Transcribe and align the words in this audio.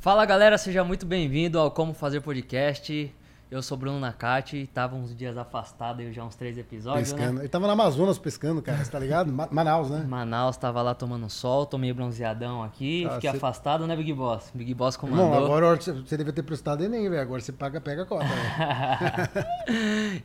Fala 0.00 0.24
galera, 0.24 0.56
seja 0.56 0.84
muito 0.84 1.04
bem-vindo 1.04 1.58
ao 1.58 1.70
Como 1.70 1.92
Fazer 1.92 2.20
Podcast. 2.20 3.12
Eu 3.50 3.62
sou 3.62 3.78
Bruno 3.78 3.98
Nakati, 3.98 4.68
tava 4.74 4.94
uns 4.94 5.16
dias 5.16 5.34
afastado 5.38 6.00
aí 6.00 6.12
já 6.12 6.22
uns 6.22 6.36
três 6.36 6.58
episódios, 6.58 7.12
pescando. 7.14 7.32
né? 7.36 7.40
Ele 7.40 7.48
tava 7.48 7.66
na 7.66 7.72
Amazonas 7.72 8.18
pescando, 8.18 8.60
cara, 8.60 8.84
você 8.84 8.90
tá 8.90 8.98
ligado? 8.98 9.32
Ma- 9.32 9.48
Manaus, 9.50 9.88
né? 9.88 10.04
Manaus, 10.06 10.58
tava 10.58 10.82
lá 10.82 10.94
tomando 10.94 11.30
sol, 11.30 11.64
tomei 11.64 11.90
bronzeadão 11.90 12.62
aqui, 12.62 13.06
Ah, 13.06 13.14
fiquei 13.14 13.30
cê- 13.30 13.36
afastado, 13.38 13.86
né, 13.86 13.96
Big 13.96 14.12
Boss? 14.12 14.50
Big 14.54 14.74
Boss 14.74 14.96
Não, 14.98 15.08
comandou. 15.08 15.44
agora 15.46 15.64
a 15.64 15.68
hora 15.70 15.78
que 15.78 15.84
você- 15.90 16.16
devia 16.18 16.30
ter 16.32 16.42
prestado 16.42 16.84
Enem, 16.84 17.08
velho. 17.08 17.22
Agora 17.22 17.40
você 17.40 17.50
paga, 17.50 17.80
pega 17.80 18.02
a 18.02 18.06
cota. 18.06 18.26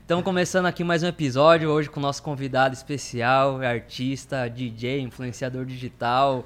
Estamos 0.01 0.23
começando 0.25 0.65
aqui 0.65 0.83
mais 0.83 1.01
um 1.01 1.07
episódio, 1.07 1.69
hoje 1.69 1.89
com 1.89 2.01
o 2.01 2.03
nosso 2.03 2.21
convidado 2.21 2.75
especial, 2.75 3.61
artista, 3.61 4.49
DJ, 4.49 4.99
influenciador 4.99 5.63
digital, 5.65 6.43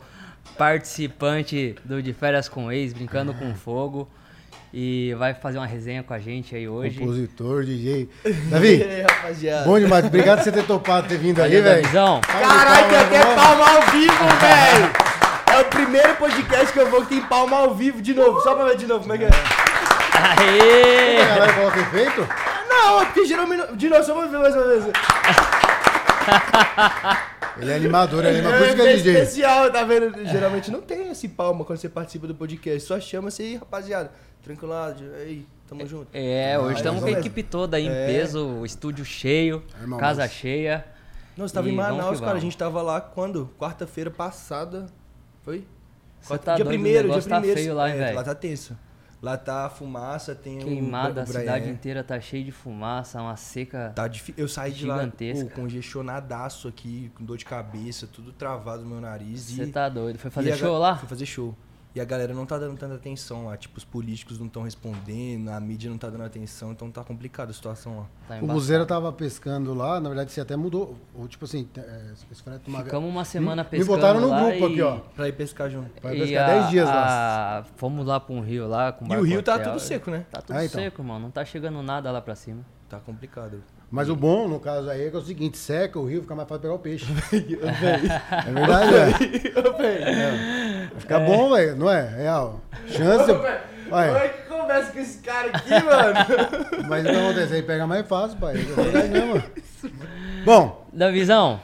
participante 0.58 1.76
do 1.84 2.02
De 2.02 2.14
Férias 2.14 2.48
com 2.48 2.72
Ex, 2.72 2.94
Brincando 2.94 3.34
com 3.34 3.54
Fogo. 3.56 4.08
E 4.74 5.16
vai 5.18 5.34
fazer 5.34 5.58
uma 5.58 5.66
resenha 5.66 6.04
com 6.04 6.14
a 6.14 6.20
gente 6.20 6.54
aí 6.56 6.68
hoje. 6.68 7.00
Compositor, 7.00 7.64
DJ. 7.64 8.10
Davi, 8.50 8.78
E 8.78 8.84
aí, 8.84 9.02
rapaziada? 9.02 9.66
bom 9.66 9.80
demais. 9.80 10.06
Obrigado 10.06 10.38
por 10.40 10.44
você 10.44 10.52
ter 10.52 10.64
topado 10.66 11.08
ter 11.08 11.18
vindo 11.18 11.42
aí, 11.42 11.62
velho. 11.62 11.88
Caralho, 11.90 12.90
tem 12.90 13.00
até 13.00 13.36
palma 13.36 13.66
ao 13.70 13.82
vivo, 13.92 14.14
velho! 14.42 14.92
É 15.54 15.62
o 15.62 15.66
primeiro 15.66 16.16
podcast 16.16 16.74
que 16.74 16.80
eu 16.80 16.90
vou 16.90 17.02
que 17.04 17.08
tem 17.16 17.22
palma 17.22 17.58
ao 17.58 17.74
vivo 17.74 18.02
de 18.02 18.14
novo. 18.14 18.42
Só 18.42 18.54
pra 18.56 18.66
ver 18.66 18.78
de 18.78 18.86
novo 18.86 19.02
como 19.02 19.14
é 19.14 19.18
que 19.18 19.24
é. 19.24 19.30
Aê! 20.14 21.26
Caralho, 21.26 21.54
coloca 21.56 21.80
efeito? 21.80 22.28
Não, 22.70 23.02
é 23.02 23.06
porque 23.06 23.26
geralmente. 23.26 23.76
De 23.76 23.90
novo, 23.90 24.04
só 24.04 24.14
pra 24.14 24.26
ver 24.28 24.38
mais 24.38 24.54
uma 24.54 24.68
vez. 24.68 24.84
Ele 27.60 27.72
é 27.72 27.76
animador, 27.76 28.24
ele 28.24 28.38
é. 28.38 28.52
É 28.52 28.66
isso 28.68 28.76
que 28.76 28.82
é 28.84 28.94
DJ. 28.96 29.14
especial, 29.14 29.72
tá 29.72 29.84
vendo? 29.84 30.26
Geralmente 30.28 30.70
não 30.70 30.80
tem 30.80 31.10
esse 31.10 31.28
palma 31.28 31.66
quando 31.66 31.80
você 31.80 31.90
participa 31.90 32.28
do 32.28 32.36
podcast. 32.36 32.82
Só 32.88 33.00
chama-se 33.00 33.42
aí, 33.42 33.56
rapaziada. 33.56 34.12
Tranquilado. 34.44 35.04
Aí, 35.16 35.44
tamo 35.68 35.84
junto. 35.88 36.08
É, 36.14 36.58
hoje 36.60 36.76
Ah, 36.76 36.78
estamos 36.78 37.02
mais 37.02 37.14
com 37.14 37.18
a 37.18 37.20
equipe 37.20 37.42
toda 37.42 37.78
aí 37.78 37.88
em 37.88 37.92
É. 37.92 38.06
peso, 38.06 38.46
o 38.48 38.64
estúdio 38.66 39.04
cheio, 39.04 39.64
Irmão, 39.82 39.98
casa 40.00 40.22
mas- 40.22 40.32
cheia. 40.34 40.86
Não, 41.36 41.48
você 41.48 41.54
tava 41.56 41.68
E 41.68 41.72
em 41.72 41.76
Manaus, 41.76 42.20
cara. 42.20 42.38
A 42.38 42.40
gente 42.40 42.56
tava 42.56 42.80
lá 42.84 43.02
quando? 43.02 43.50
Quarta-feira 43.60 44.12
passada. 44.12 44.86
Foi? 45.44 45.66
Quarta- 46.28 46.46
tá 46.46 46.56
dia 46.58 46.66
doido, 46.66 46.76
primeiro, 46.76 47.10
dia 47.12 47.22
tá 47.24 47.38
primeiro. 47.40 47.60
feio 47.60 47.74
lá, 47.74 47.90
é, 47.90 47.96
velho? 47.98 48.16
Lá 48.18 48.24
tá 48.24 48.36
tenso. 48.36 48.78
Lá 49.20 49.36
tá 49.36 49.68
fumaça, 49.68 50.36
tem 50.36 50.60
Queimada, 50.60 51.22
o, 51.22 51.24
a 51.24 51.26
cidade 51.26 51.62
Brian. 51.62 51.74
inteira 51.74 52.04
tá 52.04 52.20
cheia 52.20 52.44
de 52.44 52.52
fumaça, 52.52 53.20
uma 53.20 53.36
seca. 53.36 53.92
Tá 53.96 54.08
difícil. 54.08 54.36
Eu 54.38 54.48
saí 54.48 54.72
de 54.72 54.86
lá 54.86 55.08
pô, 55.08 55.50
congestionadaço 55.56 56.68
aqui, 56.68 57.12
com 57.16 57.26
dor 57.26 57.38
de 57.38 57.46
cabeça, 57.46 58.06
tudo 58.06 58.32
travado 58.32 58.84
no 58.84 58.90
meu 58.90 59.02
nariz. 59.02 59.42
Você 59.50 59.64
e, 59.64 59.72
tá 59.72 59.90
doido. 59.90 60.20
Foi 60.20 60.30
fazer 60.30 60.52
a 60.52 60.56
show 60.58 60.74
ga- 60.74 60.78
lá? 60.80 60.96
Fui 60.98 61.08
fazer 61.10 61.26
show. 61.26 61.56
E 61.98 62.00
a 62.00 62.06
galera 62.06 62.32
não 62.32 62.46
tá 62.46 62.60
dando 62.60 62.78
tanta 62.78 62.94
atenção 62.94 63.46
lá. 63.48 63.58
Tipo, 63.58 63.76
os 63.80 63.84
políticos 63.84 64.38
não 64.38 64.46
estão 64.46 64.62
respondendo, 64.62 65.50
a 65.50 65.60
mídia 65.60 65.90
não 65.90 65.98
tá 65.98 66.12
dando 66.12 66.26
atenção, 66.26 66.72
então 66.72 66.92
tá 66.92 67.04
complicada 67.04 67.50
a 67.50 67.54
situação 67.56 67.98
lá. 67.98 68.06
Tá 68.28 68.36
O. 68.40 68.46
Muzeiro 68.48 68.86
tava 68.86 69.12
pescando 69.12 69.74
lá, 69.74 70.00
na 70.00 70.08
verdade 70.08 70.32
você 70.32 70.40
até 70.40 70.56
mudou. 70.56 70.96
Ou, 71.16 71.28
tipo 71.28 71.46
assim, 71.46 71.68
é, 71.76 72.12
esse 72.14 72.44
frete 72.44 72.70
uma... 72.70 72.84
Ficamos 72.84 73.10
uma 73.10 73.26
semana 73.26 73.64
Me 73.64 73.70
pescando 73.72 73.96
botaram 73.96 74.20
no 74.22 74.28
lá 74.28 74.42
grupo 74.44 74.68
e... 74.68 74.72
aqui, 74.74 74.82
ó. 74.84 74.98
Pra 75.16 75.28
ir 75.28 75.32
pescar 75.32 75.72
junto. 75.72 75.90
Vai 76.04 76.16
e 76.18 76.20
pescar 76.20 76.44
a- 76.50 76.54
10 76.60 76.70
dias 76.70 76.88
lá. 76.88 77.58
a- 77.60 77.64
Fomos 77.78 78.06
lá 78.06 78.20
pra 78.20 78.36
um 78.36 78.42
rio 78.42 78.68
lá 78.68 78.92
com 78.92 79.12
E 79.12 79.18
o 79.18 79.24
rio 79.24 79.42
tá 79.42 79.56
hotel. 79.56 79.70
tudo 79.72 79.80
seco, 79.80 80.12
né? 80.12 80.24
Tá 80.32 80.40
tudo 80.40 80.56
Ah, 80.56 80.64
então. 80.66 80.80
seco, 80.80 81.04
mano. 81.04 81.20
Não 81.22 81.32
tá 81.32 81.44
chegando 81.44 81.82
nada 81.82 82.12
lá 82.12 82.22
pra 82.22 82.36
cima. 82.36 82.64
Tá 82.88 83.00
complicado. 83.00 83.64
Mas 83.90 84.10
o 84.10 84.16
bom, 84.16 84.50
no 84.50 84.60
caso 84.60 84.90
aí, 84.90 85.08
é 85.08 85.10
que 85.10 85.16
é 85.16 85.20
o 85.20 85.24
seguinte, 85.24 85.58
seca 85.58 85.98
o 85.98 86.06
rio, 86.06 86.22
fica 86.22 86.36
mais 86.36 86.48
fácil 86.48 86.62
pegar 86.62 86.74
o 86.74 86.80
peixe. 86.80 87.06
é 87.32 88.52
verdade, 88.52 88.92
velho. 88.92 89.76
É. 89.82 90.90
Fica 90.98 91.20
bom, 91.22 91.54
velho, 91.54 91.76
não 91.78 91.90
é? 91.90 92.02
Real. 92.02 92.60
Chance. 92.88 93.32
Olha, 93.90 94.30
que 94.30 94.50
conversa 94.50 94.92
com 94.92 95.00
esse 95.00 95.20
cara 95.20 95.52
aqui, 95.54 95.70
mano? 95.70 96.14
mas 96.90 97.06
o 97.06 97.10
que 97.10 97.16
acontece 97.16 97.54
aí 97.54 97.64
pega 97.64 97.88
mais 97.88 98.06
fácil, 98.06 98.38
pai. 98.38 98.56
É 98.56 98.58
verdade 98.58 99.10
mesmo. 99.10 99.44
Bom, 100.44 100.86
Davizão, 100.92 101.62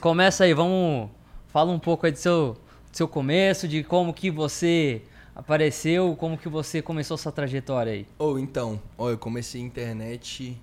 começa 0.00 0.44
aí, 0.44 0.52
vamos. 0.52 1.08
Fala 1.48 1.72
um 1.72 1.78
pouco 1.78 2.04
aí 2.04 2.12
do 2.12 2.18
seu, 2.18 2.58
do 2.90 2.96
seu 2.96 3.08
começo, 3.08 3.66
de 3.66 3.82
como 3.82 4.12
que 4.12 4.30
você 4.30 5.02
apareceu, 5.34 6.14
como 6.18 6.36
que 6.36 6.48
você 6.48 6.82
começou 6.82 7.16
sua 7.16 7.32
trajetória 7.32 7.92
aí. 7.92 8.06
Ou 8.18 8.38
então, 8.38 8.80
ó, 8.98 9.08
eu 9.10 9.16
comecei 9.16 9.62
a 9.62 9.64
internet, 9.64 10.60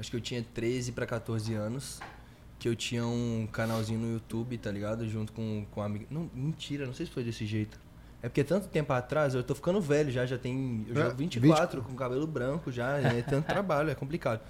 acho 0.00 0.10
que 0.10 0.16
eu 0.16 0.20
tinha 0.20 0.42
13 0.54 0.92
pra 0.92 1.06
14 1.06 1.52
anos, 1.54 2.00
que 2.58 2.68
eu 2.68 2.74
tinha 2.74 3.06
um 3.06 3.46
canalzinho 3.52 4.00
no 4.00 4.12
YouTube, 4.14 4.56
tá 4.58 4.70
ligado? 4.72 5.06
Junto 5.06 5.32
com, 5.32 5.66
com 5.70 5.80
um 5.80 5.84
amigo. 5.84 6.06
Não, 6.10 6.28
mentira, 6.34 6.86
não 6.86 6.94
sei 6.94 7.06
se 7.06 7.12
foi 7.12 7.22
desse 7.22 7.44
jeito. 7.44 7.78
É 8.22 8.28
porque 8.28 8.44
tanto 8.44 8.68
tempo 8.68 8.92
atrás, 8.92 9.34
eu 9.34 9.42
tô 9.42 9.54
ficando 9.54 9.80
velho 9.80 10.10
já, 10.10 10.26
já 10.26 10.36
tem. 10.36 10.84
Eu 10.88 10.94
já 10.94 11.06
É, 11.06 11.14
24, 11.14 11.80
com 11.80 11.94
cabelo 11.94 12.26
branco 12.26 12.70
já, 12.70 12.98
é 12.98 13.22
tanto 13.22 13.46
trabalho, 13.48 13.88
é 13.90 13.94
complicado. 13.94 14.42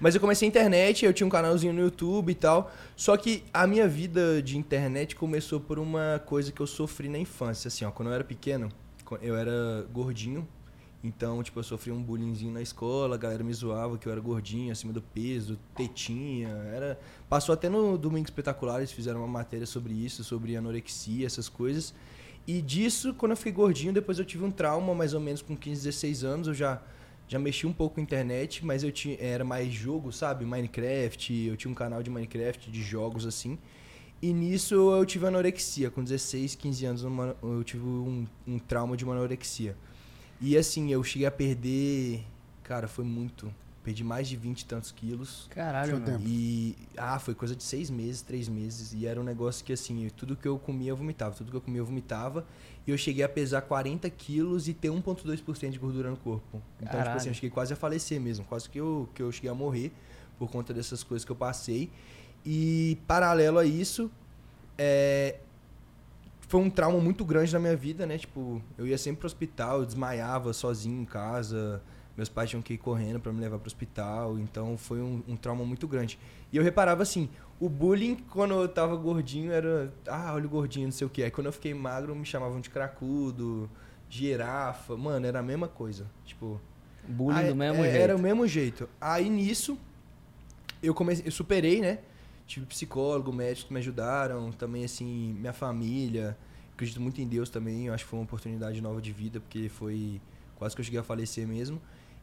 Mas 0.00 0.14
eu 0.14 0.20
comecei 0.20 0.46
a 0.46 0.48
internet, 0.48 1.04
eu 1.04 1.12
tinha 1.12 1.26
um 1.26 1.30
canalzinho 1.30 1.74
no 1.74 1.80
YouTube 1.80 2.30
e 2.30 2.34
tal. 2.34 2.72
Só 2.96 3.16
que 3.18 3.44
a 3.52 3.66
minha 3.66 3.86
vida 3.86 4.42
de 4.42 4.56
internet 4.56 5.14
começou 5.14 5.60
por 5.60 5.78
uma 5.78 6.22
coisa 6.24 6.50
que 6.50 6.60
eu 6.60 6.66
sofri 6.66 7.08
na 7.08 7.18
infância. 7.18 7.68
Assim, 7.68 7.84
ó, 7.84 7.90
quando 7.90 8.08
eu 8.08 8.14
era 8.14 8.24
pequeno, 8.24 8.70
eu 9.20 9.36
era 9.36 9.86
gordinho. 9.92 10.48
Então, 11.02 11.40
tipo, 11.44 11.58
eu 11.60 11.62
sofri 11.62 11.92
um 11.92 12.02
bullyingzinho 12.02 12.52
na 12.52 12.60
escola, 12.60 13.14
a 13.14 13.18
galera 13.18 13.44
me 13.44 13.52
zoava 13.52 13.96
que 13.96 14.08
eu 14.08 14.12
era 14.12 14.20
gordinho, 14.20 14.72
acima 14.72 14.92
do 14.92 15.00
peso, 15.00 15.58
tetinha. 15.76 16.48
Era... 16.48 16.98
Passou 17.28 17.52
até 17.52 17.68
no 17.68 17.96
Domingo 17.96 18.26
Espetacular, 18.26 18.78
eles 18.78 18.90
fizeram 18.90 19.20
uma 19.20 19.28
matéria 19.28 19.66
sobre 19.66 19.92
isso, 19.92 20.24
sobre 20.24 20.56
anorexia, 20.56 21.24
essas 21.24 21.48
coisas. 21.48 21.94
E 22.46 22.60
disso, 22.60 23.14
quando 23.14 23.32
eu 23.32 23.36
fiquei 23.36 23.52
gordinho, 23.52 23.92
depois 23.92 24.18
eu 24.18 24.24
tive 24.24 24.44
um 24.44 24.50
trauma, 24.50 24.92
mais 24.94 25.14
ou 25.14 25.20
menos 25.20 25.40
com 25.40 25.56
15, 25.56 25.84
16 25.84 26.24
anos, 26.24 26.48
eu 26.48 26.54
já, 26.54 26.82
já 27.28 27.38
mexi 27.38 27.66
um 27.66 27.72
pouco 27.72 27.96
com 27.96 28.00
internet, 28.00 28.64
mas 28.64 28.82
eu 28.82 28.90
tinha, 28.90 29.16
era 29.20 29.44
mais 29.44 29.72
jogo, 29.72 30.10
sabe? 30.10 30.44
Minecraft, 30.44 31.32
eu 31.46 31.56
tinha 31.56 31.70
um 31.70 31.74
canal 31.74 32.02
de 32.02 32.10
Minecraft, 32.10 32.70
de 32.70 32.82
jogos 32.82 33.24
assim. 33.24 33.56
E 34.20 34.32
nisso 34.32 34.74
eu 34.74 35.06
tive 35.06 35.26
anorexia, 35.26 35.90
com 35.90 36.02
16, 36.02 36.56
15 36.56 36.86
anos 36.86 37.04
eu 37.40 37.62
tive 37.62 37.84
um, 37.84 38.26
um 38.46 38.58
trauma 38.58 38.96
de 38.96 39.04
uma 39.04 39.14
anorexia. 39.14 39.76
E 40.40 40.56
assim, 40.56 40.92
eu 40.92 41.02
cheguei 41.02 41.26
a 41.26 41.30
perder, 41.30 42.24
cara, 42.62 42.86
foi 42.86 43.04
muito. 43.04 43.52
Perdi 43.82 44.04
mais 44.04 44.28
de 44.28 44.36
20 44.36 44.60
e 44.60 44.64
tantos 44.66 44.92
quilos. 44.92 45.48
Caralho, 45.50 46.00
tempo? 46.00 46.22
E. 46.22 46.76
Ah, 46.96 47.18
foi 47.18 47.34
coisa 47.34 47.56
de 47.56 47.62
seis 47.62 47.88
meses, 47.88 48.20
três 48.20 48.48
meses. 48.48 48.92
E 48.92 49.06
era 49.06 49.18
um 49.18 49.24
negócio 49.24 49.64
que, 49.64 49.72
assim, 49.72 50.10
tudo 50.16 50.36
que 50.36 50.46
eu 50.46 50.58
comia 50.58 50.90
eu 50.90 50.96
vomitava. 50.96 51.34
Tudo 51.34 51.50
que 51.50 51.56
eu 51.56 51.60
comia 51.60 51.80
eu 51.80 51.86
vomitava. 51.86 52.44
E 52.86 52.90
eu 52.90 52.98
cheguei 52.98 53.24
a 53.24 53.28
pesar 53.28 53.62
40 53.62 54.08
quilos 54.10 54.68
e 54.68 54.74
ter 54.74 54.88
1,2% 54.88 55.70
de 55.70 55.78
gordura 55.78 56.10
no 56.10 56.16
corpo. 56.18 56.62
Então, 56.76 56.86
tipo 56.86 56.96
Caralho. 56.98 57.16
assim, 57.16 57.28
eu 57.28 57.34
cheguei 57.34 57.50
quase 57.50 57.72
a 57.72 57.76
falecer 57.76 58.20
mesmo. 58.20 58.44
Quase 58.44 58.68
que 58.68 58.78
eu, 58.78 59.08
que 59.14 59.22
eu 59.22 59.32
cheguei 59.32 59.50
a 59.50 59.54
morrer 59.54 59.90
por 60.38 60.50
conta 60.50 60.74
dessas 60.74 61.02
coisas 61.02 61.24
que 61.24 61.32
eu 61.32 61.36
passei. 61.36 61.90
E, 62.44 62.98
paralelo 63.06 63.58
a 63.58 63.64
isso, 63.64 64.10
é, 64.76 65.36
foi 66.48 66.60
um 66.60 66.70
trauma 66.70 66.98
muito 66.98 67.24
grande 67.26 67.52
na 67.52 67.58
minha 67.58 67.76
vida, 67.76 68.06
né? 68.06 68.16
Tipo, 68.16 68.60
eu 68.78 68.86
ia 68.86 68.96
sempre 68.96 69.20
pro 69.20 69.26
hospital, 69.26 69.80
eu 69.80 69.86
desmaiava 69.86 70.52
sozinho 70.54 71.02
em 71.02 71.04
casa. 71.04 71.82
Meus 72.16 72.30
pais 72.30 72.48
tinham 72.50 72.62
que 72.62 72.72
ir 72.72 72.78
correndo 72.78 73.20
pra 73.20 73.30
me 73.32 73.38
levar 73.38 73.58
pro 73.58 73.66
hospital. 73.66 74.38
Então 74.38 74.76
foi 74.78 75.00
um, 75.00 75.22
um 75.28 75.36
trauma 75.36 75.62
muito 75.64 75.86
grande. 75.86 76.18
E 76.50 76.56
eu 76.56 76.62
reparava 76.62 77.02
assim, 77.02 77.28
o 77.60 77.68
bullying 77.68 78.16
quando 78.30 78.54
eu 78.54 78.66
tava 78.66 78.96
gordinho 78.96 79.52
era. 79.52 79.92
Ah, 80.06 80.32
olha 80.34 80.46
o 80.46 80.48
gordinho, 80.48 80.86
não 80.86 80.92
sei 80.92 81.06
o 81.06 81.10
que. 81.10 81.22
Aí 81.22 81.30
quando 81.30 81.48
eu 81.48 81.52
fiquei 81.52 81.74
magro, 81.74 82.16
me 82.16 82.24
chamavam 82.24 82.60
de 82.62 82.70
cracudo, 82.70 83.70
girafa. 84.08 84.96
Mano, 84.96 85.26
era 85.26 85.40
a 85.40 85.42
mesma 85.42 85.68
coisa. 85.68 86.06
Tipo. 86.24 86.58
Bullying 87.06 87.38
Aí, 87.38 87.48
do 87.48 87.56
mesmo 87.56 87.84
é, 87.84 87.90
jeito. 87.90 88.02
Era 88.02 88.16
o 88.16 88.18
mesmo 88.18 88.46
jeito. 88.46 88.88
Aí 88.98 89.28
nisso, 89.28 89.78
eu 90.82 90.94
comecei, 90.94 91.26
eu 91.26 91.32
superei, 91.32 91.80
né? 91.80 91.98
Tive 92.48 92.66
psicólogo, 92.66 93.32
médico 93.32 93.68
que 93.68 93.74
me 93.74 93.78
ajudaram, 93.78 94.50
também 94.50 94.82
assim, 94.84 95.36
minha 95.38 95.52
família. 95.52 96.36
Acredito 96.72 97.00
muito 97.00 97.20
em 97.20 97.26
Deus 97.28 97.50
também, 97.50 97.86
eu 97.86 97.94
acho 97.94 98.04
que 98.04 98.10
foi 98.10 98.18
uma 98.18 98.24
oportunidade 98.24 98.80
nova 98.80 99.00
de 99.00 99.12
vida, 99.12 99.38
porque 99.38 99.68
foi 99.68 100.20
quase 100.56 100.74
que 100.74 100.80
eu 100.80 100.84
cheguei 100.84 100.98
a 100.98 101.02
falecer 101.04 101.46
mesmo. 101.46 101.80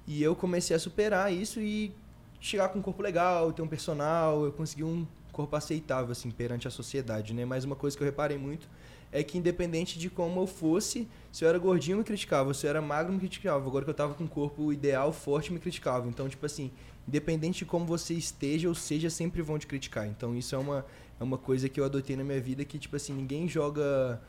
E 0.08 0.22
eu 0.24 0.36
comecei 0.36 0.76
a 0.76 0.80
superar 0.80 1.32
isso 1.32 1.62
e 1.62 1.94
chegar 2.40 2.70
com 2.70 2.80
um 2.80 2.82
corpo 2.82 3.02
legal, 3.02 3.54
ter 3.54 3.62
um 3.62 3.68
personal, 3.68 4.44
eu 4.44 4.52
consegui 4.52 4.84
um 4.84 5.06
corpo 5.32 5.56
aceitável 5.56 6.12
assim 6.12 6.32
perante 6.32 6.68
a 6.68 6.72
sociedade, 6.72 7.34
né? 7.34 7.46
Mas 7.46 7.64
uma 7.64 7.76
coisa 7.76 7.96
que 7.96 8.02
eu 8.02 8.06
reparei 8.06 8.38
muito 8.38 8.68
é 9.12 9.24
que 9.24 9.38
independente 9.38 10.00
de 10.00 10.10
como 10.10 10.42
eu 10.42 10.48
fosse, 10.48 11.08
se 11.32 11.46
eu 11.46 11.50
era 11.50 11.58
gordinho 11.58 11.98
me 11.98 12.04
criticava, 12.04 12.54
se 12.54 12.66
eu 12.66 12.70
era 12.70 12.82
magro 12.82 13.14
me 13.14 13.20
criticava. 13.20 13.66
Agora 13.66 13.86
que 13.86 13.92
eu 13.92 13.96
tava 13.96 14.14
com 14.14 14.24
um 14.24 14.28
corpo 14.28 14.74
ideal, 14.74 15.14
forte, 15.14 15.54
me 15.54 15.60
criticava. 15.60 16.08
Então, 16.08 16.28
tipo 16.28 16.46
assim, 16.46 16.72
independente 17.08 17.60
de 17.60 17.66
como 17.66 17.86
você 17.86 18.14
esteja 18.14 18.68
ou 18.68 18.76
seja, 18.76 19.10
sempre 19.10 19.42
vão 19.42 19.60
te 19.60 19.68
criticar. 19.68 20.08
Então, 20.08 20.36
isso 20.36 20.56
é 20.56 20.58
uma, 20.58 20.86
é 21.20 21.24
uma 21.24 21.38
coisa 21.38 21.70
que 21.70 21.80
eu 21.80 21.86
adotei 21.86 22.16
na 22.16 22.24
minha 22.24 22.42
vida 22.42 22.64
que, 22.66 22.80
tipo 22.80 22.96
assim, 22.96 23.14
ninguém 23.14 23.48
joga 23.48 24.22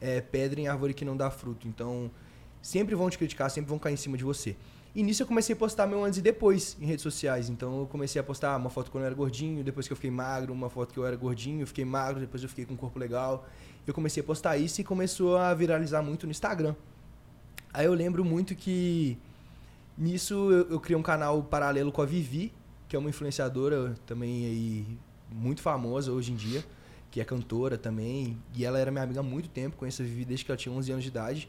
é, 0.00 0.20
pedra 0.20 0.60
em 0.60 0.68
árvore 0.68 0.94
que 0.94 1.04
não 1.04 1.16
dá 1.16 1.30
fruto. 1.30 1.68
Então, 1.68 2.10
sempre 2.60 2.94
vão 2.94 3.10
te 3.10 3.18
criticar, 3.18 3.50
sempre 3.50 3.68
vão 3.68 3.78
cair 3.78 3.94
em 3.94 3.98
cima 3.98 4.16
de 4.16 4.24
você. 4.24 4.56
E 4.94 5.02
nisso 5.02 5.24
eu 5.24 5.26
comecei 5.26 5.52
a 5.52 5.56
postar 5.56 5.88
meu 5.88 6.04
antes 6.04 6.20
e 6.20 6.22
depois 6.22 6.76
em 6.80 6.86
redes 6.86 7.02
sociais. 7.02 7.50
Então 7.50 7.80
eu 7.80 7.86
comecei 7.86 8.20
a 8.20 8.22
postar 8.22 8.56
uma 8.56 8.70
foto 8.70 8.92
quando 8.92 9.02
eu 9.02 9.06
era 9.06 9.14
gordinho, 9.14 9.64
depois 9.64 9.88
que 9.88 9.92
eu 9.92 9.96
fiquei 9.96 10.10
magro, 10.10 10.52
uma 10.52 10.70
foto 10.70 10.94
que 10.94 10.98
eu 10.98 11.04
era 11.04 11.16
gordinho, 11.16 11.66
fiquei 11.66 11.84
magro, 11.84 12.20
depois 12.20 12.42
eu 12.44 12.48
fiquei 12.48 12.64
com 12.64 12.74
um 12.74 12.76
corpo 12.76 12.96
legal. 12.96 13.44
Eu 13.84 13.92
comecei 13.92 14.22
a 14.22 14.24
postar 14.24 14.56
isso 14.56 14.80
e 14.80 14.84
começou 14.84 15.36
a 15.36 15.52
viralizar 15.52 16.00
muito 16.00 16.26
no 16.26 16.30
Instagram. 16.30 16.76
Aí 17.72 17.86
eu 17.86 17.92
lembro 17.92 18.24
muito 18.24 18.54
que 18.54 19.18
nisso 19.96 20.50
eu, 20.50 20.70
eu 20.70 20.80
criei 20.80 20.98
um 20.98 21.02
canal 21.02 21.42
paralelo 21.42 21.90
com 21.92 22.02
a 22.02 22.06
Vivi, 22.06 22.52
que 22.88 22.96
é 22.96 22.98
uma 22.98 23.08
influenciadora 23.08 23.94
também 24.06 24.44
aí 24.46 24.98
muito 25.30 25.62
famosa 25.62 26.12
hoje 26.12 26.32
em 26.32 26.36
dia, 26.36 26.64
que 27.10 27.20
é 27.20 27.24
cantora 27.24 27.76
também, 27.78 28.38
e 28.54 28.64
ela 28.64 28.78
era 28.78 28.90
minha 28.90 29.04
amiga 29.04 29.20
há 29.20 29.22
muito 29.22 29.48
tempo, 29.48 29.76
conheço 29.76 30.02
a 30.02 30.04
Vivi 30.04 30.24
desde 30.24 30.44
que 30.44 30.50
ela 30.50 30.58
tinha 30.58 30.74
11 30.74 30.92
anos 30.92 31.04
de 31.04 31.10
idade. 31.10 31.48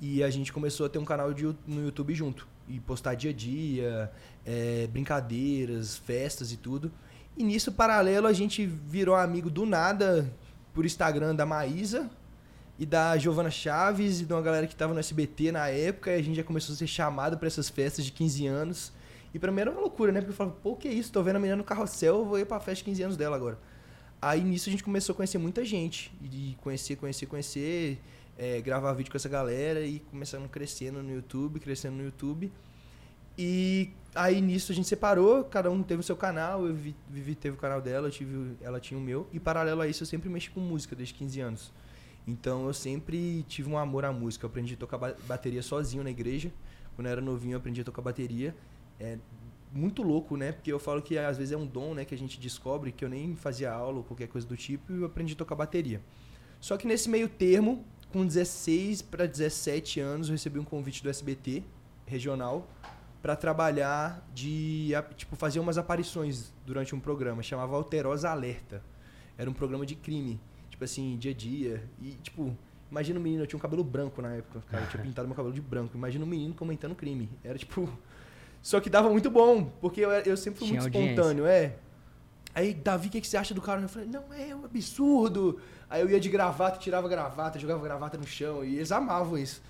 E 0.00 0.22
a 0.22 0.30
gente 0.30 0.52
começou 0.52 0.86
a 0.86 0.88
ter 0.88 0.98
um 0.98 1.04
canal 1.04 1.34
de, 1.34 1.44
no 1.66 1.82
YouTube 1.82 2.14
junto. 2.14 2.46
E 2.68 2.78
postar 2.78 3.14
dia 3.14 3.30
a 3.30 3.34
dia, 3.34 4.12
é, 4.46 4.86
brincadeiras, 4.86 5.96
festas 5.96 6.52
e 6.52 6.56
tudo. 6.56 6.92
E 7.36 7.42
nisso, 7.42 7.72
paralelo, 7.72 8.28
a 8.28 8.32
gente 8.32 8.64
virou 8.64 9.16
amigo 9.16 9.50
do 9.50 9.66
nada 9.66 10.32
por 10.72 10.86
Instagram 10.86 11.34
da 11.34 11.44
Maísa 11.44 12.08
e 12.78 12.86
da 12.86 13.16
Giovana 13.16 13.50
Chaves 13.50 14.20
e 14.20 14.24
de 14.24 14.32
uma 14.32 14.40
galera 14.40 14.66
que 14.66 14.76
tava 14.76 14.94
no 14.94 15.00
SBT 15.00 15.52
na 15.52 15.68
época. 15.68 16.12
E 16.12 16.14
a 16.14 16.22
gente 16.22 16.36
já 16.36 16.44
começou 16.44 16.74
a 16.74 16.76
ser 16.76 16.86
chamado 16.86 17.36
para 17.36 17.48
essas 17.48 17.68
festas 17.68 18.04
de 18.04 18.12
15 18.12 18.46
anos. 18.46 18.92
E 19.34 19.38
pra 19.38 19.50
mim 19.50 19.60
era 19.60 19.70
uma 19.70 19.80
loucura, 19.80 20.12
né? 20.12 20.20
Porque 20.20 20.32
eu 20.32 20.36
falava, 20.36 20.56
pô, 20.62 20.76
que 20.76 20.88
isso? 20.88 21.12
Tô 21.12 21.22
vendo 21.22 21.36
a 21.36 21.38
menina 21.38 21.56
no 21.56 21.64
carrossel, 21.64 22.18
eu 22.18 22.24
vou 22.24 22.38
ir 22.38 22.46
pra 22.46 22.60
festa 22.60 22.76
de 22.76 22.84
15 22.84 23.02
anos 23.02 23.16
dela 23.16 23.36
agora. 23.36 23.58
Aí 24.22 24.42
nisso 24.42 24.68
a 24.68 24.72
gente 24.72 24.82
começou 24.82 25.12
a 25.12 25.16
conhecer 25.16 25.38
muita 25.38 25.64
gente. 25.64 26.12
E 26.22 26.56
conhecer, 26.60 26.96
conhecer, 26.96 27.26
conhecer 27.26 28.00
é, 28.38 28.60
gravar 28.60 28.92
vídeo 28.92 29.10
com 29.10 29.16
essa 29.16 29.28
galera 29.28 29.80
e 29.80 29.98
começando 29.98 30.48
crescendo 30.48 31.02
no 31.02 31.12
YouTube, 31.12 31.58
crescendo 31.58 31.96
no 31.96 32.04
YouTube. 32.04 32.52
E 33.36 33.90
aí 34.14 34.40
nisso 34.40 34.70
a 34.70 34.74
gente 34.74 34.86
separou, 34.86 35.44
cada 35.44 35.70
um 35.70 35.82
teve 35.82 36.00
o 36.00 36.02
seu 36.02 36.16
canal, 36.16 36.66
eu 36.66 36.74
vi, 36.74 36.94
Vivi 37.08 37.34
teve 37.34 37.56
o 37.56 37.58
canal 37.58 37.80
dela, 37.80 38.06
eu 38.06 38.10
tive, 38.12 38.56
ela 38.60 38.78
tinha 38.78 38.98
o 38.98 39.02
meu. 39.02 39.28
E 39.32 39.40
paralelo 39.40 39.80
a 39.80 39.88
isso 39.88 40.04
eu 40.04 40.06
sempre 40.06 40.28
mexi 40.28 40.50
com 40.50 40.60
música 40.60 40.94
desde 40.94 41.14
15 41.14 41.40
anos. 41.40 41.72
Então 42.28 42.66
eu 42.66 42.74
sempre 42.74 43.42
tive 43.48 43.70
um 43.70 43.78
amor 43.78 44.04
à 44.04 44.12
música. 44.12 44.44
Eu 44.44 44.50
aprendi 44.50 44.74
a 44.74 44.76
tocar 44.76 44.98
bateria 45.26 45.62
sozinho 45.62 46.04
na 46.04 46.10
igreja. 46.10 46.52
Quando 46.94 47.06
eu 47.06 47.12
era 47.12 47.22
novinho 47.22 47.54
eu 47.54 47.58
aprendi 47.58 47.80
a 47.80 47.84
tocar 47.84 48.02
bateria. 48.02 48.54
É 49.00 49.16
muito 49.72 50.02
louco, 50.02 50.36
né? 50.36 50.52
Porque 50.52 50.70
eu 50.70 50.78
falo 50.78 51.00
que 51.00 51.16
às 51.16 51.38
vezes 51.38 51.52
é 51.52 51.56
um 51.56 51.66
dom, 51.66 51.94
né, 51.94 52.04
que 52.04 52.14
a 52.14 52.18
gente 52.18 52.38
descobre 52.38 52.92
que 52.92 53.02
eu 53.02 53.08
nem 53.08 53.34
fazia 53.34 53.72
aula 53.72 53.98
ou 53.98 54.04
qualquer 54.04 54.28
coisa 54.28 54.46
do 54.46 54.56
tipo 54.56 54.92
e 54.92 54.96
eu 54.96 55.06
aprendi 55.06 55.32
a 55.32 55.36
tocar 55.36 55.54
bateria. 55.54 56.02
Só 56.60 56.76
que 56.76 56.86
nesse 56.86 57.08
meio 57.08 57.28
termo, 57.28 57.82
com 58.12 58.26
16 58.26 59.00
para 59.02 59.24
17 59.24 59.98
anos, 60.00 60.28
eu 60.28 60.32
recebi 60.32 60.58
um 60.58 60.64
convite 60.64 61.02
do 61.02 61.08
SBT 61.08 61.62
regional 62.04 62.68
para 63.22 63.36
trabalhar 63.36 64.26
de 64.34 64.90
tipo 65.16 65.34
fazer 65.34 65.60
umas 65.60 65.78
aparições 65.78 66.52
durante 66.66 66.94
um 66.94 67.00
programa 67.00 67.42
chamava 67.42 67.74
Alterosa 67.74 68.28
Alerta. 68.28 68.82
Era 69.38 69.48
um 69.48 69.54
programa 69.54 69.86
de 69.86 69.94
crime, 69.94 70.40
tipo 70.78 70.84
assim, 70.84 71.16
dia 71.16 71.32
a 71.32 71.34
dia 71.34 71.82
e 72.00 72.12
tipo, 72.22 72.56
imagina 72.88 73.18
um 73.18 73.22
menino, 73.22 73.42
eu 73.42 73.46
tinha 73.48 73.58
um 73.58 73.60
cabelo 73.60 73.82
branco 73.82 74.22
na 74.22 74.34
época, 74.34 74.62
cara, 74.70 74.84
eu 74.84 74.88
tinha 74.88 75.02
pintado 75.04 75.26
meu 75.26 75.34
cabelo 75.36 75.52
de 75.52 75.60
branco. 75.60 75.96
Imagina 75.96 76.24
um 76.24 76.28
menino 76.28 76.54
comentando 76.54 76.94
crime. 76.94 77.28
Era 77.42 77.58
tipo 77.58 77.88
só 78.62 78.80
que 78.80 78.88
dava 78.88 79.08
muito 79.08 79.30
bom, 79.30 79.64
porque 79.80 80.00
eu, 80.00 80.10
eu 80.10 80.36
sempre 80.36 80.60
fui 80.60 80.68
tinha 80.68 80.80
muito 80.80 80.94
audiência. 80.94 81.12
espontâneo, 81.12 81.46
é. 81.46 81.76
Aí, 82.54 82.74
Davi, 82.74 83.08
o 83.08 83.10
que, 83.10 83.20
que 83.20 83.26
você 83.26 83.36
acha 83.36 83.54
do 83.54 83.60
cara? 83.60 83.80
Eu 83.80 83.88
falei, 83.88 84.08
não, 84.08 84.24
é 84.32 84.54
um 84.54 84.64
absurdo. 84.64 85.60
Aí 85.88 86.00
eu 86.00 86.10
ia 86.10 86.18
de 86.18 86.28
gravata, 86.28 86.78
tirava 86.78 87.08
gravata, 87.08 87.58
jogava 87.58 87.82
gravata 87.82 88.18
no 88.18 88.26
chão, 88.26 88.64
e 88.64 88.76
eles 88.76 88.90
amavam 88.90 89.38
isso. 89.38 89.62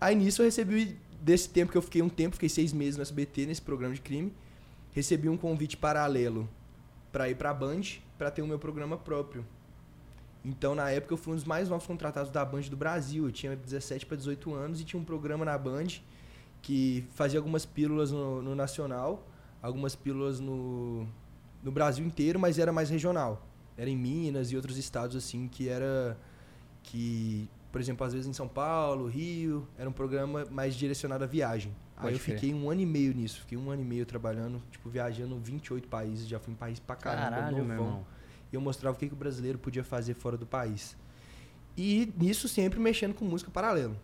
Aí 0.00 0.14
nisso 0.14 0.42
eu 0.42 0.46
recebi, 0.46 0.98
desse 1.20 1.48
tempo 1.48 1.72
que 1.72 1.78
eu 1.78 1.82
fiquei 1.82 2.02
um 2.02 2.08
tempo, 2.08 2.34
fiquei 2.34 2.48
seis 2.48 2.72
meses 2.72 2.96
no 2.96 3.02
SBT, 3.02 3.46
nesse 3.46 3.62
programa 3.62 3.94
de 3.94 4.00
crime, 4.00 4.32
recebi 4.92 5.28
um 5.28 5.36
convite 5.36 5.76
paralelo 5.76 6.48
para 7.12 7.30
ir 7.30 7.36
pra 7.36 7.54
Band, 7.54 7.82
para 8.18 8.30
ter 8.30 8.42
o 8.42 8.46
meu 8.46 8.58
programa 8.58 8.98
próprio. 8.98 9.46
Então, 10.46 10.76
na 10.76 10.88
época, 10.90 11.12
eu 11.12 11.18
fui 11.18 11.32
um 11.32 11.36
dos 11.36 11.44
mais 11.44 11.68
novos 11.68 11.88
contratados 11.88 12.30
da 12.30 12.44
Band 12.44 12.62
do 12.62 12.76
Brasil. 12.76 13.24
Eu 13.24 13.32
tinha 13.32 13.56
17 13.56 14.06
para 14.06 14.16
18 14.16 14.54
anos 14.54 14.80
e 14.80 14.84
tinha 14.84 15.00
um 15.00 15.04
programa 15.04 15.44
na 15.44 15.58
Band 15.58 15.88
que 16.62 17.04
fazia 17.14 17.40
algumas 17.40 17.66
pílulas 17.66 18.12
no, 18.12 18.40
no 18.40 18.54
Nacional, 18.54 19.26
algumas 19.60 19.96
pílulas 19.96 20.38
no, 20.38 21.04
no 21.64 21.72
Brasil 21.72 22.06
inteiro, 22.06 22.38
mas 22.38 22.60
era 22.60 22.72
mais 22.72 22.88
regional. 22.88 23.44
Era 23.76 23.90
em 23.90 23.96
Minas 23.96 24.52
e 24.52 24.56
outros 24.56 24.78
estados 24.78 25.16
assim 25.16 25.48
que 25.48 25.68
era 25.68 26.16
que, 26.80 27.48
por 27.72 27.80
exemplo, 27.80 28.06
às 28.06 28.12
vezes 28.12 28.28
em 28.28 28.32
São 28.32 28.46
Paulo, 28.46 29.08
Rio, 29.08 29.66
era 29.76 29.90
um 29.90 29.92
programa 29.92 30.46
mais 30.48 30.76
direcionado 30.76 31.24
à 31.24 31.26
viagem. 31.26 31.74
Pode 31.96 32.06
Aí 32.06 32.14
eu 32.14 32.20
fiquei 32.20 32.54
um 32.54 32.70
ano 32.70 32.82
e 32.82 32.86
meio 32.86 33.12
nisso, 33.12 33.40
fiquei 33.40 33.58
um 33.58 33.68
ano 33.68 33.82
e 33.82 33.84
meio 33.84 34.06
trabalhando, 34.06 34.62
tipo, 34.70 34.88
viajando 34.88 35.36
28 35.38 35.88
países, 35.88 36.28
já 36.28 36.38
fui 36.38 36.52
em 36.52 36.56
país 36.56 36.78
pra 36.78 36.94
caramba, 36.94 37.36
Caralho, 37.36 37.64
novão. 37.64 38.06
Eu 38.56 38.60
mostrava 38.60 38.96
o 38.96 38.98
que, 38.98 39.06
que 39.06 39.14
o 39.14 39.16
brasileiro 39.16 39.58
podia 39.58 39.84
fazer 39.84 40.14
fora 40.14 40.36
do 40.36 40.46
país. 40.46 40.96
E 41.76 42.12
nisso 42.18 42.48
sempre 42.48 42.80
mexendo 42.80 43.14
com 43.14 43.24
música 43.24 43.50
paralelo. 43.50 43.96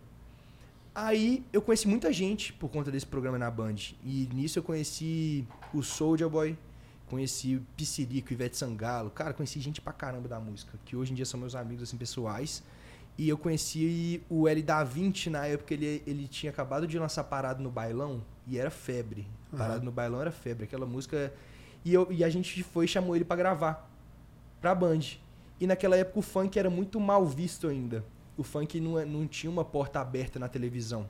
Aí 0.93 1.43
eu 1.51 1.59
conheci 1.59 1.87
muita 1.87 2.13
gente 2.13 2.53
por 2.53 2.69
conta 2.69 2.91
desse 2.91 3.05
programa 3.05 3.37
na 3.37 3.49
Band. 3.49 3.75
E 4.03 4.29
nisso 4.31 4.59
eu 4.59 4.63
conheci 4.63 5.45
o 5.73 5.81
Soulja 5.81 6.29
Boy, 6.29 6.55
Conheci 7.09 7.61
Piscirico, 7.75 8.31
Ivete 8.31 8.57
Sangalo. 8.57 9.09
Cara, 9.09 9.33
conheci 9.33 9.59
gente 9.59 9.81
pra 9.81 9.91
caramba 9.91 10.27
da 10.27 10.39
música, 10.39 10.77
que 10.85 10.95
hoje 10.95 11.11
em 11.11 11.15
dia 11.15 11.25
são 11.25 11.39
meus 11.39 11.55
amigos, 11.55 11.83
assim, 11.83 11.97
pessoais. 11.97 12.63
E 13.17 13.29
eu 13.29 13.37
conheci 13.37 14.21
o 14.29 14.47
L 14.47 14.61
da 14.61 14.83
20 14.83 15.29
na 15.29 15.45
época, 15.45 15.73
ele, 15.73 16.01
ele 16.05 16.27
tinha 16.27 16.51
acabado 16.51 16.87
de 16.87 16.97
lançar 16.97 17.23
Parado 17.23 17.61
no 17.61 17.69
Bailão 17.69 18.23
e 18.47 18.57
era 18.57 18.71
febre. 18.71 19.27
Uhum. 19.51 19.57
Parado 19.59 19.85
no 19.85 19.91
Bailão 19.91 20.21
era 20.21 20.31
febre, 20.31 20.63
aquela 20.63 20.85
música. 20.85 21.33
E, 21.85 21.93
eu, 21.93 22.07
e 22.11 22.23
a 22.23 22.29
gente 22.29 22.63
foi 22.63 22.85
e 22.85 22.87
chamou 22.87 23.15
ele 23.15 23.25
para 23.25 23.35
gravar 23.35 23.92
pra 24.63 24.73
Band. 24.73 25.17
E 25.59 25.67
naquela 25.67 25.97
época 25.97 26.19
o 26.19 26.21
funk 26.21 26.57
era 26.57 26.69
muito 26.69 26.97
mal 26.97 27.25
visto 27.25 27.67
ainda. 27.67 28.01
O 28.37 28.43
funk 28.43 28.79
não, 28.79 28.97
é, 28.97 29.03
não 29.03 29.27
tinha 29.27 29.51
uma 29.51 29.65
porta 29.65 29.99
aberta 29.99 30.39
na 30.39 30.47
televisão. 30.47 31.05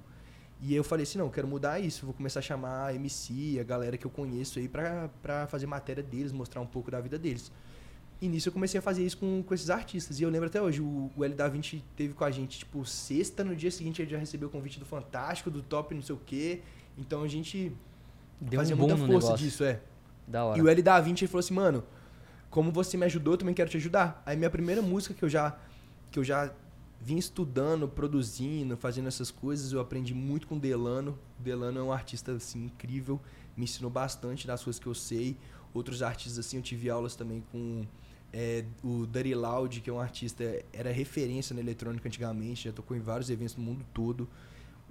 E 0.59 0.73
eu 0.73 0.83
falei 0.83 1.03
assim, 1.03 1.19
não, 1.19 1.29
quero 1.29 1.47
mudar 1.47 1.79
isso, 1.79 2.03
vou 2.03 2.15
começar 2.15 2.39
a 2.39 2.41
chamar 2.41 2.87
a 2.87 2.95
MC, 2.95 3.59
a 3.59 3.63
galera 3.63 3.95
que 3.95 4.07
eu 4.07 4.09
conheço 4.09 4.57
aí 4.57 4.67
pra, 4.67 5.07
pra 5.21 5.45
fazer 5.45 5.67
matéria 5.67 6.01
deles, 6.01 6.31
mostrar 6.31 6.61
um 6.61 6.65
pouco 6.65 6.89
da 6.89 6.99
vida 6.99 7.19
deles. 7.19 7.51
E 8.19 8.27
nisso 8.27 8.49
eu 8.49 8.53
comecei 8.53 8.79
a 8.79 8.81
fazer 8.81 9.05
isso 9.05 9.17
com, 9.19 9.43
com 9.43 9.53
esses 9.53 9.69
artistas. 9.69 10.19
E 10.19 10.23
eu 10.23 10.29
lembro 10.31 10.47
até 10.47 10.59
hoje, 10.59 10.81
o, 10.81 11.11
o 11.15 11.23
L 11.23 11.35
da 11.35 11.47
20 11.47 11.83
teve 11.95 12.13
com 12.15 12.23
a 12.23 12.31
gente, 12.31 12.57
tipo, 12.57 12.83
sexta, 12.85 13.43
no 13.43 13.55
dia 13.55 13.69
seguinte 13.69 14.01
ele 14.01 14.09
já 14.09 14.17
recebeu 14.17 14.47
o 14.47 14.51
convite 14.51 14.79
do 14.79 14.85
Fantástico, 14.85 15.51
do 15.51 15.61
Top, 15.61 15.93
não 15.93 16.01
sei 16.01 16.15
o 16.15 16.21
quê. 16.25 16.61
Então 16.97 17.21
a 17.21 17.27
gente 17.27 17.71
Deu 18.41 18.59
fazia 18.59 18.75
um 18.75 18.79
muita 18.79 18.97
força 18.97 19.11
negócio. 19.11 19.37
disso, 19.37 19.63
é. 19.63 19.79
Da 20.27 20.43
hora. 20.43 20.57
E 20.57 20.61
o 20.61 20.67
L 20.67 20.81
da 20.81 20.99
20 20.99 21.21
ele 21.21 21.27
falou 21.27 21.39
assim, 21.39 21.53
mano, 21.53 21.83
como 22.53 22.71
você 22.71 22.95
me 22.95 23.05
ajudou, 23.07 23.33
eu 23.33 23.37
também 23.39 23.55
quero 23.55 23.67
te 23.67 23.77
ajudar. 23.77 24.21
Aí 24.27 24.37
minha 24.37 24.49
primeira 24.49 24.79
música 24.79 25.11
que 25.11 25.25
eu 25.25 25.29
já 25.29 25.57
que 26.11 26.19
eu 26.19 26.23
já 26.23 26.53
vim 27.01 27.17
estudando, 27.17 27.87
produzindo, 27.87 28.77
fazendo 28.77 29.07
essas 29.07 29.31
coisas. 29.31 29.73
Eu 29.73 29.79
aprendi 29.79 30.13
muito 30.13 30.45
com 30.45 30.59
Delano. 30.59 31.17
Delano 31.39 31.79
é 31.79 31.83
um 31.83 31.91
artista 31.91 32.31
assim 32.33 32.65
incrível, 32.65 33.19
me 33.57 33.63
ensinou 33.63 33.89
bastante 33.89 34.45
das 34.45 34.63
coisas 34.63 34.79
que 34.79 34.85
eu 34.85 34.93
sei. 34.93 35.35
Outros 35.73 36.03
artistas 36.03 36.45
assim, 36.45 36.57
eu 36.57 36.61
tive 36.61 36.91
aulas 36.91 37.15
também 37.15 37.43
com 37.51 37.87
é, 38.31 38.63
o 38.83 39.07
Dirty 39.07 39.33
Loud, 39.33 39.81
que 39.81 39.89
é 39.89 39.93
um 39.93 39.99
artista, 39.99 40.43
era 40.71 40.91
referência 40.91 41.55
na 41.55 41.59
eletrônica 41.59 42.07
antigamente, 42.07 42.65
já 42.65 42.71
tocou 42.71 42.95
em 42.95 42.99
vários 42.99 43.31
eventos 43.31 43.55
no 43.55 43.63
mundo 43.63 43.83
todo. 43.91 44.29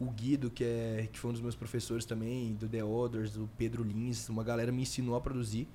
O 0.00 0.06
Guido, 0.06 0.50
que, 0.50 0.64
é, 0.64 1.08
que 1.12 1.16
foi 1.16 1.30
um 1.30 1.32
dos 1.32 1.42
meus 1.42 1.54
professores 1.54 2.04
também, 2.04 2.54
do 2.54 2.68
The 2.68 2.82
Others, 2.82 3.34
do 3.34 3.48
Pedro 3.56 3.84
Lins, 3.84 4.28
uma 4.28 4.42
galera 4.42 4.72
me 4.72 4.82
ensinou 4.82 5.14
a 5.14 5.20
produzir. 5.20 5.68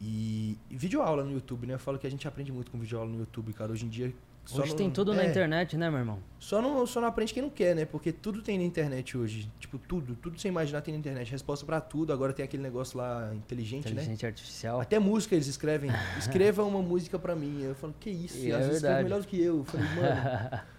E, 0.00 0.58
e 0.70 0.76
vídeo 0.76 1.00
aula 1.00 1.24
no 1.24 1.32
YouTube, 1.32 1.66
né? 1.66 1.74
Eu 1.74 1.78
falo 1.78 1.98
que 1.98 2.06
a 2.06 2.10
gente 2.10 2.26
aprende 2.28 2.52
muito 2.52 2.70
com 2.70 2.78
vídeo 2.78 2.98
aula 2.98 3.10
no 3.10 3.18
YouTube, 3.18 3.52
cara. 3.52 3.72
Hoje 3.72 3.86
em 3.86 3.88
dia, 3.88 4.12
só 4.46 4.62
hoje 4.62 4.70
não, 4.70 4.76
tem 4.76 4.90
tudo 4.90 5.12
é, 5.12 5.16
na 5.16 5.24
internet, 5.24 5.76
né, 5.76 5.90
meu 5.90 5.98
irmão? 5.98 6.18
Só 6.38 6.62
não, 6.62 6.86
só 6.86 7.00
não 7.00 7.08
aprende 7.08 7.34
quem 7.34 7.42
não 7.42 7.50
quer, 7.50 7.74
né? 7.74 7.84
Porque 7.84 8.12
tudo 8.12 8.42
tem 8.42 8.56
na 8.56 8.64
internet 8.64 9.18
hoje. 9.18 9.50
Tipo, 9.58 9.76
tudo. 9.76 10.14
Tudo 10.14 10.38
sem 10.38 10.50
imaginar 10.50 10.82
tem 10.82 10.94
na 10.94 11.00
internet. 11.00 11.30
Resposta 11.30 11.66
para 11.66 11.80
tudo. 11.80 12.12
Agora 12.12 12.32
tem 12.32 12.44
aquele 12.44 12.62
negócio 12.62 12.96
lá 12.96 13.34
inteligente, 13.34 13.80
inteligente 13.80 13.86
né? 13.86 14.02
Inteligente 14.02 14.26
artificial. 14.26 14.80
Até 14.80 14.98
música 14.98 15.34
eles 15.34 15.48
escrevem. 15.48 15.90
Escreva 16.16 16.62
uma 16.62 16.80
música 16.80 17.18
para 17.18 17.34
mim. 17.34 17.62
Eu 17.62 17.74
falo, 17.74 17.94
que 17.98 18.08
isso? 18.08 18.38
E 18.38 18.52
é 18.52 18.54
às 18.54 18.66
vezes 18.66 18.76
escreve 18.76 19.02
melhor 19.02 19.20
do 19.20 19.26
que 19.26 19.40
eu. 19.40 19.58
Eu 19.58 19.64
falei, 19.64 19.86
mano. 19.88 20.62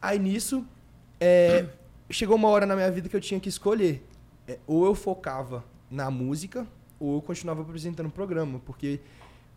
Aí 0.00 0.18
nisso, 0.18 0.66
é, 1.20 1.66
chegou 2.10 2.36
uma 2.36 2.48
hora 2.48 2.64
na 2.64 2.74
minha 2.74 2.90
vida 2.90 3.08
que 3.08 3.16
eu 3.16 3.20
tinha 3.20 3.38
que 3.38 3.48
escolher. 3.48 4.02
É, 4.46 4.58
ou 4.66 4.84
eu 4.86 4.94
focava 4.94 5.64
na 5.90 6.10
música, 6.10 6.66
ou 6.98 7.16
eu 7.16 7.22
continuava 7.22 7.62
apresentando 7.62 8.06
o 8.06 8.10
programa. 8.10 8.60
Porque 8.60 9.00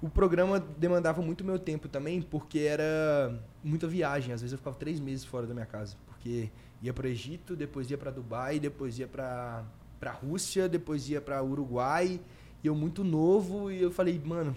o 0.01 0.10
programa 0.10 0.60
demandava 0.60 1.22
muito 1.22 1.44
meu 1.44 1.58
tempo 1.58 1.88
também, 1.88 2.22
porque 2.22 2.60
era 2.60 3.41
muita 3.63 3.88
viagem. 3.88 4.34
Às 4.34 4.41
vezes 4.41 4.51
eu 4.51 4.58
ficava 4.58 4.75
três 4.75 5.00
meses 5.00 5.25
fora 5.25 5.48
da 5.48 5.53
minha 5.53 5.65
casa, 5.65 5.96
porque 6.06 6.50
ia 6.82 6.94
para 6.94 7.10
Egito, 7.10 7.56
depois 7.56 7.89
ia 7.89 7.98
para 7.98 8.12
Dubai, 8.12 8.60
depois 8.60 9.00
ia 9.00 9.08
para 9.08 9.65
para 10.00 10.12
Rússia, 10.12 10.70
depois 10.70 11.10
ia 11.10 11.20
para 11.20 11.41
Uruguai. 11.44 12.20
E 12.63 12.67
eu 12.67 12.75
muito 12.75 13.03
novo 13.03 13.72
e 13.72 13.82
eu 13.82 13.91
falei, 13.91 14.22
mano, 14.24 14.56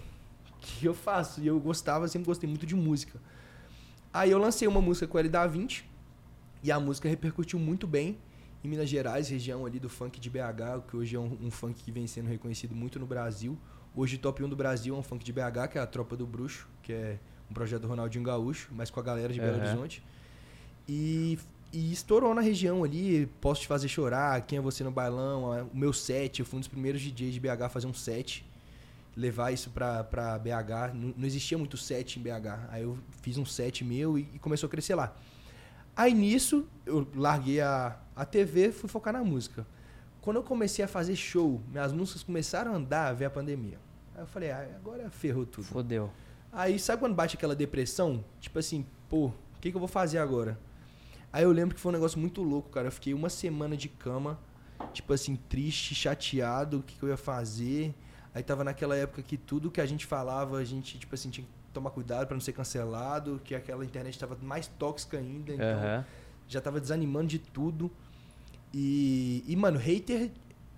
o 0.51 0.61
que 0.61 0.85
eu 0.85 0.95
faço? 0.95 1.41
E 1.41 1.47
eu 1.47 1.59
gostava, 1.59 2.09
sempre 2.09 2.27
gostei 2.27 2.49
muito 2.49 2.67
de 2.67 2.75
música. 2.75 3.19
Aí 4.13 4.31
eu 4.31 4.39
lancei 4.39 4.67
uma 4.67 4.81
música 4.81 5.07
com 5.07 5.19
ele 5.19 5.29
da 5.29 5.47
20 5.47 5.89
e 6.63 6.71
a 6.71 6.79
música 6.79 7.09
repercutiu 7.09 7.59
muito 7.59 7.87
bem 7.87 8.19
em 8.63 8.69
Minas 8.69 8.89
Gerais, 8.89 9.29
região 9.29 9.65
ali 9.65 9.79
do 9.79 9.89
funk 9.89 10.21
de 10.21 10.29
BH, 10.29 10.87
que 10.89 10.97
hoje 10.97 11.17
é 11.17 11.19
um, 11.19 11.37
um 11.43 11.51
funk 11.51 11.83
que 11.83 11.91
vem 11.91 12.07
sendo 12.07 12.29
reconhecido 12.29 12.75
muito 12.75 12.99
no 12.99 13.07
Brasil. 13.07 13.59
Hoje, 13.95 14.19
top 14.19 14.43
1 14.45 14.49
do 14.49 14.57
Brasil 14.57 14.95
é 14.95 14.99
um 14.99 15.03
funk 15.03 15.25
de 15.25 15.33
BH, 15.33 15.69
que 15.73 15.79
é 15.79 15.81
a 15.81 15.87
Tropa 15.87 16.17
do 16.17 16.27
Bruxo, 16.27 16.69
que 16.83 16.93
é 16.93 17.19
um 17.51 17.55
projeto 17.55 17.83
do 17.83 17.89
Ronaldinho 17.89 18.23
Gaúcho, 18.23 18.69
mas 18.73 18.91
com 18.91 19.01
a 19.01 19.03
galera 19.03 19.33
de 19.33 19.41
Belo 19.41 19.55
uhum. 19.55 19.61
Horizonte. 19.61 20.03
E 20.89 21.39
E 21.73 21.93
estourou 21.93 22.35
na 22.35 22.41
região 22.41 22.85
ali, 22.85 23.27
Posso 23.41 23.63
Te 23.63 23.67
Fazer 23.67 23.89
Chorar, 23.89 24.41
Quem 24.43 24.59
é 24.59 24.61
Você 24.61 24.85
no 24.85 24.91
Bailão, 24.91 25.69
o 25.73 25.77
meu 25.77 25.93
set, 25.93 26.41
eu 26.41 26.47
fui 26.47 26.59
um 26.59 26.61
dos 26.61 26.69
primeiros 26.69 27.01
DJs 27.01 27.35
de 27.35 27.41
BH 27.41 27.63
a 27.63 27.69
fazer 27.69 27.87
um 27.87 27.95
set, 27.95 28.45
levar 29.17 29.53
isso 29.53 29.71
pra, 29.71 30.05
pra 30.05 30.39
BH, 30.39 30.95
não, 30.95 31.15
não 31.17 31.27
existia 31.27 31.57
muito 31.57 31.77
set 31.77 32.19
em 32.19 32.23
BH, 32.23 32.69
aí 32.71 32.83
eu 32.83 32.99
fiz 33.23 33.39
um 33.39 33.45
set 33.45 33.85
meu 33.85 34.19
e, 34.19 34.29
e 34.35 34.39
começou 34.39 34.67
a 34.67 34.71
crescer 34.71 34.95
lá. 34.95 35.15
Aí 35.97 36.15
nisso, 36.15 36.67
eu 36.87 37.07
larguei 37.15 37.61
a, 37.61 37.97
a 38.21 38.25
TV, 38.27 38.71
fui 38.71 38.87
focar 38.87 39.15
na 39.15 39.25
música. 39.25 39.67
Quando 40.21 40.37
eu 40.37 40.43
comecei 40.43 40.85
a 40.85 40.89
fazer 40.89 41.17
show, 41.17 41.59
minhas 41.71 41.91
músicas 41.91 42.23
começaram 42.23 42.75
a 42.75 42.77
andar, 42.77 43.15
veio 43.15 43.29
a 43.29 43.31
pandemia. 43.31 43.79
Aí 44.15 44.23
eu 44.23 44.27
falei, 44.27 44.51
ah, 44.51 44.69
agora 44.77 45.09
ferrou 45.09 45.47
tudo. 45.47 45.65
Fodeu. 45.65 46.11
Aí 46.53 46.79
sabe 46.79 47.01
quando 47.01 47.15
bate 47.15 47.39
aquela 47.39 47.55
depressão? 47.55 48.23
Tipo 48.39 48.59
assim, 48.59 48.85
pô, 49.09 49.29
o 49.29 49.35
que, 49.59 49.71
que 49.71 49.75
eu 49.77 49.79
vou 49.79 49.89
fazer 49.89 50.19
agora? 50.19 50.59
Aí 51.33 51.45
eu 51.45 51.51
lembro 51.51 51.75
que 51.75 51.81
foi 51.81 51.89
um 51.91 51.95
negócio 51.95 52.21
muito 52.21 52.43
louco, 52.43 52.69
cara. 52.69 52.89
Eu 52.89 52.93
fiquei 52.93 53.15
uma 53.15 53.31
semana 53.31 53.75
de 53.75 53.89
cama, 53.89 54.39
tipo 54.93 55.15
assim, 55.15 55.37
triste, 55.37 55.95
chateado, 55.95 56.81
o 56.81 56.83
que, 56.83 56.99
que 56.99 57.03
eu 57.03 57.09
ia 57.09 57.17
fazer. 57.17 57.95
Aí 58.35 58.43
tava 58.43 58.63
naquela 58.63 58.95
época 58.95 59.23
que 59.23 59.39
tudo 59.39 59.71
que 59.71 59.81
a 59.81 59.87
gente 59.87 60.05
falava, 60.05 60.59
a 60.59 60.65
gente, 60.65 60.99
tipo 60.99 61.15
assim, 61.15 61.31
tinha 61.31 61.47
que 61.47 61.53
tomar 61.73 61.89
cuidado 61.89 62.27
para 62.27 62.35
não 62.35 62.41
ser 62.43 62.53
cancelado, 62.53 63.41
que 63.43 63.55
aquela 63.55 63.83
internet 63.83 64.19
tava 64.19 64.37
mais 64.43 64.67
tóxica 64.67 65.17
ainda, 65.17 65.55
então 65.55 65.67
Aham. 65.67 66.05
já 66.47 66.61
tava 66.61 66.79
desanimando 66.79 67.29
de 67.29 67.39
tudo. 67.39 67.91
E, 68.73 69.45
e, 69.47 69.57
mano, 69.57 69.79
hater, 69.79 70.31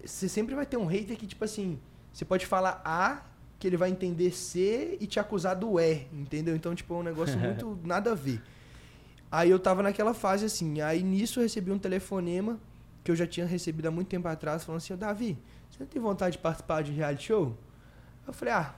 você 0.04 0.28
sempre 0.28 0.54
vai 0.54 0.66
ter 0.66 0.76
um 0.76 0.86
hater 0.86 1.16
que, 1.16 1.26
tipo 1.26 1.44
assim, 1.44 1.78
você 2.12 2.24
pode 2.24 2.46
falar 2.46 2.80
A, 2.84 3.22
que 3.58 3.66
ele 3.66 3.76
vai 3.76 3.90
entender 3.90 4.32
C 4.32 4.96
e 5.00 5.06
te 5.06 5.20
acusar 5.20 5.56
do 5.56 5.78
E, 5.78 6.06
entendeu? 6.12 6.56
Então, 6.56 6.74
tipo, 6.74 6.94
é 6.94 6.96
um 6.96 7.02
negócio 7.02 7.38
muito 7.40 7.78
nada 7.84 8.12
a 8.12 8.14
ver. 8.14 8.42
Aí 9.30 9.50
eu 9.50 9.58
tava 9.58 9.82
naquela 9.82 10.12
fase 10.12 10.44
assim, 10.44 10.80
aí 10.80 11.02
nisso 11.02 11.38
eu 11.38 11.42
recebi 11.42 11.70
um 11.70 11.78
telefonema 11.78 12.60
que 13.02 13.10
eu 13.10 13.16
já 13.16 13.26
tinha 13.26 13.46
recebido 13.46 13.86
há 13.86 13.90
muito 13.90 14.08
tempo 14.08 14.28
atrás, 14.28 14.62
falando 14.62 14.78
assim, 14.78 14.94
Davi, 14.96 15.38
você 15.70 15.78
não 15.80 15.86
tem 15.86 16.00
vontade 16.00 16.36
de 16.36 16.42
participar 16.42 16.82
de 16.82 16.92
um 16.92 16.94
reality 16.94 17.24
show? 17.24 17.56
Eu 18.26 18.32
falei, 18.32 18.54
ah, 18.54 18.74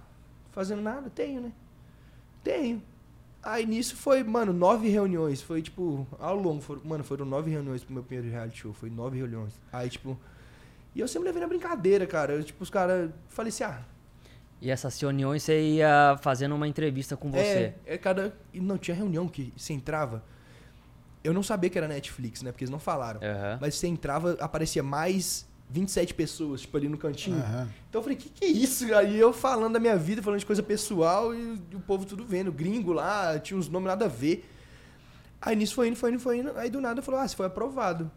fazendo 0.52 0.80
nada? 0.80 1.11
Tenho, 1.11 1.40
né? 1.40 1.52
Tenho. 2.42 2.83
Aí 3.44 3.66
nisso 3.66 3.94
foi, 3.94 4.24
mano, 4.24 4.52
nove 4.52 4.88
reuniões. 4.88 5.42
Foi 5.42 5.60
tipo, 5.60 6.06
ao 6.18 6.34
longo, 6.34 6.62
foram, 6.62 6.80
mano, 6.84 7.04
foram 7.04 7.26
nove 7.26 7.50
reuniões 7.50 7.84
pro 7.84 7.92
meu 7.92 8.02
primeiro 8.02 8.30
reality 8.32 8.60
show. 8.60 8.72
Foi 8.72 8.88
nove 8.88 9.18
reuniões. 9.18 9.52
Aí, 9.72 9.88
tipo. 9.90 10.18
E 10.94 11.00
eu 11.00 11.08
sempre 11.08 11.26
levei 11.26 11.42
na 11.42 11.48
brincadeira, 11.48 12.06
cara. 12.06 12.32
Eu, 12.32 12.42
tipo, 12.42 12.62
os 12.62 12.70
caras. 12.70 13.10
Falei 13.28 13.50
assim, 13.50 13.64
ah. 13.64 13.82
E 14.62 14.70
essas 14.70 14.98
reuniões 14.98 15.42
você 15.42 15.60
ia 15.60 16.18
fazendo 16.22 16.54
uma 16.54 16.66
entrevista 16.66 17.16
com 17.16 17.30
você. 17.30 17.74
É, 17.84 17.94
é 17.94 17.98
cada. 17.98 18.34
Não, 18.54 18.78
tinha 18.78 18.96
reunião 18.96 19.28
que 19.28 19.52
você 19.56 19.74
entrava. 19.74 20.24
Eu 21.22 21.34
não 21.34 21.42
sabia 21.42 21.68
que 21.68 21.76
era 21.76 21.88
Netflix, 21.88 22.42
né? 22.42 22.50
Porque 22.50 22.64
eles 22.64 22.70
não 22.70 22.78
falaram. 22.78 23.20
Aham. 23.22 23.58
Mas 23.60 23.74
você 23.74 23.88
entrava, 23.88 24.36
aparecia 24.40 24.82
mais 24.82 25.46
27 25.75 26.14
pessoas, 26.14 26.61
tipo, 26.62 26.76
ali 26.76 26.88
no 26.88 26.97
cantinho. 26.97 27.37
Aham. 27.38 27.69
Então 27.88 27.99
eu 27.99 28.02
falei, 28.02 28.16
que 28.16 28.28
que 28.28 28.45
é 28.45 28.49
isso? 28.49 28.95
Aí 28.95 29.19
eu 29.19 29.33
falando 29.33 29.73
da 29.75 29.81
minha 29.81 29.97
vida, 29.97 30.23
falando 30.23 30.38
de 30.38 30.47
coisa 30.47 30.62
pessoal 30.62 31.35
e, 31.35 31.54
o 31.75 31.81
povo 31.81 32.04
tudo 32.07 32.25
vendo. 32.25 32.52
Gringo 32.52 32.93
lá, 32.93 33.38
tinha 33.38 33.59
uns 33.59 33.69
nomes 33.69 33.88
nada 33.88 34.04
a 34.04 34.09
ver. 34.09 34.49
Aí 35.43 35.57
nisso 35.57 35.75
foi 35.75 35.88
indo, 35.88 35.97
foi 35.97 36.11
indo, 36.11 36.21
foi 36.21 36.38
indo. 36.38 36.52
Aí 36.57 36.71
do 36.71 36.81
nada 36.81 37.02
falou, 37.02 37.21
ah, 37.21 37.26
você 37.28 37.35
foi 37.37 37.47
aprovado. 37.47 38.11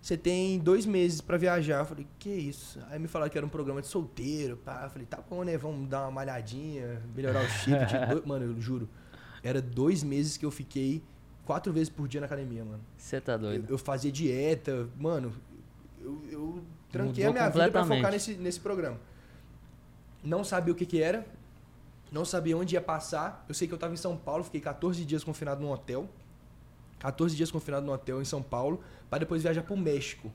Você 0.00 0.16
tem 0.16 0.58
dois 0.58 0.86
meses 0.86 1.20
pra 1.20 1.36
viajar. 1.36 1.80
Eu 1.80 1.86
falei, 1.86 2.06
que 2.18 2.28
isso? 2.30 2.78
Aí 2.90 2.98
me 2.98 3.08
falaram 3.08 3.30
que 3.32 3.36
era 3.38 3.44
um 3.46 3.50
programa 3.50 3.80
de 3.80 3.88
solteiro, 3.88 4.56
pá. 4.58 4.82
Eu 4.84 4.90
falei, 4.90 5.06
tá 5.06 5.18
bom, 5.28 5.42
né? 5.42 5.56
Vamos 5.58 5.88
dar 5.88 6.02
uma 6.02 6.10
malhadinha, 6.12 7.02
melhorar 7.16 7.42
o 7.44 7.48
chip. 7.48 7.70
Dois- 8.12 8.24
Mano, 8.24 8.44
eu 8.44 8.60
juro. 8.60 8.88
Era 9.42 9.60
dois 9.62 10.04
meses 10.04 10.36
que 10.36 10.44
eu 10.46 10.50
fiquei 10.50 11.02
quatro 11.44 11.72
vezes 11.72 11.88
por 11.88 12.06
dia 12.06 12.20
na 12.20 12.26
academia, 12.26 12.64
mano. 12.64 12.80
Você 12.96 13.20
tá 13.20 13.32
Eu, 13.32 13.38
doido. 13.38 13.66
eu 13.70 13.78
fazia 13.78 14.12
dieta, 14.12 14.88
mano. 14.98 15.32
Eu, 16.00 16.22
eu 16.30 16.62
tranquei 16.90 17.24
Mudou 17.24 17.30
a 17.30 17.32
minha 17.32 17.50
vida 17.50 17.70
pra 17.70 17.82
completamente. 17.82 17.98
focar 17.98 18.12
nesse, 18.12 18.34
nesse 18.34 18.60
programa. 18.60 18.98
Não 20.22 20.42
sabia 20.44 20.72
o 20.72 20.76
que 20.76 20.84
que 20.86 21.02
era. 21.02 21.24
Não 22.10 22.24
sabia 22.24 22.56
onde 22.56 22.74
ia 22.74 22.80
passar. 22.80 23.44
Eu 23.48 23.54
sei 23.54 23.68
que 23.68 23.74
eu 23.74 23.78
tava 23.78 23.92
em 23.94 23.96
São 23.98 24.16
Paulo, 24.16 24.42
fiquei 24.44 24.60
14 24.60 25.04
dias 25.04 25.22
confinado 25.22 25.60
num 25.60 25.70
hotel. 25.70 26.08
14 26.98 27.36
dias 27.36 27.50
confinado 27.50 27.86
no 27.86 27.92
hotel 27.92 28.20
em 28.20 28.24
São 28.24 28.42
Paulo, 28.42 28.82
pra 29.08 29.18
depois 29.18 29.42
viajar 29.42 29.62
pro 29.62 29.76
México. 29.76 30.32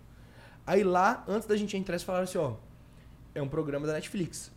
Aí 0.66 0.84
lá, 0.84 1.24
antes 1.28 1.46
da 1.48 1.58
gente 1.58 1.76
entrar, 1.76 1.94
eles 1.96 2.04
falaram 2.04 2.24
assim, 2.24 2.38
ó, 2.38 2.54
é 3.36 3.42
um 3.42 3.48
programa 3.50 3.86
da 3.86 3.94
Netflix. 3.94 4.50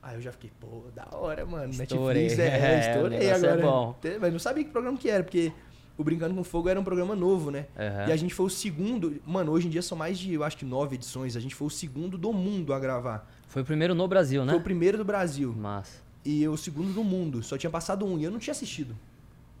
Aí 0.00 0.14
eu 0.16 0.20
já 0.20 0.30
fiquei, 0.30 0.50
pô, 0.60 0.84
da 0.94 1.08
hora, 1.16 1.44
mano. 1.44 1.70
Estourei. 1.72 2.28
Netflix, 2.28 2.38
é, 2.38 2.58
É, 2.58 2.76
o 2.76 2.80
estourei 2.92 3.18
negócio 3.18 3.46
é 3.46 3.52
agora. 3.52 3.62
bom. 3.66 3.96
Mas 4.20 4.32
não 4.32 4.38
sabia 4.38 4.64
que 4.64 4.70
programa 4.70 4.96
que 4.98 5.08
era, 5.10 5.24
porque 5.24 5.52
o 5.96 6.04
Brincando 6.04 6.34
com 6.34 6.42
Fogo 6.44 6.68
era 6.68 6.78
um 6.80 6.84
programa 6.84 7.14
novo, 7.14 7.50
né? 7.50 7.66
Aham. 7.78 8.08
E 8.08 8.12
a 8.12 8.16
gente 8.16 8.34
foi 8.34 8.46
o 8.46 8.50
segundo. 8.50 9.20
Mano, 9.26 9.52
hoje 9.52 9.66
em 9.66 9.70
dia 9.70 9.82
são 9.82 9.96
mais 9.96 10.18
de, 10.18 10.32
eu 10.32 10.42
acho 10.44 10.56
que 10.56 10.64
nove 10.64 10.94
edições. 10.96 11.36
A 11.36 11.40
gente 11.40 11.54
foi 11.54 11.66
o 11.66 11.70
segundo 11.70 12.16
do 12.18 12.32
mundo 12.32 12.72
a 12.72 12.78
gravar. 12.78 13.30
Foi 13.48 13.62
o 13.62 13.64
primeiro 13.64 13.94
no 13.94 14.08
Brasil, 14.08 14.44
né? 14.44 14.52
Foi 14.52 14.60
o 14.60 14.64
primeiro 14.64 14.96
do 14.98 15.04
Brasil. 15.04 15.52
Massa. 15.52 15.98
E 16.24 16.46
o 16.48 16.56
segundo 16.56 16.92
do 16.92 17.04
mundo. 17.04 17.42
Só 17.42 17.58
tinha 17.58 17.70
passado 17.70 18.04
um. 18.06 18.18
E 18.18 18.24
eu 18.24 18.30
não 18.30 18.38
tinha 18.38 18.52
assistido. 18.52 18.96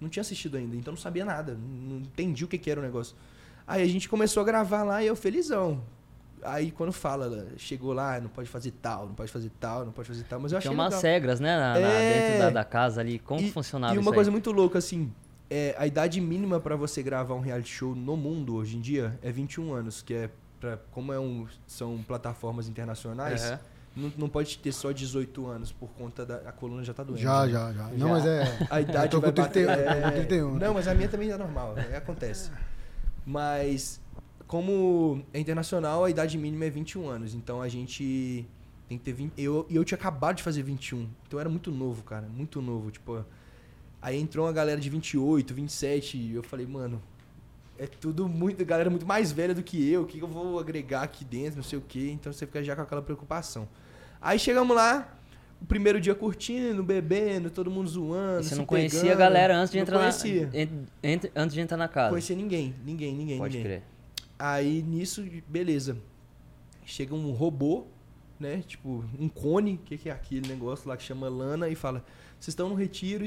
Não 0.00 0.08
tinha 0.08 0.20
assistido 0.22 0.56
ainda. 0.56 0.74
Então 0.76 0.92
não 0.92 0.98
sabia 1.00 1.24
nada. 1.24 1.56
Não 1.58 1.98
entendi 1.98 2.44
o 2.44 2.48
que, 2.48 2.56
que 2.58 2.70
era 2.70 2.80
o 2.80 2.82
negócio. 2.82 3.14
Aí 3.66 3.82
a 3.82 3.86
gente 3.86 4.08
começou 4.08 4.40
a 4.40 4.44
gravar 4.44 4.82
lá 4.82 5.02
e 5.02 5.06
eu 5.06 5.14
felizão. 5.16 5.82
Aí 6.44 6.72
quando 6.72 6.92
fala, 6.92 7.46
chegou 7.56 7.92
lá, 7.92 8.20
não 8.20 8.28
pode 8.28 8.48
fazer 8.48 8.72
tal, 8.82 9.06
não 9.06 9.14
pode 9.14 9.30
fazer 9.30 9.50
tal, 9.60 9.84
não 9.84 9.92
pode 9.92 10.08
fazer 10.08 10.24
tal. 10.24 10.40
Mas 10.40 10.50
eu 10.50 10.58
achei 10.58 10.68
Tinha 10.70 10.80
umas 10.80 10.92
legal. 10.94 11.02
regras, 11.12 11.38
né? 11.38 11.56
na- 11.56 11.78
É. 11.78 12.20
Dentro 12.30 12.38
da, 12.46 12.50
da 12.50 12.64
casa 12.64 13.00
ali. 13.00 13.20
Como 13.20 13.40
E- 13.40 13.50
funcionava 13.52 13.94
E 13.94 13.98
uma 13.98 14.12
coisa 14.12 14.28
muito 14.30 14.50
louca, 14.50 14.78
assim, 14.78 15.12
é, 15.52 15.74
a 15.76 15.86
idade 15.86 16.18
mínima 16.18 16.58
pra 16.58 16.76
você 16.76 17.02
gravar 17.02 17.34
um 17.34 17.40
reality 17.40 17.68
show 17.70 17.94
no 17.94 18.16
mundo 18.16 18.54
hoje 18.54 18.78
em 18.78 18.80
dia 18.80 19.18
é 19.22 19.30
21 19.30 19.74
anos, 19.74 20.00
que 20.00 20.14
é 20.14 20.30
pra, 20.58 20.78
como 20.90 21.12
é 21.12 21.20
um, 21.20 21.46
são 21.66 22.02
plataformas 22.08 22.68
internacionais, 22.68 23.58
não, 23.94 24.10
não 24.16 24.28
pode 24.30 24.56
ter 24.56 24.72
só 24.72 24.90
18 24.92 25.46
anos 25.46 25.70
por 25.70 25.90
conta 25.90 26.24
da 26.24 26.36
a 26.48 26.52
coluna 26.52 26.82
já 26.82 26.94
tá 26.94 27.02
doendo. 27.02 27.20
Já, 27.20 27.44
né? 27.44 27.52
já, 27.52 27.72
já. 27.72 27.82
Já. 27.82 27.90
Não, 27.90 28.08
mas 28.08 28.24
é. 28.24 28.66
A 28.70 28.80
idade 28.80 29.04
Eu 29.04 29.10
tô 29.10 29.20
vai 29.20 29.30
com 29.30 29.42
31, 29.42 29.66
bater. 29.66 29.86
eu 29.86 29.94
tô 29.94 30.00
com 30.00 30.08
é, 30.08 30.10
31. 30.10 30.54
Não, 30.54 30.74
mas 30.74 30.88
a 30.88 30.94
minha 30.94 31.08
também 31.10 31.30
é 31.30 31.36
normal, 31.36 31.74
é, 31.76 31.96
acontece. 31.96 32.50
Mas 33.26 34.00
como 34.46 35.22
é 35.34 35.38
internacional, 35.38 36.04
a 36.04 36.08
idade 36.08 36.38
mínima 36.38 36.64
é 36.64 36.70
21 36.70 37.10
anos, 37.10 37.34
então 37.34 37.60
a 37.60 37.68
gente 37.68 38.46
tem 38.88 38.96
que 38.96 39.04
ter 39.04 39.12
20, 39.12 39.34
eu 39.36 39.66
e 39.68 39.76
eu 39.76 39.84
tinha 39.84 39.98
acabado 39.98 40.36
de 40.36 40.42
fazer 40.42 40.62
21. 40.62 41.00
Então 41.26 41.36
eu 41.38 41.40
era 41.40 41.50
muito 41.50 41.70
novo, 41.70 42.02
cara, 42.02 42.26
muito 42.26 42.62
novo, 42.62 42.90
tipo, 42.90 43.22
aí 44.02 44.20
entrou 44.20 44.44
uma 44.46 44.52
galera 44.52 44.78
de 44.80 44.90
28, 44.90 45.54
27, 45.54 46.16
e 46.18 46.34
eu 46.34 46.42
falei, 46.42 46.66
mano, 46.66 47.00
é 47.78 47.86
tudo 47.86 48.28
muito, 48.28 48.62
galera 48.64 48.90
muito 48.90 49.06
mais 49.06 49.32
velha 49.32 49.54
do 49.54 49.62
que 49.62 49.88
eu, 49.90 50.02
o 50.02 50.06
que 50.06 50.18
eu 50.20 50.26
vou 50.28 50.58
agregar 50.58 51.02
aqui 51.02 51.24
dentro, 51.24 51.56
não 51.56 51.62
sei 51.64 51.78
o 51.78 51.82
quê, 51.82 52.10
então 52.12 52.32
você 52.32 52.44
fica 52.46 52.62
já 52.62 52.74
com 52.76 52.82
aquela 52.82 53.00
preocupação. 53.02 53.66
Aí 54.20 54.38
chegamos 54.38 54.76
lá, 54.76 55.16
o 55.60 55.64
primeiro 55.64 56.00
dia 56.00 56.14
curtindo, 56.14 56.82
bebendo, 56.82 57.48
todo 57.50 57.70
mundo 57.70 57.88
zoando, 57.88 58.42
Você 58.42 58.50
se 58.50 58.54
não 58.56 58.66
conhecia 58.66 59.12
a 59.12 59.16
galera 59.16 59.56
antes 59.56 59.70
de 59.72 59.78
Não 59.78 59.82
entrar 59.82 59.98
conhecia. 59.98 60.46
na. 60.52 60.58
en- 60.58 60.86
entre- 61.02 61.32
antes 61.34 61.54
de 61.54 61.60
entrar 61.60 61.76
na 61.76 61.88
casa. 61.88 62.10
conhecia 62.10 62.36
ninguém, 62.36 62.74
ninguém, 62.84 63.14
ninguém, 63.14 63.38
Pode 63.38 63.56
ninguém. 63.56 63.78
crer. 63.78 63.82
Aí 64.38 64.82
nisso, 64.82 65.24
beleza. 65.48 65.96
Chega 66.84 67.14
um 67.14 67.30
robô, 67.30 67.86
né? 68.40 68.62
Tipo, 68.66 69.04
um 69.18 69.28
cone, 69.28 69.74
o 69.74 69.78
que, 69.78 69.96
que 69.96 70.08
é 70.08 70.12
aquele 70.12 70.48
negócio 70.48 70.88
lá 70.88 70.96
que 70.96 71.02
chama 71.04 71.28
Lana, 71.28 71.68
e 71.68 71.76
fala: 71.76 72.04
Vocês 72.40 72.48
estão 72.48 72.68
no 72.68 72.74
retiro, 72.74 73.24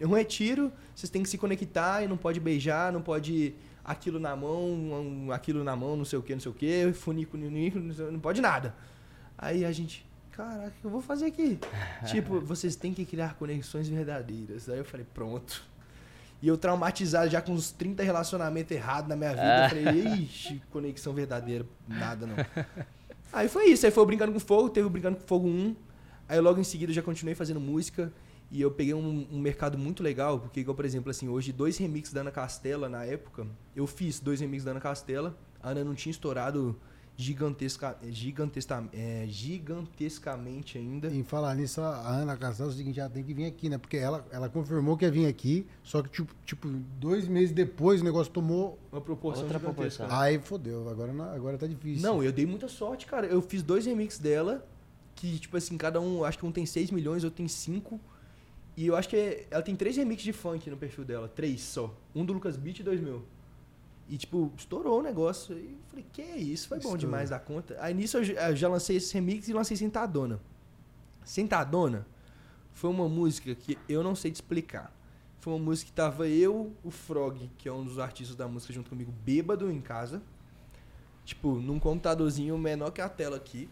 um 0.00 0.14
retiro, 0.14 0.72
vocês 0.94 1.10
têm 1.10 1.22
que 1.22 1.28
se 1.28 1.38
conectar 1.38 2.02
e 2.02 2.08
não 2.08 2.16
pode 2.16 2.40
beijar, 2.40 2.92
não 2.92 3.02
pode 3.02 3.54
aquilo 3.84 4.18
na 4.18 4.34
mão, 4.36 4.64
um- 4.70 5.32
aquilo 5.32 5.62
na 5.64 5.74
mão, 5.76 5.96
não 5.96 6.04
sei 6.04 6.18
o 6.18 6.22
que, 6.22 6.32
não 6.34 6.40
sei 6.40 6.50
o 6.50 6.54
que, 6.54 6.92
funico, 6.92 7.36
sei- 7.94 8.10
não 8.10 8.20
pode 8.20 8.40
nada. 8.40 8.74
Aí 9.36 9.64
a 9.64 9.72
gente, 9.72 10.06
caraca, 10.30 10.68
o 10.68 10.80
que 10.80 10.84
eu 10.84 10.90
vou 10.90 11.00
fazer 11.00 11.26
aqui? 11.26 11.58
tipo, 12.06 12.40
vocês 12.40 12.76
têm 12.76 12.94
que 12.94 13.04
criar 13.04 13.34
conexões 13.34 13.88
verdadeiras. 13.88 14.68
Aí 14.68 14.78
eu 14.78 14.84
falei, 14.84 15.06
pronto. 15.12 15.62
E 16.40 16.48
eu 16.48 16.56
traumatizado 16.56 17.30
já 17.30 17.40
com 17.40 17.52
uns 17.52 17.70
30 17.70 18.02
relacionamentos 18.02 18.72
errados 18.72 19.08
na 19.08 19.14
minha 19.16 19.30
vida. 19.30 19.64
Eu 19.64 19.68
falei, 19.68 20.14
ixi, 20.24 20.60
conexão 20.70 21.12
verdadeira, 21.12 21.64
nada 21.86 22.26
não. 22.26 22.34
Aí 23.32 23.48
foi 23.48 23.66
isso, 23.70 23.86
aí 23.86 23.92
foi 23.92 24.02
o 24.02 24.06
Brincando 24.06 24.32
com 24.32 24.40
Fogo, 24.40 24.68
teve 24.68 24.86
o 24.86 24.90
Brincando 24.90 25.16
com 25.18 25.26
Fogo 25.26 25.46
1. 25.48 25.74
Aí 26.28 26.40
logo 26.40 26.60
em 26.60 26.64
seguida 26.64 26.90
eu 26.90 26.94
já 26.96 27.02
continuei 27.02 27.34
fazendo 27.34 27.60
música. 27.60 28.12
E 28.52 28.60
eu 28.60 28.70
peguei 28.70 28.92
um, 28.92 29.26
um 29.32 29.40
mercado 29.40 29.78
muito 29.78 30.02
legal, 30.02 30.38
porque, 30.38 30.60
igual, 30.60 30.74
por 30.76 30.84
exemplo, 30.84 31.10
assim, 31.10 31.26
hoje 31.26 31.50
dois 31.52 31.78
remixes 31.78 32.12
da 32.12 32.20
Ana 32.20 32.30
Castela 32.30 32.86
na 32.86 33.02
época. 33.02 33.46
Eu 33.74 33.86
fiz 33.86 34.20
dois 34.20 34.40
remixes 34.40 34.66
da 34.66 34.72
Ana 34.72 34.80
Castela. 34.80 35.34
A 35.62 35.70
Ana 35.70 35.82
não 35.82 35.94
tinha 35.94 36.10
estourado 36.10 36.78
gigantesca, 37.16 37.96
gigantesca, 38.10 38.84
é, 38.92 39.24
gigantescamente 39.26 40.78
ainda. 40.78 41.08
Em 41.08 41.22
falar 41.22 41.54
nisso, 41.54 41.80
a 41.80 42.08
Ana 42.10 42.36
Castelo 42.36 42.68
é 42.70 42.72
o 42.72 42.76
seguinte, 42.76 43.00
ela 43.00 43.08
tem 43.10 43.22
que 43.24 43.32
vir 43.32 43.46
aqui, 43.46 43.68
né? 43.68 43.78
Porque 43.78 43.96
ela, 43.96 44.26
ela 44.30 44.48
confirmou 44.48 44.96
que 44.96 45.04
ia 45.04 45.10
vir 45.10 45.26
aqui, 45.26 45.66
só 45.82 46.02
que, 46.02 46.08
tipo, 46.10 46.34
tipo, 46.44 46.68
dois 47.00 47.26
meses 47.28 47.52
depois 47.52 48.00
o 48.00 48.04
negócio 48.04 48.32
tomou. 48.32 48.78
Uma 48.90 49.00
proporção 49.00 49.44
Outra 49.44 49.58
gigantesca. 49.58 50.04
proporção. 50.04 50.20
Aí 50.24 50.38
fodeu, 50.38 50.88
agora, 50.88 51.12
não- 51.12 51.32
agora 51.32 51.56
tá 51.58 51.66
difícil. 51.66 52.02
Não, 52.02 52.22
eu 52.22 52.32
dei 52.32 52.46
muita 52.46 52.68
sorte, 52.68 53.06
cara. 53.06 53.26
Eu 53.26 53.40
fiz 53.40 53.62
dois 53.62 53.86
remixes 53.86 54.18
dela, 54.18 54.66
que, 55.14 55.38
tipo 55.38 55.56
assim, 55.56 55.76
cada 55.76 56.00
um, 56.00 56.24
acho 56.24 56.38
que 56.38 56.46
um 56.46 56.52
tem 56.52 56.66
6 56.66 56.90
milhões, 56.90 57.24
outro 57.24 57.38
tem 57.38 57.48
5. 57.48 58.00
E 58.82 58.86
eu 58.88 58.96
acho 58.96 59.08
que 59.08 59.46
ela 59.48 59.62
tem 59.62 59.76
três 59.76 59.96
remixes 59.96 60.24
de 60.24 60.32
funk 60.32 60.68
no 60.68 60.76
perfil 60.76 61.04
dela. 61.04 61.28
Três 61.28 61.60
só. 61.60 61.94
Um 62.12 62.24
do 62.24 62.32
Lucas 62.32 62.56
Beat 62.56 62.80
e 62.80 62.82
dois 62.82 63.00
meu. 63.00 63.22
E, 64.08 64.18
tipo, 64.18 64.52
estourou 64.56 64.98
o 64.98 65.02
negócio. 65.02 65.56
E 65.56 65.78
falei, 65.88 66.04
que 66.12 66.20
é 66.20 66.36
isso? 66.36 66.66
Foi 66.66 66.80
bom 66.80 66.96
demais 66.96 67.30
da 67.30 67.38
conta. 67.38 67.76
Aí 67.80 67.94
nisso 67.94 68.16
eu, 68.18 68.24
já- 68.24 68.50
eu 68.50 68.56
já 68.56 68.68
lancei 68.68 68.96
esse 68.96 69.14
remix 69.14 69.46
e 69.46 69.52
lancei 69.52 69.76
Sentadona. 69.76 70.40
Sentadona 71.24 72.04
foi 72.72 72.90
uma 72.90 73.08
música 73.08 73.54
que 73.54 73.78
eu 73.88 74.02
não 74.02 74.16
sei 74.16 74.32
te 74.32 74.36
explicar. 74.36 74.92
Foi 75.38 75.52
uma 75.52 75.58
música 75.64 75.88
que 75.90 75.94
tava 75.94 76.26
eu, 76.28 76.72
o 76.82 76.90
Frog, 76.90 77.48
que 77.58 77.68
é 77.68 77.72
um 77.72 77.84
dos 77.84 78.00
artistas 78.00 78.34
da 78.36 78.48
música, 78.48 78.72
junto 78.72 78.90
comigo, 78.90 79.12
bêbado 79.24 79.70
em 79.70 79.80
casa. 79.80 80.20
Tipo, 81.24 81.54
num 81.54 81.78
computadorzinho 81.78 82.58
menor 82.58 82.90
que 82.90 83.00
a 83.00 83.08
tela 83.08 83.36
aqui. 83.36 83.68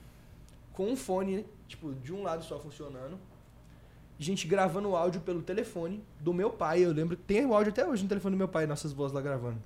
Com 0.73 0.93
um 0.93 0.97
fone, 0.97 1.45
tipo, 1.67 1.93
de 1.95 2.13
um 2.13 2.23
lado 2.23 2.45
só 2.45 2.61
funcionando. 2.61 3.19
Gente 4.23 4.47
gravando 4.47 4.95
áudio 4.95 5.23
pelo 5.23 5.41
telefone 5.41 6.05
do 6.21 6.35
meu 6.35 6.51
pai. 6.51 6.85
Eu 6.85 6.93
lembro, 6.93 7.17
tem 7.17 7.47
o 7.47 7.55
áudio 7.55 7.73
até 7.73 7.87
hoje 7.87 8.03
no 8.03 8.09
telefone 8.11 8.35
do 8.37 8.39
meu 8.39 8.49
pai, 8.49 8.67
nossas 8.67 8.93
vozes 8.93 9.15
lá 9.15 9.23
gravando. 9.23 9.57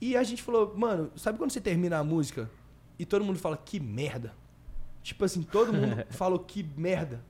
E 0.00 0.16
a 0.16 0.22
gente 0.22 0.42
falou, 0.42 0.74
mano, 0.74 1.10
sabe 1.14 1.36
quando 1.36 1.50
você 1.50 1.60
termina 1.60 1.98
a 1.98 2.02
música 2.02 2.50
e 2.98 3.04
todo 3.04 3.22
mundo 3.22 3.38
fala 3.38 3.58
que 3.58 3.78
merda? 3.78 4.32
Tipo 5.02 5.22
assim, 5.26 5.42
todo 5.42 5.70
mundo 5.70 6.02
falou 6.10 6.38
que 6.38 6.62
merda. 6.78 7.20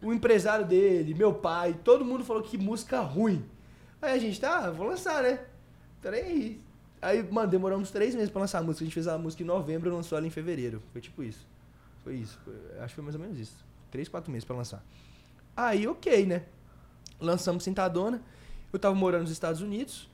O 0.00 0.14
empresário 0.14 0.64
dele, 0.66 1.12
meu 1.12 1.34
pai, 1.34 1.78
todo 1.84 2.06
mundo 2.06 2.24
falou 2.24 2.42
que 2.42 2.56
música 2.56 3.00
ruim. 3.00 3.44
Aí 4.00 4.12
a 4.12 4.18
gente, 4.18 4.40
tá, 4.40 4.70
vou 4.70 4.86
lançar, 4.86 5.22
né? 5.22 5.44
Peraí. 6.00 6.58
Aí, 7.02 7.22
mano, 7.30 7.50
demoramos 7.50 7.90
três 7.90 8.14
meses 8.14 8.30
pra 8.30 8.40
lançar 8.40 8.60
a 8.60 8.62
música. 8.62 8.82
A 8.82 8.86
gente 8.86 8.94
fez 8.94 9.06
a 9.06 9.18
música 9.18 9.42
em 9.42 9.46
novembro 9.46 9.90
e 9.90 9.92
lançou 9.92 10.16
ela 10.16 10.26
em 10.26 10.30
fevereiro. 10.30 10.82
Foi 10.90 11.02
tipo 11.02 11.22
isso. 11.22 11.46
Foi 12.02 12.14
isso. 12.14 12.38
Foi- 12.44 12.54
acho 12.78 12.88
que 12.88 12.94
foi 12.94 13.04
mais 13.04 13.14
ou 13.14 13.20
menos 13.20 13.38
isso. 13.38 13.62
Três, 13.90 14.08
quatro 14.08 14.32
meses 14.32 14.44
pra 14.46 14.56
lançar. 14.56 14.82
Aí, 15.56 15.86
ok, 15.86 16.26
né? 16.26 16.44
Lançamos 17.20 17.62
Sentadona. 17.62 18.22
Eu 18.72 18.78
tava 18.78 18.94
morando 18.94 19.22
nos 19.22 19.30
Estados 19.30 19.60
Unidos. 19.60 20.08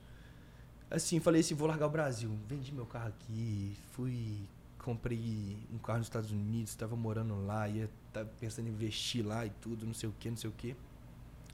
Assim, 0.91 1.19
falei 1.19 1.41
assim, 1.41 1.55
vou 1.55 1.67
largar 1.67 1.87
o 1.87 1.89
Brasil. 1.89 2.29
Vendi 2.47 2.73
meu 2.73 2.85
carro 2.85 3.07
aqui, 3.09 3.77
fui, 3.91 4.41
comprei 4.79 5.57
um 5.71 5.77
carro 5.77 5.99
nos 5.99 6.07
Estados 6.07 6.31
Unidos, 6.31 6.75
tava 6.75 6.95
morando 6.95 7.45
lá, 7.45 7.69
ia 7.69 7.89
tá 8.11 8.25
pensando 8.39 8.67
em 8.67 8.71
investir 8.71 9.25
lá 9.25 9.45
e 9.45 9.51
tudo, 9.61 9.85
não 9.85 9.93
sei 9.93 10.09
o 10.09 10.13
que, 10.19 10.29
não 10.29 10.37
sei 10.37 10.49
o 10.49 10.53
que. 10.53 10.75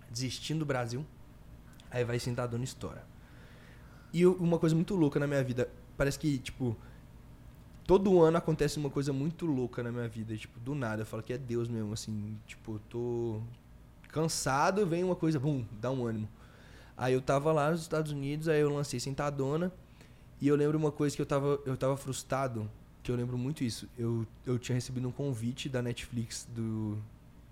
Desistindo 0.09 0.59
do 0.59 0.65
Brasil. 0.65 1.05
Aí 1.91 2.03
vai 2.03 2.17
Sentadona 2.17 2.63
estoura. 2.63 3.05
E 4.13 4.25
uma 4.25 4.57
coisa 4.57 4.73
muito 4.73 4.95
louca 4.95 5.19
na 5.19 5.27
minha 5.27 5.43
vida, 5.43 5.69
parece 5.97 6.17
que, 6.17 6.37
tipo, 6.37 6.75
todo 7.85 8.21
ano 8.21 8.37
acontece 8.37 8.77
uma 8.77 8.89
coisa 8.89 9.11
muito 9.11 9.45
louca 9.45 9.83
na 9.83 9.91
minha 9.91 10.07
vida, 10.07 10.35
tipo, 10.37 10.57
do 10.59 10.73
nada, 10.73 11.01
eu 11.01 11.05
falo 11.05 11.21
que 11.21 11.33
é 11.33 11.37
Deus 11.37 11.67
mesmo, 11.67 11.91
assim, 11.91 12.39
tipo, 12.47 12.75
eu 12.75 12.79
tô 12.89 13.41
cansado, 14.15 14.85
vem 14.85 15.03
uma 15.03 15.13
coisa, 15.15 15.37
bum, 15.37 15.65
dá 15.81 15.91
um 15.91 16.07
ânimo. 16.07 16.29
Aí 16.95 17.13
eu 17.13 17.21
tava 17.21 17.51
lá 17.51 17.69
nos 17.69 17.81
Estados 17.81 18.13
Unidos, 18.13 18.47
aí 18.47 18.61
eu 18.61 18.69
lancei 18.69 18.97
Sentadona, 18.97 19.73
e 20.39 20.47
eu 20.47 20.55
lembro 20.55 20.77
uma 20.77 20.91
coisa 20.91 21.13
que 21.13 21.21
eu 21.21 21.25
tava, 21.25 21.59
eu 21.65 21.75
tava 21.75 21.97
frustrado, 21.97 22.71
que 23.03 23.11
eu 23.11 23.15
lembro 23.17 23.37
muito 23.37 23.61
isso. 23.61 23.89
Eu, 23.97 24.25
eu 24.45 24.57
tinha 24.57 24.73
recebido 24.73 25.05
um 25.05 25.11
convite 25.11 25.67
da 25.67 25.81
Netflix 25.81 26.47
do, 26.55 26.97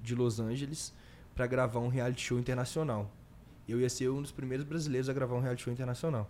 de 0.02 0.16
Los 0.16 0.40
Angeles 0.40 0.94
pra 1.36 1.46
gravar 1.46 1.82
um 1.82 1.90
reality 1.90 2.22
show 2.22 2.40
internacional. 2.40 3.12
Eu 3.68 3.82
ia 3.82 3.90
ser 3.90 4.08
um 4.10 4.22
dos 4.22 4.32
primeiros 4.32 4.66
brasileiros 4.66 5.10
a 5.10 5.14
gravar 5.14 5.36
um 5.36 5.42
reality 5.42 5.64
show 5.64 5.74
internacional. 5.74 6.30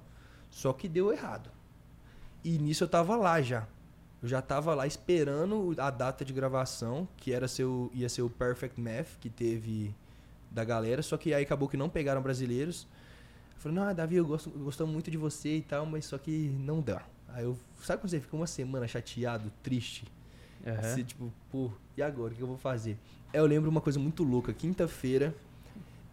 Só 0.49 0.73
que 0.73 0.89
deu 0.89 1.13
errado. 1.13 1.51
E 2.43 2.57
nisso 2.57 2.85
eu 2.85 2.87
tava 2.87 3.15
lá 3.15 3.39
já. 3.39 3.67
Eu 4.19 4.27
já 4.27 4.41
tava 4.41 4.73
lá 4.73 4.87
esperando 4.87 5.75
a 5.77 5.91
data 5.91 6.25
de 6.25 6.33
gravação, 6.33 7.07
que 7.17 7.31
era 7.31 7.47
ser 7.47 7.65
o, 7.65 7.91
ia 7.93 8.09
ser 8.09 8.23
o 8.23 8.29
Perfect 8.31 8.81
Math, 8.81 9.19
que 9.19 9.29
teve 9.29 9.93
da 10.53 10.63
galera, 10.63 11.01
só 11.01 11.17
que 11.17 11.33
aí 11.33 11.43
acabou 11.43 11.67
que 11.67 11.75
não 11.75 11.89
pegaram 11.89 12.21
brasileiros. 12.21 12.87
Eu 13.55 13.59
falei, 13.59 13.77
não, 13.77 13.93
Davi, 13.93 14.15
eu 14.15 14.25
gosto, 14.25 14.49
gostamos 14.51 14.93
muito 14.93 15.09
de 15.09 15.17
você 15.17 15.57
e 15.57 15.61
tal, 15.61 15.85
mas 15.85 16.05
só 16.05 16.17
que 16.17 16.49
não 16.59 16.81
dá. 16.81 17.01
Aí 17.29 17.43
eu, 17.43 17.57
sabe 17.81 18.01
quando 18.01 18.11
você 18.11 18.19
fica 18.19 18.35
uma 18.35 18.47
semana 18.47 18.87
chateado, 18.87 19.51
triste? 19.63 20.05
Você, 20.81 21.03
tipo, 21.03 21.33
pô, 21.51 21.71
e 21.97 22.01
agora? 22.01 22.33
O 22.33 22.35
que 22.35 22.41
eu 22.41 22.47
vou 22.47 22.57
fazer? 22.57 22.97
Eu 23.33 23.45
lembro 23.45 23.69
uma 23.69 23.81
coisa 23.81 23.99
muito 23.99 24.23
louca. 24.23 24.53
Quinta-feira, 24.53 25.35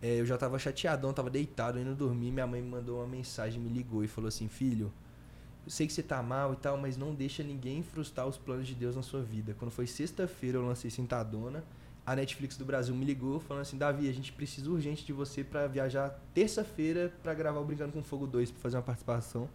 é, 0.02 0.20
eu 0.20 0.26
já 0.26 0.36
tava 0.36 0.58
chateadão, 0.58 1.12
tava 1.12 1.30
deitado, 1.30 1.78
indo 1.78 1.94
dormir. 1.94 2.32
Minha 2.32 2.46
mãe 2.46 2.60
me 2.60 2.68
mandou 2.68 2.98
uma 2.98 3.06
mensagem, 3.06 3.60
me 3.60 3.68
ligou 3.68 4.02
e 4.02 4.08
falou 4.08 4.26
assim: 4.26 4.48
Filho, 4.48 4.92
eu 5.64 5.70
sei 5.70 5.86
que 5.86 5.92
você 5.92 6.02
tá 6.02 6.22
mal 6.22 6.52
e 6.54 6.56
tal, 6.56 6.76
mas 6.76 6.96
não 6.96 7.14
deixa 7.14 7.42
ninguém 7.42 7.82
frustrar 7.82 8.26
os 8.26 8.36
planos 8.36 8.66
de 8.66 8.74
Deus 8.74 8.96
na 8.96 9.02
sua 9.02 9.22
vida. 9.22 9.54
Quando 9.58 9.70
foi 9.70 9.86
sexta-feira, 9.86 10.58
eu 10.58 10.66
lancei 10.66 10.90
Sentadona. 10.90 11.62
A 12.10 12.16
Netflix 12.16 12.56
do 12.56 12.64
Brasil 12.64 12.92
me 12.92 13.04
ligou 13.04 13.38
falando 13.38 13.62
assim: 13.62 13.78
Davi, 13.78 14.08
a 14.08 14.12
gente 14.12 14.32
precisa 14.32 14.68
urgente 14.68 15.06
de 15.06 15.12
você 15.12 15.44
pra 15.44 15.68
viajar 15.68 16.18
terça-feira 16.34 17.12
pra 17.22 17.32
gravar 17.32 17.60
o 17.60 17.64
Brincando 17.64 17.92
com 17.92 18.02
Fogo 18.02 18.26
2, 18.26 18.50
pra 18.50 18.60
fazer 18.60 18.76
uma 18.78 18.82
participação. 18.82 19.48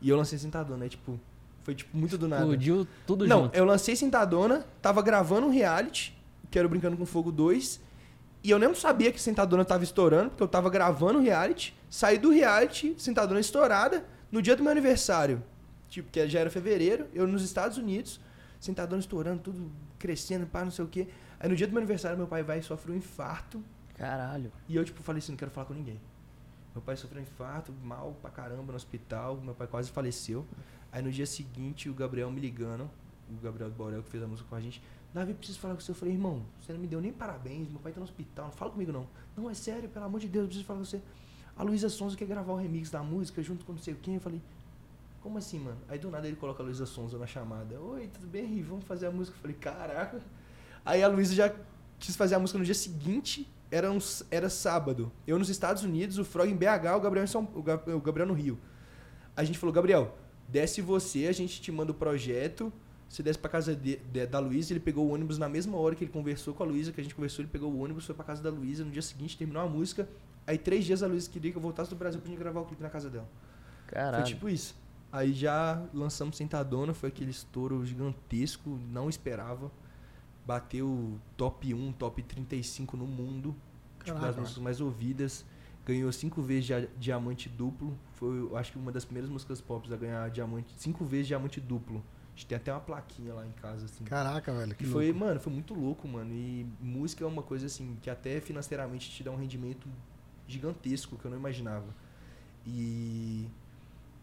E 0.00 0.08
eu 0.08 0.16
lancei 0.16 0.38
Sentadona. 0.38 0.84
Aí, 0.84 0.88
tipo, 0.88 1.20
foi 1.62 1.74
tipo 1.74 1.94
muito 1.94 2.16
do 2.16 2.26
nada. 2.26 2.44
Explodiu 2.44 2.88
tudo 3.06 3.26
Não, 3.26 3.42
junto. 3.42 3.54
eu 3.54 3.66
lancei 3.66 3.94
Sentadona, 3.94 4.64
tava 4.80 5.02
gravando 5.02 5.46
um 5.46 5.50
reality, 5.50 6.16
que 6.50 6.58
era 6.58 6.66
o 6.66 6.70
Brincando 6.70 6.96
com 6.96 7.04
Fogo 7.04 7.30
2, 7.30 7.78
e 8.42 8.50
eu 8.50 8.58
nem 8.58 8.74
sabia 8.74 9.12
que 9.12 9.20
Sentadona 9.20 9.62
tava 9.62 9.84
estourando, 9.84 10.30
porque 10.30 10.42
eu 10.42 10.48
tava 10.48 10.70
gravando 10.70 11.18
o 11.18 11.22
reality, 11.22 11.76
saí 11.90 12.16
do 12.16 12.30
reality, 12.30 12.94
Sentadona 12.96 13.40
estourada, 13.40 14.06
no 14.32 14.40
dia 14.40 14.56
do 14.56 14.62
meu 14.62 14.72
aniversário, 14.72 15.42
tipo, 15.90 16.10
que 16.10 16.26
já 16.26 16.40
era 16.40 16.48
fevereiro, 16.48 17.08
eu 17.12 17.26
nos 17.26 17.42
Estados 17.42 17.76
Unidos, 17.76 18.18
Sentadona 18.58 19.00
estourando, 19.00 19.42
tudo 19.42 19.70
crescendo, 19.98 20.46
pá, 20.46 20.64
não 20.64 20.70
sei 20.70 20.84
o 20.86 20.88
quê. 20.88 21.06
Aí 21.40 21.48
no 21.48 21.56
dia 21.56 21.66
do 21.66 21.70
meu 21.70 21.78
aniversário, 21.78 22.18
meu 22.18 22.26
pai 22.26 22.42
vai 22.42 22.58
e 22.58 22.62
sofre 22.62 22.92
um 22.92 22.94
infarto, 22.94 23.64
Caralho. 23.94 24.52
e 24.68 24.76
eu, 24.76 24.84
tipo, 24.84 25.02
falei 25.02 25.18
assim, 25.20 25.32
não 25.32 25.38
quero 25.38 25.50
falar 25.50 25.66
com 25.66 25.74
ninguém. 25.74 25.98
Meu 26.74 26.82
pai 26.82 26.96
sofreu 26.96 27.20
um 27.20 27.24
infarto, 27.24 27.72
mal 27.82 28.14
pra 28.20 28.30
caramba 28.30 28.72
no 28.72 28.76
hospital, 28.76 29.36
meu 29.38 29.54
pai 29.54 29.66
quase 29.66 29.90
faleceu. 29.90 30.46
Aí 30.92 31.02
no 31.02 31.10
dia 31.10 31.26
seguinte, 31.26 31.88
o 31.88 31.94
Gabriel 31.94 32.30
me 32.30 32.40
ligando, 32.40 32.88
o 33.28 33.42
Gabriel 33.42 33.70
Borel 33.70 34.02
que 34.02 34.10
fez 34.10 34.22
a 34.22 34.26
música 34.26 34.48
com 34.48 34.54
a 34.54 34.60
gente, 34.60 34.82
Davi, 35.12 35.34
preciso 35.34 35.58
falar 35.58 35.74
com 35.74 35.80
você. 35.80 35.90
Eu 35.90 35.94
falei, 35.94 36.14
irmão, 36.14 36.42
você 36.60 36.72
não 36.72 36.80
me 36.80 36.86
deu 36.86 37.00
nem 37.00 37.12
parabéns, 37.12 37.68
meu 37.68 37.80
pai 37.80 37.90
tá 37.92 37.98
no 37.98 38.04
hospital, 38.04 38.46
não 38.46 38.52
fala 38.52 38.70
comigo 38.70 38.92
não. 38.92 39.06
Não, 39.36 39.50
é 39.50 39.54
sério, 39.54 39.88
pelo 39.88 40.04
amor 40.04 40.20
de 40.20 40.28
Deus, 40.28 40.44
eu 40.44 40.48
preciso 40.48 40.66
falar 40.66 40.78
com 40.78 40.84
você. 40.84 41.00
A 41.56 41.62
Luísa 41.62 41.88
Sonza 41.88 42.16
quer 42.16 42.26
gravar 42.26 42.52
o 42.52 42.56
remix 42.56 42.90
da 42.90 43.02
música 43.02 43.42
junto 43.42 43.64
com 43.64 43.72
não 43.72 43.78
sei 43.80 43.94
quem. 43.94 44.14
Eu 44.14 44.20
falei, 44.20 44.40
como 45.20 45.36
assim, 45.38 45.58
mano? 45.58 45.78
Aí 45.88 45.98
do 45.98 46.10
nada 46.10 46.26
ele 46.26 46.36
coloca 46.36 46.62
a 46.62 46.64
Luísa 46.64 46.86
Sonza 46.86 47.18
na 47.18 47.26
chamada. 47.26 47.78
Oi, 47.80 48.08
tudo 48.08 48.26
bem, 48.26 48.46
Ri? 48.46 48.62
Vamos 48.62 48.84
fazer 48.84 49.06
a 49.06 49.10
música. 49.10 49.36
Eu 49.36 49.40
falei, 49.40 49.56
caraca. 49.56 50.20
Aí 50.84 51.02
a 51.02 51.08
Luísa 51.08 51.34
já 51.34 51.52
quis 51.98 52.16
fazer 52.16 52.34
a 52.34 52.38
música 52.38 52.58
no 52.58 52.64
dia 52.64 52.74
seguinte, 52.74 53.48
era, 53.70 53.90
um, 53.90 53.98
era 54.30 54.48
sábado. 54.48 55.12
Eu 55.26 55.38
nos 55.38 55.48
Estados 55.48 55.82
Unidos, 55.82 56.18
o 56.18 56.24
Frog 56.24 56.50
em 56.50 56.56
BH, 56.56 56.96
o 56.96 57.00
Gabriel, 57.00 57.24
em 57.24 57.26
São, 57.28 57.48
o 57.54 57.62
Ga- 57.62 57.82
o 57.86 58.00
Gabriel 58.00 58.26
no 58.26 58.34
Rio. 58.34 58.58
A 59.36 59.44
gente 59.44 59.58
falou, 59.58 59.72
Gabriel, 59.72 60.16
desce 60.48 60.80
você, 60.80 61.26
a 61.26 61.32
gente 61.32 61.60
te 61.60 61.70
manda 61.70 61.92
o 61.92 61.94
projeto. 61.94 62.72
Você 63.08 63.22
desce 63.22 63.38
pra 63.38 63.50
casa 63.50 63.74
de- 63.74 63.96
de- 63.96 64.26
da 64.26 64.38
Luísa, 64.38 64.72
ele 64.72 64.80
pegou 64.80 65.06
o 65.08 65.12
ônibus 65.12 65.36
na 65.36 65.48
mesma 65.48 65.76
hora 65.76 65.94
que 65.96 66.04
ele 66.04 66.12
conversou 66.12 66.54
com 66.54 66.62
a 66.62 66.66
Luísa, 66.66 66.92
que 66.92 67.00
a 67.00 67.04
gente 67.04 67.14
conversou, 67.14 67.42
ele 67.42 67.50
pegou 67.50 67.70
o 67.72 67.80
ônibus, 67.82 68.06
foi 68.06 68.14
pra 68.14 68.24
casa 68.24 68.40
da 68.42 68.50
Luísa, 68.50 68.84
no 68.84 68.90
dia 68.90 69.02
seguinte 69.02 69.36
terminou 69.36 69.62
a 69.62 69.68
música. 69.68 70.08
Aí 70.46 70.56
três 70.56 70.84
dias 70.84 71.02
a 71.02 71.06
Luísa 71.08 71.28
queria 71.30 71.50
que 71.50 71.58
eu 71.58 71.62
voltasse 71.62 71.90
do 71.90 71.96
Brasil 71.96 72.20
pra 72.20 72.30
gente 72.30 72.38
gravar 72.38 72.60
o 72.60 72.64
clipe 72.64 72.82
na 72.82 72.88
casa 72.88 73.10
dela. 73.10 73.28
Caralho. 73.86 74.24
Foi 74.24 74.32
tipo 74.32 74.48
isso. 74.48 74.76
Aí 75.12 75.32
já 75.32 75.82
lançamos 75.92 76.36
Sentadona, 76.36 76.94
foi 76.94 77.08
aquele 77.08 77.32
estouro 77.32 77.84
gigantesco, 77.84 78.78
não 78.92 79.08
esperava. 79.08 79.70
Bateu 80.46 81.18
top 81.36 81.72
1, 81.74 81.92
top 81.92 82.22
35 82.22 82.96
no 82.96 83.06
mundo. 83.06 83.54
Tipo, 84.04 84.12
das 84.14 84.20
Caraca. 84.22 84.40
músicas 84.40 84.62
mais 84.62 84.80
ouvidas. 84.80 85.44
Ganhou 85.86 86.10
cinco 86.12 86.40
vezes 86.42 86.64
dia- 86.66 86.90
diamante 86.98 87.48
duplo. 87.48 87.96
Foi, 88.14 88.36
eu 88.38 88.56
acho 88.56 88.72
que 88.72 88.78
uma 88.78 88.90
das 88.92 89.04
primeiras 89.04 89.30
músicas 89.30 89.60
pop 89.60 89.92
a 89.92 89.96
ganhar 89.96 90.30
diamante, 90.30 90.72
cinco 90.76 91.04
vezes 91.04 91.26
diamante 91.26 91.60
duplo. 91.60 92.02
A 92.32 92.36
gente 92.36 92.46
tem 92.46 92.56
até 92.56 92.72
uma 92.72 92.80
plaquinha 92.80 93.34
lá 93.34 93.46
em 93.46 93.52
casa, 93.52 93.84
assim. 93.84 94.04
Caraca, 94.04 94.52
velho. 94.52 94.74
Que 94.74 94.84
E 94.84 94.86
foi, 94.86 95.06
louco. 95.06 95.20
mano, 95.20 95.40
foi 95.40 95.52
muito 95.52 95.74
louco, 95.74 96.08
mano. 96.08 96.32
E 96.32 96.66
música 96.80 97.24
é 97.24 97.26
uma 97.26 97.42
coisa 97.42 97.66
assim 97.66 97.96
que 98.00 98.08
até 98.08 98.40
financeiramente 98.40 99.10
te 99.10 99.22
dá 99.22 99.30
um 99.30 99.36
rendimento 99.36 99.86
gigantesco 100.48 101.16
que 101.16 101.24
eu 101.24 101.30
não 101.30 101.38
imaginava. 101.38 101.86
E 102.66 103.46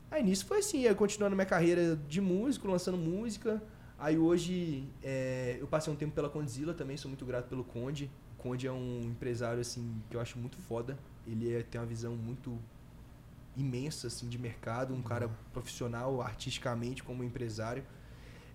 aí 0.09 0.23
nisso 0.23 0.45
foi 0.45 0.59
assim, 0.59 0.81
eu 0.81 0.95
continuando 0.95 1.35
minha 1.35 1.45
carreira 1.45 1.95
de 2.07 2.21
músico, 2.21 2.67
lançando 2.67 2.97
música. 2.97 3.61
Aí 3.99 4.17
hoje 4.17 4.87
é, 5.03 5.57
eu 5.59 5.67
passei 5.67 5.91
um 5.91 5.95
tempo 5.95 6.13
pela 6.13 6.29
Condzilla 6.29 6.73
também, 6.73 6.97
sou 6.97 7.09
muito 7.09 7.25
grato 7.25 7.47
pelo 7.47 7.63
Conde. 7.63 8.11
O 8.37 8.41
Conde 8.41 8.67
é 8.67 8.71
um 8.71 9.01
empresário 9.03 9.59
assim 9.59 10.01
que 10.09 10.15
eu 10.15 10.21
acho 10.21 10.37
muito 10.37 10.57
foda. 10.57 10.97
Ele 11.25 11.53
é- 11.53 11.63
tem 11.63 11.81
uma 11.81 11.87
visão 11.87 12.15
muito 12.15 12.57
imensa 13.55 14.05
assim 14.07 14.29
de 14.29 14.37
mercado, 14.37 14.93
um 14.93 15.01
cara 15.01 15.29
profissional 15.51 16.21
artisticamente 16.21 17.03
como 17.03 17.23
empresário. 17.23 17.83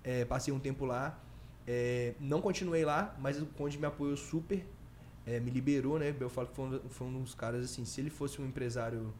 É, 0.04 0.24
passei 0.24 0.54
um 0.54 0.60
tempo 0.60 0.84
lá, 0.84 1.18
é, 1.66 2.14
não 2.20 2.40
continuei 2.40 2.84
lá, 2.84 3.14
mas 3.18 3.40
o 3.40 3.46
Conde 3.46 3.78
me 3.78 3.86
apoiou 3.86 4.16
super, 4.16 4.64
é, 5.26 5.40
me 5.40 5.50
liberou, 5.50 5.98
né? 5.98 6.14
Eu 6.18 6.30
falo 6.30 6.48
que 6.48 6.54
foi 6.54 6.64
um, 6.66 6.80
foi 6.88 7.06
um 7.08 7.20
dos 7.22 7.34
caras 7.34 7.64
assim, 7.64 7.84
se 7.84 8.00
ele 8.00 8.10
fosse 8.10 8.40
um 8.40 8.46
empresário 8.46 9.12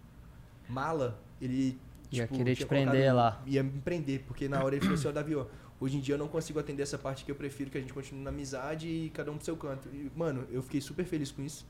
mala, 0.69 1.21
ele 1.41 1.81
Ia 2.13 2.25
tipo, 2.27 2.37
querer 2.39 2.55
te 2.55 2.65
prender 2.67 2.93
colocado- 3.11 3.17
lá. 3.17 3.43
Ia 3.47 3.63
me 3.65 3.81
prender, 3.81 4.23
porque 4.27 4.49
na 4.49 4.63
hora 4.63 4.75
ele 4.77 4.83
falou 4.85 4.95
assim, 4.99 5.09
ó, 5.09 5.13
Davi, 5.13 5.35
ó, 5.35 5.47
hoje 5.83 5.97
em 5.97 6.01
dia 6.01 6.15
eu 6.15 6.19
não 6.19 6.29
consigo 6.29 6.61
atender 6.61 6.85
essa 6.85 6.97
parte 6.97 7.25
que 7.25 7.31
eu 7.31 7.35
prefiro 7.35 7.69
que 7.69 7.77
a 7.77 7.81
gente 7.81 7.93
continue 7.93 8.23
na 8.23 8.31
amizade 8.31 8.87
e 8.87 9.11
cada 9.11 9.33
um 9.33 9.35
pro 9.35 9.45
seu 9.45 9.57
canto. 9.57 9.89
E, 9.89 10.11
mano, 10.15 10.47
eu 10.49 10.63
fiquei 10.63 10.81
super 10.81 11.05
feliz 11.05 11.33
com 11.33 11.43
isso. 11.43 11.67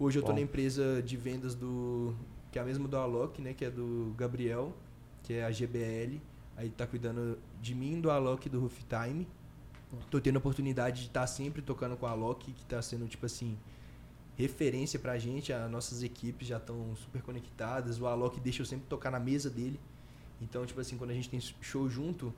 Hoje 0.00 0.18
eu 0.18 0.22
tô 0.22 0.28
Bom. 0.28 0.34
na 0.34 0.40
empresa 0.40 1.00
de 1.00 1.16
vendas 1.16 1.54
do. 1.54 2.12
que 2.50 2.58
é 2.58 2.62
a 2.62 2.64
mesma 2.64 2.88
do 2.88 2.96
Alok, 2.96 3.40
né? 3.40 3.54
Que 3.54 3.64
é 3.64 3.70
do 3.70 4.12
Gabriel. 4.18 4.74
que 5.22 5.34
é 5.34 5.44
a 5.44 5.50
GBL. 5.52 6.20
Aí 6.56 6.70
tá 6.70 6.86
cuidando 6.86 7.38
de 7.62 7.74
mim, 7.74 8.00
do 8.00 8.10
Alok 8.10 8.46
e 8.46 8.50
do 8.50 8.58
Roof 8.58 8.80
Time. 8.84 9.28
Tô 10.10 10.20
tendo 10.20 10.36
a 10.36 10.38
oportunidade 10.38 11.02
de 11.02 11.06
estar 11.06 11.26
sempre 11.28 11.62
tocando 11.62 11.96
com 11.96 12.06
a 12.06 12.10
Alok, 12.10 12.52
que 12.52 12.64
tá 12.64 12.82
sendo, 12.82 13.06
tipo 13.06 13.26
assim, 13.26 13.56
referência 14.36 14.98
pra 14.98 15.16
gente. 15.18 15.52
As 15.52 15.70
nossas 15.70 16.02
equipes 16.02 16.48
já 16.48 16.56
estão 16.56 16.96
super 16.96 17.22
conectadas. 17.22 18.00
O 18.00 18.06
Alok 18.06 18.40
deixa 18.40 18.62
eu 18.62 18.66
sempre 18.66 18.86
tocar 18.88 19.12
na 19.12 19.20
mesa 19.20 19.48
dele. 19.48 19.78
Então, 20.42 20.66
tipo 20.66 20.80
assim, 20.80 20.96
quando 20.96 21.10
a 21.10 21.14
gente 21.14 21.30
tem 21.30 21.40
show 21.40 21.88
junto, 21.88 22.34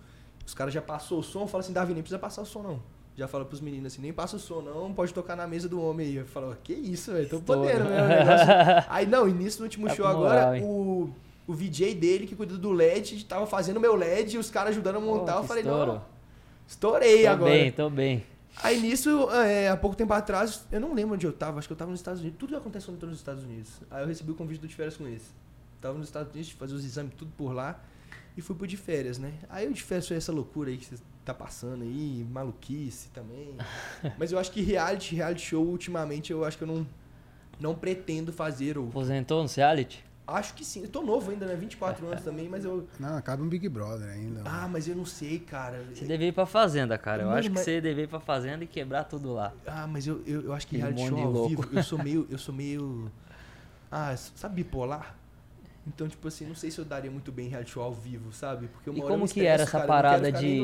os 0.49 0.55
caras 0.55 0.73
já 0.73 0.81
passou 0.81 1.19
o 1.19 1.23
som, 1.23 1.47
fala 1.47 1.63
assim, 1.63 1.75
Davi, 1.75 1.93
nem 1.93 2.03
precisa 2.03 2.19
passar 2.19 2.41
o 2.41 2.47
som, 2.47 2.63
não. 2.63 2.83
Já 3.15 3.29
fala 3.29 3.45
pros 3.45 3.61
meninos 3.61 3.93
assim, 3.93 4.01
nem 4.01 4.15
passa 4.15 4.37
o 4.37 4.39
som, 4.39 4.63
não, 4.63 4.95
pode 4.95 5.13
tocar 5.13 5.37
na 5.37 5.47
mesa 5.47 5.69
do 5.69 5.79
homem 5.79 6.07
aí. 6.07 6.17
Eu 6.17 6.25
falo, 6.25 6.57
que 6.65 6.73
isso, 6.73 7.13
velho, 7.13 7.29
tô 7.29 7.39
podendo, 7.39 7.85
né? 7.85 8.83
Aí, 8.89 9.07
não, 9.07 9.29
e 9.29 9.33
nisso, 9.35 9.59
no 9.59 9.65
último 9.65 9.87
Tá 9.89 9.95
show 9.95 10.07
moral, 10.07 10.25
agora, 10.25 10.65
o, 10.65 11.13
o 11.47 11.53
VJ 11.53 11.95
dele, 11.97 12.27
que 12.27 12.35
cuida 12.35 12.57
do 12.57 12.73
LED, 12.73 13.27
tava 13.27 13.47
fazendo 13.47 13.79
meu 13.79 13.95
LED, 13.95 14.37
e 14.37 14.39
os 14.39 14.51
caras 14.51 14.71
ajudando 14.71 14.97
a 14.97 15.01
montar. 15.01 15.37
Eu 15.37 15.45
falei, 15.45 15.63
estouro. 15.63 15.93
não, 15.93 16.03
estourei 16.67 17.25
Tô 17.25 17.29
agora. 17.29 17.51
bem, 17.51 17.73
tô 17.73 17.91
bem. 17.91 18.25
Aí 18.63 18.81
nisso, 18.81 19.31
é, 19.33 19.69
há 19.69 19.77
pouco 19.77 19.97
tempo 19.97 20.15
atrás, 20.15 20.65
eu 20.73 20.81
não 20.81 20.95
lembro 20.95 21.15
onde 21.15 21.27
eu 21.27 21.33
tava, 21.35 21.59
acho 21.59 21.69
que 21.69 21.73
eu 21.73 21.77
tava 21.77 21.91
nos 21.91 22.01
Estados 22.01 22.23
Unidos. 22.23 22.39
Tudo 22.39 22.57
acontece 22.57 22.87
quando 22.87 22.95
eu 22.95 23.01
tô 23.01 23.07
nos 23.07 23.19
Estados 23.19 23.45
Unidos. 23.45 23.71
Aí 23.91 24.03
eu 24.03 24.07
recebi 24.07 24.33
o 24.33 24.35
convite 24.35 24.63
do 24.63 24.69
férias 24.71 24.97
com 24.97 25.07
esse. 25.07 25.27
Tava 25.79 25.99
nos 25.99 26.07
Estados 26.09 26.33
Unidos, 26.33 26.53
fazer 26.53 26.75
os 26.75 26.85
exames 26.87 27.13
tudo 27.15 27.31
por 27.37 27.53
lá. 27.53 27.79
E 28.39 28.41
fui 28.41 28.55
pro 28.55 28.69
de 28.69 28.77
férias, 28.77 29.19
né? 29.19 29.33
Aí 29.51 29.67
o 29.67 29.73
de 29.75 29.83
férias 29.83 30.07
foi 30.07 30.17
essa 30.17 30.31
loucura 30.31 30.71
aí 30.71 30.77
que 30.77 30.85
você 30.85 30.95
tá 31.25 31.35
passando 31.35 31.83
aí, 31.83 32.25
maluquice 32.31 33.09
também. 33.09 33.57
Mas 34.17 34.31
eu 34.31 34.39
acho 34.39 34.53
que 34.53 34.63
reality, 34.63 35.17
reality 35.17 35.41
show, 35.45 35.67
ultimamente, 35.67 36.31
eu 36.31 36.45
acho 36.45 36.57
que 36.57 36.63
eu 36.63 36.69
não, 36.69 36.87
não 37.59 37.75
pretendo 37.75 38.33
fazer. 38.33 38.79
Ou, 38.79 38.87
Aposentou 38.91 39.43
no 39.43 39.49
reality? 39.49 40.05
acho 40.25 40.55
que 40.55 40.65
sim. 40.65 40.85
Eu 40.85 40.89
tô 40.89 41.03
novo 41.03 41.33
ainda, 41.33 41.47
né? 41.47 41.57
24 41.57 42.07
anos 42.07 42.23
também, 42.23 42.49
mas 42.49 42.65
eu. 42.65 42.87
Não, 43.01 43.21
cabe 43.23 43.43
um 43.43 43.49
Big 43.49 43.69
Brother 43.69 44.09
ainda. 44.09 44.43
Ah, 44.45 44.69
mas 44.69 44.87
eu 44.87 44.95
não 44.95 45.07
sei, 45.07 45.41
cara. 45.41 45.83
Você 45.93 46.05
devia 46.05 46.29
ir 46.29 46.33
pra 46.33 46.47
fazenda, 46.47 46.97
cara. 46.97 47.25
Eu 47.25 47.31
acho 47.31 47.49
que 47.49 47.55
mas- 47.57 47.65
você 47.65 47.81
devia 47.81 48.05
ir 48.05 48.09
pra 48.09 48.21
fazenda 48.21 48.63
e 48.63 48.69
quebrar 48.69 49.03
tudo 49.03 49.33
lá. 49.33 49.53
Ah, 49.67 49.87
mas 49.89 50.07
eu, 50.07 50.23
eu, 50.25 50.43
eu 50.43 50.53
acho 50.53 50.65
que 50.69 50.77
reality 50.77 51.01
monte 51.01 51.09
show 51.21 51.37
ao 51.39 51.49
vivo, 51.49 51.69
eu 51.73 51.83
sou 51.83 51.99
meio. 52.05 52.25
Eu 52.31 52.39
sou 52.39 52.55
meio. 52.55 53.11
Ah, 53.91 54.15
sabe 54.17 54.63
bipolar? 54.63 55.18
Então, 55.89 56.07
tipo 56.07 56.29
assim, 56.29 56.47
não 56.47 56.55
sei 56.55 56.71
se 56.71 56.79
eu 56.79 56.85
daria 56.85 57.11
muito 57.11 57.33
bem 57.33 57.47
em 57.47 57.49
reality 57.49 57.71
show 57.71 57.83
ao 57.83 57.93
vivo, 57.93 58.31
sabe? 58.31 58.69
Porque 58.69 58.91
uma 58.91 58.99
E 58.99 59.03
como 59.03 59.27
que 59.27 59.45
era 59.45 59.63
essa 59.63 59.73
cara, 59.73 59.87
parada 59.87 60.31
de-. 60.31 60.63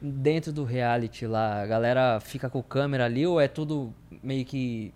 Dentro 0.00 0.52
do 0.52 0.62
reality 0.62 1.26
lá, 1.26 1.62
a 1.62 1.66
galera 1.66 2.20
fica 2.20 2.48
com 2.48 2.62
câmera 2.62 3.06
ali 3.06 3.26
ou 3.26 3.40
é 3.40 3.48
tudo 3.48 3.92
meio 4.22 4.44
que 4.44 4.94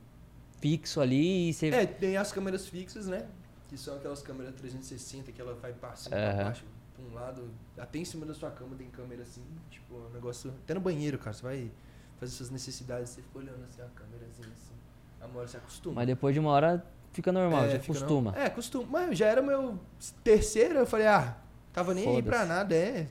fixo 0.60 1.00
ali 1.00 1.48
e 1.48 1.52
você. 1.52 1.68
É, 1.68 1.84
tem 1.84 2.16
as 2.16 2.32
câmeras 2.32 2.68
fixas, 2.68 3.08
né? 3.08 3.26
Que 3.68 3.76
são 3.76 3.96
aquelas 3.96 4.22
câmeras 4.22 4.54
360 4.54 5.32
que 5.32 5.40
ela 5.40 5.54
vai 5.54 5.72
pra 5.72 5.96
cima, 5.96 6.16
pra 6.16 6.44
baixo, 6.44 6.64
pra 6.94 7.04
um 7.04 7.14
lado. 7.14 7.50
Até 7.76 7.98
em 7.98 8.04
cima 8.04 8.24
da 8.24 8.34
sua 8.34 8.50
cama 8.50 8.76
tem 8.76 8.88
câmera 8.88 9.22
assim, 9.22 9.42
tipo, 9.68 9.96
um 9.96 10.10
negócio. 10.10 10.50
Até 10.62 10.74
no 10.74 10.80
banheiro, 10.80 11.18
cara, 11.18 11.32
você 11.32 11.42
vai 11.42 11.70
fazer 12.18 12.32
suas 12.32 12.50
necessidades, 12.50 13.10
você 13.10 13.22
fica 13.22 13.38
olhando 13.38 13.64
assim, 13.64 13.82
a 13.82 13.86
câmerazinha 13.86 14.48
assim. 14.54 14.74
A 15.20 15.26
uma 15.26 15.40
hora 15.40 15.48
você 15.48 15.56
acostuma. 15.56 15.96
Mas 15.96 16.06
depois 16.06 16.34
de 16.34 16.40
uma 16.40 16.50
hora 16.50 16.84
fica 17.12 17.30
normal, 17.32 17.68
já 17.68 17.78
fica 17.80 17.86
costuma. 17.98 18.32
não- 18.32 18.38
É, 18.38 18.48
costuma. 18.50 18.86
Mas 18.90 19.18
já 19.18 19.26
era 19.26 19.42
meu 19.42 19.78
terceiro, 20.24 20.74
eu 20.78 20.86
falei, 20.86 21.06
ah, 21.06 21.36
tava 21.72 21.94
nem 21.94 22.08
aí 22.08 22.22
pra 22.22 22.44
nada, 22.44 22.74
é. 22.74 23.06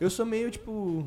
Eu 0.00 0.10
sou 0.10 0.24
meio, 0.26 0.50
tipo, 0.50 1.06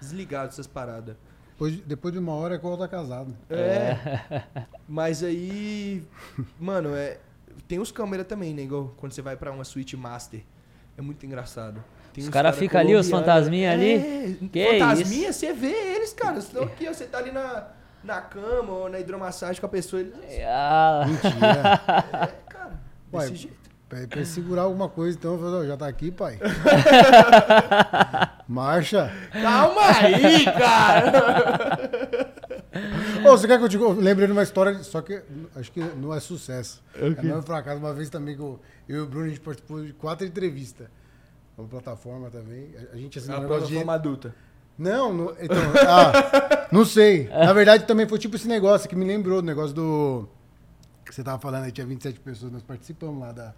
desligado 0.00 0.48
dessas 0.48 0.66
paradas. 0.66 1.16
Depois, 1.52 1.76
depois 1.82 2.12
de 2.14 2.18
uma 2.18 2.32
hora 2.32 2.54
é 2.54 2.58
igual 2.58 2.76
tá 2.76 2.88
casado. 2.88 3.36
É. 3.48 4.42
Mas 4.88 5.22
aí, 5.22 6.02
mano, 6.58 6.94
é, 6.94 7.18
tem 7.68 7.78
os 7.78 7.92
câmeras 7.92 8.26
também, 8.26 8.52
né? 8.52 8.62
Igual 8.62 8.92
quando 8.96 9.12
você 9.12 9.22
vai 9.22 9.36
pra 9.36 9.52
uma 9.52 9.64
suíte 9.64 9.96
master. 9.96 10.40
É 10.98 11.02
muito 11.02 11.24
engraçado. 11.24 11.82
Tem 12.12 12.20
Os 12.22 12.28
uns 12.28 12.32
cara 12.32 12.48
cara 12.50 12.60
fica 12.60 12.78
ali, 12.80 12.94
os 12.94 13.06
colombiano. 13.08 13.24
fantasminha 13.34 13.72
ali? 13.72 13.92
É, 13.92 14.36
Que 14.52 14.72
fantasminha, 14.80 15.32
você 15.32 15.52
vê 15.54 15.70
eles, 15.94 16.12
cara. 16.12 16.40
Senão 16.40 16.64
aqui, 16.64 16.86
ó, 16.88 16.92
você 16.92 17.04
tá 17.06 17.18
ali 17.18 17.30
na, 17.30 17.68
na 18.04 18.20
cama 18.20 18.72
ou 18.72 18.88
na 18.88 18.98
hidromassagem 19.00 19.60
com 19.60 19.66
a 19.66 19.68
pessoa. 19.68 20.00
Eles, 20.00 20.14
Ah, 20.46 21.04
Mentira. 21.06 21.80
é, 22.24 22.26
cara, 22.52 22.72
Ué, 23.12 23.20
desse 23.26 23.36
jeito. 23.36 23.56
pra, 23.88 24.06
pra 24.08 24.24
segurar 24.24 24.62
alguma 24.62 24.88
coisa, 24.88 25.16
então, 25.16 25.34
eu 25.34 25.38
falei, 25.40 25.54
ó, 25.54 25.64
já 25.66 25.76
tá 25.76 25.86
aqui, 25.86 26.10
pai. 26.10 26.38
Marcha. 28.48 29.10
Calma 29.32 29.82
aí, 30.02 30.44
cara! 30.44 32.32
Ô, 33.24 33.30
você 33.36 33.46
quer 33.46 33.58
que 33.58 33.64
eu 33.64 33.68
te 33.68 33.76
eu 33.76 33.92
lembrei 33.92 34.26
de 34.26 34.32
uma 34.32 34.42
história, 34.42 34.82
só 34.82 35.00
que 35.00 35.22
acho 35.56 35.70
que 35.72 35.80
não 35.80 36.12
é 36.12 36.20
sucesso. 36.20 36.82
É 36.94 37.08
não 37.22 37.38
é 37.38 37.42
fracasso. 37.42 37.78
Uma 37.78 37.94
vez 37.94 38.10
também 38.10 38.34
que 38.34 38.42
eu, 38.42 38.60
eu 38.88 38.96
e 38.96 39.00
o 39.00 39.06
Bruno, 39.06 39.26
a 39.26 39.28
gente 39.28 39.40
participou 39.40 39.82
de 39.84 39.92
quatro 39.92 40.26
entrevistas. 40.26 40.88
Uma 41.56 41.68
plataforma 41.68 42.30
também. 42.30 42.74
A- 42.92 42.96
gente 42.96 43.18
assinou 43.18 43.36
É 43.36 43.40
um 43.40 43.42
uma 43.44 43.48
plataforma 43.58 43.94
adulta. 43.94 44.34
Não, 44.78 45.12
não 45.12 45.30
então, 45.40 45.56
ah, 45.88 46.66
não 46.72 46.84
sei. 46.84 47.28
Na 47.28 47.52
verdade, 47.52 47.84
também 47.84 48.06
foi 48.08 48.18
tipo 48.18 48.36
esse 48.36 48.48
negócio 48.48 48.88
que 48.88 48.96
me 48.96 49.04
lembrou 49.04 49.40
do 49.42 49.46
negócio 49.46 49.74
do. 49.74 50.28
Que 51.04 51.14
você 51.14 51.22
tava 51.22 51.38
falando 51.38 51.64
aí, 51.64 51.72
tinha 51.72 51.86
27 51.86 52.20
pessoas, 52.20 52.50
nós 52.52 52.62
participamos 52.62 53.20
lá 53.20 53.32
da. 53.32 53.52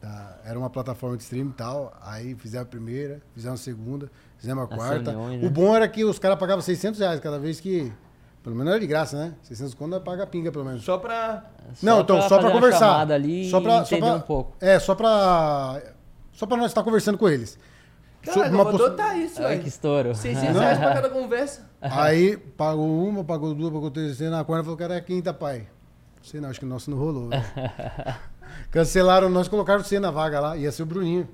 da- 0.00 0.36
era 0.44 0.58
uma 0.58 0.68
plataforma 0.70 1.16
de 1.16 1.22
stream 1.22 1.48
e 1.48 1.52
tal. 1.52 1.92
Aí 2.02 2.34
fizemos 2.34 2.66
a 2.66 2.70
primeira, 2.70 3.20
fizemos 3.34 3.60
a 3.60 3.62
segunda, 3.64 4.10
fizemos 4.38 4.64
a 4.64 4.66
quarta. 4.66 5.10
reuniões, 5.10 5.40
né? 5.42 5.46
O 5.48 5.50
bom 5.50 5.74
era 5.74 5.88
que 5.88 6.04
os 6.04 6.18
caras 6.18 6.38
pagavam 6.38 6.60
600 6.62 7.00
reais 7.00 7.20
cada 7.20 7.38
vez 7.38 7.58
que. 7.58 7.92
Pelo 8.42 8.56
menos 8.56 8.70
era 8.70 8.80
de 8.80 8.86
graça, 8.86 9.16
né? 9.18 9.34
600 9.42 9.74
conto 9.74 10.00
paga 10.00 10.22
a 10.22 10.26
pinga, 10.26 10.50
pelo 10.50 10.64
menos. 10.64 10.82
Só 10.84 10.96
pra. 10.98 11.44
Não, 11.82 12.00
então, 12.00 12.20
só 12.22 12.28
fazer 12.28 12.40
pra 12.42 12.50
conversar. 12.52 13.10
ali 13.10 13.50
só 13.50 13.60
pra, 13.60 13.84
só 13.84 13.98
pra- 13.98 14.14
um 14.14 14.20
pouco. 14.20 14.56
É, 14.60 14.78
só 14.78 14.94
pra. 14.94 15.82
Só 16.32 16.46
pra 16.46 16.56
nós 16.56 16.66
estar 16.70 16.82
conversando 16.82 17.18
com 17.18 17.28
eles. 17.28 17.58
Caralho, 18.22 18.52
vou 18.56 18.64
possi- 18.66 18.82
adotar 18.84 19.18
isso, 19.18 19.42
Ai, 19.42 19.48
velho. 19.48 19.62
que 19.62 19.68
estouro. 19.68 20.14
600 20.14 20.54
Não. 20.54 20.60
reais 20.60 20.78
pra 20.78 20.94
cada 20.94 21.08
conversa. 21.10 21.68
Aí 21.80 22.36
pagou 22.36 23.06
uma, 23.08 23.24
pagou 23.24 23.54
duas, 23.54 23.72
pagou 23.72 23.90
terceira, 23.90 24.36
na 24.36 24.44
quarta 24.44 24.64
falou 24.64 24.76
que 24.76 24.82
era 24.84 24.96
a 24.96 25.00
quinta, 25.00 25.32
pai. 25.32 25.66
Sei 26.22 26.38
não, 26.40 26.50
acho 26.50 26.58
que 26.60 26.66
o 26.66 26.68
nosso 26.68 26.90
não 26.90 26.98
rolou. 26.98 27.28
velho. 27.30 27.42
Cancelaram 28.70 29.28
nós, 29.30 29.48
colocaram 29.48 29.82
você 29.82 29.98
na 29.98 30.10
vaga 30.10 30.38
lá, 30.40 30.56
ia 30.56 30.70
ser 30.70 30.82
o 30.82 30.86
Bruninho. 30.86 31.26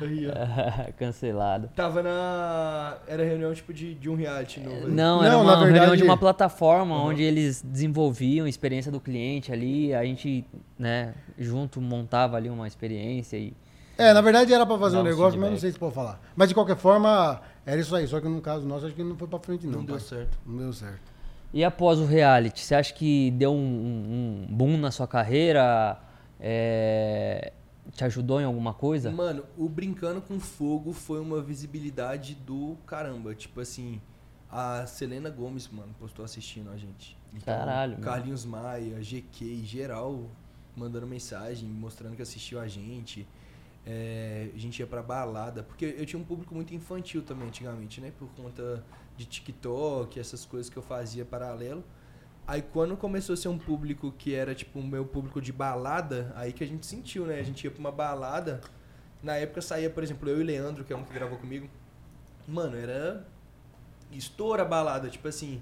Aí. 0.00 0.26
Cancelado. 0.98 1.68
Tava 1.74 2.02
na. 2.02 2.98
Era 3.08 3.24
reunião 3.24 3.52
tipo 3.54 3.72
de, 3.72 3.94
de 3.94 4.08
um 4.08 4.14
reality 4.14 4.60
novo. 4.60 4.76
ali. 4.84 4.92
Não, 4.94 5.18
Não, 5.18 5.24
era 5.24 5.34
na 5.36 5.40
uma 5.40 5.52
reunião 5.56 5.72
verdade- 5.72 5.96
de 5.98 6.04
uma 6.04 6.16
plataforma 6.16 7.02
onde 7.02 7.22
eles 7.22 7.62
desenvolviam 7.62 8.46
a 8.46 8.48
experiência 8.48 8.92
do 8.92 9.00
cliente 9.00 9.52
ali, 9.52 9.92
a 9.94 10.04
gente, 10.04 10.44
né, 10.78 11.14
junto 11.38 11.80
montava 11.80 12.36
ali 12.36 12.48
uma 12.50 12.66
experiência 12.68 13.36
e 13.36 13.52
É, 14.00 14.12
na 14.12 14.20
verdade 14.20 14.52
era 14.52 14.64
pra 14.66 14.78
fazer 14.78 14.96
Dá 14.96 15.02
um 15.02 15.04
um 15.04 15.08
negócio, 15.08 15.38
mas 15.38 15.48
feedback. 15.48 15.50
não 15.52 15.58
sei 15.60 15.72
se 15.72 15.78
pode 15.78 15.94
falar. 15.94 16.20
Mas 16.34 16.48
de 16.48 16.54
qualquer 16.54 16.76
forma, 16.76 17.40
era 17.66 17.80
isso 17.80 17.94
aí. 17.94 18.06
Só 18.06 18.20
que 18.20 18.28
no 18.28 18.40
caso 18.40 18.66
nosso, 18.66 18.86
acho 18.86 18.94
que 18.94 19.02
não 19.04 19.16
foi 19.16 19.28
pra 19.28 19.38
frente, 19.38 19.66
não. 19.66 19.78
Não 19.80 19.84
deu 19.84 19.96
pai. 19.96 20.04
certo. 20.04 20.38
Não 20.46 20.56
deu 20.58 20.72
certo. 20.72 21.10
E 21.52 21.64
após 21.64 21.98
o 21.98 22.04
reality, 22.06 22.60
você 22.60 22.74
acha 22.76 22.94
que 22.94 23.30
deu 23.32 23.52
um, 23.52 23.56
um- 23.56 24.46
um 24.50 24.54
boom 24.54 24.76
na 24.76 24.90
sua 24.90 25.06
carreira? 25.08 25.98
É, 26.64 27.52
te 27.92 28.04
ajudou 28.04 28.40
em 28.40 28.44
alguma 28.44 28.72
coisa? 28.72 29.10
Mano, 29.10 29.44
o 29.56 29.68
Brincando 29.68 30.20
com 30.20 30.38
Fogo 30.40 30.92
foi 30.92 31.20
uma 31.20 31.40
visibilidade 31.42 32.34
do 32.34 32.76
caramba. 32.86 33.34
Tipo 33.34 33.60
assim, 33.60 34.00
a 34.50 34.86
Selena 34.86 35.28
Gomes, 35.30 35.68
mano, 35.68 35.94
postou 35.98 36.24
assistindo 36.24 36.70
a 36.70 36.76
gente. 36.76 37.16
Então, 37.34 37.54
Caralho, 37.56 37.92
mano. 37.92 38.04
Carlinhos 38.04 38.44
Maia, 38.44 39.00
GQ, 39.02 39.62
geral, 39.64 40.22
mandando 40.76 41.06
mensagem, 41.06 41.68
mostrando 41.68 42.16
que 42.16 42.22
assistiu 42.22 42.60
a 42.60 42.66
gente. 42.66 43.26
É, 43.92 44.50
a 44.54 44.58
gente 44.58 44.78
ia 44.78 44.86
pra 44.86 45.02
balada, 45.02 45.64
porque 45.64 45.96
eu 45.98 46.06
tinha 46.06 46.20
um 46.20 46.24
público 46.24 46.54
muito 46.54 46.72
infantil 46.72 47.22
também 47.22 47.48
antigamente, 47.48 48.00
né? 48.00 48.12
Por 48.16 48.28
conta 48.36 48.84
de 49.16 49.26
TikTok, 49.26 50.20
essas 50.20 50.44
coisas 50.44 50.70
que 50.70 50.76
eu 50.76 50.82
fazia 50.82 51.24
paralelo. 51.24 51.82
Aí 52.46 52.62
quando 52.62 52.96
começou 52.96 53.32
a 53.34 53.36
ser 53.36 53.48
um 53.48 53.58
público 53.58 54.12
que 54.16 54.32
era 54.32 54.54
tipo 54.54 54.78
o 54.78 54.86
meu 54.86 55.04
público 55.04 55.40
de 55.40 55.52
balada, 55.52 56.32
aí 56.36 56.52
que 56.52 56.62
a 56.62 56.66
gente 56.66 56.86
sentiu, 56.86 57.26
né? 57.26 57.40
A 57.40 57.42
gente 57.42 57.64
ia 57.64 57.70
pra 57.70 57.80
uma 57.80 57.90
balada. 57.90 58.60
Na 59.24 59.34
época 59.36 59.60
saía, 59.60 59.90
por 59.90 60.04
exemplo, 60.04 60.28
eu 60.28 60.38
e 60.38 60.42
o 60.42 60.44
Leandro, 60.44 60.84
que 60.84 60.92
é 60.92 60.96
um 60.96 61.02
que 61.02 61.12
gravou 61.12 61.36
comigo. 61.36 61.68
Mano, 62.46 62.76
era 62.76 63.26
estoura 64.12 64.62
a 64.62 64.64
balada, 64.64 65.08
tipo 65.08 65.26
assim, 65.26 65.60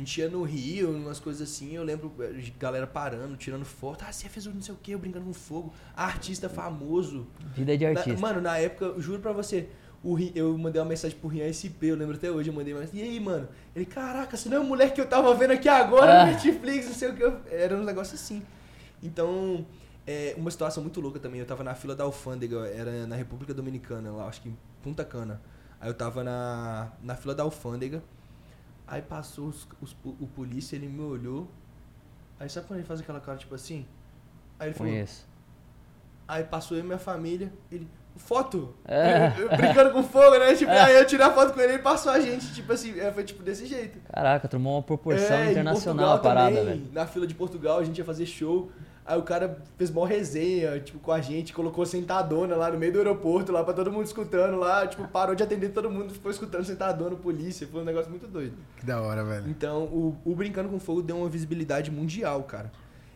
a 0.00 0.04
gente 0.04 0.18
ia 0.20 0.28
no 0.30 0.42
Rio, 0.42 0.90
umas 0.96 1.20
coisas 1.20 1.42
assim, 1.48 1.74
eu 1.76 1.84
lembro 1.84 2.12
eh, 2.20 2.28
de 2.32 2.50
galera 2.52 2.86
parando, 2.86 3.36
tirando 3.36 3.64
foto. 3.66 4.02
Ah, 4.08 4.12
você 4.12 4.28
fez 4.30 4.46
o 4.46 4.50
não 4.50 4.62
sei 4.62 4.74
o 4.74 4.78
que, 4.82 4.96
brincando 4.96 5.26
com 5.26 5.32
fogo. 5.34 5.74
Artista 5.94 6.48
famoso. 6.48 7.26
Vida 7.54 7.76
de 7.76 7.84
Na- 7.84 7.98
artista. 8.00 8.18
mano, 8.20 8.40
na 8.40 8.56
época, 8.56 8.94
juro 8.98 9.20
pra 9.20 9.32
você, 9.32 9.68
o 10.02 10.16
eu 10.34 10.56
mandei 10.56 10.80
uma 10.80 10.88
mensagem 10.88 11.18
pro 11.18 11.28
Rian 11.28 11.46
SP, 11.52 11.88
eu 11.92 11.96
lembro 11.96 12.16
até 12.16 12.30
hoje, 12.30 12.48
eu 12.48 12.54
mandei 12.54 12.72
uma 12.72 12.82
E 12.92 13.02
aí, 13.02 13.20
mano? 13.20 13.46
Ele, 13.76 13.84
caraca, 13.84 14.36
você 14.36 14.48
não 14.48 14.56
é 14.56 14.60
o 14.60 14.64
moleque 14.64 14.94
que 14.94 15.00
eu 15.02 15.06
tava 15.06 15.34
vendo 15.34 15.50
aqui 15.52 15.68
agora 15.68 16.22
Ah. 16.22 16.26
no 16.26 16.32
Netflix, 16.32 16.86
não 16.86 16.94
sei 16.94 17.10
o 17.10 17.14
que. 17.14 17.22
eu- 17.22 17.40
Era 17.50 17.76
uns 17.76 17.84
negócios 17.84 18.18
assim. 18.18 18.42
Então, 19.02 19.66
é, 20.06 20.34
uma 20.38 20.50
situação 20.50 20.82
muito 20.82 21.00
louca 21.00 21.18
também. 21.18 21.40
Eu 21.40 21.46
tava 21.46 21.62
na 21.62 21.74
fila 21.74 21.94
da 21.94 22.04
alfândega, 22.04 22.66
era 22.68 23.06
na 23.06 23.16
República 23.16 23.52
Dominicana, 23.52 24.10
lá, 24.12 24.26
acho 24.26 24.40
que 24.40 24.48
em 24.48 24.56
Punta 24.82 25.04
Cana. 25.04 25.40
Aí 25.80 25.88
eu 25.90 25.94
tava 25.94 26.22
na, 26.24 26.92
na 27.02 27.14
fila 27.16 27.34
da 27.34 27.42
alfândega. 27.42 28.02
Aí 28.90 29.00
passou 29.00 29.46
os, 29.46 29.68
os 29.80 29.96
o 30.04 30.26
polícia, 30.26 30.74
ele 30.74 30.88
me 30.88 31.00
olhou. 31.00 31.48
Aí 32.40 32.50
sabe 32.50 32.66
quando 32.66 32.80
ele 32.80 32.88
faz 32.88 33.00
aquela 33.00 33.20
cara 33.20 33.38
tipo 33.38 33.54
assim? 33.54 33.86
Aí 34.58 34.68
ele 34.68 34.74
falou, 34.74 34.92
Conheço. 34.92 35.28
Aí 36.26 36.42
passou 36.42 36.76
eu 36.76 36.82
e 36.82 36.86
minha 36.86 36.98
família. 36.98 37.52
Ele, 37.70 37.86
foto. 38.16 38.74
É. 38.84 39.30
Brincando 39.56 39.92
com 39.92 40.02
fogo, 40.02 40.36
né? 40.38 40.56
Tipo, 40.56 40.72
aí 40.74 40.96
eu 40.96 41.06
tirei 41.06 41.24
a 41.24 41.30
foto 41.32 41.52
com 41.54 41.60
ele 41.60 41.72
e 41.72 41.74
ele 41.76 41.82
passou 41.84 42.10
a 42.10 42.18
gente, 42.18 42.52
tipo 42.52 42.72
assim, 42.72 42.98
é, 42.98 43.12
foi 43.12 43.22
tipo 43.22 43.44
desse 43.44 43.64
jeito. 43.64 44.00
Caraca, 44.12 44.48
tomou 44.48 44.74
uma 44.74 44.82
proporção 44.82 45.36
É, 45.36 45.52
internacional 45.52 46.14
a 46.14 46.18
parada, 46.18 46.56
também, 46.56 46.78
velho. 46.80 46.92
Na 46.92 47.06
fila 47.06 47.28
de 47.28 47.34
Portugal, 47.34 47.78
a 47.78 47.84
gente 47.84 47.98
ia 47.98 48.04
fazer 48.04 48.26
show. 48.26 48.72
Aí 49.04 49.18
o 49.18 49.22
cara 49.22 49.58
fez 49.76 49.90
mó 49.90 50.04
resenha, 50.04 50.78
tipo, 50.78 50.98
com 50.98 51.10
a 51.10 51.20
gente, 51.20 51.52
colocou 51.52 51.84
sentadona 51.84 52.54
lá 52.54 52.70
no 52.70 52.78
meio 52.78 52.92
do 52.92 52.98
aeroporto, 52.98 53.50
lá 53.50 53.64
pra 53.64 53.72
todo 53.72 53.90
mundo 53.90 54.04
escutando 54.04 54.56
lá, 54.56 54.86
tipo, 54.86 55.06
parou 55.08 55.34
de 55.34 55.42
atender 55.42 55.70
todo 55.70 55.90
mundo, 55.90 56.12
ficou 56.12 56.30
escutando 56.30 56.64
sentadona, 56.64 57.16
polícia, 57.16 57.66
foi 57.66 57.80
um 57.80 57.84
negócio 57.84 58.10
muito 58.10 58.28
doido. 58.28 58.54
Que 58.76 58.86
da 58.86 59.00
hora, 59.00 59.24
velho. 59.24 59.48
Então, 59.48 59.84
o, 59.84 60.16
o 60.24 60.34
Brincando 60.34 60.68
com 60.68 60.78
Fogo 60.78 61.02
deu 61.02 61.16
uma 61.16 61.28
visibilidade 61.28 61.90
mundial, 61.90 62.42
cara. 62.44 62.70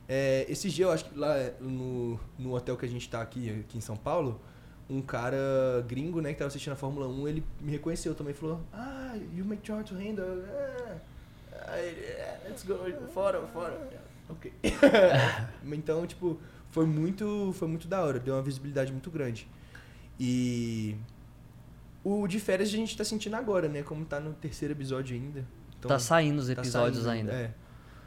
É, 0.09 0.44
esse 0.49 0.68
dia, 0.68 0.87
eu 0.87 0.92
acho 0.92 1.05
que 1.05 1.18
lá 1.18 1.35
no, 1.61 2.18
no 2.38 2.55
hotel 2.55 2.77
que 2.77 2.85
a 2.85 2.88
gente 2.88 3.09
tá 3.09 3.23
aqui, 3.23 3.61
aqui 3.61 3.79
em 3.79 3.81
São 3.81 3.97
Paulo, 3.97 4.40
um 4.88 5.01
cara 5.01 5.85
gringo, 5.87 6.20
né, 6.20 6.33
que 6.33 6.38
tava 6.38 6.49
assistindo 6.49 6.73
a 6.73 6.77
Fórmula 6.77 7.07
1, 7.09 7.29
ele 7.29 7.44
me 7.61 7.73
reconheceu 7.73 8.14
também, 8.14 8.35
falou, 8.35 8.61
ah, 8.73 9.16
you 9.35 9.44
make 9.44 9.66
sure 9.66 9.83
to 9.83 9.94
handle, 9.94 10.42
ah, 11.53 11.77
let's 12.47 12.64
go, 12.64 12.77
fora, 13.12 13.40
fora. 13.53 14.03
Ok. 14.28 14.52
então, 15.72 16.06
tipo, 16.06 16.38
foi 16.70 16.87
muito, 16.87 17.52
foi 17.54 17.68
muito 17.68 17.87
da 17.87 18.02
hora, 18.02 18.18
deu 18.18 18.34
uma 18.34 18.42
visibilidade 18.42 18.90
muito 18.92 19.10
grande. 19.10 19.48
E 20.18 20.96
o 22.02 22.26
de 22.26 22.38
férias 22.38 22.68
a 22.68 22.72
gente 22.72 22.96
tá 22.96 23.04
sentindo 23.04 23.37
agora, 23.37 23.68
né, 23.68 23.82
como 23.82 24.04
tá 24.04 24.20
no 24.20 24.32
terceiro 24.34 24.72
episódio 24.72 25.16
ainda. 25.16 25.44
Então, 25.78 25.88
tá 25.88 25.98
saindo 25.98 26.38
os 26.38 26.46
tá 26.46 26.52
episódios 26.52 27.04
saindo, 27.04 27.30
ainda. 27.30 27.32
É. 27.32 27.54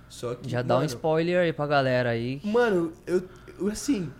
Só 0.10 0.36
que, 0.36 0.50
Já 0.50 0.62
dá 0.62 0.76
um 0.76 0.78
mano, 0.78 0.88
spoiler 0.88 1.40
aí 1.40 1.54
pra 1.54 1.68
galera 1.68 2.10
aí. 2.12 2.40
Mano, 2.44 2.94
eu, 3.06 3.28
eu, 3.60 3.68
assim. 3.68 4.12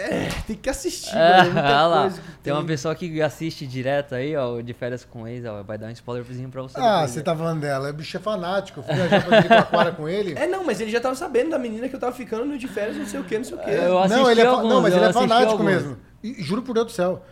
É, 0.00 0.28
tem 0.46 0.56
que 0.56 0.70
assistir, 0.70 1.14
É, 1.16 1.44
mano. 1.48 1.58
é 1.58 1.62
olha 1.62 1.86
lá. 1.86 2.00
coisa 2.02 2.20
que 2.20 2.28
Tem 2.42 2.52
uma 2.52 2.64
pessoa 2.64 2.94
que 2.94 3.20
assiste 3.22 3.66
direto 3.66 4.14
aí, 4.14 4.36
ó, 4.36 4.60
de 4.60 4.72
férias 4.72 5.04
com 5.04 5.26
ex, 5.26 5.44
ó, 5.44 5.62
vai 5.62 5.76
dar 5.78 5.88
um 5.88 5.90
spoilerzinho 5.90 6.48
pra 6.48 6.62
você. 6.62 6.78
Ah, 6.80 7.06
você 7.06 7.18
né? 7.18 7.24
tá 7.24 7.36
falando 7.36 7.60
dela. 7.60 7.90
O 7.90 7.92
bicho 7.92 8.16
é 8.16 8.20
fanático. 8.20 8.80
Eu 8.80 8.84
fui 8.84 8.94
viajar 8.94 9.24
pra 9.24 9.40
Jericoacoara 9.40 9.92
com 9.92 10.08
ele. 10.08 10.34
É, 10.38 10.46
não, 10.46 10.64
mas 10.64 10.80
ele 10.80 10.90
já 10.90 11.00
tava 11.00 11.14
sabendo 11.14 11.50
da 11.50 11.58
menina 11.58 11.88
que 11.88 11.94
eu 11.96 12.00
tava 12.00 12.12
ficando 12.12 12.44
no 12.44 12.56
de 12.58 12.68
férias, 12.68 12.96
não 12.96 13.06
sei 13.06 13.20
o 13.20 13.24
que, 13.24 13.36
não 13.38 13.44
sei 13.44 13.56
o 13.56 13.60
que. 13.60 13.70
Eu 13.70 13.98
assisti 13.98 14.22
não, 14.22 14.30
ele 14.30 14.40
é, 14.40 14.46
alguns, 14.46 14.68
não, 14.68 14.80
mas 14.82 14.94
ele 14.94 15.04
é 15.04 15.12
fanático 15.12 15.52
alguns. 15.52 15.66
mesmo. 15.66 15.96
E, 16.22 16.42
juro 16.42 16.62
por 16.62 16.74
Deus 16.74 16.86
do 16.86 16.92
céu. 16.92 17.22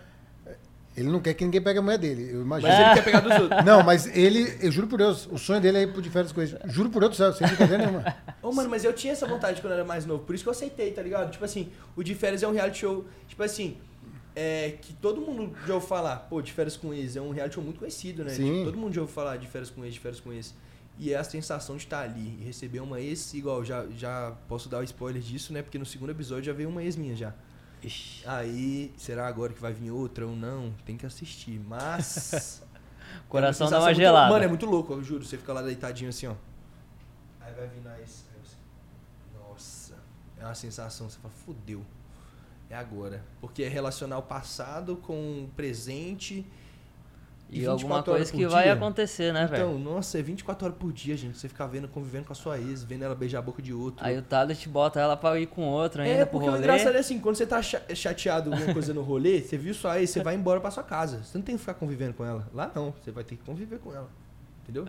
Ele 0.96 1.11
não 1.11 1.20
quer 1.20 1.35
que 1.35 1.44
ninguém 1.44 1.61
pegue 1.61 1.78
a 1.78 1.82
mulher 1.82 1.98
dele. 1.98 2.30
Eu 2.32 2.40
imagino. 2.40 2.72
Mas 2.72 2.80
ele 2.80 2.94
quer 2.94 3.04
pegar 3.04 3.20
dos 3.20 3.38
outros. 3.38 3.64
Não, 3.66 3.82
mas 3.82 4.06
ele, 4.16 4.56
eu 4.62 4.72
juro 4.72 4.87
por 4.87 4.98
Deus, 4.98 5.28
o 5.30 5.37
sonho 5.37 5.61
dele 5.61 5.78
é 5.78 5.82
ir 5.82 5.92
pro 5.92 6.00
de 6.00 6.09
férias 6.09 6.32
com 6.32 6.40
ele. 6.40 6.56
Juro 6.64 6.88
por 6.88 7.00
Deus 7.00 7.11
do 7.12 7.16
céu, 7.16 7.32
sem 7.35 7.46
brincadeira 7.46 7.85
nenhuma. 7.85 8.16
Ô, 8.42 8.50
mano, 8.50 8.70
mas 8.70 8.82
eu 8.82 8.94
tinha 8.94 9.12
essa 9.12 9.26
vontade 9.26 9.61
quando 9.61 9.72
eu 9.72 9.78
era 9.78 9.87
mais 9.87 10.06
novo, 10.06 10.24
por 10.24 10.35
isso 10.35 10.42
que 10.42 10.48
eu 10.48 10.52
aceitei, 10.52 10.90
tá 10.92 11.02
ligado? 11.02 11.30
Tipo 11.30 11.44
assim, 11.44 11.68
o 11.94 12.02
de 12.02 12.14
férias 12.14 12.42
é 12.42 12.48
um 12.48 12.52
reality 12.52 12.78
show, 12.78 13.04
tipo 13.28 13.42
assim, 13.42 13.76
é 14.35 14.78
que 14.80 14.94
todo 14.94 15.20
mundo 15.20 15.54
já 15.66 15.74
ouviu 15.74 15.88
falar, 15.88 16.16
pô, 16.16 16.40
de 16.40 16.52
férias 16.52 16.76
com 16.76 16.94
ex, 16.94 17.16
é 17.16 17.20
um 17.20 17.30
reality 17.30 17.56
show 17.56 17.64
muito 17.64 17.78
conhecido, 17.78 18.24
né? 18.24 18.30
Sim. 18.30 18.52
Tipo, 18.52 18.64
todo 18.64 18.78
mundo 18.78 18.94
já 18.94 19.00
ouviu 19.02 19.14
falar 19.14 19.37
de 19.37 19.46
férias 19.46 19.70
com 19.70 19.85
ex, 19.85 19.94
de 19.94 20.00
férias 20.00 20.20
com 20.20 20.32
ex. 20.32 20.54
E 20.98 21.12
é 21.12 21.16
a 21.16 21.24
sensação 21.24 21.76
de 21.76 21.85
estar 21.85 22.00
ali 22.00 22.38
e 22.40 22.44
receber 22.44 22.80
uma 22.80 23.00
ex, 23.00 23.35
igual, 23.35 23.62
já, 23.62 23.87
já 23.96 24.32
posso 24.48 24.68
dar 24.68 24.78
o 24.78 24.82
spoiler 24.82 25.20
disso, 25.20 25.52
né? 25.52 25.61
Porque 25.61 25.78
no 25.78 25.85
segundo 25.85 26.11
episódio 26.11 26.44
já 26.44 26.54
veio 26.54 26.70
uma 26.70 26.82
ex 26.82 26.96
minha 26.96 27.14
já. 27.14 27.35
Ixi, 27.82 28.26
Aí, 28.26 28.92
será 28.96 29.26
agora 29.26 29.52
que 29.52 29.60
vai 29.60 29.72
vir 29.72 29.90
outra 29.90 30.26
ou 30.26 30.34
não? 30.34 30.72
Tem 30.84 30.96
que 30.96 31.06
assistir, 31.06 31.60
mas... 31.60 32.62
coração 33.28 33.66
É 33.68 33.70
dá 33.70 33.78
uma 33.78 33.84
muito- 33.86 33.96
gelada. 33.96 34.32
Mano, 34.32 34.44
é 34.44 34.48
muito 34.48 34.66
louco, 34.66 34.92
eu 34.94 35.02
juro. 35.04 35.24
Você 35.24 35.36
fica 35.38 35.52
lá 35.52 35.62
deitadinho 35.62 36.10
assim, 36.10 36.26
ó. 36.26 36.34
Aí 37.40 37.52
vai 37.54 37.68
vir 37.68 37.86
aí 37.86 38.04
você- 38.06 38.24
Nossa. 39.38 39.94
É 40.38 40.44
uma 40.44 40.54
sensação, 40.54 41.08
você 41.08 41.18
fala, 41.18 41.32
fudeu. 41.44 41.84
É 42.68 42.74
agora. 42.74 43.24
Porque 43.40 43.62
é 43.62 43.68
relacionar 43.68 44.18
o 44.18 44.22
passado 44.22 44.96
com 44.96 45.44
o 45.44 45.48
presente. 45.54 46.44
E 47.48 47.61
24 47.61 47.70
alguma 47.70 48.02
coisa 48.02 48.32
que 48.32 48.46
vai 48.46 48.64
dia. 48.64 48.72
acontecer, 48.72 49.32
né, 49.32 49.46
velho? 49.46 49.68
Então, 49.68 49.78
nossa, 49.78 50.18
é 50.18 50.22
24 50.22 50.66
horas 50.66 50.78
por 50.78 50.92
dia, 50.92 51.16
gente. 51.16 51.38
Você 51.38 51.48
ficar 51.48 51.66
vendo, 51.68 51.87
convivendo 51.87 52.24
com 52.26 52.32
a 52.32 52.37
sua 52.37 52.59
ex, 52.59 52.82
vendo 52.82 53.04
ela 53.04 53.14
beijar 53.14 53.38
a 53.38 53.42
boca 53.42 53.62
de 53.62 53.72
outro. 53.72 54.04
Aí 54.04 54.18
o 54.18 54.22
tablet 54.22 54.68
bota 54.68 54.98
ela 54.98 55.16
pra 55.16 55.38
ir 55.38 55.46
com 55.46 55.62
outro 55.62 56.02
ainda 56.02 56.22
é, 56.22 56.24
pro 56.24 56.40
porque 56.40 56.50
o 56.50 56.56
engraçado 56.56 56.96
é 56.96 56.98
assim, 56.98 57.20
quando 57.20 57.37
você 57.37 57.46
tá 57.46 57.62
cha- 57.62 57.82
chateado 57.94 58.50
com 58.50 58.56
alguma 58.56 58.72
coisa 58.74 58.92
no 58.92 59.00
rolê, 59.02 59.40
você 59.40 59.56
viu 59.56 59.72
sua 59.74 60.00
ex, 60.00 60.11
você 60.11 60.22
vai 60.24 60.35
embora 60.35 60.61
pra 60.61 60.72
sua 60.72 60.82
casa. 60.82 61.22
Você 61.22 61.38
não 61.38 61.44
tem 61.44 61.54
que 61.54 61.61
ficar 61.61 61.74
convivendo 61.74 62.14
com 62.14 62.24
ela. 62.24 62.48
Lá 62.52 62.70
não, 62.74 62.92
você 63.00 63.12
vai 63.12 63.22
ter 63.22 63.37
que 63.37 63.44
conviver 63.44 63.78
com 63.78 63.94
ela. 63.94 64.11
Entendeu? 64.64 64.88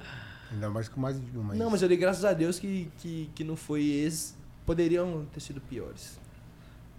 Ainda 0.52 0.70
mais 0.72 0.90
com 0.90 1.00
mais 1.00 1.20
de 1.24 1.38
uma. 1.38 1.54
Não, 1.54 1.70
mas 1.70 1.84
eu 1.84 1.88
dei 1.88 1.98
graças 1.98 2.26
a 2.26 2.34
Deus 2.34 2.58
que, 2.58 2.92
que, 2.98 3.30
que 3.36 3.44
não 3.44 3.56
foi 3.56 3.84
ex. 3.84 4.36
Poderiam 4.66 5.26
ter 5.32 5.42
sido 5.42 5.62
piores. 5.62 6.20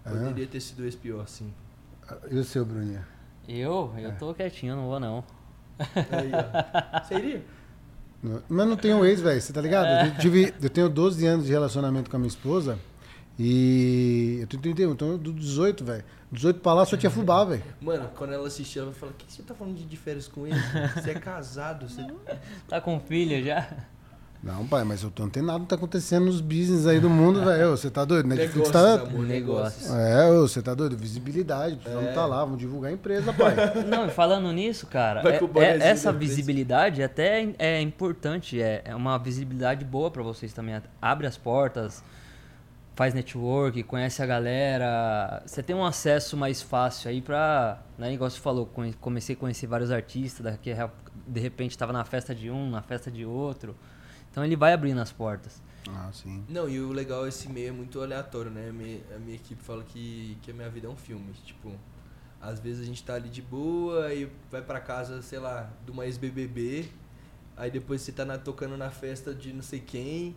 É? 0.05 0.09
Poderia 0.09 0.47
ter 0.47 0.61
sido 0.61 0.85
ex 0.85 0.95
pior, 0.95 1.27
sim. 1.27 1.53
E 2.31 2.35
o 2.37 2.43
seu, 2.45 2.63
Bruninha? 2.63 3.05
Eu? 3.47 3.93
Eu 3.97 4.15
tô 4.17 4.33
quietinho, 4.33 4.75
não 4.75 4.87
vou 4.87 4.99
não. 4.99 5.23
Aí, 5.79 6.31
ó. 6.33 7.03
Você 7.03 7.15
iria? 7.15 7.43
Não- 8.21 8.41
Mas 8.49 8.67
não 8.67 8.75
tenho 8.75 9.05
ex, 9.05 9.21
velho, 9.21 9.41
você 9.41 9.53
tá 9.53 9.61
ligado? 9.61 10.07
Eu, 10.07 10.15
tive, 10.19 10.53
eu 10.61 10.69
tenho 10.69 10.89
12 10.89 11.25
anos 11.25 11.45
de 11.45 11.51
relacionamento 11.51 12.09
com 12.09 12.17
a 12.17 12.19
minha 12.19 12.27
esposa 12.27 12.77
e 13.37 14.39
eu 14.41 14.47
tenho 14.47 14.61
31, 14.61 14.91
então 14.91 15.17
do 15.17 15.31
18, 15.31 15.83
velho. 15.85 16.03
18 16.31 16.59
pra 16.59 16.73
lá 16.73 16.85
só 16.85 16.95
tinha 16.97 17.09
fubá, 17.09 17.43
velho. 17.45 17.63
Mano, 17.81 18.09
quando 18.15 18.33
ela 18.33 18.47
assistir, 18.47 18.79
ela 18.79 18.91
vai 18.91 18.99
falar: 18.99 19.11
O 19.13 19.15
que 19.15 19.31
você 19.31 19.41
tá 19.41 19.55
falando 19.55 19.75
de, 19.75 19.85
de 19.85 19.97
férias 19.97 20.27
com 20.27 20.45
ele? 20.45 20.55
Você 20.95 21.11
é 21.11 21.13
casado? 21.15 21.87
Você... 21.89 22.05
Tá 22.67 22.79
com 22.81 22.99
filho 22.99 23.43
já? 23.43 23.67
Não, 24.41 24.65
pai, 24.65 24.85
mas 24.85 25.03
eu 25.03 25.11
tô 25.11 25.23
antenado, 25.23 25.65
tá 25.65 25.75
acontecendo 25.75 26.27
nos 26.27 26.39
business 26.39 26.87
aí 26.87 26.97
do 26.97 27.09
mundo, 27.09 27.43
velho. 27.43 27.71
Você 27.71 27.89
tá 27.89 28.05
doido? 28.05 28.25
Netflix 28.29 28.71
Negócios, 28.71 28.71
tá. 28.71 28.93
amor, 29.09 29.25
Negócios. 29.25 29.89
negócios. 29.89 29.91
É, 29.91 30.31
você 30.31 30.61
tá 30.61 30.73
doido? 30.73 30.95
Visibilidade, 30.95 31.73
É. 31.73 31.77
precisamos 31.77 32.13
tá 32.13 32.25
lá, 32.25 32.45
vamos 32.45 32.57
divulgar 32.57 32.89
a 32.89 32.93
empresa, 32.93 33.33
pai. 33.33 33.53
Não, 33.85 34.07
e 34.07 34.09
falando 34.11 34.49
nisso, 34.53 34.87
cara, 34.87 35.21
é- 35.29 35.59
é- 35.61 35.77
essa 35.89 36.13
visibilidade 36.13 37.03
até 37.03 37.53
é 37.59 37.81
importante, 37.81 38.61
é, 38.61 38.81
é 38.85 38.95
uma 38.95 39.17
visibilidade 39.17 39.83
boa 39.83 40.09
pra 40.09 40.23
vocês 40.23 40.53
também. 40.53 40.81
Abre 41.01 41.27
as 41.27 41.35
portas, 41.35 42.01
faz 42.95 43.13
network, 43.13 43.83
conhece 43.83 44.23
a 44.23 44.25
galera. 44.25 45.43
Você 45.45 45.61
tem 45.61 45.75
um 45.75 45.83
acesso 45.83 46.37
mais 46.37 46.61
fácil 46.61 47.09
aí 47.09 47.21
pra. 47.21 47.79
Né, 47.97 48.13
igual 48.13 48.29
você 48.29 48.39
falou, 48.39 48.71
comecei 49.01 49.35
a 49.35 49.37
conhecer 49.37 49.67
vários 49.67 49.91
artistas, 49.91 50.45
daqui 50.45 50.71
a- 50.71 50.89
de 51.27 51.41
repente 51.41 51.77
tava 51.77 51.91
na 51.91 52.05
festa 52.05 52.33
de 52.33 52.49
um, 52.49 52.69
na 52.69 52.81
festa 52.81 53.11
de 53.11 53.25
outro. 53.25 53.75
Então 54.31 54.43
ele 54.45 54.55
vai 54.55 54.73
abrindo 54.73 54.99
as 54.99 55.11
portas. 55.11 55.61
Ah, 55.89 56.09
sim. 56.13 56.43
Não, 56.47 56.69
e 56.69 56.79
o 56.79 56.91
legal, 56.91 57.27
esse 57.27 57.49
meio 57.49 57.69
é 57.69 57.71
muito 57.71 58.01
aleatório, 58.01 58.51
né? 58.51 58.69
A 58.69 58.73
minha, 58.73 59.01
a 59.15 59.19
minha 59.19 59.35
equipe 59.35 59.61
fala 59.63 59.83
que, 59.83 60.37
que 60.41 60.51
a 60.51 60.53
minha 60.53 60.69
vida 60.69 60.87
é 60.87 60.89
um 60.89 60.95
filme. 60.95 61.31
Tipo, 61.45 61.71
às 62.39 62.59
vezes 62.59 62.81
a 62.81 62.85
gente 62.85 63.03
tá 63.03 63.15
ali 63.15 63.29
de 63.29 63.41
boa 63.41 64.13
e 64.13 64.29
vai 64.51 64.61
pra 64.61 64.79
casa, 64.79 65.21
sei 65.21 65.39
lá, 65.39 65.69
de 65.85 65.91
uma 65.91 66.05
ex-BBB. 66.05 66.89
Aí 67.57 67.71
depois 67.71 68.01
você 68.01 68.11
tá 68.11 68.23
na- 68.23 68.37
tocando 68.37 68.77
na 68.77 68.89
festa 68.91 69.33
de 69.33 69.51
não 69.51 69.63
sei 69.63 69.79
quem. 69.79 70.35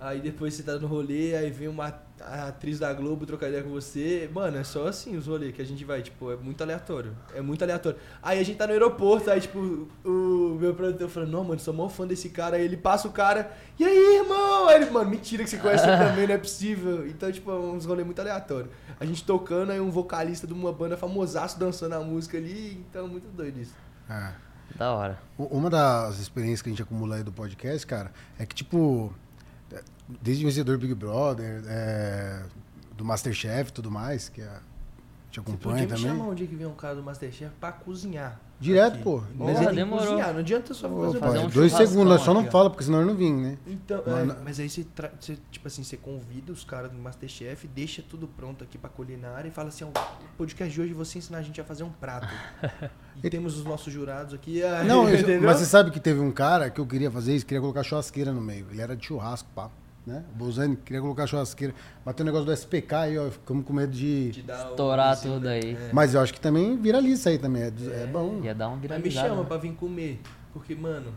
Aí 0.00 0.18
depois 0.18 0.54
você 0.54 0.62
tá 0.62 0.78
no 0.78 0.86
rolê, 0.86 1.36
aí 1.36 1.50
vem 1.50 1.68
uma 1.68 1.94
atriz 2.18 2.78
da 2.78 2.90
Globo 2.94 3.26
trocar 3.26 3.48
ideia 3.48 3.62
com 3.62 3.68
você. 3.68 4.30
Mano, 4.32 4.56
é 4.56 4.64
só 4.64 4.86
assim 4.86 5.14
os 5.14 5.26
rolês 5.26 5.54
que 5.54 5.60
a 5.60 5.64
gente 5.64 5.84
vai, 5.84 6.00
tipo, 6.00 6.32
é 6.32 6.36
muito 6.36 6.62
aleatório. 6.62 7.14
É 7.34 7.42
muito 7.42 7.62
aleatório. 7.62 7.98
Aí 8.22 8.40
a 8.40 8.42
gente 8.42 8.56
tá 8.56 8.66
no 8.66 8.72
aeroporto, 8.72 9.30
aí 9.30 9.42
tipo, 9.42 9.58
o 10.02 10.56
meu 10.58 10.74
produtor 10.74 11.06
falando, 11.10 11.32
não, 11.32 11.44
mano, 11.44 11.60
sou 11.60 11.74
mó 11.74 11.86
fã 11.90 12.06
desse 12.06 12.30
cara. 12.30 12.56
Aí 12.56 12.64
ele 12.64 12.78
passa 12.78 13.08
o 13.08 13.12
cara, 13.12 13.52
e 13.78 13.84
aí, 13.84 14.16
irmão? 14.16 14.68
Aí 14.68 14.76
ele, 14.76 14.90
mano, 14.90 15.10
mentira 15.10 15.44
que 15.44 15.50
você 15.50 15.58
conhece 15.58 15.86
ele 15.86 15.98
também, 15.98 16.26
não 16.26 16.34
é 16.34 16.38
possível. 16.38 17.06
Então, 17.06 17.30
tipo, 17.30 17.50
é 17.50 17.54
uns 17.54 17.84
rolês 17.84 18.06
muito 18.06 18.20
aleatórios. 18.20 18.72
A 18.98 19.04
gente 19.04 19.22
tocando, 19.22 19.70
aí 19.70 19.80
um 19.80 19.90
vocalista 19.90 20.46
de 20.46 20.54
uma 20.54 20.72
banda 20.72 20.96
famosaço 20.96 21.58
dançando 21.58 21.94
a 21.94 22.00
música 22.00 22.38
ali, 22.38 22.82
então 22.88 23.06
muito 23.06 23.28
doido 23.28 23.60
isso. 23.60 23.74
É. 24.08 24.32
Da 24.76 24.94
hora. 24.94 25.18
Uma 25.36 25.68
das 25.68 26.18
experiências 26.20 26.62
que 26.62 26.70
a 26.70 26.72
gente 26.72 26.82
acumula 26.82 27.16
aí 27.16 27.22
do 27.22 27.32
podcast, 27.32 27.86
cara, 27.86 28.12
é 28.38 28.46
que, 28.46 28.54
tipo, 28.54 29.12
é, 29.12 29.29
desde 30.20 30.44
o 30.44 30.48
vencedor 30.48 30.78
Big 30.78 30.94
Brother, 30.94 31.62
é, 31.66 32.42
do 32.96 33.04
Masterchef 33.04 33.70
e 33.70 33.72
tudo 33.72 33.90
mais, 33.90 34.28
que 34.28 34.42
a 34.42 34.44
gente 34.44 35.34
Você 35.34 35.40
acompanha 35.40 35.58
podia 35.58 35.82
me 35.82 35.86
também. 36.02 36.18
chamar 36.18 36.30
um 36.30 36.34
dia 36.34 36.46
que 36.46 36.54
vem 36.56 36.66
um 36.66 36.74
cara 36.74 36.94
do 36.94 37.02
Masterchef 37.02 37.50
pra 37.60 37.72
cozinhar. 37.72 38.40
Direto, 38.60 38.92
aqui. 38.96 39.02
pô. 39.04 39.22
Mas 39.36 39.58
ele 39.58 39.72
demorou. 39.72 40.04
cozinhar, 40.06 40.32
não 40.34 40.40
adianta 40.40 40.74
só 40.74 40.86
fazer 40.86 41.18
pai, 41.18 41.38
um 41.38 41.48
dois 41.48 41.72
segundos, 41.72 42.04
nós 42.08 42.20
só 42.20 42.34
não 42.34 42.42
aqui, 42.42 42.50
fala, 42.50 42.68
porque 42.68 42.84
senão 42.84 43.00
eu 43.00 43.06
não 43.06 43.14
vim, 43.14 43.32
né? 43.32 43.56
Então, 43.66 44.02
Mas 44.04 44.18
é, 44.18 44.24
na- 44.24 44.36
mas 44.44 44.60
aí 44.60 44.68
você, 44.68 44.84
tra- 44.84 45.10
você, 45.18 45.38
tipo 45.50 45.66
assim, 45.66 45.82
você 45.82 45.96
convida 45.96 46.52
os 46.52 46.62
caras 46.62 46.90
do 46.92 46.98
Masterchef, 46.98 47.66
deixa 47.68 48.02
tudo 48.06 48.28
pronto 48.28 48.62
aqui 48.62 48.76
pra 48.76 48.90
culinária 48.90 49.48
e 49.48 49.50
fala 49.50 49.68
assim, 49.68 49.84
o 49.84 49.92
podcast 50.36 50.74
de 50.74 50.78
hoje 50.78 50.90
eu 50.90 50.96
vou 50.96 51.04
ensinar 51.06 51.38
a 51.38 51.42
gente 51.42 51.58
a 51.58 51.64
fazer 51.64 51.84
um 51.84 51.90
prato. 51.90 52.28
e 53.24 53.30
temos 53.30 53.56
os 53.56 53.64
nossos 53.64 53.90
jurados 53.90 54.34
aqui. 54.34 54.62
aí, 54.62 54.86
Não, 54.86 55.08
eu- 55.08 55.40
mas 55.40 55.56
você 55.56 55.64
sabe 55.64 55.90
que 55.90 55.98
teve 55.98 56.20
um 56.20 56.30
cara 56.30 56.68
que 56.68 56.82
eu 56.82 56.86
queria 56.86 57.10
fazer 57.10 57.34
isso, 57.34 57.46
queria 57.46 57.62
colocar 57.62 57.82
churrasqueira 57.82 58.30
no 58.30 58.42
meio. 58.42 58.66
Ele 58.70 58.82
era 58.82 58.94
de 58.94 59.06
churrasco, 59.06 59.48
pá. 59.54 59.70
Né? 60.06 60.24
O 60.34 60.38
Bolzani 60.38 60.76
queria 60.76 61.00
colocar 61.02 61.26
churrasqueira. 61.26 61.74
Bateu 62.04 62.24
o 62.24 62.26
negócio 62.26 62.46
do 62.46 62.52
SPK 62.52 62.94
aí, 62.96 63.18
ó. 63.18 63.30
Ficamos 63.30 63.64
com 63.66 63.72
medo 63.72 63.92
de. 63.92 64.32
O- 64.48 64.52
Estourar 64.70 65.20
tudo 65.20 65.40
né? 65.40 65.60
aí. 65.62 65.74
É. 65.76 65.90
Mas 65.92 66.14
eu 66.14 66.20
acho 66.20 66.32
que 66.32 66.40
também 66.40 66.76
viraliza 66.76 67.14
isso 67.14 67.28
aí 67.28 67.38
também. 67.38 67.62
É, 67.64 67.66
é 67.66 68.06
bom. 68.10 68.40
Ia 68.42 68.54
dar 68.54 68.68
um 68.68 68.72
Mas 68.72 68.80
me 68.80 68.88
viralizado. 68.88 69.28
chama 69.28 69.44
pra 69.44 69.56
vir 69.58 69.72
comer. 69.74 70.20
Porque, 70.54 70.74
mano, 70.74 71.12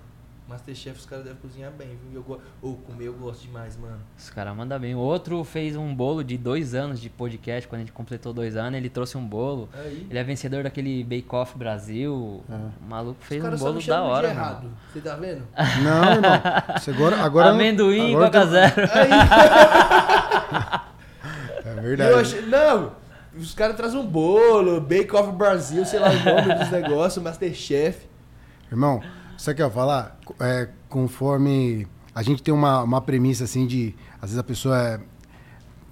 Masterchef 0.47 0.99
os 0.99 1.05
caras 1.05 1.23
devem 1.23 1.39
cozinhar 1.39 1.71
bem, 1.71 1.87
viu? 2.03 2.19
Eu 2.19 2.23
go... 2.23 2.39
Ou 2.61 2.75
comer 2.75 3.05
eu 3.05 3.13
gosto 3.13 3.41
demais, 3.43 3.77
mano. 3.77 3.97
Os 4.17 4.29
caras 4.29 4.55
mandam 4.55 4.77
bem. 4.79 4.93
O 4.93 4.99
outro 4.99 5.41
fez 5.43 5.75
um 5.77 5.95
bolo 5.95 6.21
de 6.23 6.37
dois 6.37 6.75
anos 6.75 6.99
de 6.99 7.09
podcast, 7.09 7.67
quando 7.67 7.79
a 7.79 7.83
gente 7.83 7.93
completou 7.93 8.33
dois 8.33 8.55
anos, 8.57 8.77
ele 8.77 8.89
trouxe 8.89 9.17
um 9.17 9.25
bolo. 9.25 9.69
Aí. 9.73 10.05
Ele 10.09 10.19
é 10.19 10.23
vencedor 10.23 10.63
daquele 10.63 11.03
Bake 11.03 11.27
Off 11.33 11.57
Brasil. 11.57 12.43
É. 12.49 12.53
O 12.53 12.71
maluco 12.89 13.23
fez 13.23 13.43
um 13.43 13.57
bolo 13.57 13.73
me 13.73 13.79
da 13.79 13.85
chamam 13.85 14.07
de 14.07 14.11
hora, 14.13 14.27
errado. 14.29 14.63
mano. 14.63 14.77
Você 14.91 15.01
tá 15.01 15.15
vendo? 15.15 15.43
Não, 15.83 16.13
irmão. 16.13 16.41
Você 16.77 16.91
agora, 16.91 17.21
agora 17.23 17.49
Amendoim 17.51 18.11
e 18.11 18.15
agora 18.15 18.31
Coca 18.31 18.41
tem- 18.41 18.49
Zero. 18.51 18.73
É 21.65 21.77
E 21.77 21.81
verdade. 21.81 22.13
achei. 22.19 22.41
Não! 22.43 22.91
Os 23.35 23.53
caras 23.55 23.75
trazem 23.75 23.99
um 23.99 24.05
bolo, 24.05 24.79
Bake 24.79 25.15
Off 25.15 25.31
Brasil, 25.31 25.83
sei 25.85 25.99
lá 25.99 26.09
o 26.09 26.23
nome 26.23 26.53
dos 26.55 26.69
negócios, 26.69 27.23
Masterchef. 27.23 28.05
Irmão, 28.69 29.01
você 29.37 29.53
quer 29.53 29.69
falar? 29.71 30.19
É, 30.39 30.69
conforme 30.89 31.87
a 32.15 32.21
gente 32.23 32.41
tem 32.43 32.53
uma, 32.53 32.83
uma 32.83 33.01
premissa 33.01 33.43
assim 33.45 33.65
de. 33.65 33.95
Às 34.15 34.29
vezes 34.29 34.37
a 34.37 34.43
pessoa 34.43 34.77
é, 34.79 34.99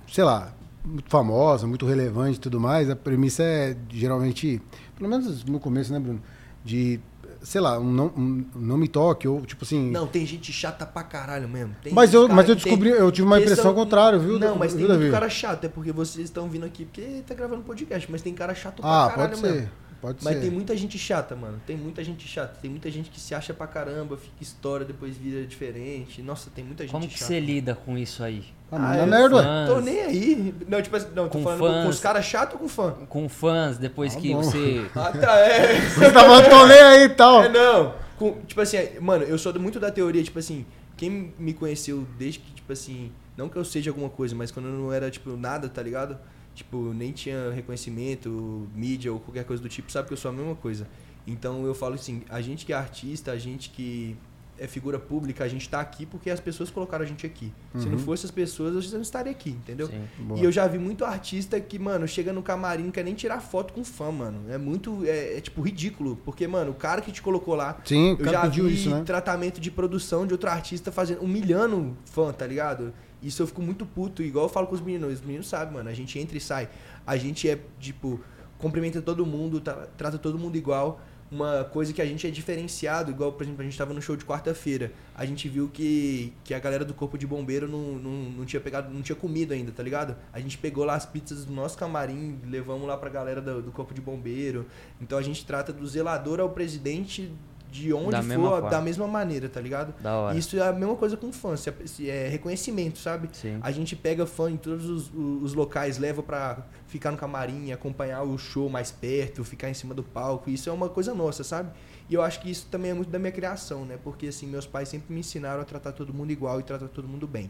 sei 0.08 0.24
lá, 0.24 0.54
muito 0.84 1.10
famosa, 1.10 1.66
muito 1.68 1.86
relevante 1.86 2.38
e 2.38 2.42
tudo 2.42 2.60
mais. 2.60 2.90
A 2.90 2.96
premissa 2.96 3.44
é 3.44 3.76
geralmente, 3.90 4.62
pelo 4.98 5.10
menos 5.10 5.44
no 5.44 5.60
começo, 5.60 5.92
né, 5.92 6.00
Bruno? 6.00 6.22
De, 6.64 7.00
sei 7.42 7.60
lá, 7.60 7.80
um 7.80 7.92
não, 7.92 8.06
um 8.16 8.46
não 8.56 8.78
me 8.78 8.88
toque, 8.88 9.28
ou 9.28 9.42
tipo 9.42 9.64
assim. 9.66 9.90
Não, 9.90 10.06
tem 10.06 10.26
gente 10.26 10.52
chata 10.54 10.86
pra 10.86 11.02
caralho 11.04 11.50
mesmo. 11.50 11.76
Tem 11.84 11.92
Mas 11.94 12.14
eu- 12.14 12.28
mas 12.30 12.48
eu 12.48 12.56
que 12.56 12.64
tem- 12.64 12.72
descobri- 12.78 12.92
eu 12.92 13.12
tive 13.12 13.26
uma 13.26 13.38
que 13.38 13.44
impressão 13.44 13.74
contrária, 13.74 14.20
viu, 14.20 14.38
Não, 14.40 14.56
mas 14.56 14.74
viu, 14.74 14.88
tem 14.88 14.98
muito 14.98 15.12
cara 15.12 15.30
chato, 15.30 15.66
é 15.66 15.70
porque 15.70 15.92
vocês 15.92 16.26
estão 16.26 16.48
vindo 16.48 16.66
aqui 16.66 16.86
porque 16.86 17.24
tá 17.26 17.34
gravando 17.34 17.64
podcast, 17.64 18.10
mas 18.12 18.22
tem 18.22 18.34
cara 18.34 18.54
chato 18.54 18.82
ah, 18.86 19.08
pra 19.08 19.16
caralho 19.16 19.30
pode 19.30 19.42
ser. 19.42 19.54
mesmo. 19.54 19.70
Pode 20.02 20.18
Mas 20.24 20.34
ser. 20.36 20.42
tem 20.42 20.50
muita 20.50 20.76
gente 20.76 20.98
chata, 20.98 21.36
mano. 21.36 21.62
Tem 21.68 21.78
muita 21.78 22.04
gente 22.04 22.28
chata. 22.28 22.56
Tem 22.60 22.72
muita 22.72 22.90
gente 22.90 23.12
que 23.12 23.20
se 23.20 23.36
acha 23.36 23.54
pra 23.54 23.68
caramba, 23.68 24.18
fica 24.18 24.42
história, 24.42 24.84
depois 24.86 25.16
vira 25.16 25.46
diferente. 25.46 26.22
Nossa, 26.24 26.50
tem 26.50 26.64
muita 26.64 26.84
gente 26.84 26.92
Como 26.92 27.08
que 27.08 27.14
chata. 27.14 27.26
você 27.26 27.40
lida 27.40 27.76
com 27.76 27.96
isso 27.98 28.24
aí? 28.24 28.44
Ah, 28.72 28.78
Ah, 28.78 28.80
manda 28.80 28.98
eu- 28.98 29.08
merda, 29.08 29.44
fã. 29.44 29.66
Tô 29.68 29.80
nem 29.82 30.02
aí. 30.02 30.56
Não, 30.68 30.82
tipo 30.82 30.96
assim, 30.96 31.08
não, 31.16 31.26
tô 31.26 31.38
Com 31.38 31.44
falando 31.44 31.60
com, 31.60 31.68
com 31.68 31.74
fãs. 31.84 31.96
os 31.96 32.00
caras 32.00 32.26
chatos 32.26 32.54
ou 32.56 32.60
com 32.62 32.68
fã? 32.68 32.92
Com 33.08 33.30
fãs, 33.30 33.78
depois 33.78 34.16
Ah, 34.16 34.20
que 34.20 34.34
bom. 34.34 34.42
você. 34.42 34.86
Ah, 34.96 35.12
tá, 35.12 35.36
é. 35.38 35.80
Você 35.82 36.12
tava 36.12 36.50
tô 36.50 36.66
nem 36.66 36.80
aí 36.80 37.04
e 37.04 37.10
tal. 37.10 37.44
É, 37.44 37.50
não. 37.50 37.94
Com- 38.18 38.40
tipo 38.48 38.60
assim, 38.62 38.78
é, 38.78 38.98
mano, 39.00 39.24
eu 39.24 39.38
sou 39.38 39.54
muito 39.60 39.80
da 39.80 39.92
teoria, 39.92 40.24
tipo 40.24 40.40
assim, 40.40 40.66
quem 40.98 41.32
me 41.38 41.54
conheceu 41.54 42.08
desde 42.18 42.40
que, 42.40 42.54
tipo 42.54 42.72
assim, 42.74 43.12
não 43.38 43.50
que 43.50 43.56
eu 43.58 43.66
seja 43.66 43.90
alguma 43.90 44.10
coisa, 44.10 44.36
mas 44.36 44.52
quando 44.52 44.68
eu 44.68 44.74
não 44.74 44.92
era, 44.94 45.10
tipo, 45.10 45.36
nada, 45.38 45.68
tá 45.70 45.82
ligado? 45.82 46.18
Tipo, 46.54 46.94
nem 46.94 47.12
tinha 47.12 47.52
reconhecimento, 47.52 48.68
mídia 48.76 49.12
ou 49.12 49.20
qualquer 49.20 49.46
coisa 49.46 49.62
do 49.64 49.70
tipo, 49.70 49.92
sabe 49.92 50.08
que 50.08 50.14
eu 50.14 50.18
sou 50.18 50.30
a 50.30 50.34
mesma 50.34 50.56
coisa. 50.56 50.88
Então 51.26 51.66
eu 51.66 51.74
falo 51.74 51.96
assim, 51.96 52.24
a 52.30 52.42
gente 52.42 52.66
que 52.66 52.74
é 52.74 52.76
artista, 52.76 53.32
a 53.32 53.38
gente 53.38 53.70
que 53.70 54.18
é 54.60 54.68
figura 54.68 55.00
pública, 55.00 55.44
a 55.44 55.48
gente 55.48 55.68
tá 55.68 55.80
aqui 55.80 56.06
porque 56.06 56.30
as 56.30 56.40
pessoas 56.40 56.70
colocaram 56.70 57.04
a 57.04 57.08
gente 57.08 57.26
aqui. 57.26 57.52
Se 57.76 57.86
não 57.88 57.94
Uhum. 57.94 58.00
fosse 58.00 58.26
as 58.26 58.32
pessoas, 58.32 58.86
eu 58.86 58.92
não 58.96 59.02
estaria 59.02 59.32
aqui, 59.32 59.52
entendeu? 59.52 59.88
Sim. 59.88 60.04
E 60.36 60.44
eu 60.44 60.52
já 60.52 60.68
vi 60.68 60.78
muito 60.78 61.04
artista 61.04 61.60
que, 61.60 61.80
mano, 61.80 62.08
chega 62.08 62.32
no 62.32 62.44
camarim 62.44 62.84
não 62.84 62.92
quer 62.92 63.04
nem 63.04 63.16
tirar 63.16 63.40
foto 63.40 63.74
com 63.74 63.84
fã, 63.84 64.12
mano. 64.12 64.52
É 64.52 64.58
muito, 64.60 65.04
é, 65.06 65.38
é, 65.38 65.42
tipo 65.42 65.62
ridículo. 65.62 66.16
Porque, 66.24 66.46
mano, 66.48 66.72
o 66.72 66.76
cara 66.76 67.02
que 67.02 67.12
te 67.12 67.22
colocou 67.24 67.56
lá, 67.56 67.80
Sim, 67.86 68.16
eu 68.20 68.26
já 68.26 68.46
vi 68.48 68.72
isso, 68.72 68.90
né? 68.92 69.02
tratamento 69.04 69.60
de 69.60 69.72
produção 69.72 70.28
de 70.28 70.34
outro 70.34 70.50
artista 70.50 70.92
fazendo, 70.92 71.22
humilhando 71.24 71.98
fã, 72.06 72.32
tá 72.32 72.46
ligado? 72.46 72.94
Isso 73.22 73.42
eu 73.42 73.48
fico 73.48 73.62
muito 73.62 73.86
puto. 73.86 74.24
Igual 74.24 74.46
eu 74.46 74.50
falo 74.50 74.68
com 74.68 74.76
os 74.76 74.82
meninos, 74.82 75.14
os 75.14 75.22
meninos 75.22 75.48
sabem, 75.48 75.74
mano. 75.74 75.90
A 75.90 75.94
gente 75.94 76.18
entra 76.18 76.38
e 76.38 76.42
sai. 76.42 76.70
A 77.06 77.18
gente 77.18 77.50
é, 77.50 77.60
tipo, 77.80 78.20
cumprimenta 78.58 79.02
todo 79.02 79.26
mundo, 79.26 79.60
tra- 79.60 79.88
trata 79.98 80.18
todo 80.18 80.38
mundo 80.40 80.56
igual. 80.58 81.00
Uma 81.30 81.64
coisa 81.64 81.94
que 81.94 82.02
a 82.02 82.06
gente 82.06 82.28
é 82.28 82.30
diferenciado, 82.30 83.10
igual, 83.10 83.32
por 83.32 83.44
exemplo, 83.44 83.62
a 83.62 83.64
gente 83.64 83.78
tava 83.78 83.94
no 83.94 84.02
show 84.02 84.18
de 84.18 84.26
quarta-feira. 84.26 84.92
A 85.16 85.26
gente 85.26 85.48
viu 85.48 85.70
que, 85.70 86.34
que 86.44 86.54
a 86.54 86.60
galera 86.60 86.84
do 86.84 86.94
Corpo 86.94 87.18
de 87.18 87.26
Bombeiro 87.26 87.70
não, 87.70 87.94
não, 87.94 88.12
não 88.32 88.46
tinha 88.46 88.60
pegado, 88.60 88.94
não 88.94 89.02
tinha 89.02 89.16
comido 89.16 89.54
ainda, 89.54 89.72
tá 89.72 89.82
ligado? 89.82 90.18
A 90.34 90.42
gente 90.42 90.58
pegou 90.58 90.84
lá 90.84 90.96
as 90.96 91.06
pizzas 91.06 91.46
do 91.46 91.54
nosso 91.54 91.78
camarim, 91.78 92.38
levamos 92.46 92.86
lá 92.86 92.98
pra 92.98 93.10
galera 93.10 93.40
do, 93.40 93.62
do 93.62 93.72
Corpo 93.72 93.94
de 93.94 94.02
Bombeiro. 94.02 94.66
Então 95.00 95.18
a 95.18 95.22
gente 95.22 95.46
trata 95.46 95.72
do 95.72 95.88
zelador 95.88 96.42
ao 96.42 96.50
presidente 96.50 97.32
de 97.72 97.94
onde 97.94 98.12
Da 98.12 98.22
for, 98.22 98.34
forma. 98.36 98.70
da 98.70 98.82
mesma 98.82 99.08
maneira, 99.08 99.48
tá 99.48 99.62
ligado? 99.62 99.94
Da 100.02 100.14
hora. 100.14 100.38
Isso 100.38 100.58
é 100.58 100.68
a 100.68 100.74
mesma 100.74 100.96
coisa 100.96 101.16
com 101.16 101.32
fã, 101.32 101.56
se 101.56 101.70
é- 102.10 102.26
é 102.26 102.28
reconhecimento, 102.28 103.00
sabe? 103.00 103.30
Sim. 103.32 103.60
A 103.62 103.72
gente 103.72 103.96
pega 103.96 104.26
fã 104.26 104.52
em 104.52 104.58
todos 104.58 104.90
os, 104.90 105.10
os 105.42 105.54
locais, 105.54 105.98
leva 105.98 106.22
pra 106.22 106.58
ficar 106.88 107.12
no 107.12 107.18
camarim, 107.18 107.72
acompanhar 107.72 108.24
o 108.24 108.38
show 108.38 108.70
mais 108.70 108.92
perto, 108.92 109.42
ficar 109.46 109.70
em 109.70 109.74
cima 109.74 109.94
do 109.94 110.04
palco. 110.04 110.50
Isso 110.50 110.70
é 110.70 110.74
uma 110.74 110.90
coisa 110.90 111.14
nossa, 111.16 111.46
sabe? 111.46 111.70
E 112.10 112.14
eu 112.14 112.22
acho 112.22 112.42
que 112.42 112.52
isso 112.52 112.68
também 112.70 112.92
é 112.92 112.94
muito 112.94 113.10
da 113.10 113.18
minha 113.18 113.32
criação, 113.32 113.86
né? 113.86 113.98
Porque 114.04 114.28
assim, 114.28 114.46
meus 114.48 114.68
pais 114.68 114.90
sempre 114.90 115.14
me 115.14 115.22
ensinaram 115.22 115.62
a 115.62 115.66
tratar 115.66 115.94
todo 115.94 116.14
mundo 116.14 116.30
igual 116.32 116.60
e 116.60 116.64
tratar 116.64 116.90
todo 116.90 117.08
mundo 117.08 117.26
bem. 117.26 117.50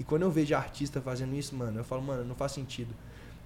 E 0.00 0.04
quando 0.04 0.22
eu 0.22 0.30
vejo 0.30 0.54
artista 0.54 0.98
fazendo 1.00 1.34
isso, 1.34 1.54
mano, 1.54 1.80
eu 1.80 1.84
falo, 1.84 2.00
mano, 2.00 2.24
não 2.24 2.34
faz 2.34 2.52
sentido. 2.52 2.94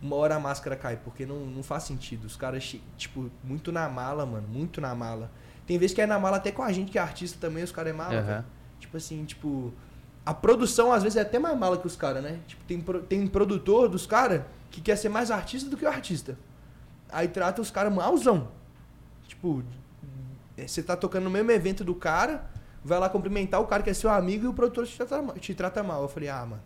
Uma 0.00 0.16
hora 0.16 0.36
a 0.36 0.40
máscara 0.40 0.76
cai, 0.76 0.96
porque 1.02 1.26
não, 1.26 1.46
não 1.46 1.62
faz 1.64 1.82
sentido. 1.84 2.26
Os 2.26 2.36
caras, 2.36 2.76
tipo, 2.96 3.28
muito 3.42 3.72
na 3.72 3.88
mala, 3.88 4.24
mano, 4.26 4.46
muito 4.48 4.80
na 4.80 4.94
mala. 4.94 5.30
Tem 5.72 5.78
vezes 5.78 5.94
que 5.94 6.02
é 6.02 6.06
na 6.06 6.18
mala 6.18 6.36
até 6.36 6.52
com 6.52 6.62
a 6.62 6.70
gente 6.70 6.90
que 6.90 6.98
é 6.98 7.00
artista 7.00 7.38
também, 7.40 7.64
os 7.64 7.72
caras 7.72 7.94
é 7.94 7.96
mala, 7.96 8.20
velho. 8.20 8.44
Tipo 8.78 8.98
assim, 8.98 9.24
tipo. 9.24 9.72
A 10.24 10.34
produção 10.34 10.92
às 10.92 11.02
vezes 11.02 11.16
é 11.16 11.22
até 11.22 11.38
mais 11.38 11.58
mala 11.58 11.78
que 11.78 11.86
os 11.86 11.96
caras, 11.96 12.22
né? 12.22 12.40
Tipo, 12.46 12.62
tem, 12.64 12.80
tem 13.04 13.20
um 13.22 13.26
produtor 13.26 13.88
dos 13.88 14.06
caras 14.06 14.42
que 14.70 14.82
quer 14.82 14.96
ser 14.96 15.08
mais 15.08 15.30
artista 15.30 15.70
do 15.70 15.76
que 15.78 15.86
o 15.86 15.88
artista. 15.88 16.36
Aí 17.10 17.26
trata 17.26 17.62
os 17.62 17.70
caras 17.70 17.90
malzão. 17.90 18.48
Tipo, 19.26 19.64
é, 20.58 20.66
você 20.68 20.82
tá 20.82 20.94
tocando 20.94 21.24
no 21.24 21.30
mesmo 21.30 21.50
evento 21.50 21.82
do 21.82 21.94
cara, 21.94 22.44
vai 22.84 22.98
lá 22.98 23.08
cumprimentar 23.08 23.58
o 23.58 23.66
cara 23.66 23.82
que 23.82 23.88
é 23.88 23.94
seu 23.94 24.10
amigo 24.10 24.44
e 24.44 24.48
o 24.48 24.52
produtor 24.52 24.86
te 24.86 24.98
trata, 24.98 25.40
te 25.40 25.54
trata 25.54 25.82
mal. 25.82 26.02
Eu 26.02 26.08
falei, 26.08 26.28
ah, 26.28 26.44
mano. 26.44 26.62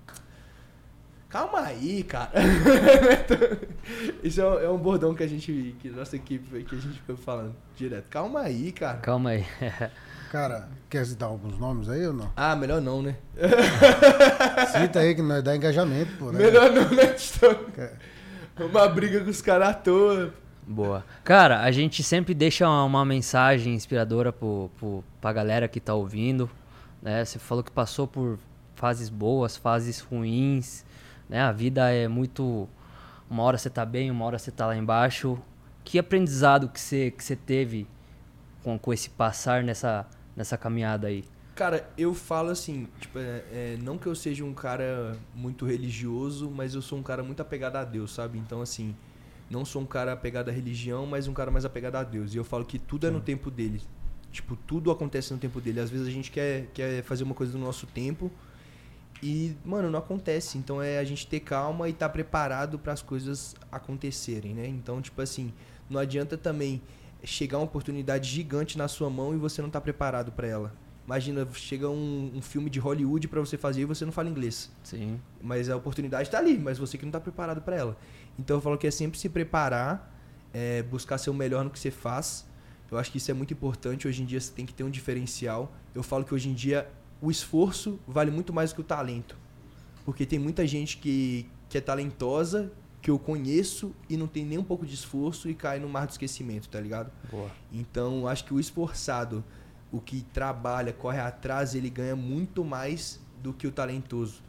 Calma 1.36 1.60
aí, 1.60 2.02
cara. 2.02 2.30
Isso 4.24 4.40
é, 4.40 4.48
um- 4.48 4.58
é 4.58 4.70
um 4.70 4.78
bordão 4.78 5.14
que 5.14 5.22
a 5.22 5.26
gente, 5.26 5.76
que 5.80 5.90
nossa 5.90 6.16
equipe, 6.16 6.64
que 6.64 6.74
a 6.74 6.78
gente 6.78 6.98
foi 7.02 7.14
falando 7.14 7.54
direto. 7.76 8.08
Calma 8.08 8.40
aí, 8.40 8.72
cara. 8.72 8.96
Calma 8.98 9.30
aí. 9.30 9.44
Cara, 10.32 10.68
quer 10.90 11.04
citar 11.06 11.28
alguns 11.28 11.56
nomes 11.56 11.88
aí 11.88 12.04
ou 12.06 12.12
não? 12.12 12.32
Ah, 12.34 12.56
melhor 12.56 12.80
não, 12.80 13.00
né? 13.00 13.16
Cita 14.72 14.98
aí 14.98 15.14
que 15.14 15.22
nós 15.22 15.42
dá 15.42 15.54
engajamento, 15.54 16.10
pô. 16.18 16.32
Né? 16.32 16.38
Melhor 16.38 16.70
não, 16.72 16.90
né, 16.90 17.14
Uma 18.58 18.88
briga 18.88 19.22
com 19.22 19.30
os 19.30 19.40
caras 19.40 19.68
à 19.68 19.74
toa. 19.74 20.34
Boa. 20.66 21.04
Cara, 21.22 21.60
a 21.62 21.70
gente 21.70 22.02
sempre 22.02 22.34
deixa 22.34 22.66
uma, 22.66 22.82
uma 22.84 23.04
mensagem 23.04 23.72
inspiradora 23.74 24.32
pro, 24.32 24.68
pro, 24.78 25.04
pra 25.20 25.32
galera 25.32 25.68
que 25.68 25.78
tá 25.78 25.94
ouvindo. 25.94 26.50
Né? 27.00 27.24
Você 27.24 27.38
falou 27.38 27.62
que 27.62 27.70
passou 27.70 28.08
por 28.08 28.36
fases 28.74 29.08
boas, 29.08 29.56
fases 29.56 30.00
ruins. 30.00 30.84
Né? 31.28 31.40
A 31.40 31.52
vida 31.52 31.90
é 31.90 32.08
muito. 32.08 32.68
Uma 33.28 33.42
hora 33.42 33.58
você 33.58 33.68
tá 33.68 33.84
bem, 33.84 34.10
uma 34.10 34.24
hora 34.24 34.38
você 34.38 34.50
tá 34.50 34.66
lá 34.66 34.76
embaixo. 34.76 35.38
Que 35.84 35.98
aprendizado 35.98 36.68
que 36.68 36.80
você, 36.80 37.10
que 37.10 37.22
você 37.22 37.36
teve 37.36 37.86
com, 38.62 38.78
com 38.78 38.92
esse 38.92 39.10
passar 39.10 39.62
nessa, 39.62 40.06
nessa 40.34 40.56
caminhada 40.56 41.08
aí? 41.08 41.24
Cara, 41.54 41.88
eu 41.96 42.12
falo 42.12 42.50
assim, 42.50 42.86
tipo, 43.00 43.18
é, 43.18 43.44
é, 43.50 43.78
não 43.82 43.96
que 43.96 44.06
eu 44.06 44.14
seja 44.14 44.44
um 44.44 44.52
cara 44.52 45.16
muito 45.34 45.64
religioso, 45.64 46.50
mas 46.50 46.74
eu 46.74 46.82
sou 46.82 46.98
um 46.98 47.02
cara 47.02 47.22
muito 47.22 47.40
apegado 47.40 47.76
a 47.76 47.84
Deus, 47.84 48.12
sabe? 48.12 48.38
Então, 48.38 48.60
assim, 48.60 48.94
não 49.48 49.64
sou 49.64 49.80
um 49.80 49.86
cara 49.86 50.12
apegado 50.12 50.48
à 50.48 50.52
religião, 50.52 51.06
mas 51.06 51.28
um 51.28 51.32
cara 51.32 51.50
mais 51.50 51.64
apegado 51.64 51.96
a 51.96 52.02
Deus. 52.02 52.34
E 52.34 52.36
eu 52.36 52.44
falo 52.44 52.64
que 52.64 52.78
tudo 52.78 53.06
é 53.06 53.10
no 53.10 53.20
tempo 53.20 53.50
dele. 53.50 53.80
Tipo, 54.30 54.54
tudo 54.54 54.90
acontece 54.90 55.32
no 55.32 55.38
tempo 55.38 55.60
dele. 55.60 55.80
Às 55.80 55.88
vezes 55.88 56.06
a 56.06 56.10
gente 56.10 56.30
quer, 56.30 56.66
quer 56.74 57.02
fazer 57.02 57.24
uma 57.24 57.34
coisa 57.34 57.56
no 57.56 57.64
nosso 57.64 57.86
tempo 57.86 58.30
e, 59.22 59.56
mano, 59.64 59.90
não 59.90 59.98
acontece. 59.98 60.58
Então 60.58 60.82
é 60.82 60.98
a 60.98 61.04
gente 61.04 61.26
ter 61.26 61.40
calma 61.40 61.88
e 61.88 61.92
estar 61.92 62.08
preparado 62.08 62.78
para 62.78 62.92
as 62.92 63.02
coisas 63.02 63.54
acontecerem, 63.70 64.54
né? 64.54 64.66
Então, 64.66 65.00
tipo 65.00 65.20
assim, 65.20 65.52
não 65.88 66.00
adianta 66.00 66.36
também 66.36 66.82
chegar 67.24 67.58
uma 67.58 67.64
oportunidade 67.64 68.28
gigante 68.28 68.76
na 68.78 68.88
sua 68.88 69.10
mão 69.10 69.34
e 69.34 69.36
você 69.36 69.60
não 69.62 69.70
tá 69.70 69.80
preparado 69.80 70.32
para 70.32 70.46
ela. 70.46 70.72
Imagina, 71.06 71.46
chega 71.52 71.88
um, 71.88 72.32
um 72.34 72.42
filme 72.42 72.68
de 72.68 72.80
Hollywood 72.80 73.28
para 73.28 73.40
você 73.40 73.56
fazer 73.56 73.82
e 73.82 73.84
você 73.84 74.04
não 74.04 74.12
fala 74.12 74.28
inglês. 74.28 74.70
Sim. 74.82 75.20
Mas 75.40 75.70
a 75.70 75.76
oportunidade 75.76 76.28
tá 76.28 76.38
ali, 76.38 76.58
mas 76.58 76.78
você 76.78 76.98
que 76.98 77.04
não 77.04 77.12
tá 77.12 77.20
preparado 77.20 77.62
para 77.62 77.76
ela. 77.76 77.96
Então 78.36 78.56
eu 78.56 78.60
falo 78.60 78.76
que 78.76 78.86
é 78.86 78.90
sempre 78.90 79.18
se 79.18 79.28
preparar, 79.28 80.12
é, 80.52 80.82
buscar 80.82 81.16
ser 81.18 81.30
o 81.30 81.34
melhor 81.34 81.62
no 81.64 81.70
que 81.70 81.78
você 81.78 81.92
faz. 81.92 82.44
Eu 82.90 82.98
acho 82.98 83.10
que 83.10 83.18
isso 83.18 83.30
é 83.30 83.34
muito 83.34 83.52
importante. 83.52 84.08
Hoje 84.08 84.22
em 84.22 84.26
dia 84.26 84.40
você 84.40 84.52
tem 84.52 84.66
que 84.66 84.74
ter 84.74 84.82
um 84.82 84.90
diferencial. 84.90 85.72
Eu 85.94 86.02
falo 86.02 86.24
que 86.24 86.34
hoje 86.34 86.48
em 86.48 86.54
dia 86.54 86.88
o 87.20 87.30
esforço 87.30 87.98
vale 88.06 88.30
muito 88.30 88.52
mais 88.52 88.70
do 88.70 88.76
que 88.76 88.80
o 88.82 88.84
talento. 88.84 89.36
Porque 90.04 90.24
tem 90.24 90.38
muita 90.38 90.66
gente 90.66 90.98
que, 90.98 91.48
que 91.68 91.78
é 91.78 91.80
talentosa, 91.80 92.72
que 93.02 93.10
eu 93.10 93.18
conheço 93.18 93.94
e 94.08 94.16
não 94.16 94.26
tem 94.26 94.44
nem 94.44 94.58
um 94.58 94.64
pouco 94.64 94.86
de 94.86 94.94
esforço 94.94 95.48
e 95.48 95.54
cai 95.54 95.78
no 95.78 95.88
mar 95.88 96.06
do 96.06 96.10
esquecimento, 96.10 96.68
tá 96.68 96.80
ligado? 96.80 97.10
Boa. 97.30 97.50
Então, 97.72 98.26
acho 98.26 98.44
que 98.44 98.54
o 98.54 98.60
esforçado, 98.60 99.44
o 99.92 100.00
que 100.00 100.22
trabalha, 100.32 100.92
corre 100.92 101.20
atrás, 101.20 101.74
ele 101.74 101.90
ganha 101.90 102.16
muito 102.16 102.64
mais 102.64 103.20
do 103.42 103.52
que 103.52 103.66
o 103.66 103.72
talentoso. 103.72 104.42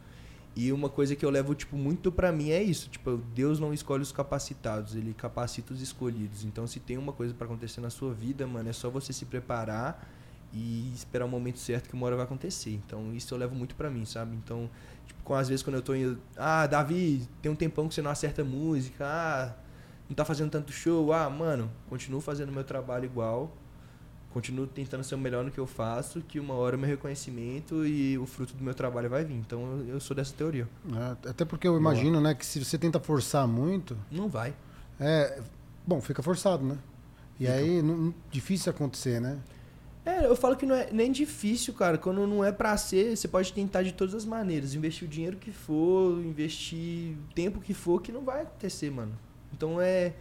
E 0.55 0.71
uma 0.71 0.89
coisa 0.89 1.15
que 1.15 1.23
eu 1.23 1.29
levo 1.29 1.53
tipo 1.53 1.77
muito 1.77 2.11
pra 2.11 2.31
mim 2.31 2.49
é 2.49 2.63
isso, 2.63 2.89
tipo, 2.89 3.17
Deus 3.35 3.59
não 3.59 3.71
escolhe 3.71 4.01
os 4.01 4.11
capacitados, 4.11 4.95
ele 4.95 5.13
capacita 5.13 5.71
os 5.71 5.81
escolhidos. 5.81 6.43
Então, 6.43 6.65
se 6.65 6.79
tem 6.79 6.97
uma 6.97 7.13
coisa 7.13 7.31
pra 7.35 7.45
acontecer 7.45 7.79
na 7.79 7.91
sua 7.91 8.11
vida, 8.11 8.47
mano, 8.47 8.67
é 8.67 8.73
só 8.73 8.89
você 8.89 9.13
se 9.13 9.25
preparar 9.25 10.16
e 10.53 10.91
esperar 10.95 11.25
o 11.25 11.29
momento 11.29 11.59
certo 11.59 11.89
que 11.89 11.93
uma 11.95 12.05
hora 12.05 12.15
vai 12.15 12.25
acontecer. 12.25 12.71
Então 12.85 13.13
isso 13.13 13.33
eu 13.33 13.37
levo 13.37 13.55
muito 13.55 13.75
pra 13.75 13.89
mim, 13.89 14.05
sabe? 14.05 14.35
Então, 14.35 14.69
tipo, 15.05 15.21
com 15.23 15.33
às 15.35 15.47
vezes 15.49 15.63
quando 15.63 15.75
eu 15.75 15.81
tô 15.81 15.93
indo, 15.95 16.17
ah, 16.37 16.65
Davi, 16.67 17.27
tem 17.41 17.51
um 17.51 17.55
tempão 17.55 17.87
que 17.87 17.93
você 17.95 18.01
não 18.01 18.11
acerta 18.11 18.43
música, 18.43 19.05
ah, 19.05 19.53
não 20.09 20.15
tá 20.15 20.23
fazendo 20.25 20.49
tanto 20.49 20.71
show, 20.71 21.11
ah, 21.13 21.29
mano, 21.29 21.69
continuo 21.89 22.21
fazendo 22.21 22.51
meu 22.51 22.63
trabalho 22.63 23.05
igual, 23.05 23.51
continuo 24.33 24.65
tentando 24.67 25.03
ser 25.03 25.15
o 25.15 25.17
melhor 25.17 25.43
no 25.43 25.51
que 25.51 25.59
eu 25.59 25.67
faço, 25.67 26.21
que 26.21 26.39
uma 26.39 26.53
hora 26.53 26.77
meu 26.77 26.87
reconhecimento 26.87 27.85
e 27.85 28.17
o 28.17 28.25
fruto 28.25 28.53
do 28.53 28.63
meu 28.63 28.73
trabalho 28.73 29.09
vai 29.09 29.25
vir. 29.25 29.35
Então 29.35 29.83
eu, 29.87 29.99
sou 29.99 30.15
dessa 30.15 30.33
teoria. 30.33 30.67
É, 31.23 31.29
até 31.29 31.43
porque 31.43 31.67
eu 31.67 31.77
imagino, 31.77 32.21
né, 32.21 32.33
que 32.33 32.45
se 32.45 32.63
você 32.63 32.77
tenta 32.77 32.99
forçar 32.99 33.47
muito, 33.47 33.97
Não 34.11 34.29
vai. 34.29 34.53
é, 34.99 35.41
bom, 35.85 35.99
fica 36.01 36.23
forçado, 36.23 36.63
né? 36.63 36.77
E 37.39 37.45
Fica. 37.45 37.53
aí, 37.53 37.81
não, 37.83 38.13
difícil 38.31 38.71
acontecer, 38.71 39.19
né? 39.21 39.37
É, 40.07 40.25
eu 40.25 40.37
falo 40.37 40.55
que 40.55 40.65
não 40.65 40.73
é 40.73 40.89
nem 40.89 41.11
difícil, 41.11 41.73
cara. 41.73 41.97
Quando 41.97 42.25
não 42.25 42.41
é 42.41 42.49
pra 42.49 42.77
ser, 42.77 43.17
você 43.17 43.27
pode 43.27 43.51
tentar 43.51 43.83
de 43.83 43.91
todas 43.91 44.15
as 44.15 44.23
maneiras. 44.23 44.73
Investir 44.73 45.05
o 45.05 45.11
dinheiro 45.11 45.35
que 45.35 45.51
for, 45.51 46.23
investir 46.23 47.17
o 47.17 47.33
tempo 47.35 47.59
que 47.59 47.73
for, 47.73 48.01
que 48.01 48.09
não 48.09 48.21
vai 48.21 48.43
acontecer, 48.43 48.89
mano. 48.89 49.11
Então 49.51 49.81
é. 49.81 50.13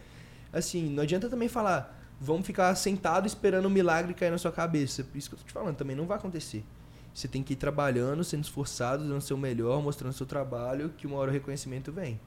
Assim, 0.51 0.89
não 0.89 1.03
adianta 1.03 1.29
também 1.29 1.47
falar, 1.47 1.97
vamos 2.19 2.45
ficar 2.45 2.75
sentado 2.75 3.27
esperando 3.27 3.67
o 3.67 3.69
milagre 3.69 4.13
cair 4.13 4.29
na 4.29 4.37
sua 4.37 4.51
cabeça. 4.51 5.05
Por 5.05 5.17
isso 5.17 5.29
que 5.29 5.35
eu 5.35 5.39
tô 5.39 5.45
te 5.45 5.53
falando, 5.53 5.77
também 5.77 5.95
não 5.95 6.05
vai 6.05 6.17
acontecer. 6.17 6.65
Você 7.13 7.29
tem 7.29 7.41
que 7.41 7.53
ir 7.53 7.55
trabalhando, 7.55 8.25
sendo 8.25 8.43
esforçado, 8.43 9.03
dando 9.03 9.17
o 9.17 9.21
seu 9.21 9.37
melhor, 9.37 9.81
mostrando 9.81 10.11
o 10.11 10.15
seu 10.15 10.25
trabalho, 10.25 10.93
que 10.97 11.07
uma 11.07 11.15
hora 11.15 11.31
o 11.31 11.33
reconhecimento 11.33 11.93
vem. 11.93 12.19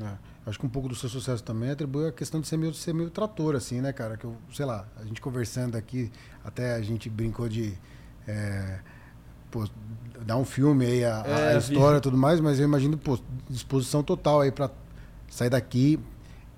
É. 0.00 0.12
Acho 0.46 0.58
que 0.60 0.66
um 0.66 0.68
pouco 0.68 0.88
do 0.88 0.94
seu 0.94 1.08
sucesso 1.08 1.42
também 1.42 1.70
atribui 1.70 2.06
a 2.08 2.12
questão 2.12 2.40
de 2.40 2.46
ser 2.46 2.56
meio, 2.56 2.72
ser 2.72 2.92
meio 2.94 3.10
trator, 3.10 3.56
assim, 3.56 3.80
né, 3.80 3.92
cara? 3.92 4.16
Que 4.16 4.24
eu, 4.24 4.36
sei 4.52 4.64
lá, 4.66 4.86
a 5.00 5.04
gente 5.04 5.20
conversando 5.20 5.76
aqui, 5.76 6.10
até 6.44 6.74
a 6.74 6.82
gente 6.82 7.08
brincou 7.10 7.48
de. 7.48 7.76
é, 8.28 8.78
pô, 9.50 9.66
dar 10.24 10.36
um 10.36 10.44
filme 10.44 10.84
aí, 10.84 11.04
a, 11.04 11.22
a 11.22 11.52
É, 11.54 11.58
história 11.58 11.98
e 11.98 12.00
tudo 12.00 12.16
mais, 12.16 12.40
mas 12.40 12.58
eu 12.60 12.64
imagino, 12.64 12.96
pô, 12.96 13.18
disposição 13.48 14.02
total 14.02 14.40
aí 14.42 14.52
pra 14.52 14.70
sair 15.28 15.50
daqui. 15.50 15.98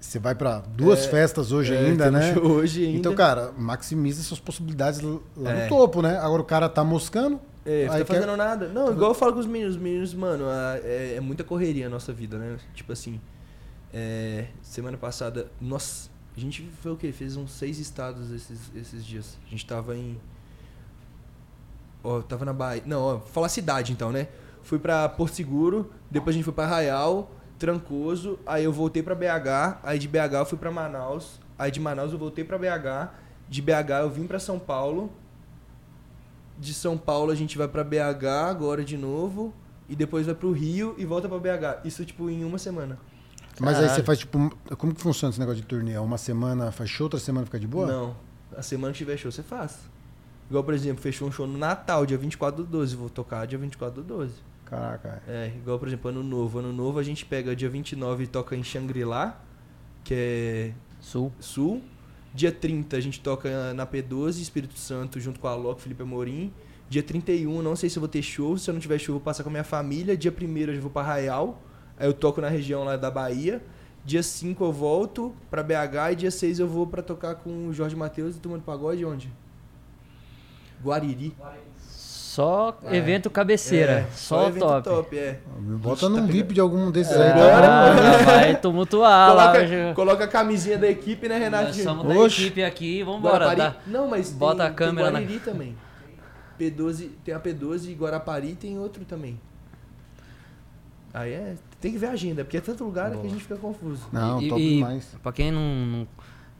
Você 0.01 0.19
vai 0.21 0.33
pra 0.35 0.61
duas 0.61 1.07
É, 1.07 1.09
festas 1.09 1.51
hoje 1.51 1.75
É, 1.75 1.79
ainda, 1.79 2.09
né? 2.11 2.37
Hoje 2.39 2.85
ainda. 2.85 2.99
Então, 2.99 3.15
cara, 3.17 3.53
maximiza 3.59 4.23
suas 4.23 4.39
possibilidades 4.39 5.01
lá 5.01 5.51
É. 5.51 5.63
no 5.65 5.69
topo, 5.69 6.03
né? 6.03 6.17
Agora 6.19 6.41
o 6.41 6.45
cara 6.45 6.69
tá 6.69 6.85
moscando. 6.85 7.41
É, 7.71 7.83
Aí 7.83 7.89
tá 7.89 7.97
quer- 7.99 8.05
fazendo 8.07 8.37
nada. 8.37 8.69
Não, 8.69 8.91
igual 8.93 9.11
eu 9.11 9.15
falo 9.15 9.35
com 9.35 9.41
os 9.41 9.47
meninos. 9.47 9.77
Os 9.77 9.81
meninos, 9.83 10.15
mano, 10.15 10.47
a- 10.49 10.79
é, 10.83 11.15
é 11.17 11.21
muita 11.21 11.45
correria 11.45 11.87
a 11.87 11.91
nossa 11.91 12.13
vida, 12.13 12.39
né? 12.39 12.57
Tipo 12.75 12.93
assim, 12.93 13.21
é, 13.93 14.47
semana 14.63 14.97
passada, 14.97 15.51
nossa, 15.61 16.09
a 16.37 16.41
gente 16.41 16.63
foi 16.81 16.93
o 16.93 16.97
quê? 16.97 17.13
Fez 17.13 17.37
uns 17.37 17.51
seis 17.53 17.79
estados 17.79 18.31
esses, 18.31 18.71
esses 18.75 19.05
dias. 19.05 19.37
A 19.47 19.51
gente 19.51 19.67
tava 19.67 19.95
em. 19.97 20.19
Ó, 22.03 22.21
tava 22.23 22.45
na 22.45 22.53
Bahia. 22.53 22.83
Não, 22.87 23.03
ó, 23.03 23.19
fala 23.21 23.47
a 23.47 23.51
cidade 23.51 23.93
então, 23.93 24.11
né? 24.13 24.29
Fui 24.63 24.79
pra 24.79 25.09
Porto 25.09 25.35
Seguro, 25.35 25.91
depois 26.11 26.35
a 26.35 26.37
gente 26.37 26.45
foi 26.45 26.53
pra 26.55 26.65
Arraial, 26.65 27.31
Trancoso, 27.59 28.39
aí 28.47 28.65
eu 28.65 28.73
voltei 28.73 29.03
pra 29.03 29.15
BH, 29.15 29.79
aí 29.83 29.99
de 29.99 30.07
BH 30.07 30.35
eu 30.39 30.47
fui 30.47 30.57
pra 30.59 30.71
Manaus, 30.71 31.41
aí 31.59 31.71
de 31.71 31.81
Manaus 31.81 32.13
eu 32.13 32.19
voltei 32.19 32.45
pra 32.45 32.57
BH, 32.57 33.11
de 33.49 33.61
BH 33.61 33.91
eu 34.03 34.11
vim 34.11 34.27
pra 34.27 34.39
São 34.39 34.59
Paulo, 34.59 35.11
de 36.59 36.75
São 36.75 36.99
Paulo 36.99 37.31
a 37.31 37.35
gente 37.35 37.57
vai 37.57 37.69
pra 37.69 37.85
BH 37.85 38.27
agora 38.49 38.85
de 38.85 38.97
novo 38.97 39.55
e 39.89 39.97
depois 39.97 40.27
vai 40.27 40.35
pro 40.35 40.53
Rio 40.53 40.95
e 40.99 41.05
volta 41.05 41.29
pra 41.29 41.39
BH. 41.39 41.87
Isso 41.87 42.05
tipo 42.05 42.29
em 42.29 42.45
uma 42.45 42.59
semana. 42.59 42.99
Mas 43.61 43.75
aí 43.77 43.83
Caralho. 43.83 43.95
você 43.97 44.03
faz, 44.05 44.19
tipo, 44.21 44.57
como 44.77 44.95
que 44.95 45.01
funciona 45.01 45.31
esse 45.31 45.41
negócio 45.41 45.61
de 45.61 45.67
turnê? 45.67 45.93
É 45.93 46.01
Uma 46.01 46.19
semana 46.19 46.71
faz 46.71 46.91
show, 46.91 47.07
outra 47.07 47.19
semana 47.19 47.45
fica 47.45 47.59
de 47.59 47.67
boa? 47.67 47.87
Não. 47.87 48.17
A 48.57 48.63
semana 48.63 48.93
que 48.93 48.99
tiver 48.99 49.17
show 49.17 49.31
você 49.33 49.43
faz. 49.43 49.79
Igual, 50.49 50.65
por 50.65 50.75
exemplo, 50.75 51.03
fechou 51.03 51.29
um 51.29 51.33
show 51.33 51.47
no 51.47 51.59
Natal, 51.59 52.07
dia 52.07 52.17
24 52.17 52.63
do 52.65 52.71
12, 52.71 52.97
vou 52.97 53.11
tocar 53.11 53.47
dia 53.47 53.59
24 53.59 54.03
do 54.03 54.07
12. 54.17 54.35
Caraca. 54.65 55.23
É, 55.27 55.53
igual, 55.57 55.79
por 55.79 55.89
exemplo, 55.89 56.11
ano 56.11 56.23
novo. 56.23 56.59
Ano 56.59 56.73
novo 56.73 56.99
a 56.99 57.03
gente 57.03 57.25
pega 57.25 57.55
dia 57.57 57.69
29 57.69 58.25
e 58.25 58.27
toca 58.27 58.55
em 58.55 58.63
Shangri-La, 58.63 59.41
que 60.05 60.15
é 60.15 60.73
Sul. 61.01 61.33
Sul. 61.41 61.83
Dia 62.39 62.53
30 62.53 62.97
a 62.97 63.01
gente 63.01 63.19
toca 63.19 63.75
na 63.75 63.85
P12, 63.85 64.41
Espírito 64.41 64.79
Santo, 64.79 65.19
junto 65.19 65.41
com 65.41 65.49
a 65.49 65.57
Loki, 65.57 65.83
Felipe 65.83 66.05
Amorim. 66.05 66.53
Dia 66.89 67.03
31, 67.03 67.61
não 67.63 67.75
sei 67.75 67.91
se 67.91 67.99
eu 67.99 68.01
vou 68.01 68.09
ter 68.09 68.23
show. 68.23 68.57
Se 68.57 68.71
eu 68.71 68.75
não 68.75 68.81
tiver 68.81 68.97
show, 68.97 69.13
eu 69.13 69.19
vou 69.19 69.25
passar 69.25 69.43
com 69.43 69.49
a 69.49 69.51
minha 69.51 69.65
família. 69.65 70.17
Dia 70.17 70.33
1 70.33 70.57
eu 70.59 70.75
já 70.77 70.81
vou 70.81 70.89
pra 70.89 71.03
Arraial. 71.03 71.61
Aí 71.99 72.07
eu 72.07 72.15
toco 72.15 72.41
na 72.41 72.49
região 72.49 72.85
lá 72.85 72.97
da 72.97 73.11
Bahia. 73.11 73.61
Dia 74.05 74.23
5 74.23 74.65
eu 74.65 74.73
volto 74.73 75.35
pra 75.51 75.65
BH. 75.65 76.13
E 76.13 76.15
dia 76.15 76.31
6 76.31 76.61
eu 76.61 76.69
vou 76.69 76.87
pra 76.87 77.03
tocar 77.03 77.35
com 77.35 77.67
o 77.67 77.73
Jorge 77.73 77.97
Matheus 77.97 78.37
e 78.37 78.39
Turma 78.39 78.57
do 78.57 78.63
Pagode 78.63 79.05
onde? 79.05 79.33
Guariri. 80.81 81.35
Só 82.39 82.79
evento 82.93 83.29
cabeceira. 83.29 83.93
É, 83.93 84.07
só 84.13 84.47
evento 84.47 84.61
top. 84.61 84.83
top, 84.89 85.19
é. 85.19 85.41
Me 85.59 85.77
bota 85.77 85.95
Ixi, 85.97 86.01
tá 86.03 86.09
num 86.09 86.15
pegando. 86.15 86.33
VIP 86.33 86.55
de 86.55 86.61
algum 86.61 86.89
desses 86.93 87.17
É, 87.17 87.33
aí. 87.33 87.35
Bora, 87.35 87.67
tá 87.67 88.25
vai 88.25 88.61
tumultuar 88.61 89.35
lá 89.35 89.47
coloca, 89.49 89.65
hoje. 89.65 89.95
coloca 89.97 90.25
a 90.25 90.29
camisinha 90.29 90.79
da 90.79 90.89
equipe, 90.89 91.29
né, 91.29 91.35
Nós 91.35 91.43
Renatinho? 91.45 91.83
somos 91.85 92.07
da 92.07 92.15
Oxe. 92.21 92.43
equipe 92.45 92.63
aqui, 92.63 93.03
vambora. 93.03 93.47
Guarapari. 93.47 93.75
Tá? 93.75 93.81
Não, 93.89 94.07
mas 94.07 94.31
Bota 94.31 94.59
tem, 94.63 94.67
a 94.67 94.71
câmera 94.73 95.11
na- 95.11 95.19
tem 95.19 95.27
Guariri 95.27 95.45
também. 95.45 95.77
P12, 96.61 97.11
tem 97.25 97.35
a 97.35 97.41
P12 97.41 97.89
e 97.91 97.95
Guarapari 97.95 98.55
tem 98.55 98.79
outro 98.79 99.05
também. 99.05 99.41
Aí 101.13 101.33
é, 101.33 101.55
tem 101.81 101.91
que 101.91 101.99
ver 101.99 102.07
a 102.07 102.11
agenda, 102.13 102.45
porque 102.45 102.59
é 102.59 102.61
tanto 102.61 102.85
lugar 102.85 103.11
que 103.11 103.17
Boa. 103.17 103.27
a 103.27 103.31
gente 103.31 103.43
fica 103.43 103.57
confuso. 103.57 104.07
Não, 104.13 104.41
E- 104.41 104.49
top 104.49 104.63
e, 104.63 104.75
demais. 104.77 105.17
Pra 105.23 105.33
quem 105.33 105.51
não, 105.51 105.61
não, 105.75 106.09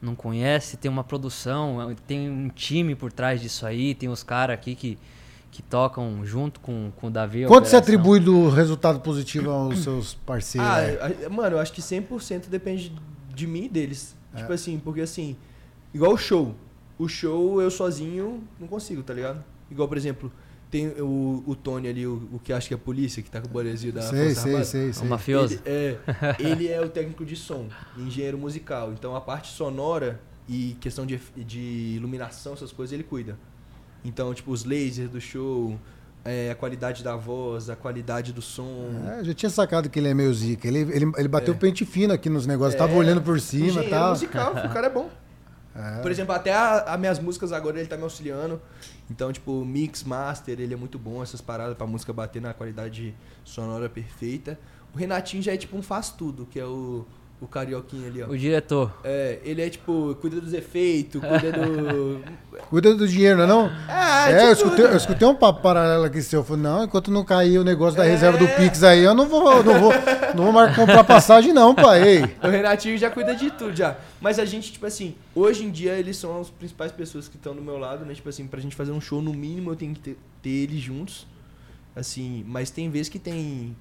não 0.01 0.13
conhece, 0.15 0.75
tem 0.75 0.91
uma 0.91 1.05
produção, 1.05 1.95
tem 2.05 2.29
um 2.29 2.49
time 2.49 2.95
por 2.95 3.13
trás 3.13 3.39
disso 3.39 3.65
aí, 3.65 3.95
tem 3.95 4.09
os 4.09 4.23
caras 4.23 4.55
aqui 4.55 4.75
que, 4.75 4.97
que 5.51 5.61
tocam 5.61 6.23
junto 6.25 6.59
com, 6.59 6.91
com 6.95 7.07
o 7.07 7.09
Davi. 7.09 7.45
Quanto 7.45 7.67
você 7.67 7.75
atribui 7.75 8.19
do 8.19 8.49
resultado 8.49 8.99
positivo 8.99 9.49
aos 9.49 9.79
seus 9.83 10.13
parceiros? 10.13 10.69
Ah, 10.69 11.29
mano, 11.29 11.55
eu 11.55 11.59
acho 11.59 11.73
que 11.73 11.81
100% 11.81 12.47
depende 12.49 12.93
de 13.33 13.47
mim 13.47 13.65
e 13.65 13.69
deles. 13.69 14.15
É. 14.33 14.37
Tipo 14.37 14.53
assim, 14.53 14.79
porque 14.79 15.01
assim, 15.01 15.35
igual 15.93 16.13
o 16.13 16.17
show. 16.17 16.55
O 16.97 17.07
show 17.07 17.61
eu 17.61 17.71
sozinho 17.71 18.43
não 18.59 18.67
consigo, 18.67 19.01
tá 19.01 19.13
ligado? 19.13 19.43
Igual, 19.71 19.87
por 19.87 19.97
exemplo, 19.97 20.31
tem 20.69 20.87
o, 20.99 21.43
o 21.47 21.55
Tony 21.55 21.87
ali, 21.87 22.05
o, 22.05 22.29
o 22.33 22.39
que 22.39 22.53
acha 22.53 22.67
que 22.67 22.73
é 22.73 22.77
a 22.77 22.79
polícia, 22.79 23.23
que 23.23 23.31
tá 23.31 23.41
com 23.41 23.47
o 23.47 23.49
bonezinho 23.49 23.93
da 23.93 24.01
sei, 24.01 24.25
Força 24.25 24.41
sei, 24.41 24.51
Armada. 24.51 24.65
sei, 24.65 24.89
O 24.89 24.93
sei. 24.93 25.07
mafioso. 25.07 25.59
Ele 25.65 25.65
é, 25.65 25.97
ele 26.39 26.67
é 26.67 26.81
o 26.81 26.89
técnico 26.89 27.25
de 27.25 27.35
som, 27.35 27.67
engenheiro 27.97 28.37
musical. 28.37 28.91
Então 28.93 29.15
a 29.15 29.21
parte 29.21 29.47
sonora 29.51 30.19
e 30.47 30.75
questão 30.79 31.05
de, 31.05 31.19
de 31.37 31.95
iluminação, 31.95 32.53
essas 32.53 32.71
coisas, 32.71 32.93
ele 32.93 33.03
cuida. 33.03 33.37
Então, 34.03 34.33
tipo, 34.33 34.51
os 34.51 34.63
lasers 34.63 35.09
do 35.09 35.19
show, 35.19 35.77
é, 36.23 36.51
a 36.51 36.55
qualidade 36.55 37.03
da 37.03 37.15
voz, 37.15 37.69
a 37.69 37.75
qualidade 37.75 38.31
do 38.33 38.41
som. 38.41 38.89
É, 39.19 39.23
já 39.23 39.33
tinha 39.33 39.49
sacado 39.49 39.89
que 39.89 39.99
ele 39.99 40.07
é 40.07 40.13
meio 40.13 40.33
zica. 40.33 40.67
Ele, 40.67 40.79
ele, 40.79 41.11
ele 41.17 41.27
bateu 41.27 41.53
É. 41.53 41.57
pente 41.57 41.85
fino 41.85 42.13
aqui 42.13 42.29
nos 42.29 42.45
negócios, 42.45 42.75
tava 42.75 42.93
É, 42.93 42.95
olhando 42.95 43.21
por 43.21 43.39
cima 43.39 43.83
e 43.83 43.89
tal. 43.89 44.11
musical, 44.11 44.51
o 44.53 44.69
cara 44.69 44.87
é 44.87 44.89
bom. 44.89 45.09
É. 45.75 46.01
Por 46.01 46.11
exemplo, 46.11 46.33
até 46.33 46.53
as 46.53 46.99
minhas 46.99 47.19
músicas 47.19 47.51
agora 47.51 47.77
ele 47.79 47.87
tá 47.87 47.95
me 47.95 48.03
auxiliando. 48.03 48.59
Então, 49.09 49.31
tipo, 49.31 49.63
mix, 49.65 50.03
master, 50.03 50.59
ele 50.59 50.73
é 50.73 50.77
muito 50.77 50.97
bom, 50.99 51.21
essas 51.23 51.41
paradas 51.41 51.75
pra 51.75 51.85
música 51.87 52.11
bater 52.13 52.41
na 52.41 52.53
qualidade 52.53 53.15
sonora 53.43 53.87
perfeita. 53.89 54.59
O 54.93 54.97
Renatinho 54.97 55.41
já 55.43 55.53
é 55.53 55.57
tipo 55.57 55.77
um 55.77 55.81
faz 55.81 56.09
tudo, 56.09 56.45
que 56.45 56.59
é 56.59 56.65
o, 56.65 57.05
o 57.41 57.47
carioquinho 57.47 58.07
ali, 58.07 58.21
ó. 58.21 58.27
O 58.27 58.37
diretor. 58.37 58.91
É, 59.03 59.39
ele 59.43 59.61
é 59.61 59.69
tipo, 59.69 60.15
cuida 60.19 60.41
dos 60.41 60.51
efeitos, 60.53 61.21
cuida 61.21 61.51
do. 61.51 62.21
Cuida 62.69 62.93
do 62.93 63.07
dinheiro, 63.07 63.37
não 63.37 63.43
é 63.45 63.47
não? 63.47 63.71
Ah, 63.87 64.29
É, 64.29 64.51
eu 64.51 64.55
tipo, 64.55 64.67
escutei, 64.67 64.85
eu 64.85 64.97
escutei 64.97 65.27
um 65.27 65.33
papo 65.33 65.61
paralelo 65.61 66.03
aqui 66.03 66.21
seu. 66.21 66.41
Eu 66.41 66.43
falei, 66.43 66.61
não, 66.63 66.83
enquanto 66.83 67.09
não 67.09 67.23
cair 67.23 67.57
o 67.57 67.63
negócio 67.63 67.97
da 67.97 68.05
É. 68.05 68.09
reserva 68.09 68.37
do 68.37 68.47
Pix 68.49 68.83
aí, 68.83 68.99
eu 69.01 69.15
não 69.15 69.27
vou, 69.27 69.63
não 69.63 69.79
vou, 69.79 69.93
não 70.35 70.43
vou 70.43 70.51
mais 70.51 70.75
comprar 70.75 71.03
passagem, 71.05 71.53
não, 71.53 71.73
pai. 71.73 72.03
Ei. 72.07 72.35
O 72.43 72.47
Renatinho 72.49 72.97
já 72.97 73.09
cuida 73.09 73.33
de 73.35 73.49
tudo 73.51 73.73
já. 73.75 73.95
Mas 74.19 74.37
a 74.37 74.45
gente, 74.45 74.73
tipo 74.73 74.85
assim, 74.85 75.15
hoje 75.33 75.63
em 75.63 75.71
dia 75.71 75.93
eles 75.93 76.17
são 76.17 76.41
as 76.41 76.49
principais 76.49 76.91
pessoas 76.91 77.27
que 77.29 77.37
estão 77.37 77.55
do 77.55 77.61
meu 77.61 77.77
lado, 77.77 78.05
né? 78.05 78.13
Tipo 78.13 78.27
assim, 78.29 78.45
pra 78.45 78.59
gente 78.59 78.75
fazer 78.75 78.91
um 78.91 78.99
show, 79.01 79.21
no 79.21 79.33
mínimo 79.33 79.71
eu 79.71 79.75
tenho 79.77 79.93
que 79.93 80.01
ter, 80.01 80.17
ter 80.43 80.49
eles 80.49 80.81
juntos. 80.81 81.25
Assim, 81.95 82.43
mas 82.47 82.69
tem 82.69 82.89
vezes 82.89 83.09
que 83.09 83.19
tem 83.19 83.75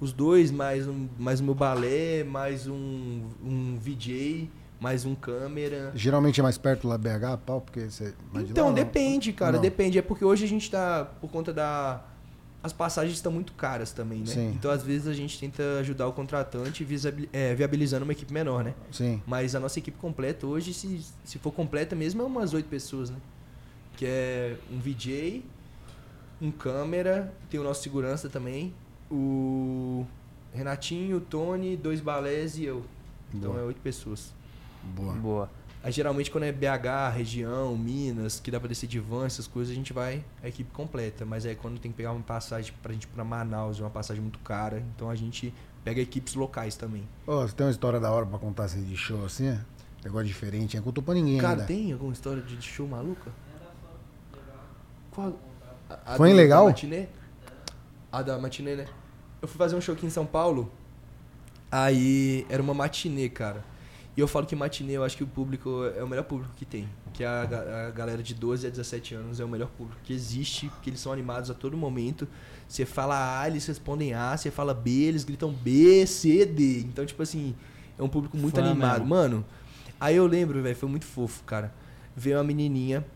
os 0.00 0.12
dois, 0.12 0.50
mais 0.50 0.88
um, 0.88 1.08
mais 1.18 1.40
o 1.40 1.44
meu 1.44 1.54
balé, 1.54 2.24
mais 2.24 2.66
um, 2.66 3.22
um 3.44 3.78
VJ, 3.78 4.50
mais 4.80 5.04
um 5.04 5.14
câmera. 5.14 5.92
Geralmente 5.94 6.40
é 6.40 6.42
mais 6.42 6.56
perto 6.56 6.88
lá 6.88 6.96
BH, 6.96 7.38
pau, 7.44 7.60
porque 7.60 7.80
você. 7.90 8.14
lá 8.32 8.40
Então, 8.40 8.68
não? 8.68 8.74
depende, 8.74 9.32
cara, 9.32 9.52
Não. 9.52 9.60
depende. 9.60 9.98
É 9.98 10.02
porque 10.02 10.24
hoje 10.24 10.44
a 10.44 10.48
gente 10.48 10.70
tá, 10.70 11.04
por 11.20 11.30
conta 11.30 11.52
da. 11.52 12.02
As 12.62 12.74
passagens 12.74 13.14
estão 13.16 13.32
muito 13.32 13.54
caras 13.54 13.90
também, 13.90 14.20
né? 14.20 14.26
Sim. 14.26 14.52
Então, 14.54 14.70
às 14.70 14.82
vezes, 14.82 15.06
a 15.06 15.14
gente 15.14 15.38
tenta 15.38 15.62
ajudar 15.80 16.06
o 16.06 16.12
contratante 16.12 16.86
é, 17.32 17.54
viabilizando 17.54 18.04
uma 18.04 18.12
equipe 18.12 18.32
menor, 18.34 18.62
né? 18.62 18.74
Sim. 18.92 19.22
Mas 19.26 19.54
a 19.54 19.60
nossa 19.60 19.78
equipe 19.78 19.96
completa 19.96 20.46
hoje, 20.46 20.74
se, 20.74 21.00
se 21.24 21.38
for 21.38 21.52
completa 21.52 21.96
mesmo, 21.96 22.20
é 22.20 22.24
umas 22.24 22.52
oito 22.52 22.68
pessoas, 22.68 23.08
né? 23.08 23.16
Que 23.96 24.04
é 24.04 24.56
um 24.70 24.78
VJ, 24.78 25.42
um 26.40 26.50
câmera, 26.50 27.32
tem 27.48 27.58
o 27.58 27.64
nosso 27.64 27.82
segurança 27.82 28.28
também, 28.28 28.74
o 29.10 30.06
Renatinho, 30.52 31.18
o 31.18 31.20
Tony, 31.20 31.76
dois 31.76 32.00
balés 32.00 32.56
e 32.58 32.64
eu. 32.64 32.84
Então 33.34 33.52
Boa. 33.52 33.62
é 33.62 33.64
oito 33.66 33.80
pessoas. 33.80 34.32
Boa. 34.82 35.12
Boa. 35.14 35.50
Aí 35.82 35.90
geralmente 35.90 36.30
quando 36.30 36.44
é 36.44 36.52
BH, 36.52 37.14
região, 37.14 37.76
Minas, 37.76 38.38
que 38.38 38.50
dá 38.50 38.60
pra 38.60 38.68
descer 38.68 38.86
de 38.86 38.98
van, 39.00 39.24
essas 39.24 39.46
coisas, 39.46 39.72
a 39.72 39.74
gente 39.74 39.92
vai 39.92 40.22
a 40.42 40.48
equipe 40.48 40.70
completa. 40.72 41.24
Mas 41.24 41.46
aí 41.46 41.54
quando 41.54 41.78
tem 41.78 41.90
que 41.90 41.96
pegar 41.96 42.12
uma 42.12 42.22
passagem 42.22 42.72
pra 42.82 42.92
gente 42.92 43.04
ir 43.04 43.08
pra 43.08 43.24
Manaus, 43.24 43.78
é 43.80 43.82
uma 43.82 43.90
passagem 43.90 44.20
muito 44.20 44.38
cara, 44.40 44.84
então 44.94 45.08
a 45.08 45.14
gente 45.14 45.54
pega 45.82 46.00
equipes 46.00 46.34
locais 46.34 46.76
também. 46.76 47.08
Ô, 47.26 47.40
você 47.42 47.54
tem 47.54 47.64
uma 47.66 47.72
história 47.72 47.98
da 47.98 48.10
hora 48.10 48.26
pra 48.26 48.38
contar 48.38 48.64
assim, 48.64 48.82
de 48.84 48.96
show 48.96 49.24
assim? 49.24 49.48
é? 49.48 49.60
Negócio 50.04 50.26
diferente, 50.26 50.76
não 50.76 50.84
contou 50.84 51.02
pra 51.02 51.14
ninguém 51.14 51.38
Cara, 51.38 51.52
ainda. 51.54 51.64
tem 51.66 51.92
alguma 51.92 52.12
história 52.12 52.42
de 52.42 52.60
show 52.62 52.86
maluca? 52.86 53.30
Qual? 55.10 55.38
A, 55.88 56.12
a 56.12 56.16
Foi 56.16 56.32
legal? 56.32 56.64
Da 56.64 56.70
matinê? 56.70 57.06
A 58.12 58.22
da 58.22 58.38
matinê, 58.38 58.76
né? 58.76 58.86
Eu 59.40 59.48
fui 59.48 59.56
fazer 59.56 59.76
um 59.76 59.80
show 59.80 59.94
aqui 59.94 60.06
em 60.06 60.10
São 60.10 60.26
Paulo. 60.26 60.70
Aí 61.70 62.46
era 62.48 62.62
uma 62.62 62.74
matinê, 62.74 63.28
cara. 63.28 63.64
E 64.16 64.20
eu 64.20 64.26
falo 64.26 64.44
que 64.44 64.56
matinê, 64.56 64.94
eu 64.94 65.04
acho 65.04 65.16
que 65.16 65.22
o 65.22 65.26
público 65.26 65.84
é 65.96 66.02
o 66.02 66.08
melhor 66.08 66.24
público 66.24 66.52
que 66.56 66.64
tem. 66.64 66.88
Que 67.12 67.24
a, 67.24 67.42
a 67.88 67.90
galera 67.90 68.22
de 68.22 68.34
12 68.34 68.66
a 68.66 68.70
17 68.70 69.14
anos 69.14 69.40
é 69.40 69.44
o 69.44 69.48
melhor 69.48 69.68
público 69.68 70.00
que 70.02 70.12
existe, 70.12 70.68
porque 70.68 70.90
eles 70.90 71.00
são 71.00 71.12
animados 71.12 71.50
a 71.50 71.54
todo 71.54 71.76
momento. 71.76 72.26
Você 72.68 72.84
fala 72.84 73.40
A, 73.40 73.46
eles 73.48 73.64
respondem 73.66 74.12
A, 74.12 74.36
você 74.36 74.50
fala 74.50 74.74
B, 74.74 74.90
eles 74.90 75.24
gritam 75.24 75.52
B, 75.52 76.06
C, 76.06 76.44
D. 76.44 76.80
Então, 76.80 77.06
tipo 77.06 77.22
assim, 77.22 77.54
é 77.98 78.02
um 78.02 78.08
público 78.08 78.36
muito 78.36 78.56
Fã 78.56 78.62
animado. 78.62 78.98
mesmo. 79.00 79.06
Mano, 79.06 79.44
aí 79.98 80.16
eu 80.16 80.26
lembro, 80.26 80.60
velho, 80.60 80.76
foi 80.76 80.88
muito 80.88 81.06
fofo, 81.06 81.44
cara. 81.44 81.72
Veio 82.16 82.36
uma 82.36 82.44
menininha 82.44 83.06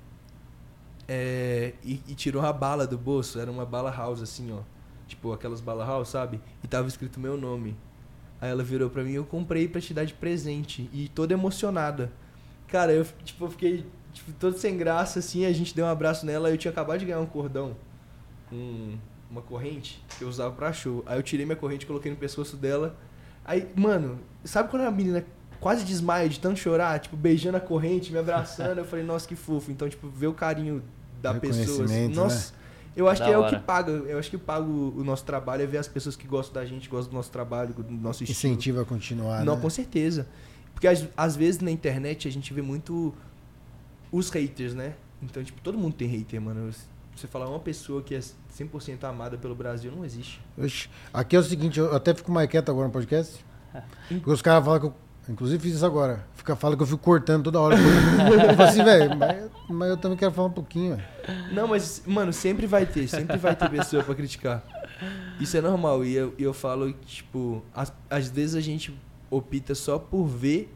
é, 1.08 1.74
e, 1.84 2.00
e 2.06 2.14
tirou 2.14 2.42
a 2.44 2.52
bala 2.52 2.86
do 2.86 2.96
bolso. 2.96 3.38
Era 3.38 3.50
uma 3.50 3.66
bala 3.66 3.90
house, 3.90 4.22
assim, 4.22 4.52
ó. 4.52 4.60
Tipo, 5.14 5.32
aquelas 5.32 5.60
bala 5.60 5.86
house, 5.86 6.08
sabe? 6.08 6.40
E 6.62 6.66
tava 6.66 6.88
escrito 6.88 7.20
meu 7.20 7.36
nome. 7.36 7.76
Aí 8.40 8.50
ela 8.50 8.64
virou 8.64 8.90
pra 8.90 9.04
mim, 9.04 9.12
eu 9.12 9.24
comprei 9.24 9.68
pra 9.68 9.80
te 9.80 9.94
dar 9.94 10.04
de 10.04 10.12
presente. 10.12 10.90
E 10.92 11.08
toda 11.08 11.32
emocionada. 11.32 12.10
Cara, 12.66 12.92
eu, 12.92 13.06
tipo, 13.24 13.44
eu 13.44 13.50
fiquei 13.50 13.86
tipo, 14.12 14.32
todo 14.32 14.58
sem 14.58 14.76
graça, 14.76 15.20
assim. 15.20 15.46
A 15.46 15.52
gente 15.52 15.72
deu 15.74 15.84
um 15.84 15.88
abraço 15.88 16.26
nela. 16.26 16.50
Eu 16.50 16.58
tinha 16.58 16.72
acabado 16.72 16.98
de 16.98 17.06
ganhar 17.06 17.20
um 17.20 17.26
cordão. 17.26 17.76
Um, 18.52 18.98
uma 19.30 19.40
corrente 19.40 20.04
que 20.18 20.24
eu 20.24 20.28
usava 20.28 20.52
pra 20.52 20.72
show. 20.72 21.04
Aí 21.06 21.16
eu 21.16 21.22
tirei 21.22 21.46
minha 21.46 21.56
corrente, 21.56 21.86
coloquei 21.86 22.10
no 22.10 22.16
pescoço 22.16 22.56
dela. 22.56 22.96
Aí, 23.44 23.68
mano, 23.76 24.18
sabe 24.42 24.68
quando 24.68 24.82
a 24.82 24.90
menina 24.90 25.24
quase 25.60 25.84
desmaia 25.84 26.28
de 26.28 26.40
tanto 26.40 26.58
chorar? 26.58 26.98
Tipo, 26.98 27.16
beijando 27.16 27.56
a 27.56 27.60
corrente, 27.60 28.10
me 28.10 28.18
abraçando. 28.18 28.78
eu 28.78 28.84
falei, 28.84 29.04
nossa, 29.04 29.28
que 29.28 29.36
fofo. 29.36 29.70
Então, 29.70 29.88
tipo, 29.88 30.08
ver 30.08 30.26
o 30.26 30.34
carinho 30.34 30.82
da 31.22 31.34
pessoa. 31.34 31.62
assim, 31.62 31.70
Reconhecimento, 31.70 32.16
nossa, 32.16 32.52
eu 32.96 33.08
acho 33.08 33.20
Da 33.20 33.26
que 33.26 33.32
é 33.32 33.38
o 33.38 33.42
hora. 33.42 33.56
que 33.58 33.64
paga. 33.64 33.90
Eu 33.92 34.18
acho 34.18 34.30
que 34.30 34.38
paga 34.38 34.64
o, 34.66 34.98
o 34.98 35.04
nosso 35.04 35.24
trabalho 35.24 35.62
é 35.62 35.66
ver 35.66 35.78
as 35.78 35.88
pessoas 35.88 36.16
que 36.16 36.26
gostam 36.26 36.54
da 36.62 36.66
gente, 36.68 36.88
gostam 36.88 37.10
do 37.10 37.16
nosso 37.16 37.30
trabalho, 37.30 37.72
do 37.74 37.82
nosso 37.92 38.22
estilo. 38.24 38.52
Incentiva 38.52 38.82
a 38.82 38.84
continuar, 38.84 39.44
Não, 39.44 39.56
né? 39.56 39.60
com 39.62 39.70
certeza. 39.70 40.26
Porque 40.72 40.86
às, 40.88 41.04
às 41.16 41.36
vezes 41.36 41.60
na 41.60 41.70
internet 41.70 42.26
a 42.26 42.30
gente 42.32 42.52
vê 42.52 42.62
muito 42.62 43.14
os 44.12 44.30
haters, 44.30 44.74
né? 44.74 44.94
Então, 45.22 45.42
tipo, 45.42 45.60
todo 45.60 45.78
mundo 45.78 45.94
tem 45.94 46.08
hater, 46.08 46.40
mano. 46.40 46.70
Você 47.16 47.26
falar 47.28 47.48
uma 47.48 47.60
pessoa 47.60 48.02
que 48.02 48.14
é 48.14 48.18
100% 48.18 49.04
amada 49.04 49.38
pelo 49.38 49.54
Brasil, 49.54 49.92
não 49.94 50.04
existe. 50.04 50.40
Oxi. 50.58 50.88
Aqui 51.12 51.36
é 51.36 51.38
o 51.38 51.42
seguinte, 51.42 51.78
eu 51.78 51.94
até 51.94 52.12
fico 52.12 52.30
mais 52.32 52.48
quieto 52.50 52.68
agora 52.70 52.88
no 52.88 52.92
podcast. 52.92 53.44
Porque 54.08 54.30
os 54.30 54.42
caras 54.42 54.64
falam 54.64 54.80
que 54.80 54.86
eu. 54.86 54.94
Inclusive 55.28 55.62
fiz 55.62 55.76
isso 55.76 55.86
agora. 55.86 56.24
Fica, 56.34 56.54
fala 56.54 56.76
que 56.76 56.82
eu 56.82 56.86
fico 56.86 56.98
cortando 56.98 57.44
toda 57.44 57.60
hora. 57.60 57.76
eu 57.78 58.56
falo 58.56 58.68
assim, 58.68 58.84
velho, 58.84 59.16
mas, 59.16 59.50
mas 59.68 59.88
eu 59.90 59.96
também 59.96 60.18
quero 60.18 60.32
falar 60.32 60.48
um 60.48 60.52
pouquinho, 60.52 60.96
velho. 60.96 61.08
Não, 61.52 61.68
mas, 61.68 62.02
mano, 62.06 62.32
sempre 62.32 62.66
vai 62.66 62.84
ter, 62.84 63.08
sempre 63.08 63.36
vai 63.38 63.56
ter 63.56 63.70
pessoa 63.70 64.02
pra 64.02 64.14
criticar. 64.14 64.62
Isso 65.40 65.56
é 65.56 65.60
normal. 65.60 66.04
E 66.04 66.14
eu, 66.14 66.34
eu 66.38 66.52
falo, 66.52 66.92
tipo, 66.92 67.62
às, 67.74 67.92
às 68.10 68.28
vezes 68.28 68.54
a 68.54 68.60
gente 68.60 68.94
opta 69.30 69.74
só 69.74 69.98
por 69.98 70.26
ver 70.26 70.72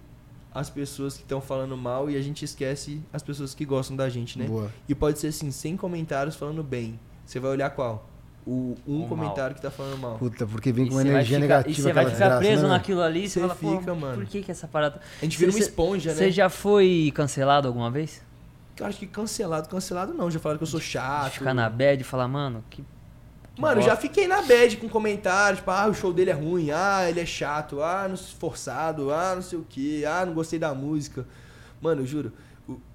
as 0.53 0.71
pessoas 0.71 1.17
que 1.17 1.23
estão 1.23 1.41
falando 1.41 1.77
mal 1.77 2.11
e 2.11 2.17
a 2.17 2.23
gente 2.23 2.45
esquece 2.45 3.01
as 3.13 3.23
pessoas 3.23 3.55
que 3.55 3.65
gostam 3.65 3.97
da 3.97 4.09
gente, 4.09 4.39
né? 4.39 4.47
Boa. 4.47 4.73
E 4.89 4.95
pode 4.95 5.19
ser 5.19 5.29
assim, 5.29 5.51
sem 5.51 5.77
comentários 5.77 6.35
falando 6.35 6.63
bem. 6.63 6.99
Você 7.25 7.39
vai 7.39 7.51
olhar 7.51 7.71
qual? 7.71 8.09
O 8.51 8.77
um 8.87 9.05
O 9.05 9.09
comentário 9.09 9.55
que 9.55 9.61
tá 9.61 9.71
falando 9.71 9.99
mal. 9.99 10.17
Puta, 10.17 10.47
porque 10.47 10.73
vem 10.73 10.87
E 10.87 10.89
com 10.91 11.01
energia 11.01 11.39
ficar- 11.39 11.41
negativa. 11.59 11.71
E 11.79 11.83
você 11.83 11.93
vai 11.93 12.05
ficar 12.07 12.11
desgraça, 12.19 12.39
preso 12.39 12.55
né, 12.55 12.61
velho? 12.63 12.69
naquilo 12.69 13.03
ali 13.03 13.25
e 13.25 13.29
você 13.29 13.41
fala, 13.41 13.55
pô, 13.55 13.79
fica, 13.79 13.95
mano. 13.95 14.15
por 14.17 14.25
que 14.27 14.43
que 14.43 14.51
essa 14.51 14.67
parada... 14.67 15.01
A 15.21 15.25
gente 15.25 15.37
vira 15.37 15.51
uma 15.51 15.59
esponja, 15.61 16.11
né? 16.11 16.17
Você 16.17 16.31
já 16.31 16.49
foi 16.49 17.13
cancelado 17.15 17.69
alguma 17.69 17.91
vez? 17.91 18.23
Eu 18.81 18.87
acho 18.87 18.99
que 18.99 19.07
cancelado, 19.07 19.69
cancelado 19.69 20.15
não. 20.15 20.31
Já 20.31 20.39
falaram 20.39 20.57
que 20.59 20.63
eu 20.63 20.69
sou 20.69 20.81
chato. 20.81 21.33
Ficar 21.33 21.53
na 21.53 21.69
bad 21.69 22.01
e 22.01 22.05
falar, 22.05 22.27
mano, 22.27 22.65
que... 22.71 22.83
Mano, 23.59 23.75
bosta. 23.77 23.91
já 23.91 23.97
fiquei 23.97 24.27
na 24.29 24.41
bad 24.41 24.77
com 24.77 24.89
comentários, 24.89 25.59
tipo, 25.59 25.71
ah, 25.71 25.87
o 25.89 25.93
show 25.95 26.13
dele 26.13 26.31
é 26.31 26.33
ruim, 26.33 26.71
ah, 26.71 27.11
ele 27.11 27.19
é 27.21 27.27
chato, 27.27 27.83
ah, 27.83 28.07
não 28.09 28.17
forçado, 28.17 29.13
ah, 29.13 29.35
não 29.35 29.43
sei 29.43 29.59
o 29.59 29.67
que, 29.69 30.05
ah, 30.07 30.25
não 30.25 30.33
gostei 30.33 30.59
da 30.61 30.73
música. 30.73 31.27
Mano, 31.83 32.03
eu 32.03 32.07
juro. 32.07 32.33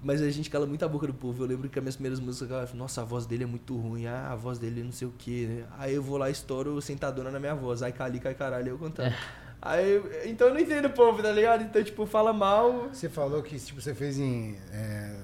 Mas 0.02 0.22
a 0.22 0.30
gente 0.30 0.48
cala 0.50 0.66
muito 0.66 0.84
a 0.84 0.88
boca 0.88 1.06
do 1.06 1.14
povo. 1.14 1.42
Eu 1.42 1.48
lembro 1.48 1.68
que 1.68 1.78
as 1.78 1.82
minhas 1.82 1.96
primeiras 1.96 2.20
músicas, 2.20 2.48
eu 2.50 2.56
falava, 2.56 2.74
nossa, 2.76 3.02
a 3.02 3.04
voz 3.04 3.26
dele 3.26 3.42
é 3.44 3.46
muito 3.46 3.76
ruim, 3.76 4.06
ah, 4.06 4.28
a 4.30 4.36
voz 4.36 4.58
dele 4.58 4.82
não 4.82 4.92
sei 4.92 5.08
o 5.08 5.12
que. 5.18 5.64
Aí 5.78 5.94
eu 5.94 6.02
vou 6.02 6.16
lá 6.16 6.28
e 6.28 6.32
estouro 6.32 6.80
sentadona 6.80 7.30
na 7.30 7.40
minha 7.40 7.54
voz. 7.54 7.82
Aí 7.82 7.92
cali, 7.92 8.20
cai 8.20 8.34
caralho, 8.34 8.68
eu 8.70 8.78
cantando. 8.78 9.08
É. 9.08 9.16
Aí, 9.60 9.92
eu- 9.94 10.10
então 10.26 10.48
eu 10.48 10.54
não 10.54 10.60
entendo 10.60 10.86
o 10.86 10.90
povo, 10.90 11.22
tá 11.22 11.32
ligado? 11.32 11.62
Então, 11.64 11.82
tipo, 11.82 12.04
fala 12.06 12.32
mal. 12.32 12.88
Você 12.92 13.08
falou 13.08 13.42
que 13.42 13.58
tipo, 13.58 13.80
você 13.80 13.94
fez 13.94 14.18
em. 14.18 14.56
É, 14.70 15.16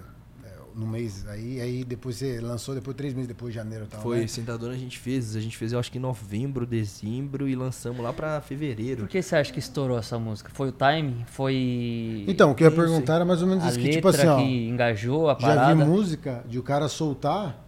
no 0.74 0.86
mês 0.86 1.26
aí, 1.28 1.60
aí 1.60 1.84
depois 1.84 2.16
você 2.16 2.40
lançou, 2.40 2.74
depois 2.74 2.96
três 2.96 3.12
meses 3.14 3.28
depois 3.28 3.52
de 3.52 3.58
janeiro 3.58 3.84
e 3.84 3.88
tal. 3.88 4.00
Foi, 4.00 4.20
né? 4.20 4.26
sentadona 4.26 4.72
a 4.74 4.76
gente 4.76 4.98
fez. 4.98 5.34
A 5.36 5.40
gente 5.40 5.56
fez, 5.56 5.72
eu 5.72 5.78
acho 5.78 5.90
que 5.90 5.98
em 5.98 6.00
novembro, 6.00 6.66
dezembro 6.66 7.48
e 7.48 7.54
lançamos 7.54 8.02
lá 8.02 8.12
pra 8.12 8.40
fevereiro. 8.40 9.02
Por 9.02 9.08
que 9.08 9.20
você 9.22 9.36
acha 9.36 9.52
que 9.52 9.58
estourou 9.58 9.98
essa 9.98 10.18
música? 10.18 10.50
Foi 10.54 10.68
o 10.68 10.72
time? 10.72 11.24
Foi 11.26 12.24
Então, 12.28 12.50
o 12.50 12.54
que 12.54 12.64
eu 12.64 12.70
ia 12.70 12.76
perguntar 12.76 13.16
era 13.16 13.24
mais 13.24 13.42
ou 13.42 13.48
menos 13.48 13.64
a 13.64 13.68
isso, 13.68 13.78
que 13.78 13.84
letra 13.84 13.96
tipo 13.96 14.08
assim, 14.08 14.26
ó. 14.26 14.36
que 14.38 14.68
engajou 14.68 15.28
a 15.30 15.34
Já 15.34 15.38
parada? 15.40 15.74
vi 15.74 15.90
música 15.90 16.44
de 16.48 16.58
o 16.58 16.62
cara 16.62 16.88
soltar 16.88 17.66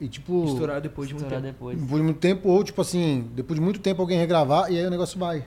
e 0.00 0.08
tipo. 0.08 0.44
Estourar 0.46 0.80
depois 0.80 1.08
de 1.08 1.14
muito 1.14 1.24
Estourar 1.26 1.42
tempo. 1.42 1.54
depois. 1.54 1.78
Depois 1.80 2.00
de 2.00 2.04
muito 2.04 2.18
tempo, 2.20 2.48
ou 2.48 2.62
tipo 2.64 2.80
assim, 2.80 3.28
depois 3.34 3.58
de 3.58 3.64
muito 3.64 3.80
tempo 3.80 4.00
alguém 4.02 4.18
regravar 4.18 4.70
e 4.72 4.78
aí 4.78 4.86
o 4.86 4.90
negócio 4.90 5.18
vai. 5.18 5.44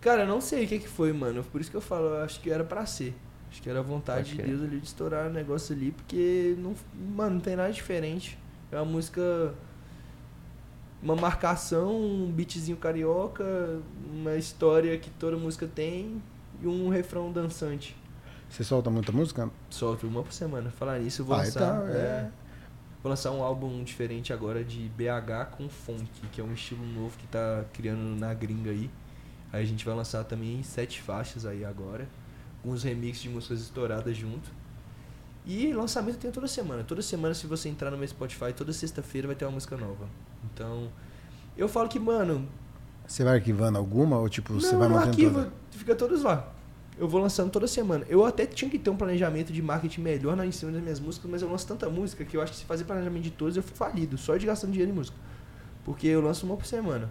Cara, 0.00 0.22
eu 0.22 0.26
não 0.28 0.40
sei 0.40 0.64
o 0.64 0.68
que, 0.68 0.80
que 0.80 0.88
foi, 0.88 1.12
mano. 1.12 1.44
Por 1.44 1.60
isso 1.60 1.70
que 1.70 1.76
eu 1.76 1.80
falo, 1.80 2.06
eu 2.06 2.22
acho 2.24 2.40
que 2.40 2.50
era 2.50 2.64
pra 2.64 2.84
ser. 2.84 3.14
Acho 3.52 3.60
que 3.62 3.68
era 3.68 3.80
a 3.80 3.82
vontade 3.82 4.34
de. 4.34 4.42
Deus 4.42 4.62
ali 4.62 4.80
de 4.80 4.86
estourar 4.86 5.28
o 5.28 5.30
negócio 5.32 5.76
ali, 5.76 5.92
porque 5.92 6.56
não, 6.58 6.74
mano, 7.14 7.34
não 7.34 7.40
tem 7.40 7.54
nada 7.54 7.70
diferente. 7.70 8.38
É 8.72 8.76
uma 8.76 8.86
música 8.86 9.54
uma 11.02 11.16
marcação, 11.16 11.94
um 12.00 12.30
beatzinho 12.32 12.76
carioca, 12.76 13.44
uma 14.10 14.36
história 14.36 14.96
que 14.98 15.10
toda 15.10 15.36
música 15.36 15.66
tem 15.66 16.22
e 16.62 16.66
um 16.66 16.88
refrão 16.88 17.30
dançante. 17.32 17.96
Você 18.48 18.62
solta 18.62 18.88
muita 18.88 19.10
música? 19.12 19.50
Solto 19.68 20.06
uma 20.06 20.22
por 20.22 20.32
semana. 20.32 20.70
Falar 20.70 20.98
nisso, 21.00 21.22
eu 21.22 21.26
vou 21.26 21.34
Ah, 21.34 21.38
lançar. 21.38 21.60
então, 21.60 21.88
é, 21.88 21.98
é. 21.98 22.30
Vou 23.02 23.10
lançar 23.10 23.32
um 23.32 23.42
álbum 23.42 23.82
diferente 23.82 24.32
agora 24.32 24.62
de 24.62 24.88
BH 24.96 25.56
com 25.56 25.68
funk, 25.68 26.08
que 26.30 26.40
é 26.40 26.44
um 26.44 26.52
estilo 26.52 26.86
novo 26.86 27.16
que 27.18 27.26
tá 27.26 27.64
criando 27.72 28.18
na 28.18 28.32
gringa 28.32 28.70
aí. 28.70 28.88
Aí 29.52 29.62
a 29.62 29.66
gente 29.66 29.84
vai 29.84 29.94
lançar 29.94 30.22
também 30.24 30.62
sete 30.62 31.02
faixas 31.02 31.44
aí 31.44 31.64
agora, 31.64 32.06
os 32.64 32.82
remixes 32.82 33.22
de 33.22 33.28
músicas 33.28 33.60
estouradas 33.60 34.16
junto. 34.16 34.50
E 35.44 35.72
lançamento 35.72 36.18
tem 36.18 36.30
toda 36.30 36.46
semana. 36.46 36.84
Toda 36.84 37.02
semana, 37.02 37.34
se 37.34 37.46
você 37.46 37.68
entrar 37.68 37.90
no 37.90 37.98
meu 37.98 38.06
Spotify, 38.06 38.52
toda 38.54 38.72
sexta-feira 38.72 39.26
vai 39.26 39.34
ter 39.34 39.44
uma 39.44 39.52
música 39.52 39.76
nova. 39.76 40.06
Então, 40.44 40.88
eu 41.56 41.68
falo 41.68 41.88
que, 41.88 41.98
mano, 41.98 42.48
Você 43.06 43.24
vai 43.24 43.34
arquivando 43.34 43.76
alguma 43.76 44.18
ou 44.18 44.28
tipo, 44.28 44.54
você 44.54 44.72
não, 44.72 44.78
vai 44.78 44.88
no 44.88 44.94
mantendo 44.94 45.10
arquivo, 45.10 45.34
toda? 45.34 45.52
fica 45.70 45.94
todos 45.94 46.22
lá. 46.22 46.52
Eu 46.96 47.08
vou 47.08 47.20
lançando 47.20 47.50
toda 47.50 47.66
semana. 47.66 48.04
Eu 48.08 48.24
até 48.24 48.46
tinha 48.46 48.70
que 48.70 48.78
ter 48.78 48.90
um 48.90 48.96
planejamento 48.96 49.52
de 49.52 49.60
marketing 49.60 50.02
melhor 50.02 50.36
na 50.36 50.46
em 50.46 50.52
cima 50.52 50.70
das 50.70 50.82
minhas 50.82 51.00
músicas, 51.00 51.28
mas 51.30 51.42
eu 51.42 51.50
lanço 51.50 51.66
tanta 51.66 51.88
música 51.90 52.24
que 52.24 52.36
eu 52.36 52.42
acho 52.42 52.52
que 52.52 52.58
se 52.58 52.64
fazer 52.64 52.84
planejamento 52.84 53.24
de 53.24 53.30
todas 53.30 53.56
eu 53.56 53.62
fico 53.62 53.76
falido, 53.76 54.16
só 54.16 54.36
de 54.36 54.46
gastando 54.46 54.70
dinheiro 54.70 54.92
em 54.92 54.94
música. 54.94 55.16
Porque 55.84 56.06
eu 56.06 56.20
lanço 56.20 56.46
uma 56.46 56.56
por 56.56 56.66
semana. 56.66 57.10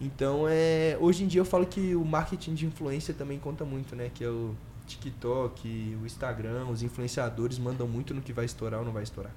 Então, 0.00 0.46
é, 0.48 0.96
hoje 1.00 1.24
em 1.24 1.26
dia 1.26 1.40
eu 1.40 1.44
falo 1.44 1.66
que 1.66 1.94
o 1.94 2.04
marketing 2.04 2.54
de 2.54 2.64
influência 2.64 3.12
também 3.12 3.38
conta 3.38 3.64
muito, 3.64 3.94
né? 3.96 4.10
Que 4.14 4.24
é 4.24 4.28
o 4.28 4.54
TikTok, 4.88 5.96
o 6.02 6.06
Instagram, 6.06 6.66
os 6.66 6.82
influenciadores 6.82 7.58
mandam 7.58 7.86
muito 7.86 8.12
no 8.14 8.20
que 8.20 8.32
vai 8.32 8.44
estourar 8.44 8.80
ou 8.80 8.86
não 8.86 8.92
vai 8.92 9.02
estourar. 9.02 9.32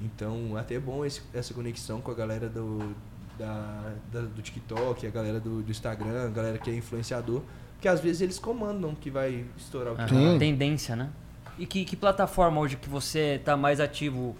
Então, 0.00 0.56
até 0.56 0.74
é 0.74 0.80
bom 0.80 1.04
esse- 1.04 1.22
essa 1.32 1.54
conexão 1.54 2.00
com 2.00 2.10
a 2.10 2.14
galera 2.14 2.48
do, 2.48 2.94
da, 3.38 3.92
da- 4.12 4.20
do 4.22 4.42
TikTok, 4.42 5.06
a 5.06 5.10
galera 5.10 5.38
do, 5.40 5.62
do 5.62 5.70
Instagram, 5.70 6.26
a 6.26 6.30
galera 6.30 6.58
que 6.58 6.70
é 6.70 6.74
influenciador, 6.74 7.42
porque 7.74 7.86
às 7.88 8.00
vezes 8.00 8.20
eles 8.20 8.38
comandam 8.38 8.90
o 8.90 8.96
que 8.96 9.10
vai 9.10 9.44
estourar 9.56 9.92
o 9.94 9.96
que 9.96 10.02
Ah, 10.02 10.08
Sim. 10.08 10.38
tendência, 10.38 10.96
né? 10.96 11.10
E 11.58 11.66
que, 11.66 11.84
que 11.84 11.94
plataforma 11.96 12.60
hoje 12.60 12.76
que 12.76 12.88
você 12.88 13.40
tá 13.44 13.56
mais 13.56 13.78
ativo? 13.80 14.34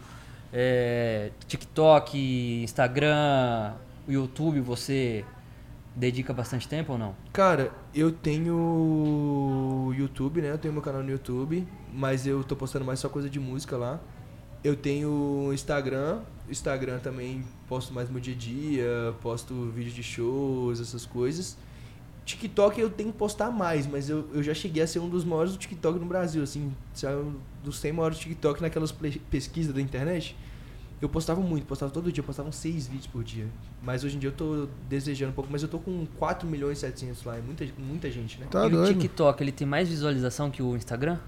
É, 0.52 1.30
TikTok, 1.46 2.62
Instagram, 2.64 3.72
YouTube, 4.08 4.60
você 4.60 5.24
dedica 5.94 6.32
bastante 6.32 6.66
tempo 6.68 6.92
ou 6.92 6.98
não? 6.98 7.14
Cara, 7.32 7.70
eu 7.94 8.10
tenho 8.10 9.92
YouTube, 9.96 10.40
né? 10.40 10.50
Eu 10.50 10.58
tenho 10.58 10.72
meu 10.72 10.82
canal 10.82 11.02
no 11.02 11.10
YouTube, 11.10 11.66
mas 11.92 12.26
eu 12.26 12.42
tô 12.42 12.56
postando 12.56 12.84
mais 12.84 12.98
só 12.98 13.08
coisa 13.08 13.28
de 13.28 13.38
música 13.38 13.76
lá. 13.76 14.00
Eu 14.64 14.76
tenho 14.76 15.50
Instagram, 15.52 16.20
Instagram 16.48 16.98
também 17.00 17.44
posto 17.68 17.92
mais 17.92 18.08
meu 18.08 18.20
dia 18.20 18.34
a 18.34 18.36
dia, 18.36 19.14
posto 19.20 19.70
vídeo 19.70 19.92
de 19.92 20.02
shows, 20.02 20.80
essas 20.80 21.04
coisas. 21.04 21.56
TikTok 22.24 22.80
eu 22.80 22.88
tenho 22.88 23.10
que 23.10 23.18
postar 23.18 23.50
mais, 23.50 23.86
mas 23.86 24.08
eu, 24.08 24.28
eu 24.32 24.42
já 24.42 24.54
cheguei 24.54 24.82
a 24.82 24.86
ser 24.86 25.00
um 25.00 25.08
dos 25.08 25.24
maiores 25.24 25.52
do 25.52 25.58
TikTok 25.58 25.98
no 25.98 26.06
Brasil, 26.06 26.42
assim, 26.42 26.72
saiu 26.94 27.34
dos 27.64 27.78
100 27.78 27.92
maiores 27.92 28.18
do 28.18 28.22
TikTok 28.22 28.62
naquelas 28.62 28.92
pesquisas 28.92 29.74
da 29.74 29.80
internet. 29.80 30.36
Eu 31.02 31.08
postava 31.08 31.40
muito, 31.40 31.66
postava 31.66 31.90
todo 31.90 32.12
dia, 32.12 32.22
postava 32.22 32.48
uns 32.48 32.54
6 32.54 32.86
vídeos 32.86 33.08
por 33.08 33.24
dia. 33.24 33.48
Mas 33.82 34.04
hoje 34.04 34.14
em 34.14 34.20
dia 34.20 34.28
eu 34.28 34.34
tô 34.34 34.68
desejando 34.88 35.32
um 35.32 35.34
pouco, 35.34 35.50
mas 35.50 35.60
eu 35.60 35.68
tô 35.68 35.80
com 35.80 36.06
4 36.16 36.48
milhões 36.48 36.78
e 36.78 36.80
700 36.82 37.24
lá, 37.24 37.36
é 37.36 37.40
muita, 37.40 37.66
muita 37.76 38.08
gente, 38.08 38.38
né? 38.38 38.46
Tá 38.48 38.62
e 38.62 38.66
o 38.68 38.70
doido. 38.70 39.00
TikTok, 39.00 39.42
ele 39.42 39.50
tem 39.50 39.66
mais 39.66 39.88
visualização 39.88 40.48
que 40.48 40.62
o 40.62 40.76
Instagram? 40.76 41.18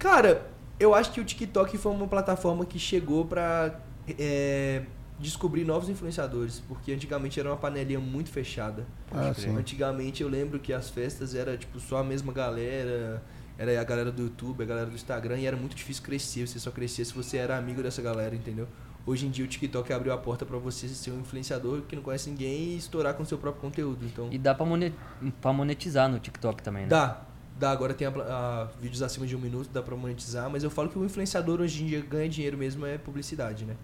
Cara, 0.00 0.50
eu 0.80 0.96
acho 0.96 1.12
que 1.12 1.20
o 1.20 1.24
TikTok 1.24 1.78
foi 1.78 1.92
uma 1.92 2.08
plataforma 2.08 2.66
que 2.66 2.76
chegou 2.76 3.24
pra 3.24 3.80
é, 4.18 4.82
descobrir 5.16 5.64
novos 5.64 5.88
influenciadores, 5.88 6.60
porque 6.66 6.92
antigamente 6.92 7.38
era 7.38 7.50
uma 7.50 7.56
panelinha 7.56 8.00
muito 8.00 8.30
fechada. 8.30 8.84
Ah, 9.12 9.32
sim. 9.32 9.56
Antigamente 9.56 10.24
eu 10.24 10.28
lembro 10.28 10.58
que 10.58 10.72
as 10.72 10.90
festas 10.90 11.36
era 11.36 11.56
tipo 11.56 11.78
só 11.78 11.98
a 11.98 12.04
mesma 12.04 12.32
galera, 12.32 13.22
era 13.62 13.80
a 13.80 13.84
galera 13.84 14.10
do 14.10 14.22
YouTube, 14.22 14.62
a 14.62 14.66
galera 14.66 14.86
do 14.86 14.94
Instagram, 14.94 15.38
e 15.38 15.46
era 15.46 15.56
muito 15.56 15.74
difícil 15.76 16.02
crescer, 16.02 16.46
você 16.46 16.58
só 16.58 16.70
crescia 16.70 17.04
se 17.04 17.12
você 17.14 17.36
era 17.36 17.56
amigo 17.56 17.82
dessa 17.82 18.02
galera, 18.02 18.34
entendeu? 18.34 18.66
Hoje 19.06 19.26
em 19.26 19.30
dia 19.30 19.44
o 19.44 19.48
TikTok 19.48 19.92
abriu 19.92 20.12
a 20.12 20.18
porta 20.18 20.44
pra 20.46 20.58
você 20.58 20.88
ser 20.88 21.10
um 21.10 21.20
influenciador 21.20 21.82
que 21.82 21.96
não 21.96 22.02
conhece 22.02 22.30
ninguém 22.30 22.70
e 22.74 22.76
estourar 22.76 23.14
com 23.14 23.24
seu 23.24 23.36
próprio 23.38 23.60
conteúdo. 23.60 24.04
Então, 24.04 24.28
E 24.30 24.38
dá 24.38 24.54
pra 24.54 25.52
monetizar 25.52 26.08
no 26.08 26.18
TikTok 26.20 26.62
também, 26.62 26.82
né? 26.84 26.88
Dá, 26.88 27.20
dá. 27.58 27.70
Agora 27.72 27.94
tem 27.94 28.06
a, 28.06 28.10
a- 28.10 28.68
vídeos 28.80 29.02
acima 29.02 29.26
de 29.26 29.34
um 29.36 29.40
minuto, 29.40 29.68
dá 29.72 29.82
pra 29.82 29.96
monetizar, 29.96 30.48
mas 30.50 30.62
eu 30.62 30.70
falo 30.70 30.88
que 30.88 30.98
o 30.98 31.04
influenciador 31.04 31.60
hoje 31.60 31.82
em 31.82 31.86
dia 31.86 32.00
ganha 32.00 32.28
dinheiro 32.28 32.56
mesmo 32.56 32.86
é 32.86 32.96
publicidade, 32.98 33.64
né? 33.64 33.74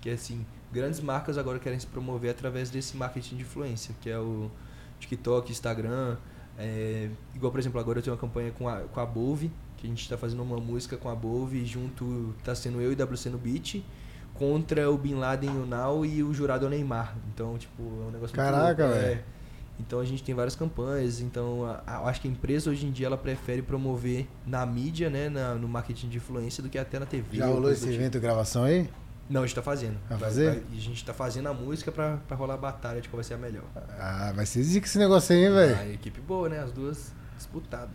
Que 0.00 0.10
é 0.10 0.12
assim, 0.12 0.46
grandes 0.72 1.00
marcas 1.00 1.36
agora 1.38 1.58
querem 1.58 1.78
se 1.78 1.86
promover 1.86 2.30
através 2.30 2.70
desse 2.70 2.96
marketing 2.96 3.36
de 3.36 3.42
influência, 3.42 3.92
que 4.00 4.08
é 4.08 4.18
o 4.18 4.48
TikTok, 5.00 5.50
Instagram. 5.50 6.16
É, 6.58 7.08
igual, 7.34 7.52
por 7.52 7.58
exemplo, 7.60 7.78
agora 7.80 7.98
eu 7.98 8.02
tenho 8.02 8.14
uma 8.14 8.20
campanha 8.20 8.50
com 8.50 8.68
a, 8.68 8.80
com 8.80 9.00
a 9.00 9.06
Bove, 9.06 9.50
que 9.76 9.86
a 9.86 9.90
gente 9.90 10.08
tá 10.08 10.18
fazendo 10.18 10.42
uma 10.42 10.56
música 10.58 10.96
com 10.96 11.08
a 11.08 11.14
Bove, 11.14 11.64
junto 11.64 12.34
tá 12.44 12.54
sendo 12.54 12.80
eu 12.80 12.92
e 12.92 12.96
WC 12.96 13.30
no 13.30 13.38
beat, 13.38 13.82
contra 14.34 14.90
o 14.90 14.98
Bin 14.98 15.14
Laden, 15.14 15.50
o 15.50 15.66
Now 15.66 16.04
e 16.04 16.22
o 16.22 16.32
jurado 16.34 16.66
é 16.66 16.68
Neymar. 16.70 17.16
Então, 17.32 17.56
tipo, 17.58 17.82
é 17.82 18.08
um 18.08 18.10
negócio 18.10 18.34
Caraca, 18.34 18.86
muito 18.86 18.98
velho. 19.00 19.18
É. 19.20 19.24
Então 19.80 20.00
a 20.00 20.04
gente 20.04 20.24
tem 20.24 20.34
várias 20.34 20.56
campanhas. 20.56 21.20
Então 21.20 21.64
a- 21.64 21.82
a- 21.86 22.08
acho 22.08 22.20
que 22.20 22.26
a 22.26 22.30
empresa 22.30 22.68
hoje 22.70 22.84
em 22.84 22.90
dia 22.90 23.06
ela 23.06 23.16
prefere 23.16 23.62
promover 23.62 24.26
na 24.44 24.66
mídia, 24.66 25.08
né, 25.08 25.28
na- 25.28 25.54
no 25.54 25.68
marketing 25.68 26.08
de 26.08 26.16
influência 26.16 26.60
do 26.60 26.68
que 26.68 26.76
até 26.78 26.98
na 26.98 27.06
TV. 27.06 27.36
Já 27.38 27.46
ou 27.46 27.54
rolou 27.54 27.70
esse 27.70 27.82
tipo. 27.82 27.94
evento, 27.94 28.18
gravação 28.18 28.64
aí? 28.64 28.90
Não, 29.28 29.42
a 29.42 29.46
gente 29.46 29.54
tá 29.54 29.62
fazendo. 29.62 29.96
Vai 30.08 30.18
fazer? 30.18 30.62
a 30.72 30.80
gente 30.80 31.04
tá 31.04 31.12
fazendo 31.12 31.48
a 31.48 31.54
música 31.54 31.92
pra, 31.92 32.16
pra 32.26 32.36
rolar 32.36 32.54
a 32.54 32.58
batalha 32.58 33.00
de 33.00 33.08
qual 33.08 33.18
vai 33.18 33.24
ser 33.24 33.34
a 33.34 33.38
melhor. 33.38 33.64
Ah, 33.98 34.32
vai 34.34 34.46
ser 34.46 34.62
zica 34.62 34.86
esse 34.86 34.98
negócio 34.98 35.34
aí, 35.36 35.44
hein, 35.44 35.50
velho? 35.52 35.76
A 35.76 35.88
equipe 35.88 36.20
boa, 36.20 36.48
né? 36.48 36.58
As 36.60 36.72
duas 36.72 37.12
disputadas. 37.36 37.90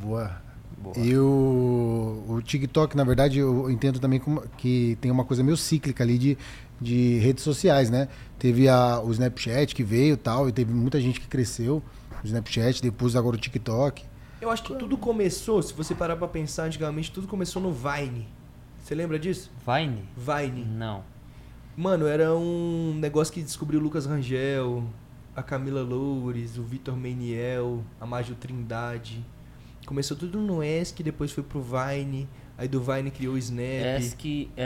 Boa. 0.00 0.40
Boa. 0.78 0.96
E 0.96 1.16
o, 1.18 2.24
o 2.28 2.40
TikTok, 2.42 2.96
na 2.96 3.04
verdade, 3.04 3.38
eu 3.38 3.68
entendo 3.70 3.98
também 3.98 4.18
como- 4.20 4.40
que 4.56 4.96
tem 5.00 5.10
uma 5.10 5.24
coisa 5.24 5.42
meio 5.42 5.56
cíclica 5.56 6.04
ali 6.04 6.16
de, 6.16 6.38
de 6.80 7.18
redes 7.18 7.42
sociais, 7.42 7.90
né? 7.90 8.08
Teve 8.38 8.68
a, 8.68 9.00
o 9.00 9.10
Snapchat 9.10 9.74
que 9.74 9.82
veio 9.82 10.14
e 10.14 10.16
tal, 10.16 10.48
e 10.48 10.52
teve 10.52 10.72
muita 10.72 11.00
gente 11.00 11.20
que 11.20 11.26
cresceu. 11.26 11.82
O 12.22 12.26
Snapchat, 12.26 12.80
depois 12.80 13.14
agora 13.16 13.36
o 13.36 13.38
TikTok. 13.38 14.04
Eu 14.40 14.50
acho 14.50 14.62
que 14.62 14.74
tudo 14.76 14.96
começou, 14.96 15.60
se 15.62 15.74
você 15.74 15.94
parar 15.96 16.16
pra 16.16 16.28
pensar 16.28 16.64
antigamente, 16.64 17.10
tudo 17.10 17.26
começou 17.26 17.60
no 17.60 17.72
Vine. 17.72 18.28
Você 18.88 18.94
lembra 18.94 19.18
disso? 19.18 19.50
Vine? 19.66 20.02
Vine. 20.16 20.64
Não. 20.64 21.04
Mano, 21.76 22.06
era 22.06 22.34
um 22.34 22.94
negócio 22.94 23.34
que 23.34 23.42
descobriu 23.42 23.78
o 23.78 23.82
Lucas 23.82 24.06
Rangel, 24.06 24.82
a 25.36 25.42
Camila 25.42 25.82
Loures, 25.82 26.56
o 26.56 26.62
Vitor 26.62 26.96
Meniel, 26.96 27.84
a 28.00 28.06
Mágio 28.06 28.34
Trindade. 28.34 29.22
Começou 29.84 30.16
tudo 30.16 30.40
no 30.40 30.64
ESC, 30.64 31.02
depois 31.02 31.30
foi 31.30 31.44
pro 31.44 31.60
Vine, 31.60 32.26
aí 32.56 32.66
do 32.66 32.80
Vine 32.80 33.10
criou 33.10 33.34
o 33.34 33.36
Snap. 33.36 33.98
Ask, 33.98 34.20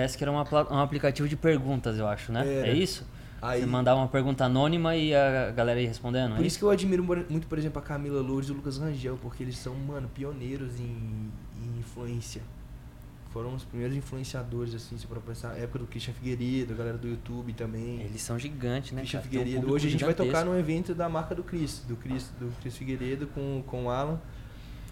Ask 0.04 0.22
era 0.22 0.30
uma 0.30 0.46
um 0.70 0.78
aplicativo 0.78 1.28
de 1.28 1.34
perguntas, 1.34 1.98
eu 1.98 2.06
acho, 2.06 2.30
né? 2.30 2.46
Era. 2.46 2.68
É 2.68 2.74
isso? 2.74 3.04
Aí, 3.42 3.58
Você 3.62 3.66
mandava 3.66 3.98
uma 3.98 4.06
pergunta 4.06 4.44
anônima 4.44 4.94
e 4.94 5.12
a 5.12 5.50
galera 5.50 5.80
ia 5.80 5.88
respondendo, 5.88 6.36
por 6.36 6.44
é 6.44 6.46
isso 6.46 6.60
que 6.60 6.64
eu 6.64 6.70
admiro 6.70 7.02
muito, 7.02 7.48
por 7.48 7.58
exemplo, 7.58 7.80
a 7.80 7.84
Camila 7.84 8.20
Loures 8.20 8.48
e 8.48 8.52
o 8.52 8.54
Lucas 8.54 8.78
Rangel, 8.78 9.18
porque 9.20 9.42
eles 9.42 9.58
são, 9.58 9.74
mano, 9.74 10.08
pioneiros 10.14 10.78
em, 10.78 11.28
em 11.60 11.80
influência. 11.80 12.40
Foram 13.32 13.54
os 13.54 13.64
primeiros 13.64 13.96
influenciadores, 13.96 14.74
assim, 14.74 14.98
se 14.98 15.06
for 15.06 15.18
pensar. 15.22 15.52
A 15.52 15.56
época 15.58 15.78
do 15.78 15.86
Christian 15.86 16.12
Figueiredo, 16.12 16.74
a 16.74 16.76
galera 16.76 16.98
do 16.98 17.08
YouTube 17.08 17.52
também. 17.54 18.00
Eles 18.02 18.20
são 18.20 18.38
gigantes, 18.38 18.92
né? 18.92 19.00
Christian 19.00 19.20
cara? 19.20 19.28
Um 19.28 19.30
Figueiredo. 19.30 19.56
público 19.56 19.74
Hoje 19.74 19.88
a 19.88 19.90
gente 19.90 20.04
vai 20.04 20.12
tocar 20.14 20.24
gigantesco. 20.26 20.50
num 20.52 20.58
evento 20.58 20.94
da 20.94 21.08
marca 21.08 21.34
do 21.34 21.42
Cris, 21.42 21.78
do 21.88 21.96
Cris, 21.96 22.24
do 22.38 22.52
Cris 22.60 22.76
Figueiredo 22.76 23.26
com, 23.28 23.62
com 23.66 23.86
o 23.86 23.90
Alan, 23.90 24.20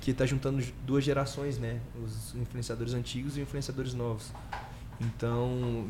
que 0.01 0.15
tá 0.15 0.25
juntando 0.25 0.65
duas 0.87 1.05
gerações, 1.05 1.59
né? 1.59 1.81
Os 2.03 2.35
influenciadores 2.35 2.95
antigos 2.95 3.37
e 3.37 3.41
influenciadores 3.43 3.93
novos. 3.93 4.33
Então, 5.01 5.87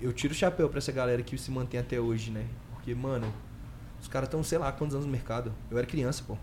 eu 0.00 0.12
tiro 0.12 0.32
o 0.32 0.36
chapéu 0.36 0.68
pra 0.68 0.78
essa 0.78 0.92
galera 0.92 1.22
que 1.22 1.36
se 1.38 1.50
mantém 1.50 1.80
até 1.80 1.98
hoje, 2.00 2.30
né? 2.30 2.44
Porque, 2.74 2.94
mano, 2.94 3.32
os 4.00 4.08
caras 4.08 4.26
estão, 4.26 4.42
sei 4.44 4.58
lá, 4.58 4.70
quantos 4.72 4.94
anos 4.94 5.06
no 5.06 5.12
mercado. 5.12 5.52
Eu 5.70 5.78
era 5.78 5.86
criança, 5.86 6.22
pô. 6.26 6.36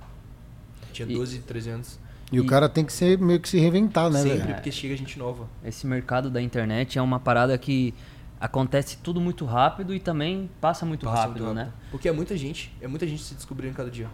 Tinha 0.91 1.07
E- 1.07 1.13
12, 1.13 1.39
13 1.39 1.69
anos. 1.69 1.99
E, 2.31 2.39
o 2.39 2.43
E- 2.43 2.47
cara 2.47 2.69
tem 2.69 2.85
que 2.85 2.93
ser 2.93 3.17
meio 3.19 3.39
que 3.39 3.49
se 3.49 3.59
reinventar, 3.59 4.09
né, 4.09 4.21
Sempre, 4.21 4.37
velho? 4.39 4.53
porque 4.55 4.71
chega 4.71 4.95
gente 4.95 5.19
nova. 5.19 5.47
Esse 5.63 5.85
mercado 5.85 6.29
da 6.29 6.41
internet 6.41 6.97
é 6.97 7.01
uma 7.01 7.19
parada 7.19 7.57
que 7.57 7.93
acontece 8.39 8.97
tudo 8.97 9.19
muito 9.19 9.43
rápido 9.45 9.93
e 9.93 9.99
também 9.99 10.49
passa 10.61 10.85
muito 10.85 11.05
Passa 11.05 11.23
rápido, 11.27 11.43
muito 11.45 11.55
né? 11.55 11.71
Porque 11.91 12.07
é 12.07 12.11
muita 12.11 12.35
gente, 12.37 12.73
é 12.81 12.87
muita 12.87 13.05
gente 13.05 13.21
se 13.21 13.35
descobrindo 13.35 13.75
cada 13.75 13.91
dia. 13.91 14.07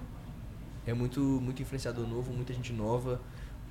É 0.86 0.94
muito, 0.94 1.20
muito 1.22 1.62
influenciador 1.62 2.08
novo, 2.08 2.34
muita 2.34 2.54
gente 2.54 2.74
nova. 2.74 3.22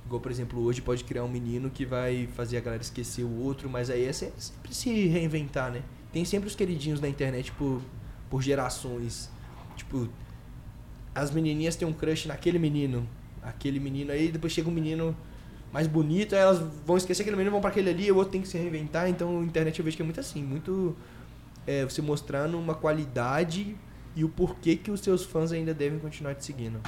Igual, 0.05 0.21
por 0.21 0.31
exemplo, 0.31 0.61
hoje 0.63 0.81
pode 0.81 1.03
criar 1.03 1.23
um 1.25 1.27
menino 1.27 1.69
que 1.69 1.85
vai 1.85 2.27
fazer 2.35 2.57
a 2.57 2.61
galera 2.61 2.81
esquecer 2.81 3.23
o 3.25 3.39
outro, 3.41 3.69
mas 3.69 3.89
aí 3.89 4.05
é 4.05 4.13
se- 4.13 4.31
sempre 4.37 4.73
se 4.73 5.07
reinventar, 5.07 5.69
né? 5.71 5.81
Tem 6.13 6.23
sempre 6.23 6.47
os 6.47 6.55
queridinhos 6.55 7.01
na 7.01 7.09
internet 7.09 7.51
por, 7.51 7.81
por 8.29 8.41
gerações. 8.41 9.29
Tipo, 9.75 10.07
as 11.13 11.31
menininhas 11.31 11.75
têm 11.75 11.87
um 11.87 11.91
crush 11.93 12.27
naquele 12.27 12.57
menino. 12.57 13.05
Aquele 13.47 13.79
menino 13.79 14.11
aí, 14.11 14.31
depois 14.31 14.53
chega 14.53 14.69
um 14.69 14.73
menino 14.73 15.15
mais 15.71 15.87
bonito, 15.87 16.33
aí 16.33 16.41
elas 16.41 16.59
vão 16.85 16.97
esquecer 16.97 17.21
aquele 17.21 17.35
menino, 17.35 17.51
vão 17.51 17.61
pra 17.61 17.69
aquele 17.69 17.89
ali, 17.89 18.11
o 18.11 18.15
outro 18.15 18.31
tem 18.31 18.41
que 18.41 18.47
se 18.47 18.57
reinventar. 18.57 19.09
Então, 19.09 19.39
a 19.39 19.43
internet 19.43 19.77
eu 19.79 19.85
vejo 19.85 19.95
que 19.95 20.01
é 20.01 20.05
muito 20.05 20.19
assim, 20.19 20.43
muito 20.43 20.95
é, 21.65 21.83
você 21.83 22.01
mostrando 22.01 22.57
uma 22.57 22.73
qualidade 22.73 23.75
e 24.15 24.23
o 24.23 24.29
porquê 24.29 24.75
que 24.75 24.89
os 24.89 25.01
seus 25.01 25.23
fãs 25.23 25.51
ainda 25.51 25.73
devem 25.73 25.99
continuar 25.99 26.33
te 26.33 26.43
seguindo. 26.43 26.79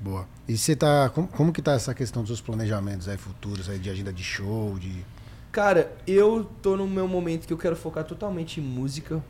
Boa. 0.00 0.26
E 0.48 0.56
você 0.56 0.74
tá. 0.74 1.10
Como, 1.10 1.28
como 1.28 1.52
que 1.52 1.62
tá 1.62 1.72
essa 1.72 1.94
questão 1.94 2.22
dos 2.22 2.28
seus 2.28 2.40
planejamentos 2.40 3.08
aí 3.08 3.16
futuros 3.16 3.68
aí 3.68 3.78
de 3.78 3.90
agenda 3.90 4.12
de 4.12 4.24
show, 4.24 4.78
de. 4.78 5.04
Cara, 5.52 5.94
eu 6.06 6.48
tô 6.62 6.76
no 6.76 6.88
meu 6.88 7.06
momento 7.06 7.46
que 7.46 7.52
eu 7.52 7.58
quero 7.58 7.76
focar 7.76 8.04
totalmente 8.04 8.58
em 8.58 8.64
música, 8.64 9.22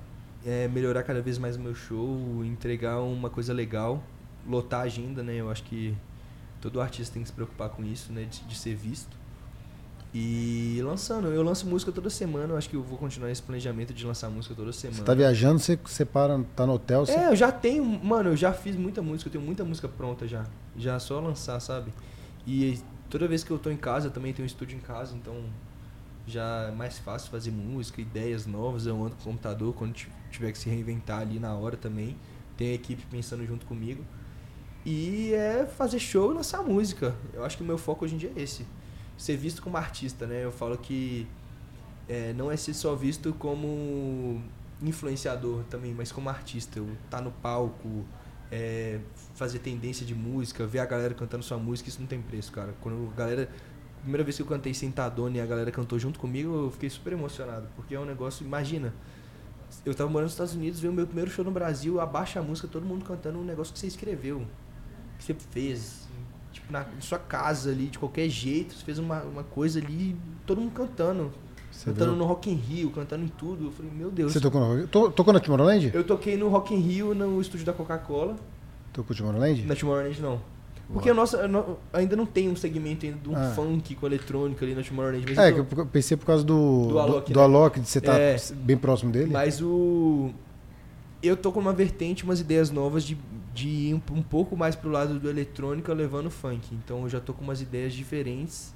é, 0.46 0.68
melhorar 0.68 1.02
cada 1.02 1.20
vez 1.20 1.36
mais 1.36 1.56
o 1.56 1.60
meu 1.60 1.74
show, 1.74 2.44
entregar 2.44 3.00
uma 3.00 3.28
coisa 3.28 3.52
legal, 3.52 4.02
lotar 4.48 4.80
a 4.80 4.84
agenda, 4.84 5.22
né? 5.22 5.34
Eu 5.34 5.50
acho 5.50 5.64
que 5.64 5.94
todo 6.62 6.80
artista 6.80 7.12
tem 7.12 7.22
que 7.22 7.28
se 7.28 7.34
preocupar 7.34 7.68
com 7.68 7.84
isso, 7.84 8.10
né? 8.12 8.24
De, 8.24 8.40
de 8.44 8.54
ser 8.56 8.74
visto. 8.74 9.14
E 10.14 10.78
lançando, 10.84 11.28
eu 11.28 11.42
lanço 11.42 11.66
música 11.66 11.90
toda 11.90 12.10
semana, 12.10 12.52
eu 12.52 12.56
acho 12.58 12.68
que 12.68 12.76
eu 12.76 12.82
vou 12.82 12.98
continuar 12.98 13.30
esse 13.30 13.40
planejamento 13.40 13.94
de 13.94 14.04
lançar 14.06 14.28
música 14.28 14.54
toda 14.54 14.70
semana. 14.70 14.98
Você 14.98 15.04
tá 15.04 15.14
viajando, 15.14 15.58
você, 15.58 15.76
você 15.82 16.04
para, 16.04 16.38
tá 16.54 16.66
no 16.66 16.74
hotel, 16.74 17.06
você. 17.06 17.12
É, 17.12 17.28
eu 17.28 17.36
já 17.36 17.50
tenho, 17.50 17.82
mano, 17.82 18.28
eu 18.30 18.36
já 18.36 18.52
fiz 18.52 18.76
muita 18.76 19.00
música, 19.00 19.28
eu 19.28 19.32
tenho 19.32 19.44
muita 19.44 19.64
música 19.64 19.88
pronta 19.88 20.28
já. 20.28 20.44
Já 20.76 20.96
é 20.96 20.98
só 20.98 21.18
lançar, 21.18 21.58
sabe? 21.60 21.92
E 22.46 22.78
toda 23.08 23.26
vez 23.26 23.42
que 23.42 23.50
eu 23.50 23.58
tô 23.58 23.70
em 23.70 23.76
casa, 23.76 24.08
eu 24.08 24.10
também 24.10 24.34
tenho 24.34 24.44
um 24.44 24.46
estúdio 24.46 24.76
em 24.76 24.80
casa, 24.80 25.16
então 25.16 25.34
já 26.26 26.68
é 26.68 26.70
mais 26.72 26.98
fácil 26.98 27.30
fazer 27.30 27.50
música, 27.50 28.00
ideias 28.02 28.46
novas, 28.46 28.86
eu 28.86 28.94
ando 29.02 29.16
com 29.16 29.22
o 29.22 29.24
computador 29.24 29.72
quando 29.74 29.94
ti- 29.94 30.10
tiver 30.30 30.52
que 30.52 30.58
se 30.58 30.68
reinventar 30.68 31.20
ali 31.20 31.38
na 31.38 31.54
hora 31.54 31.76
também. 31.76 32.16
Tem 32.54 32.72
a 32.72 32.74
equipe 32.74 33.02
pensando 33.10 33.46
junto 33.46 33.64
comigo. 33.64 34.04
E 34.84 35.32
é 35.32 35.64
fazer 35.64 35.98
show 35.98 36.32
e 36.32 36.34
lançar 36.34 36.62
música. 36.62 37.14
Eu 37.32 37.44
acho 37.44 37.56
que 37.56 37.62
o 37.62 37.66
meu 37.66 37.78
foco 37.78 38.04
hoje 38.04 38.14
em 38.14 38.18
dia 38.18 38.32
é 38.34 38.42
esse. 38.42 38.66
Ser 39.16 39.36
visto 39.36 39.62
como 39.62 39.76
artista, 39.76 40.26
né? 40.26 40.44
Eu 40.44 40.50
falo 40.50 40.76
que 40.76 41.26
é, 42.08 42.32
não 42.32 42.50
é 42.50 42.56
ser 42.56 42.74
só 42.74 42.94
visto 42.94 43.32
como 43.34 44.42
influenciador 44.82 45.62
também, 45.70 45.94
mas 45.94 46.10
como 46.10 46.28
artista. 46.28 46.80
Eu 46.80 46.88
tá 47.08 47.20
no 47.20 47.30
palco, 47.30 48.04
é, 48.50 48.98
fazer 49.34 49.60
tendência 49.60 50.04
de 50.04 50.14
música, 50.14 50.66
ver 50.66 50.80
a 50.80 50.86
galera 50.86 51.14
cantando 51.14 51.44
sua 51.44 51.58
música, 51.58 51.88
isso 51.88 52.00
não 52.00 52.08
tem 52.08 52.20
preço, 52.20 52.50
cara. 52.52 52.74
Quando 52.80 53.10
a 53.12 53.16
galera. 53.16 53.48
Primeira 54.00 54.24
vez 54.24 54.34
que 54.34 54.42
eu 54.42 54.46
cantei 54.46 54.74
Sentadona 54.74 55.36
e 55.36 55.40
a 55.40 55.46
galera 55.46 55.70
cantou 55.70 55.96
junto 55.96 56.18
comigo, 56.18 56.52
eu 56.64 56.70
fiquei 56.72 56.90
super 56.90 57.12
emocionado. 57.12 57.68
Porque 57.76 57.94
é 57.94 58.00
um 58.00 58.04
negócio, 58.04 58.44
imagina. 58.44 58.92
Eu 59.86 59.94
tava 59.94 60.10
morando 60.10 60.24
nos 60.24 60.32
Estados 60.32 60.54
Unidos, 60.54 60.80
veio 60.80 60.92
o 60.92 60.96
meu 60.96 61.06
primeiro 61.06 61.30
show 61.30 61.44
no 61.44 61.52
Brasil, 61.52 62.00
abaixa 62.00 62.40
a 62.40 62.42
música, 62.42 62.66
todo 62.66 62.84
mundo 62.84 63.04
cantando 63.04 63.38
um 63.38 63.44
negócio 63.44 63.72
que 63.72 63.78
você 63.78 63.86
escreveu. 63.86 64.44
Que 65.24 65.32
você 65.32 65.36
fez. 65.50 66.02
Tipo, 66.52 66.72
na 66.72 66.84
sua 67.00 67.18
casa 67.18 67.70
ali, 67.70 67.86
de 67.86 67.98
qualquer 67.98 68.28
jeito, 68.28 68.74
você 68.74 68.84
fez 68.84 68.98
uma, 68.98 69.22
uma 69.22 69.42
coisa 69.42 69.78
ali, 69.78 70.16
todo 70.46 70.60
mundo 70.60 70.72
cantando. 70.72 71.32
Você 71.70 71.86
cantando 71.86 72.10
viu? 72.10 72.18
no 72.18 72.24
Rock 72.26 72.50
in 72.50 72.54
Rio, 72.54 72.90
cantando 72.90 73.24
em 73.24 73.28
tudo. 73.28 73.66
Eu 73.66 73.70
falei, 73.72 73.90
meu 73.90 74.10
Deus. 74.10 74.32
Você 74.32 74.40
tocou 74.40 74.60
no, 74.60 74.86
to- 74.86 75.10
tocou 75.10 75.32
na 75.32 75.40
Tomorrowland? 75.40 75.90
Eu 75.94 76.04
toquei 76.04 76.36
no 76.36 76.48
Rock 76.48 76.74
in 76.74 76.78
Rio, 76.80 77.14
no 77.14 77.40
estúdio 77.40 77.64
da 77.64 77.72
Coca-Cola. 77.72 78.36
Tocou 78.92 79.16
Tomorrowland? 79.16 79.64
Na 79.66 79.74
Tomorrowland 79.74 80.20
não. 80.20 80.40
Porque 80.92 81.08
a 81.08 81.14
nossa, 81.14 81.40
ainda 81.90 82.14
não 82.16 82.26
tem 82.26 82.50
um 82.50 82.56
segmento 82.56 83.06
ainda 83.06 83.16
de 83.18 83.28
um 83.30 83.34
Ah. 83.36 83.52
funk 83.56 83.94
com 83.94 84.04
eletrônica 84.04 84.62
ali 84.62 84.74
na 84.74 84.82
Tomorrowland. 84.82 85.24
Mas, 85.26 85.38
É, 85.38 85.50
eu 85.50 85.64
que 85.64 85.74
tô- 85.74 85.80
eu 85.82 85.86
pensei 85.86 86.16
por 86.18 86.26
causa 86.26 86.44
do, 86.44 86.82
Do 86.82 86.88
do, 86.88 86.98
Alok, 86.98 87.32
do 87.32 87.38
né? 87.38 87.44
Alok, 87.44 87.80
de 87.80 87.88
você 87.88 87.98
estar 87.98 88.18
É. 88.20 88.36
bem 88.56 88.76
próximo 88.76 89.10
dele. 89.10 89.30
mas 89.32 89.62
o. 89.62 90.30
Eu 91.22 91.36
tô 91.36 91.50
com 91.52 91.60
uma 91.60 91.72
vertente, 91.72 92.24
umas 92.24 92.40
ideias 92.40 92.70
novas 92.70 93.04
de, 93.04 93.16
de 93.54 93.68
ir 93.68 93.94
um, 93.94 94.02
um 94.12 94.22
pouco 94.22 94.56
mais 94.56 94.74
pro 94.74 94.90
lado 94.90 95.18
do 95.20 95.28
eletrônica 95.28 95.92
levando 95.92 96.30
funk. 96.30 96.74
Então 96.74 97.02
eu 97.02 97.08
já 97.08 97.20
tô 97.20 97.32
com 97.34 97.42
umas 97.44 97.60
ideias 97.60 97.92
diferentes 97.92 98.74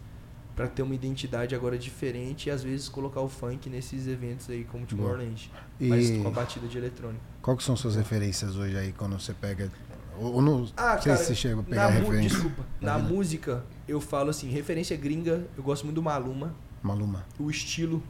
pra 0.55 0.67
ter 0.67 0.83
uma 0.83 0.95
identidade 0.95 1.55
agora 1.55 1.77
diferente 1.77 2.47
e 2.47 2.51
às 2.51 2.63
vezes 2.63 2.89
colocar 2.89 3.21
o 3.21 3.29
funk 3.29 3.69
nesses 3.69 4.07
eventos 4.07 4.49
aí 4.49 4.65
como 4.65 4.87
Tomorrowland. 4.87 5.51
Mas 5.81 6.09
E 6.11 6.19
com 6.23 6.29
a 6.29 6.31
batida 6.31 6.67
de 6.67 6.79
eletrônica. 6.79 7.21
qual 7.43 7.57
que 7.57 7.63
são 7.63 7.77
suas 7.77 7.95
referências 7.97 8.57
hoje 8.57 8.77
aí 8.77 8.93
quando 8.93 9.19
você 9.19 9.35
pega. 9.35 9.71
Ou, 10.19 10.41
não 10.41 10.67
Ah, 10.79 10.97
sei 10.99 11.13
cara, 11.13 11.17
se 11.19 11.27
você 11.27 11.35
chega 11.35 11.61
a 11.61 11.63
pegar 11.63 11.89
referência. 11.89 12.31
Desculpa. 12.31 12.65
na 12.81 12.97
Na 12.97 12.99
música, 13.07 13.65
eu 13.87 14.01
falo 14.01 14.31
assim, 14.31 14.49
referência 14.49 14.97
gringa, 14.97 15.47
eu 15.59 15.63
gosto 15.63 15.85
muito 15.85 15.97
do 15.97 16.03
Maluma. 16.03 16.55
Maluma. 16.83 17.27
O 17.39 17.51
estilo, 17.51 18.03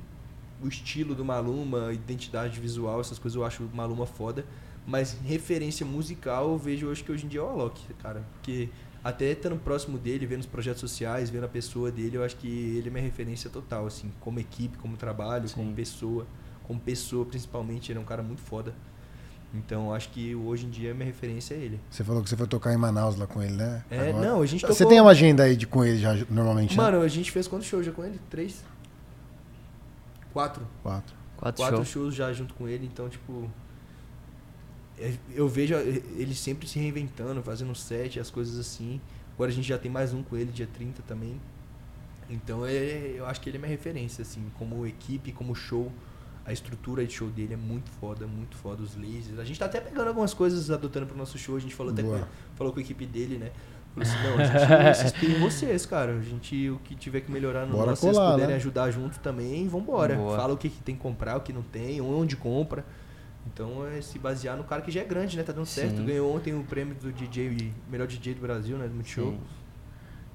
o 0.63 0.69
estilo 0.69 1.17
do 1.17 1.25
Maluma, 1.25 1.93
identidade 1.93 2.61
visual, 2.61 3.01
essas 3.01 3.19
coisas 3.19 3.35
eu 3.37 3.45
acho 3.45 3.65
o 3.65 3.71
Maluma 3.75 4.07
foda. 4.07 4.45
Mas 4.87 5.17
referência 5.25 5.85
musical 5.85 6.51
eu 6.53 6.59
vejo 6.59 6.87
hoje 6.87 7.03
que 7.03 7.11
hoje 7.11 7.27
em 7.27 7.29
dia 7.29 7.41
é 7.41 7.43
o 7.43 7.49
Alok, 7.49 7.83
cara. 8.03 8.23
Porque 8.35 8.69
até 9.03 9.33
estando 9.33 9.57
próximo 9.57 9.99
dele, 9.99 10.27
vendo 10.27 10.41
os 10.41 10.47
projetos 10.47 10.81
sociais, 10.81 11.29
vendo 11.29 11.45
a 11.45 11.49
pessoa 11.49 11.91
dele, 11.91 12.17
eu 12.17 12.25
acho 12.25 12.37
que 12.37 12.47
ele 12.49 12.89
é 12.89 12.91
minha 12.91 13.03
referência 13.03 13.51
total, 13.51 13.87
assim, 13.87 14.13
como 14.21 14.39
equipe, 14.39 14.79
como 14.79 14.97
trabalho, 14.97 15.49
como 15.51 15.69
Sim. 15.71 15.75
pessoa. 15.75 16.27
Como 16.65 16.79
pessoa, 16.81 17.25
principalmente, 17.25 17.91
ele 17.93 17.99
é 17.99 18.03
um 18.03 18.05
cara 18.05 18.23
muito 18.23 18.43
foda. 18.43 18.75
Então, 19.55 19.93
acho 19.95 20.09
que 20.11 20.35
hoje 20.35 20.67
em 20.67 20.71
dia 20.71 20.91
a 20.91 20.95
minha 20.95 21.07
referência 21.07 21.55
é 21.55 21.59
ele. 21.59 21.81
Você 21.89 22.03
falou 22.05 22.23
que 22.23 22.29
você 22.29 22.37
foi 22.37 22.47
tocar 22.47 22.73
em 22.75 22.77
Manaus 22.77 23.17
lá 23.17 23.27
com 23.27 23.41
ele, 23.43 23.55
né? 23.55 23.85
É, 23.91 24.11
Agora. 24.11 24.27
não, 24.27 24.43
a 24.43 24.47
gente 24.47 24.61
Você 24.63 24.69
tocou- 24.79 24.89
tem 24.89 25.01
uma 25.01 25.11
agenda 25.13 25.45
aí 25.45 25.57
de, 25.57 25.67
com 25.67 25.85
ele 25.85 25.99
já 25.99 26.15
normalmente, 26.29 26.77
né? 26.77 26.83
Mano, 26.83 27.01
a 27.01 27.09
gente 27.09 27.31
fez 27.31 27.47
quantos 27.49 27.67
shows 27.69 27.87
já 27.87 27.93
com 27.93 28.05
ele? 28.05 28.21
Três? 28.29 28.63
Quatro. 30.33 30.67
Quatro. 30.83 31.15
Quatro, 31.37 31.63
Quatro 31.63 31.77
shows. 31.79 31.89
shows 31.89 32.15
já 32.15 32.33
junto 32.33 32.55
com 32.55 32.67
ele, 32.69 32.87
então, 32.87 33.09
tipo. 33.09 33.49
É- 34.99 35.15
Eu 35.35 35.49
vejo 35.49 35.75
ele 35.75 36.35
sempre 36.35 36.67
se 36.69 36.79
reinventando, 36.79 37.43
fazendo 37.43 37.75
set, 37.75 38.19
as 38.19 38.31
coisas 38.31 38.59
assim. 38.59 39.01
Agora 39.35 39.51
a 39.51 39.55
gente 39.55 39.69
já 39.69 39.79
tem 39.79 39.91
mais 39.91 40.15
um 40.15 40.23
com 40.23 40.37
ele, 40.37 40.51
dia 40.51 40.67
30 40.73 41.03
também. 41.03 41.41
Então 42.29 42.65
é, 42.67 43.15
eu 43.17 43.27
acho 43.27 43.41
que 43.41 43.49
ele 43.49 43.57
é 43.57 43.61
minha 43.61 43.71
referência, 43.71 44.23
assim, 44.23 44.45
como 44.59 44.87
equipe, 44.87 45.33
como 45.33 45.55
show. 45.55 45.93
A 46.45 46.53
estrutura 46.53 47.05
de 47.05 47.13
show 47.13 47.29
dele 47.29 47.55
é 47.55 47.57
muito 47.57 47.91
foda, 47.91 48.27
muito 48.27 48.57
foda, 48.57 48.83
os 48.83 48.95
lasers. 48.97 49.39
A 49.39 49.45
gente 49.45 49.59
tá 49.59 49.67
até 49.67 49.81
pegando 49.81 50.07
algumas 50.09 50.33
coisas, 50.33 50.71
adotando 50.71 51.07
pro 51.07 51.17
nosso 51.17 51.37
show, 51.37 51.57
a 51.57 51.61
gente 51.61 51.75
falou 51.75 51.93
até 51.93 52.03
Boa. 52.03 52.21
com, 52.21 52.27
falou 52.55 52.73
com 52.73 52.79
a 52.79 52.83
equipe 52.83 53.05
dele, 53.05 53.37
né? 53.37 53.51
Falou 53.93 54.09
assim, 54.09 54.23
não, 54.23 54.39
a 54.39 54.45
gente 54.93 54.99
se 54.99 55.05
inspira 55.07 55.33
em 55.33 55.41
vocês, 55.41 55.87
cara. 55.87 56.13
A 56.13 56.21
gente, 56.23 56.71
o 56.71 56.79
que 56.79 56.95
tiver 56.95 57.23
que 57.23 57.33
melhorar 57.33 57.67
no 57.67 57.73
Bora 57.73 57.91
nosso, 57.91 58.03
vocês 58.03 58.17
puderem 58.17 58.47
né? 58.49 58.55
ajudar 58.57 58.91
junto 58.93 59.19
também, 59.19 59.67
vambora. 59.67 60.15
Boa. 60.15 60.37
Fala 60.37 60.55
o 60.55 60.57
que, 60.57 60.69
que 60.69 60.81
tem 60.83 60.95
que 60.95 61.01
comprar, 61.03 61.37
o 61.37 61.41
que 61.41 61.53
não 61.53 61.63
tem, 61.63 62.01
onde 62.01 62.37
compra. 62.37 62.85
Então 63.53 63.87
é 63.87 64.01
se 64.01 64.19
basear 64.19 64.57
no 64.57 64.65
cara 64.65 64.83
que 64.83 64.91
já 64.91 65.01
é 65.01 65.05
grande, 65.05 65.37
né? 65.37 65.43
Tá 65.43 65.53
dando 65.53 65.67
certo. 65.67 65.97
Sim. 65.99 66.05
Ganhou 66.07 66.35
ontem 66.35 66.55
o 66.55 66.63
prêmio 66.65 66.95
do 66.95 67.13
DJ, 67.13 67.73
melhor 67.91 68.07
DJ 68.07 68.35
do 68.35 68.41
Brasil, 68.41 68.77
né? 68.77 68.87
Do 68.89 68.95
Multishow. 68.95 69.31
Sim. 69.33 69.39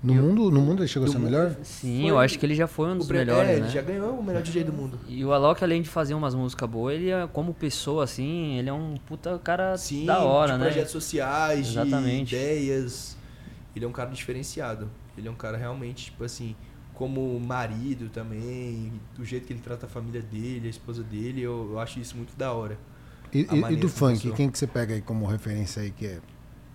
No, 0.04 0.16
mundo, 0.16 0.50
no 0.50 0.62
mundo 0.62 0.82
ele 0.82 0.88
chegou 0.88 1.08
a 1.08 1.12
ser 1.12 1.20
mundo, 1.20 1.30
melhor? 1.30 1.56
Sim, 1.62 2.02
Foi 2.02 2.10
eu 2.10 2.18
acho 2.18 2.40
que 2.40 2.44
ele 2.46 2.56
já 2.56 2.66
foi 2.66 2.90
um 2.90 2.98
dos 2.98 3.06
prêmio- 3.08 3.28
melhores, 3.28 3.50
é, 3.52 3.54
né? 3.54 3.60
ele 3.60 3.70
já 3.70 3.82
ganhou 3.84 4.18
o 4.18 4.24
melhor 4.24 4.42
DJ 4.42 4.64
do 4.64 4.74
mundo. 4.74 5.00
E 5.08 5.24
o 5.24 5.32
Alok, 5.32 5.64
além 5.64 5.80
de 5.84 5.90
fazer 5.90 6.16
umas 6.16 6.34
músicas 6.34 6.68
boas, 6.68 6.96
ele 6.96 7.12
é, 7.12 7.28
como 7.32 7.54
pessoa, 7.54 8.04
assim, 8.04 8.58
ele 8.58 8.68
é 8.68 8.74
um 8.74 8.96
puta 9.06 9.38
cara 9.38 9.78
Sim, 9.78 10.08
da 10.08 10.22
hora, 10.22 10.54
de 10.54 10.58
né? 10.58 10.66
projetos 10.66 10.92
sociais, 10.92 11.68
Exatamente. 11.68 12.30
de 12.30 12.36
ideias. 12.36 13.16
Ele 13.76 13.86
é 13.86 13.88
um 13.88 13.92
cara 13.92 14.10
diferenciado. 14.10 14.90
Ele 15.16 15.28
é 15.28 15.32
um 15.32 15.36
cara 15.36 15.56
realmente, 15.56 16.06
tipo 16.06 16.24
assim, 16.24 16.56
como 16.96 17.40
marido 17.40 18.10
também, 18.10 18.92
do 19.16 19.24
jeito 19.24 19.46
que 19.46 19.54
ele 19.54 19.62
trata 19.62 19.86
a 19.86 19.90
família 19.90 20.22
dele, 20.24 20.66
a 20.66 20.70
esposa 20.72 21.04
dele, 21.04 21.42
eu, 21.42 21.70
eu 21.74 21.80
acho 21.80 22.00
isso 22.00 22.18
muito 22.18 22.36
da 22.36 22.52
hora. 22.54 22.76
E, 23.34 23.40
e- 23.42 23.76
do 23.78 23.88
funk, 23.90 24.20
começou. 24.20 24.34
quem 24.34 24.50
que 24.50 24.58
você 24.58 24.68
pega 24.68 24.94
aí 24.94 25.02
como 25.02 25.26
referência 25.26 25.82
aí 25.82 25.92
que 25.92 26.06
é? 26.06 26.20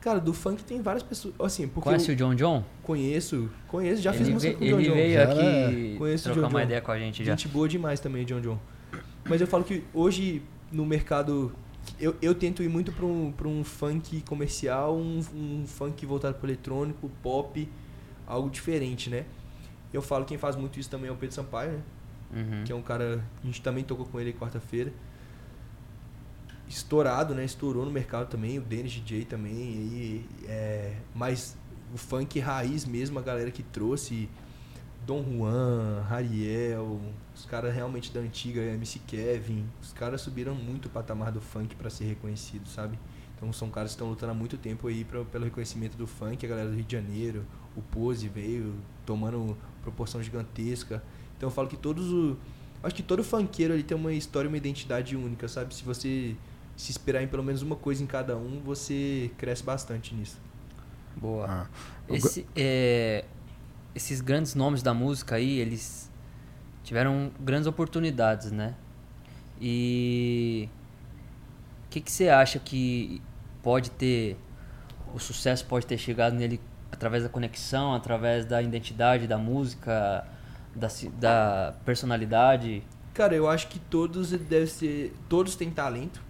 Cara, 0.00 0.20
do 0.20 0.32
funk 0.32 0.62
tem 0.62 0.80
várias 0.80 1.02
pessoas. 1.02 1.34
Assim, 1.40 1.66
porque 1.66 1.88
Conhece 1.88 2.12
o 2.12 2.16
John 2.16 2.34
John? 2.34 2.62
conheço, 2.82 3.50
conheço, 3.66 4.00
já 4.02 4.12
fiz 4.12 4.22
ele 4.22 4.34
música 4.34 4.52
ve- 4.52 4.58
com 4.58 4.64
o 4.64 4.68
John 4.68 4.78
ele 4.78 4.88
John. 4.88 4.94
veio 4.94 5.14
Já 5.14 5.22
aqui 5.24 5.94
Conheço 5.98 6.28
o 6.28 6.32
trocar 6.32 6.46
John 6.48 6.54
uma 6.54 6.60
John. 6.60 6.64
ideia 6.66 6.80
com 6.80 6.92
a 6.92 6.98
gente 6.98 7.24
já. 7.24 7.32
Gente 7.32 7.48
boa 7.48 7.68
demais 7.68 7.98
também, 8.00 8.24
John 8.24 8.40
John. 8.40 8.58
Mas 9.28 9.40
eu 9.40 9.46
falo 9.48 9.64
que 9.64 9.82
hoje, 9.92 10.42
no 10.70 10.86
mercado, 10.86 11.52
eu, 12.00 12.14
eu 12.22 12.34
tento 12.36 12.62
ir 12.62 12.68
muito 12.68 12.92
pra 12.92 13.04
um, 13.04 13.32
pra 13.36 13.48
um 13.48 13.64
funk 13.64 14.20
comercial, 14.22 14.96
um, 14.96 15.20
um 15.34 15.64
funk 15.66 16.06
voltado 16.06 16.36
pro 16.38 16.46
eletrônico, 16.46 17.10
pop, 17.22 17.68
algo 18.26 18.48
diferente, 18.48 19.10
né? 19.10 19.24
Eu 19.92 20.00
falo 20.00 20.24
que 20.24 20.28
quem 20.28 20.38
faz 20.38 20.54
muito 20.54 20.78
isso 20.78 20.88
também 20.88 21.08
é 21.08 21.12
o 21.12 21.16
Pedro 21.16 21.34
Sampaio, 21.34 21.72
né? 21.72 21.78
Uhum. 22.32 22.64
Que 22.64 22.70
é 22.70 22.74
um 22.76 22.82
cara, 22.82 23.24
a 23.42 23.46
gente 23.46 23.60
também 23.60 23.82
tocou 23.82 24.06
com 24.06 24.20
ele 24.20 24.32
quarta-feira. 24.32 24.92
Estourado, 26.68 27.34
né? 27.34 27.44
Estourou 27.44 27.84
no 27.84 27.90
mercado 27.90 28.28
também, 28.28 28.58
o 28.58 28.62
Dennis 28.62 28.92
DJ 28.92 29.24
também. 29.24 29.52
E, 29.54 30.28
é, 30.46 30.96
mas 31.14 31.56
o 31.94 31.98
funk 31.98 32.38
raiz 32.40 32.84
mesmo, 32.84 33.18
a 33.18 33.22
galera 33.22 33.50
que 33.50 33.62
trouxe 33.62 34.28
Dom 35.06 35.22
Juan, 35.22 36.02
Rariel, 36.08 37.00
os 37.32 37.46
caras 37.46 37.72
realmente 37.72 38.12
da 38.12 38.18
antiga, 38.18 38.60
MC 38.60 38.98
Kevin, 39.06 39.64
os 39.80 39.92
caras 39.92 40.20
subiram 40.20 40.54
muito 40.54 40.86
o 40.86 40.88
patamar 40.88 41.30
do 41.30 41.40
funk 41.40 41.76
pra 41.76 41.88
ser 41.88 42.04
reconhecido, 42.04 42.68
sabe? 42.68 42.98
Então 43.36 43.52
são 43.52 43.70
caras 43.70 43.90
que 43.90 43.94
estão 43.94 44.08
lutando 44.08 44.32
há 44.32 44.34
muito 44.34 44.56
tempo 44.56 44.88
aí 44.88 45.04
pra, 45.04 45.24
pelo 45.24 45.44
reconhecimento 45.44 45.96
do 45.96 46.06
funk, 46.06 46.44
a 46.44 46.48
galera 46.48 46.68
do 46.68 46.74
Rio 46.74 46.84
de 46.84 46.96
Janeiro, 46.96 47.44
o 47.76 47.82
Pose 47.82 48.26
veio 48.28 48.74
tomando 49.04 49.56
proporção 49.82 50.20
gigantesca. 50.22 51.02
Então 51.36 51.48
eu 51.48 51.52
falo 51.52 51.68
que 51.68 51.76
todos 51.76 52.10
o. 52.12 52.36
Acho 52.82 52.94
que 52.94 53.02
todo 53.02 53.22
funkeiro 53.22 53.74
ali 53.74 53.82
tem 53.82 53.96
uma 53.96 54.12
história, 54.12 54.48
uma 54.48 54.56
identidade 54.56 55.14
única, 55.16 55.46
sabe? 55.48 55.74
Se 55.74 55.84
você 55.84 56.36
se 56.76 56.90
inspirar 56.90 57.22
em 57.22 57.28
pelo 57.28 57.42
menos 57.42 57.62
uma 57.62 57.76
coisa 57.76 58.02
em 58.02 58.06
cada 58.06 58.36
um, 58.36 58.60
você 58.60 59.30
cresce 59.38 59.62
bastante 59.62 60.14
nisso. 60.14 60.38
Boa. 61.16 61.46
Ah, 61.48 61.66
Esse, 62.08 62.46
é, 62.54 63.24
esses 63.94 64.20
grandes 64.20 64.54
nomes 64.54 64.82
da 64.82 64.92
música 64.92 65.36
aí, 65.36 65.58
eles 65.58 66.10
tiveram 66.84 67.32
grandes 67.40 67.66
oportunidades, 67.66 68.52
né? 68.52 68.74
E 69.58 70.68
o 71.86 71.88
que, 71.88 72.00
que 72.02 72.12
você 72.12 72.28
acha 72.28 72.58
que 72.58 73.22
pode 73.62 73.90
ter, 73.90 74.36
o 75.14 75.18
sucesso 75.18 75.64
pode 75.64 75.86
ter 75.86 75.96
chegado 75.96 76.34
nele 76.34 76.60
através 76.92 77.22
da 77.22 77.28
conexão, 77.30 77.94
através 77.94 78.44
da 78.44 78.60
identidade 78.60 79.26
da 79.26 79.38
música, 79.38 80.26
da, 80.74 80.88
da 81.18 81.74
personalidade? 81.84 82.82
Cara, 83.14 83.34
eu 83.34 83.48
acho 83.48 83.68
que 83.68 83.78
todos 83.78 84.30
devem 84.30 84.66
ser. 84.66 85.14
Todos 85.26 85.56
têm 85.56 85.70
talento. 85.70 86.25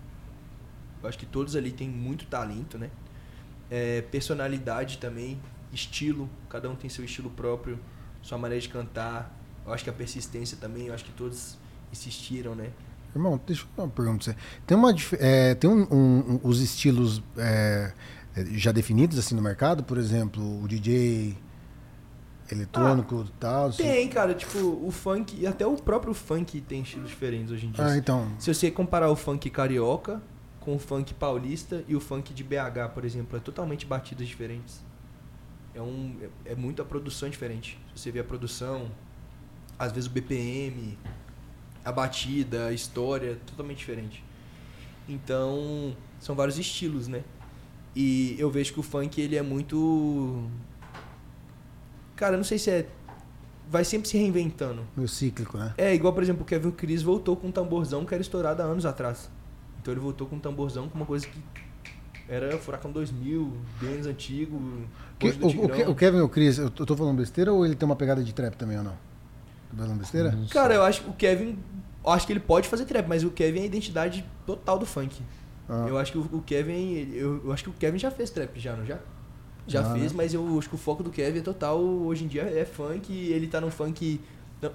Eu 1.03 1.09
acho 1.09 1.19
que 1.19 1.27
todos 1.27 1.55
ali 1.57 1.71
têm 1.73 1.89
muito 1.89 2.27
talento, 2.27 2.79
né? 2.79 2.91
É, 3.71 4.03
personalidade 4.03 4.99
também, 4.99 5.39
estilo, 5.73 6.29
cada 6.49 6.71
um 6.71 6.77
tem 6.77 6.89
seu 6.89 7.05
estilo 7.05 7.31
próprio, 7.31 7.79
sua 8.23 8.39
maneira 8.39 8.61
de 8.61 8.69
cantar. 8.69 9.35
Eu 9.67 9.73
acho 9.73 9.83
que 9.85 9.91
a 9.91 9.93
persistência 9.93 10.57
também, 10.61 10.87
eu 10.87 10.95
acho 10.95 11.05
que 11.05 11.13
todos 11.13 11.59
insistiram, 11.93 12.55
né? 12.55 12.71
Irmão, 13.15 13.41
deixa 13.47 13.63
eu 13.63 13.67
fazer 13.75 13.83
uma 13.83 13.89
pergunta 13.89 14.25
pra 14.25 14.33
você. 14.35 14.39
Tem, 14.67 14.77
uma, 14.77 14.95
é, 15.19 15.55
tem 15.55 15.71
um, 15.71 15.83
um- 15.91 16.33
um- 16.35 16.41
os 16.45 16.61
estilos 16.61 17.23
é, 17.37 17.93
é, 18.37 18.45
já 18.53 18.71
definidos 18.73 19.19
assim 19.19 19.35
no 19.35 19.43
mercado? 19.43 19.83
Por 19.83 19.97
exemplo, 19.99 20.63
o 20.63 20.69
DJ 20.69 21.37
eletrônico 22.51 23.25
e 23.27 23.33
tal? 23.41 23.67
assim? 23.69 23.83
Tem, 23.83 24.09
cara, 24.09 24.35
tipo, 24.35 24.59
o 24.59 24.91
funk, 24.91 25.37
e 25.39 25.47
até 25.47 25.67
o 25.67 25.75
próprio 25.77 26.15
funk 26.15 26.61
tem 26.61 26.83
estilos 26.83 27.09
diferentes 27.09 27.51
hoje 27.51 27.67
em 27.67 27.71
dia. 27.71 27.85
Ah, 27.87 27.97
então. 27.97 28.29
Se 28.39 28.53
você 28.53 28.71
comparar 28.71 29.11
o 29.11 29.17
funk 29.17 29.49
carioca 29.51 30.23
com 30.67 30.75
o 30.75 30.79
funk 30.81 31.15
paulista 31.15 31.85
e 31.87 31.95
o 31.95 32.01
funk 32.01 32.35
de 32.35 32.43
BH, 32.43 32.93
por 32.93 33.05
exemplo, 33.05 33.37
é 33.37 33.41
totalmente 33.41 33.87
batidas 33.87 34.27
diferentes. 34.27 34.81
É, 35.73 35.81
um, 35.81 36.17
é, 36.45 36.53
é 36.53 36.55
muita 36.57 36.85
produção 36.85 37.29
diferente. 37.29 37.79
Você 37.95 38.11
vê 38.11 38.19
a 38.19 38.25
produção, 38.25 38.91
às 39.79 39.93
vezes 39.93 40.11
o 40.11 40.13
BPM, 40.13 40.99
a 41.85 41.93
batida, 41.93 42.67
a 42.67 42.73
história, 42.73 43.31
é 43.31 43.35
totalmente 43.47 43.79
diferente. 43.79 44.25
Então, 45.09 45.97
são 46.19 46.35
vários 46.35 46.59
estilos, 46.59 47.07
né? 47.07 47.23
E 47.95 48.35
eu 48.37 48.51
vejo 48.51 48.73
que 48.73 48.81
o 48.81 48.83
funk, 48.83 49.21
ele 49.21 49.37
é 49.37 49.43
muito... 49.43 50.51
Cara, 52.17 52.35
eu 52.35 52.39
não 52.39 52.45
sei 52.45 52.59
se 52.59 52.71
é... 52.71 52.89
Vai 53.71 53.85
sempre 53.85 54.09
se 54.09 54.19
reinventando. 54.19 54.85
Meio 54.97 55.09
cíclico, 55.09 55.59
né? 55.59 55.75
É, 55.79 55.95
igual, 55.95 56.13
por 56.13 56.25
exemplo, 56.25 56.43
o 56.43 56.45
Kevin 56.45 56.73
Cris 56.73 57.03
voltou 57.03 57.37
com 57.37 57.47
um 57.47 57.53
tamborzão 57.53 58.05
que 58.05 58.13
era 58.13 58.21
estourado 58.21 58.63
há 58.63 58.65
anos 58.65 58.85
atrás. 58.85 59.31
Então 59.87 59.95
ele 59.95 60.01
voltou 60.01 60.27
com 60.27 60.35
um 60.35 60.41
tamborzão 60.41 60.89
com 60.89 60.97
uma 60.97 61.07
coisa 61.07 61.29
que 61.29 61.39
era 62.29 62.59
Furacão 62.59 62.91
2000, 62.91 63.53
bem 63.81 63.91
mais 63.95 64.07
antigo. 64.09 64.61
Que- 65.17 65.29
o, 65.29 65.47
o, 65.47 65.91
o 65.93 65.95
Kevin 65.95 66.17
e 66.19 66.21
o 66.23 66.29
Chris, 66.29 66.59
eu 66.59 66.69
tô 66.69 66.97
falando 66.97 67.17
besteira 67.19 67.53
ou 67.53 67.65
ele 67.65 67.77
tem 67.77 67.87
uma 67.87 67.95
pegada 67.95 68.21
de 68.25 68.35
trap 68.35 68.57
também 68.57 68.77
ou 68.79 68.83
não? 68.83 68.95
Tô 69.71 69.77
falando 69.77 69.99
besteira? 70.01 70.37
Cara, 70.51 70.75
eu 70.75 70.83
acho 70.83 71.03
que 71.05 71.11
o 71.11 71.13
Kevin. 71.13 71.57
Eu 72.05 72.11
acho 72.11 72.27
que 72.27 72.33
ele 72.33 72.41
pode 72.41 72.67
fazer 72.69 72.85
trap, 72.85 73.07
mas 73.07 73.23
o 73.23 73.31
Kevin 73.31 73.61
é 73.61 73.63
a 73.63 73.67
identidade 73.67 74.25
total 74.45 74.77
do 74.77 74.85
funk. 74.87 75.23
Ah. 75.69 75.87
Eu 75.89 75.97
acho 75.99 76.11
que 76.11 76.19
o 76.19 76.43
Kevin, 76.45 77.13
eu, 77.13 77.45
eu 77.45 77.53
acho 77.53 77.63
que 77.63 77.71
o 77.71 77.73
Kevin 77.73 77.99
já 77.99 78.11
fez 78.11 78.29
trap 78.31 78.59
já, 78.59 78.75
não 78.75 78.85
já? 78.85 78.99
Já 79.69 79.83
Já, 79.85 79.93
fez, 79.93 80.11
né? 80.11 80.17
mas 80.17 80.35
eu 80.35 80.59
acho 80.59 80.69
que 80.69 80.75
o 80.75 80.79
foco 80.79 81.05
do 81.05 81.11
Kevin 81.11 81.39
é 81.39 81.43
total, 81.43 81.81
hoje 81.81 82.25
em 82.25 82.29
dia 82.29 82.43
é 82.43 82.65
funk, 82.65 83.13
e 83.13 83.33
ele 83.33 83.47
tá 83.47 83.61
no 83.61 83.71
funk... 83.71 84.21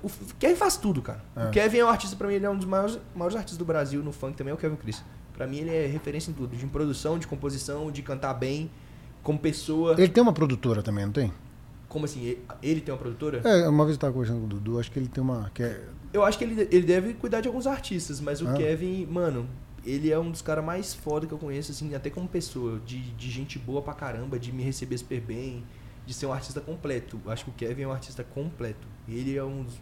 O 0.04 0.10
Kevin 0.40 0.56
faz 0.56 0.78
tudo, 0.78 1.02
cara. 1.02 1.24
É. 1.36 1.48
O 1.48 1.52
Kevin 1.52 1.78
é 1.80 1.86
um 1.86 1.90
artista, 1.90 2.16
pra 2.16 2.28
mim, 2.28 2.36
ele 2.36 2.46
é 2.46 2.50
um 2.50 2.56
dos 2.56 2.66
maiores, 2.66 3.00
maiores 3.16 3.36
artistas 3.36 3.58
do 3.58 3.66
Brasil 3.66 4.04
no 4.04 4.12
funk 4.12 4.38
também, 4.38 4.52
é 4.52 4.54
o 4.54 4.58
Kevin 4.58 4.76
Chris. 4.76 5.04
Pra 5.34 5.48
mim, 5.48 5.58
ele 5.58 5.76
é 5.76 5.88
referência 5.88 6.30
em 6.30 6.34
tudo, 6.34 6.56
de 6.56 6.66
produção, 6.68 7.18
de 7.18 7.26
composição, 7.26 7.92
de 7.92 8.02
cantar 8.04 8.34
bem, 8.36 8.70
como 9.24 9.40
pessoa. 9.40 9.94
Ele 9.98 10.08
tem 10.10 10.22
uma 10.22 10.34
produtora 10.34 10.84
também, 10.84 11.06
não 11.06 11.12
tem? 11.12 11.34
Como 11.90 12.06
assim? 12.06 12.38
Ele, 12.62 12.80
tem 12.80 12.94
uma 12.94 13.00
produtora? 13.00 13.42
É, 13.44 13.68
uma 13.68 13.84
vez 13.86 13.96
eu 13.96 14.00
tava 14.02 14.14
conversando 14.14 14.40
com 14.40 14.46
o 14.46 14.50
Dudu, 14.50 14.80
acho 14.80 14.92
que 14.92 15.00
ele 15.00 15.08
tem 15.08 15.22
uma. 15.24 15.50
Que 15.54 15.64
é, 15.64 15.84
Eu 16.14 16.24
acho 16.24 16.38
que 16.38 16.44
ele, 16.44 16.62
ele 16.72 16.86
deve 16.86 17.14
cuidar 17.16 17.42
de 17.42 17.48
alguns 17.48 17.66
artistas, 17.68 18.22
mas 18.22 18.42
o 18.42 18.48
Ah. 18.48 18.54
Kevin, 18.54 19.06
mano, 19.08 19.48
ele 19.86 20.12
é 20.12 20.18
um 20.20 20.30
dos 20.32 20.42
caras 20.42 20.64
mais 20.64 20.94
foda 20.94 21.26
que 21.28 21.34
eu 21.34 21.38
conheço, 21.38 21.72
assim, 21.72 21.94
até 21.96 22.10
como 22.10 22.28
pessoa, 22.28 22.80
de, 22.86 23.00
de 23.00 23.30
gente 23.32 23.58
boa 23.60 23.82
pra 23.82 23.94
caramba, 23.94 24.38
de 24.40 24.52
me 24.54 24.64
receber 24.64 24.98
super 24.98 25.20
bem, 25.20 25.64
de 26.06 26.14
ser 26.14 26.28
um 26.28 26.34
artista 26.34 26.62
completo. 26.62 27.20
Acho 27.28 27.46
que 27.46 27.50
o 27.50 27.54
Kevin 27.54 27.82
é 27.84 27.88
um 27.88 27.92
artista 27.92 28.24
completo. 28.24 28.88
Ele 29.08 29.36
é 29.36 29.44
um 29.44 29.64
dos, 29.64 29.76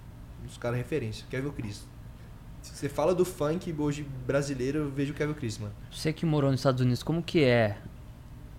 um 0.44 0.46
dos 0.46 0.58
caras 0.58 0.78
referência. 0.78 1.26
Kevin 1.30 1.52
Cris. 1.52 1.88
Se 2.62 2.76
você 2.76 2.90
fala 2.90 3.16
do 3.16 3.24
funk 3.24 3.74
hoje 3.78 4.06
brasileiro, 4.28 4.80
eu 4.80 4.90
vejo 4.90 5.14
o 5.14 5.16
Kevin 5.16 5.34
Cris, 5.34 5.58
mano. 5.58 5.74
Você 5.92 6.12
que 6.12 6.26
morou 6.26 6.52
nos 6.52 6.60
Estados 6.60 6.82
Unidos, 6.82 7.04
como 7.04 7.24
que 7.24 7.44
é 7.44 7.78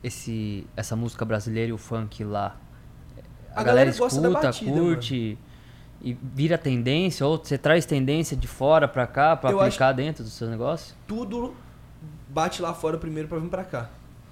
esse, 0.02 0.66
essa 0.76 0.96
música 0.96 1.24
brasileira 1.24 1.70
e 1.70 1.72
o 1.72 1.78
funk 1.78 2.24
lá? 2.24 2.56
A, 3.54 3.60
A 3.60 3.64
galera, 3.64 3.90
galera 3.90 3.90
escuta, 3.90 4.30
batida, 4.30 4.72
curte 4.72 5.38
e 6.00 6.16
vira 6.34 6.56
tendência? 6.56 7.26
Ou 7.26 7.36
você 7.36 7.58
traz 7.58 7.84
tendência 7.84 8.36
de 8.36 8.46
fora 8.46 8.88
pra 8.88 9.06
cá 9.06 9.36
pra 9.36 9.50
Eu 9.50 9.60
aplicar 9.60 9.92
dentro 9.92 10.24
do 10.24 10.30
seu 10.30 10.48
negócio? 10.48 10.94
Tudo 11.06 11.54
bate 12.28 12.62
lá 12.62 12.72
fora 12.72 12.96
primeiro 12.96 13.28
pra 13.28 13.38
vir 13.38 13.48
pra 13.50 13.64
cá. 13.64 13.90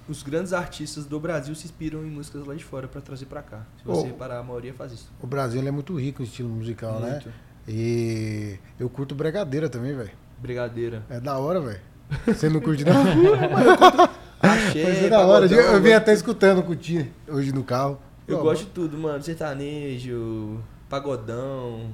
Os 0.09 0.23
grandes 0.23 0.53
artistas 0.53 1.05
do 1.05 1.19
Brasil 1.19 1.53
se 1.53 1.65
inspiram 1.65 2.03
em 2.03 2.09
músicas 2.09 2.43
lá 2.45 2.55
de 2.55 2.63
fora 2.63 2.87
pra 2.87 2.99
trazer 2.99 3.27
pra 3.27 3.43
cá. 3.43 3.65
Se 3.77 3.85
você 3.85 4.01
Oh. 4.01 4.05
reparar, 4.07 4.39
a 4.39 4.43
maioria 4.43 4.73
faz 4.73 4.91
isso. 4.91 5.11
o 5.21 5.27
Brasil 5.27 5.61
é 5.65 5.69
muito 5.71 5.95
rico 5.99 6.21
em 6.23 6.25
estilo 6.25 6.49
musical, 6.49 6.99
né? 6.99 7.11
Muito. 7.11 7.31
E 7.67 8.57
eu 8.79 8.89
curto 8.89 9.13
bregadeira 9.13 9.69
também, 9.69 9.95
velho. 9.95 10.09
Brigadeira. 10.39 11.03
É 11.09 11.19
da 11.19 11.37
hora, 11.37 11.61
velho. 11.61 11.79
Você 12.25 12.49
não 12.49 12.59
curte, 12.59 12.83
não? 12.83 12.93
Achei, 14.41 14.83
Mas 14.83 15.03
é 15.03 15.09
da 15.09 15.19
hora. 15.19 15.47
pagodão, 15.47 15.73
Eu 15.73 15.81
vim 15.81 15.91
até 15.91 16.13
escutando 16.13 16.63
com 16.63 16.71
o 16.71 16.75
Tia 16.75 17.07
hoje 17.27 17.51
no 17.51 17.63
carro. 17.63 17.99
Eu 18.27 18.37
Pô, 18.37 18.43
gosto 18.45 18.65
de 18.65 18.71
tudo, 18.71 18.97
mano. 18.97 19.21
Sertanejo, 19.21 20.59
pagodão. 20.89 21.91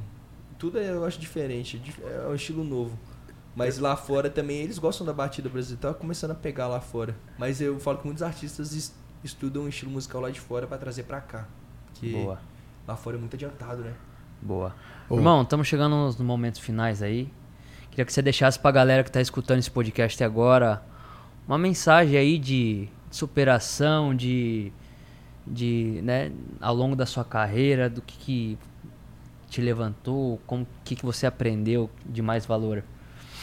Tudo 0.58 0.80
é- 0.80 0.92
eu 0.92 1.04
acho 1.04 1.20
diferente. 1.20 1.78
dif- 1.78 2.02
É 2.04 2.28
um 2.30 2.36
estilo 2.36 2.64
novo. 2.64 2.98
Mas 3.56 3.78
lá 3.80 3.96
fora 3.96 4.30
também, 4.30 4.58
eles 4.58 4.78
gostam 4.78 5.06
da 5.08 5.14
batida 5.14 5.48
brasileira. 5.48 5.94
Tá 5.94 5.94
começando 5.94 6.32
a 6.32 6.36
pegar 6.36 6.68
lá 6.68 6.82
fora. 6.82 7.16
Mas 7.38 7.62
eu 7.62 7.80
falo 7.80 7.98
que 8.00 8.06
muitos 8.06 8.22
artistas 8.22 8.74
es- 8.74 8.94
estudam 9.24 9.64
o 9.64 9.70
estilo 9.70 9.92
musical 9.92 10.20
lá 10.22 10.30
de 10.30 10.40
fora 10.42 10.68
pra 10.68 10.78
trazer 10.78 11.04
pra 11.04 11.22
cá. 11.22 11.48
Porque 11.88 12.10
Boa, 12.10 12.38
lá 12.88 12.96
fora 12.98 13.16
é 13.16 13.20
muito 13.20 13.36
adiantado, 13.36 13.82
né? 13.82 13.94
boa. 14.42 14.76
Ô. 15.10 15.16
Irmão, 15.16 15.42
estamos 15.44 15.68
chegando 15.68 15.96
nos 15.96 16.18
momentos 16.18 16.60
finais 16.60 17.02
aí. 17.02 17.32
Queria 17.90 18.04
que 18.06 18.12
você 18.12 18.22
deixasse 18.22 18.60
pra 18.60 18.70
galera 18.72 19.04
que 19.04 19.12
tá 19.12 19.22
escutando 19.22 19.60
esse 19.60 19.72
podcast 19.72 20.22
agora 20.24 20.84
uma 21.48 21.58
mensagem 21.58 22.18
aí 22.18 22.38
de 22.38 22.90
superação, 23.10 24.14
de, 24.14 24.72
de 25.48 26.02
né, 26.04 26.32
ao 26.60 26.76
longo 26.76 26.96
da 26.96 27.06
sua 27.06 27.24
carreira, 27.24 27.90
do 27.90 28.02
que, 28.02 28.18
que 28.18 28.58
te 29.50 29.62
levantou, 29.62 30.40
como 30.46 30.64
o 30.64 30.68
que, 30.84 30.96
que 30.96 31.06
você 31.06 31.26
aprendeu 31.26 31.90
de 32.06 32.22
mais 32.22 32.46
valor. 32.46 32.84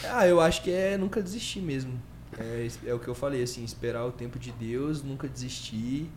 Ah, 0.09 0.27
eu 0.27 0.39
acho 0.41 0.61
que 0.61 0.71
é 0.71 0.97
nunca 0.97 1.21
desistir 1.21 1.61
mesmo. 1.61 1.99
É, 2.37 2.67
é 2.85 2.93
o 2.93 2.99
que 2.99 3.07
eu 3.07 3.15
falei, 3.15 3.43
assim, 3.43 3.63
esperar 3.63 4.05
o 4.05 4.11
tempo 4.11 4.39
de 4.39 4.51
Deus, 4.51 5.03
nunca 5.03 5.27
desistir 5.27 6.09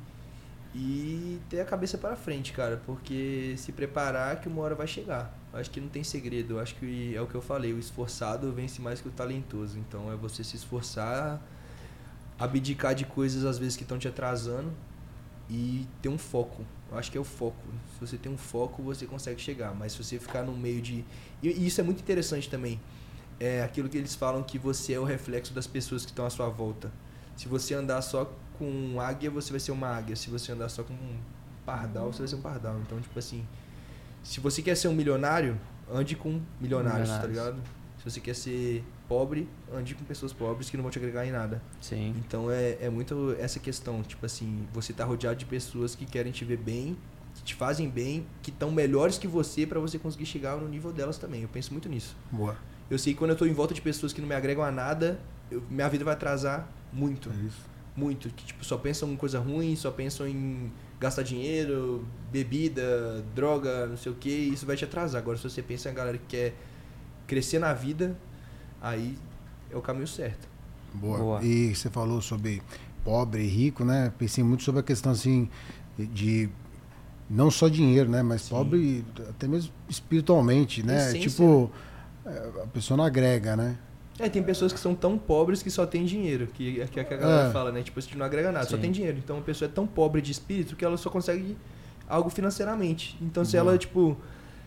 e 0.75 1.41
ter 1.49 1.61
a 1.61 1.65
cabeça 1.65 1.97
para 1.97 2.17
frente, 2.17 2.53
cara, 2.53 2.83
porque 2.85 3.55
se 3.57 3.73
preparar 3.73 4.41
que 4.41 4.49
uma 4.49 4.63
hora 4.63 4.75
vai 4.75 4.87
chegar. 4.87 5.35
Acho 5.53 5.71
que 5.71 5.81
não 5.81 5.89
tem 5.89 6.05
segredo, 6.05 6.61
acho 6.61 6.75
que 6.75 7.15
é 7.17 7.21
o 7.21 7.27
que 7.27 7.35
eu 7.35 7.41
falei, 7.41 7.73
o 7.73 7.79
esforçado 7.79 8.53
vence 8.53 8.81
mais 8.83 9.01
que 9.01 9.09
o 9.09 9.11
talentoso. 9.11 9.79
Então 9.79 10.13
é 10.13 10.17
você 10.17 10.45
se 10.45 10.57
esforçar, 10.57 11.41
abdicar 12.39 12.95
de 12.95 13.07
coisas 13.07 13.45
às 13.45 13.59
vezes 13.59 13.77
que 13.77 13.85
estão 13.85 13.99
te 13.99 14.07
atrasando 14.07 14.71
e 15.49 15.87
ter 16.03 16.11
um 16.11 16.19
foco. 16.19 16.63
Eu 16.91 16.99
acho 16.99 17.11
que 17.11 17.17
é 17.17 17.21
o 17.21 17.25
foco. 17.25 17.63
Se 17.95 18.07
você 18.07 18.19
tem 18.19 18.31
um 18.31 18.37
foco, 18.37 18.83
você 18.83 19.07
consegue 19.07 19.41
chegar, 19.41 19.75
mas 19.75 19.93
se 19.93 20.05
você 20.05 20.19
ficar 20.19 20.43
no 20.43 20.53
meio 20.53 20.83
de 20.83 21.05
e 21.43 21.67
isso 21.67 21.81
é 21.81 21.85
muito 21.85 22.01
interessante 22.01 22.51
também 22.51 22.79
é 23.39 23.63
aquilo 23.63 23.89
que 23.89 23.97
eles 23.99 24.15
falam 24.15 24.43
que 24.43 24.59
você 24.59 24.95
é 24.95 25.01
o 25.01 25.05
reflexo 25.05 25.53
das 25.53 25.67
pessoas 25.67 26.05
que 26.05 26.11
estão 26.11 26.27
à 26.27 26.31
sua 26.31 26.49
volta. 26.49 26.91
Se 27.37 27.49
você 27.49 27.75
andar 27.75 28.01
só 28.03 28.33
com 28.59 29.01
águia, 29.01 29.31
você 29.31 29.51
vai 29.51 29.61
ser 29.61 29.73
uma 29.73 29.89
águia. 29.89 30.17
Se 30.17 30.31
você 30.31 30.53
andar 30.53 30.69
só 30.69 30.83
com 30.83 30.95
um 30.95 31.19
pardal, 31.65 32.13
você 32.13 32.21
vai 32.21 32.29
ser 32.29 32.37
um 32.37 32.41
pardal. 32.41 32.79
Então, 32.81 32.99
tipo 33.01 33.19
assim, 33.19 33.47
se 34.23 34.41
você 34.41 34.63
quer 34.63 34.75
ser 34.77 34.89
um 34.89 34.95
milionário, 34.95 35.59
ande 35.93 36.17
com 36.17 36.41
milionários, 36.61 37.09
tá 37.11 37.27
Milionários. 37.27 37.57
ligado? 37.57 37.77
Se 37.99 38.11
você 38.11 38.21
quer 38.21 38.35
ser 38.35 38.85
pobre, 39.09 39.49
ande 39.73 39.95
com 39.95 40.05
pessoas 40.05 40.33
pobres 40.33 40.71
que 40.71 40.77
não 40.77 40.83
vão 40.83 40.91
te 40.91 40.99
agregar 40.99 41.27
em 41.27 41.31
nada. 41.33 41.61
Sim. 41.81 42.15
Então 42.19 42.51
é, 42.51 42.79
é 42.81 42.89
muito 42.91 43.37
essa 43.39 43.59
questão, 43.59 44.03
tipo 44.03 44.25
assim, 44.25 44.67
você 44.73 44.93
tá 44.93 45.05
rodeado 45.05 45.37
de 45.37 45.45
pessoas 45.45 45.95
que 45.95 46.07
querem 46.07 46.33
te 46.33 46.45
ver 46.45 46.57
bem, 46.59 46.97
que 47.35 47.43
te 47.43 47.55
fazem 47.55 47.89
bem, 47.89 48.27
que 48.43 48.51
estão 48.51 48.71
melhores 48.71 49.19
que 49.19 49.27
você 49.29 49.67
pra 49.67 49.79
você 49.81 49.99
conseguir 49.99 50.27
chegar 50.27 50.57
no 50.57 50.69
nível 50.69 50.93
delas 50.93 51.19
também. 51.19 51.43
Eu 51.43 51.49
penso 51.49 51.73
muito 51.73 51.89
nisso. 51.89 52.17
Boa. 52.31 52.57
Eu 52.91 52.99
sei 52.99 53.13
que 53.13 53.19
quando 53.19 53.31
eu 53.31 53.37
tô 53.37 53.47
em 53.47 53.53
volta 53.53 53.75
de 53.75 53.81
pessoas 53.81 54.13
que 54.13 54.21
não 54.21 54.29
me 54.29 54.35
agregam 54.35 54.63
a 54.65 54.71
nada, 54.71 55.19
eu- 55.51 55.63
minha 55.71 55.89
vida 55.89 56.05
vai 56.05 56.15
atrasar 56.15 56.69
muito. 56.93 57.31
É 57.31 57.47
isso. 57.47 57.61
Muito. 57.97 58.29
Que 58.31 58.45
tipo, 58.45 58.65
só 58.65 58.77
pensam 58.77 59.11
em 59.13 59.17
coisa 59.17 59.39
ruim, 59.41 59.75
só 59.75 59.91
pensam 59.91 60.27
em 60.29 60.71
gastar 61.01 61.23
dinheiro, 61.23 62.05
bebida, 62.31 63.25
droga, 63.35 63.87
não 63.87 63.97
sei 63.97 64.13
o 64.13 64.15
que, 64.15 64.31
isso 64.31 64.65
vai 64.67 64.77
te 64.77 64.85
atrasar. 64.85 65.21
Agora, 65.21 65.37
se 65.37 65.45
você 65.45 65.63
pensa 65.63 65.91
em 65.91 65.95
galera 65.95 66.17
que 66.19 66.25
quer 66.29 66.55
crescer 67.27 67.59
na 67.59 67.73
vida, 67.73 68.17
aí 68.81 69.17
é 69.71 69.77
o 69.77 69.83
caminho 69.83 70.07
certo. 70.07 70.49
Boa. 70.95 71.19
Boa. 71.19 71.45
E 71.45 71.75
você 71.75 71.91
falou 71.91 72.23
sobre 72.23 72.63
pobre 73.05 73.43
e 73.43 73.47
rico, 73.49 73.85
né? 73.85 74.13
Pensei 74.19 74.43
muito 74.45 74.63
sobre 74.63 74.81
a 74.81 74.83
questão 74.85 75.13
assim 75.13 75.49
de 75.99 76.49
não 77.29 77.51
só 77.51 77.69
dinheiro, 77.69 78.09
né? 78.11 78.23
Mas 78.23 78.43
Sim. 78.43 78.51
pobre 78.51 79.05
até 79.29 79.47
mesmo 79.49 79.73
espiritualmente, 79.89 80.83
né? 80.83 81.11
Essência, 81.11 81.31
Tipo, 81.31 81.71
é, 81.75 81.86
a 82.63 82.67
pessoa 82.67 82.97
não 82.97 83.05
agrega, 83.05 83.57
né? 83.57 83.79
É, 84.19 84.29
tem 84.29 84.43
pessoas 84.43 84.73
que 84.73 84.81
são 84.81 84.95
tão 84.95 85.19
pobres 85.19 85.63
que 85.63 85.71
só 85.71 85.85
tem 85.87 86.05
dinheiro, 86.05 86.47
que, 86.47 86.85
que 86.87 86.99
é 87.01 87.05
que 87.05 87.15
a 87.15 87.17
galera 87.19 87.49
É. 87.49 87.53
fala, 87.53 87.71
né? 87.71 87.83
Tipo, 87.83 87.99
isso 87.99 88.17
não 88.17 88.25
agrega 88.25 88.51
nada, 88.51 88.65
só 88.65 88.77
Sim. 88.77 88.83
tem 88.83 88.93
dinheiro. 88.93 89.19
Então 89.19 89.39
a 89.39 89.43
pessoa 89.43 89.69
é 89.69 89.73
tão 89.73 89.87
pobre 89.87 90.23
de 90.23 90.33
espírito 90.33 90.75
que 90.75 90.85
ela 90.85 90.97
só 90.97 91.11
consegue 91.11 91.57
algo 92.09 92.31
financeiramente. 92.31 93.17
Então 93.21 93.45
se 93.45 93.53
Boa. 93.59 93.71
ela, 93.73 93.79
tipo, 93.79 94.17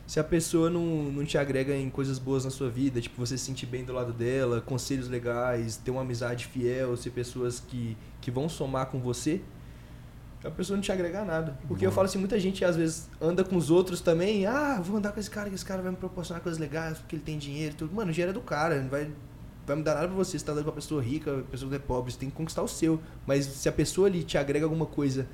se 0.06 0.20
a 0.20 0.24
pessoa 0.24 0.70
não, 0.70 0.86
não 1.12 1.26
te 1.26 1.38
agrega 1.38 1.76
em 1.76 1.90
coisas 1.90 2.20
boas 2.20 2.46
na 2.46 2.52
sua 2.52 2.70
vida, 2.70 3.02
tipo, 3.02 3.16
você 3.26 3.38
se 3.38 3.46
sentir 3.46 3.66
bem 3.66 3.84
do 3.84 3.92
lado 3.94 4.14
dela, 4.14 4.62
conselhos 4.62 5.08
legais, 5.10 5.78
ter 5.78 5.90
uma 5.90 6.02
amizade 6.02 6.46
fiel, 6.46 6.96
ser 6.96 7.10
pessoas 7.10 7.60
que, 7.60 7.98
que 8.22 8.30
vão 8.30 8.48
somar 8.48 8.86
com 8.88 9.00
você, 9.00 9.42
a 10.44 10.50
pessoa 10.50 10.78
não 10.78 10.82
te 10.82 10.92
agrega 10.92 11.26
nada. 11.26 11.58
Porque 11.68 11.86
eu 11.86 11.92
falo 11.92 12.06
assim, 12.06 12.18
muita 12.18 12.40
gente 12.40 12.64
às 12.64 12.76
vezes 12.76 13.10
anda 13.22 13.44
com 13.44 13.56
os 13.56 13.70
outros 13.70 14.00
também, 14.00 14.46
ah, 14.46 14.80
vou 14.82 14.98
andar 14.98 15.12
com 15.12 15.20
esse 15.20 15.30
cara, 15.30 15.50
que 15.50 15.56
esse 15.56 15.66
cara 15.66 15.82
vai 15.82 15.92
me 15.92 15.98
proporcionar 15.98 16.42
coisas 16.42 16.60
legais, 16.60 16.98
porque 16.98 17.16
ele 17.16 17.24
tem 17.24 17.38
dinheiro 17.38 17.74
e 17.74 17.78
tudo. 17.78 17.94
Mano, 17.94 18.10
o 18.10 18.14
dinheiro 18.14 18.32
é 18.32 18.34
do 18.34 18.42
cara, 18.42 18.82
não 18.82 18.90
vai, 18.90 19.12
vai 19.68 19.76
me 19.76 19.84
dar 19.84 19.96
nada 19.96 20.08
pra 20.08 20.16
você. 20.16 20.40
Você 20.40 20.46
tá 20.46 20.54
andando 20.54 20.66
com 20.66 20.70
uma 20.70 20.76
pessoa 20.76 21.02
rica, 21.02 21.44
pessoa 21.52 21.70
que 21.70 21.76
é 21.76 21.80
pobre, 21.80 22.12
você 22.12 22.20
tem 22.20 22.30
que 22.30 22.36
conquistar 22.36 22.64
o 22.64 22.68
seu. 22.68 23.02
Mas 23.28 23.46
se 23.46 23.68
a 23.68 23.72
pessoa 23.72 24.08
ali 24.08 24.24
te 24.24 24.38
agrega 24.38 24.66
alguma 24.66 24.86
coisa, 24.86 25.28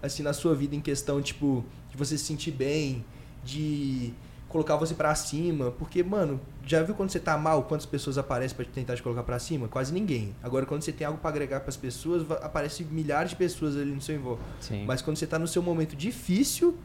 assim, 0.00 0.22
na 0.22 0.32
sua 0.32 0.54
vida 0.54 0.76
em 0.76 0.80
questão, 0.80 1.20
tipo, 1.20 1.64
de 1.90 1.96
você 1.96 2.16
se 2.16 2.24
sentir 2.24 2.52
bem, 2.52 3.04
de 3.44 4.14
colocar 4.52 4.76
você 4.76 4.94
pra 4.94 5.14
cima, 5.14 5.70
porque, 5.72 6.02
mano, 6.02 6.40
já 6.64 6.82
viu 6.82 6.94
quando 6.94 7.10
você 7.10 7.18
tá 7.18 7.36
mal, 7.36 7.64
quantas 7.64 7.86
pessoas 7.86 8.16
aparecem 8.18 8.56
pra 8.56 8.64
tentar 8.66 8.94
te 8.94 9.02
colocar 9.02 9.22
pra 9.22 9.38
cima? 9.38 9.66
Quase 9.68 9.92
ninguém. 9.92 10.34
Agora, 10.42 10.64
quando 10.66 10.82
você 10.82 10.92
tem 10.92 11.06
algo 11.06 11.18
pra 11.18 11.30
agregar 11.30 11.60
pras 11.60 11.76
pessoas, 11.76 12.22
va- 12.22 12.36
aparece 12.36 12.84
milhares 12.84 13.30
de 13.30 13.36
pessoas 13.36 13.76
ali 13.76 13.90
no 13.90 14.00
seu 14.00 14.14
envolvimento. 14.14 14.48
Sim. 14.60 14.84
Mas 14.86 15.02
quando 15.02 15.16
você 15.16 15.26
tá 15.26 15.38
no 15.38 15.48
seu 15.48 15.62
momento 15.62 15.96
difícil, 15.96 16.76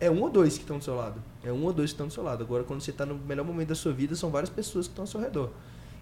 é 0.00 0.10
um 0.10 0.20
ou 0.22 0.28
dois 0.30 0.54
que 0.54 0.60
estão 0.64 0.78
do 0.78 0.84
seu 0.84 0.96
lado. 0.96 1.22
É 1.44 1.52
um 1.52 1.62
ou 1.64 1.72
dois 1.72 1.90
que 1.90 1.94
estão 1.94 2.08
do 2.08 2.12
seu 2.12 2.22
lado. 2.24 2.42
Agora, 2.42 2.64
quando 2.64 2.80
você 2.80 2.90
tá 2.92 3.06
no 3.06 3.14
melhor 3.14 3.44
momento 3.46 3.68
da 3.68 3.74
sua 3.76 3.92
vida, 3.92 4.16
são 4.16 4.30
várias 4.30 4.50
pessoas 4.50 4.86
que 4.86 4.92
estão 4.92 5.04
ao 5.04 5.06
seu 5.06 5.20
redor. 5.20 5.50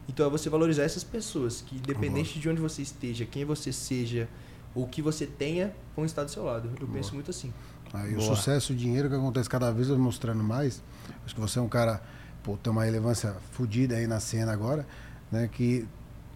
Então 0.08 0.26
é 0.26 0.30
você 0.30 0.48
valorizar 0.48 0.82
essas 0.84 1.04
pessoas, 1.04 1.60
que 1.60 1.76
independente 1.76 2.38
de 2.40 2.48
onde 2.48 2.60
você 2.60 2.80
esteja, 2.82 3.24
quem 3.26 3.44
você 3.44 3.72
seja, 3.72 4.28
ou 4.74 4.84
o 4.84 4.86
que 4.88 5.02
você 5.02 5.26
tenha, 5.26 5.74
vão 5.94 6.04
estar 6.06 6.24
do 6.24 6.30
seu 6.30 6.44
lado. 6.44 6.70
Eu 6.80 6.86
penso 6.88 7.12
muito 7.14 7.30
assim. 7.30 7.52
Aí 7.92 8.14
o 8.14 8.18
Boa. 8.18 8.36
sucesso, 8.36 8.72
o 8.72 8.76
dinheiro 8.76 9.08
que 9.08 9.14
acontece 9.14 9.48
cada 9.48 9.72
vez 9.72 9.88
mostrando 9.88 10.42
mais. 10.42 10.82
Acho 11.24 11.34
que 11.34 11.40
você 11.40 11.58
é 11.58 11.62
um 11.62 11.68
cara, 11.68 12.00
pô, 12.42 12.56
tem 12.56 12.72
uma 12.72 12.84
relevância 12.84 13.34
fodida 13.52 13.96
aí 13.96 14.06
na 14.06 14.20
cena 14.20 14.52
agora, 14.52 14.86
né? 15.30 15.48
Que 15.50 15.86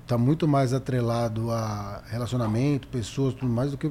tá 0.07 0.18
muito 0.18 0.46
mais 0.48 0.72
atrelado 0.72 1.50
a 1.50 2.02
relacionamento, 2.07 2.88
pessoas, 2.88 3.34
tudo 3.34 3.50
mais 3.50 3.70
do 3.70 3.78
que, 3.78 3.90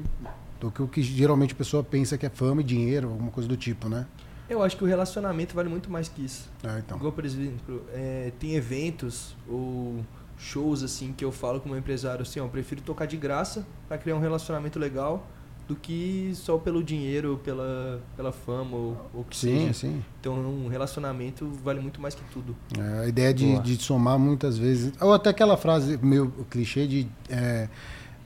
do 0.60 0.70
que 0.70 0.82
o 0.82 0.88
que 0.88 1.02
geralmente 1.02 1.54
a 1.54 1.56
pessoa 1.56 1.82
pensa 1.82 2.18
que 2.18 2.26
é 2.26 2.30
fama 2.30 2.60
e 2.60 2.64
dinheiro, 2.64 3.08
alguma 3.08 3.30
coisa 3.30 3.48
do 3.48 3.56
tipo, 3.56 3.88
né? 3.88 4.06
Eu 4.48 4.62
acho 4.62 4.76
que 4.76 4.84
o 4.84 4.86
relacionamento 4.86 5.54
vale 5.54 5.70
muito 5.70 5.90
mais 5.90 6.06
que 6.06 6.22
isso. 6.22 6.50
É, 6.62 6.78
então. 6.78 6.98
Igual, 6.98 7.12
por 7.12 7.24
exemplo, 7.24 7.82
é, 7.94 8.30
tem 8.38 8.54
eventos 8.54 9.34
ou 9.48 10.04
shows 10.36 10.82
assim 10.82 11.12
que 11.12 11.24
eu 11.24 11.32
falo 11.32 11.60
como 11.60 11.74
empresário 11.76 12.22
assim, 12.22 12.40
ó, 12.40 12.44
eu 12.44 12.48
prefiro 12.48 12.82
tocar 12.82 13.06
de 13.06 13.16
graça 13.16 13.66
pra 13.88 13.96
criar 13.96 14.16
um 14.16 14.20
relacionamento 14.20 14.78
legal 14.78 15.26
do 15.66 15.74
que 15.74 16.32
só 16.34 16.58
pelo 16.58 16.82
dinheiro, 16.84 17.40
pela, 17.42 18.02
pela 18.16 18.32
fama 18.32 18.76
ou 18.76 19.10
o 19.14 19.24
que 19.24 19.36
Sim, 19.36 19.60
seja. 19.60 19.72
sim. 19.72 20.04
Então 20.20 20.34
um 20.34 20.68
relacionamento 20.68 21.50
vale 21.62 21.80
muito 21.80 22.00
mais 22.00 22.14
que 22.14 22.22
tudo. 22.32 22.54
É, 22.78 23.04
a 23.04 23.08
ideia 23.08 23.32
de, 23.32 23.58
de 23.60 23.76
somar 23.82 24.18
muitas 24.18 24.58
vezes. 24.58 24.92
Ou 25.00 25.14
até 25.14 25.30
aquela 25.30 25.56
frase 25.56 25.98
meio 26.02 26.30
clichê 26.50 26.86
de 26.86 27.08
é, 27.30 27.68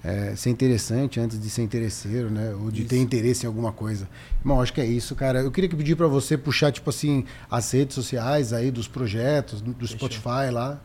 é, 0.03 0.35
ser 0.37 0.51
interessante 0.51 1.21
antes 1.21 1.41
de 1.41 1.49
ser 1.51 1.63
interesseiro, 1.63 2.31
né? 2.31 2.55
Ou 2.55 2.71
de 2.71 2.81
Isso. 2.81 2.91
ter 2.91 2.99
interesse 2.99 3.45
em 3.45 3.47
alguma 3.47 3.73
coisa. 3.73 4.09
Irmão, 4.41 4.61
acho 4.61 4.73
que 4.73 4.81
é 4.81 4.87
isso, 4.87 5.15
cara. 5.15 5.41
Eu 5.41 5.51
queria 5.51 5.69
que 5.69 5.77
pedir 5.77 5.97
pra 5.97 6.07
você 6.07 6.37
puxar, 6.37 6.73
tipo 6.73 6.91
assim, 6.91 7.25
as 7.51 7.71
redes 7.71 7.95
sociais 7.95 8.53
aí 8.53 8.71
dos 8.71 8.89
projetos, 8.89 9.61
do, 9.61 9.73
do 9.73 9.87
Fechou. 9.87 10.09
Spotify 10.11 10.51
lá. 10.53 10.81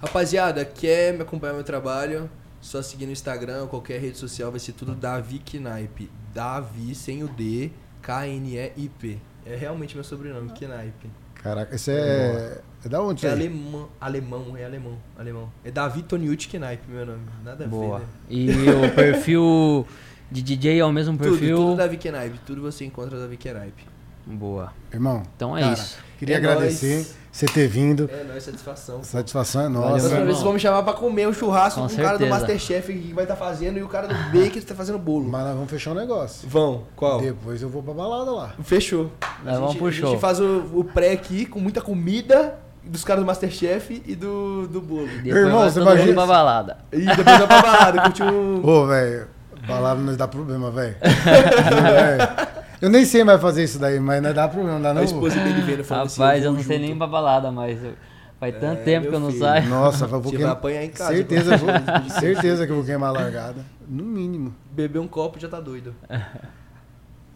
Rapaziada, 0.00 0.64
quer 0.64 1.14
me 1.14 1.22
acompanhar 1.22 1.52
no 1.52 1.58
meu 1.58 1.64
trabalho? 1.64 2.28
Só 2.66 2.82
seguir 2.82 3.06
no 3.06 3.12
Instagram 3.12 3.62
ou 3.62 3.68
qualquer 3.68 4.00
rede 4.00 4.18
social, 4.18 4.50
vai 4.50 4.58
ser 4.58 4.72
tudo 4.72 4.92
Davi 4.92 5.38
Knipe. 5.38 6.10
Davi 6.34 6.96
sem 6.96 7.22
o 7.22 7.28
D, 7.28 7.70
K-N-E-I-P. 8.02 9.18
É 9.46 9.54
realmente 9.54 9.94
meu 9.94 10.02
sobrenome, 10.02 10.48
Knipe. 10.50 11.08
Caraca, 11.34 11.76
isso 11.76 11.92
é. 11.92 12.60
É 12.84 12.88
da 12.88 13.00
onde 13.00 13.24
É 13.24 13.30
alemão, 13.30 13.88
alemão, 14.00 14.56
é 14.56 14.64
alemão, 14.64 14.98
alemão. 15.16 15.48
É 15.64 15.70
Davi 15.70 16.02
Toniucci 16.02 16.48
Knipe, 16.48 16.90
meu 16.90 17.06
nome. 17.06 17.22
Nada 17.44 17.66
a 17.66 17.68
Boa. 17.68 18.00
ver, 18.00 18.04
né? 18.04 18.10
E 18.30 18.50
o 18.50 18.92
perfil 18.96 19.86
de 20.28 20.42
DJ 20.42 20.80
é 20.80 20.84
o 20.84 20.90
mesmo 20.92 21.16
Tudo, 21.16 21.30
perfil? 21.30 21.56
tudo 21.58 21.76
Davi 21.76 21.96
Knipe. 21.96 22.40
Tudo 22.44 22.62
você 22.62 22.84
encontra 22.84 23.16
Davi 23.16 23.36
Knipe. 23.36 23.86
Boa. 24.26 24.72
Irmão, 24.92 25.22
Então 25.36 25.56
é 25.56 25.60
cara, 25.60 25.72
isso. 25.74 25.96
queria 26.18 26.34
É 26.34 26.38
agradecer 26.38 26.94
nóis. 26.96 27.14
você 27.30 27.46
ter 27.46 27.68
vindo. 27.68 28.10
É, 28.12 28.24
nóis, 28.24 28.42
satisfação. 28.42 29.02
Satisfação 29.04 29.62
é 29.62 29.68
nossa. 29.68 29.88
Próxima 29.90 30.16
vez 30.16 30.26
vocês 30.30 30.42
vão 30.42 30.52
me 30.54 30.58
chamar 30.58 30.82
pra 30.82 30.92
comer 30.94 31.28
um 31.28 31.32
churrasco 31.32 31.80
Com 31.80 31.86
com, 31.88 31.94
o 31.94 31.96
cara 31.96 32.18
do. 32.18 32.26
Masterchef 32.26 32.92
que 32.92 33.12
vai 33.12 33.22
estar 33.24 33.36
fazendo 33.36 33.78
e 33.78 33.82
o 33.84 33.88
cara 33.88 34.08
do 34.08 34.14
Bacon 34.32 34.50
que 34.50 34.60
tá 34.62 34.74
fazendo 34.74 34.98
bolo. 34.98 35.28
Mas 35.28 35.44
nós 35.44 35.54
vamos 35.54 35.70
fechar 35.70 35.92
um 35.92 35.94
negócio. 35.94 36.48
Vão, 36.48 36.82
qual? 36.96 37.20
Depois 37.20 37.62
eu 37.62 37.68
vou 37.68 37.82
pra 37.82 37.94
balada 37.94 38.30
lá. 38.32 38.54
Fechou. 38.64 39.12
Nós 39.44 39.54
a 39.54 39.58
vamos 39.60 39.72
gente, 39.74 39.78
pro 39.78 39.88
a 39.88 39.92
show. 39.92 40.10
gente 40.10 40.20
faz 40.20 40.40
o, 40.40 40.64
o 40.74 40.82
pré 40.82 41.12
aqui 41.12 41.46
com 41.46 41.60
muita 41.60 41.80
comida 41.80 42.58
dos 42.82 43.04
caras 43.04 43.22
do 43.22 43.26
Masterchef 43.26 44.02
e 44.04 44.14
do, 44.16 44.66
do 44.66 44.80
bolo. 44.80 45.06
Depois 45.22 45.44
Irmão, 45.44 45.70
você 45.70 45.80
imagina- 45.80 46.14
pra 46.14 46.26
balada. 46.26 46.78
E 46.92 46.98
depois 47.04 47.24
vai 47.38 47.46
pra 47.46 47.62
balada, 47.62 48.02
curtir 48.02 48.22
um... 48.24 48.64
Ô, 48.66 48.86
velho, 48.86 49.26
balada 49.68 50.00
não 50.00 50.16
dá 50.16 50.26
problema, 50.26 50.70
velho. 50.72 50.96
Eu 52.80 52.90
nem 52.90 53.04
sei 53.04 53.24
mais 53.24 53.40
fazer 53.40 53.64
isso 53.64 53.78
daí, 53.78 53.98
mas 53.98 54.22
não 54.22 54.32
dá 54.34 54.46
problema, 54.48 54.74
não 54.74 54.82
dá 54.82 54.92
não. 54.94 55.00
A 55.00 55.04
esposa 55.04 55.40
dele 55.40 55.82
falando 55.82 56.06
assim, 56.06 56.20
Rapaz, 56.20 56.44
eu 56.44 56.52
não 56.52 56.62
sei 56.62 56.76
junto. 56.78 56.86
nem 56.88 56.96
pra 56.98 57.06
balada, 57.06 57.50
mas 57.50 57.82
eu- 57.82 57.94
faz 58.38 58.54
tanto 58.60 58.80
É, 58.80 58.84
tempo 58.84 59.02
meu 59.02 59.10
que 59.10 59.16
eu 59.16 59.20
não 59.20 59.28
filho. 59.30 59.40
saio. 59.42 59.68
Nossa, 59.68 60.04
eu 60.04 60.08
vou 60.08 60.20
Você 60.20 60.28
vai 60.28 60.36
queimar. 60.36 60.52
apanhar 60.52 60.84
em 60.84 60.90
casa. 60.90 61.14
Certeza, 61.14 61.54
eu 61.54 61.58
vou, 61.58 61.68
certeza 62.20 62.66
que 62.66 62.72
eu 62.72 62.76
vou 62.76 62.84
queimar 62.84 63.08
a 63.08 63.12
largada. 63.12 63.64
No 63.88 64.04
mínimo. 64.04 64.54
Beber 64.72 64.98
um 64.98 65.08
copo 65.08 65.40
já 65.40 65.48
tá 65.48 65.58
doido. 65.60 65.94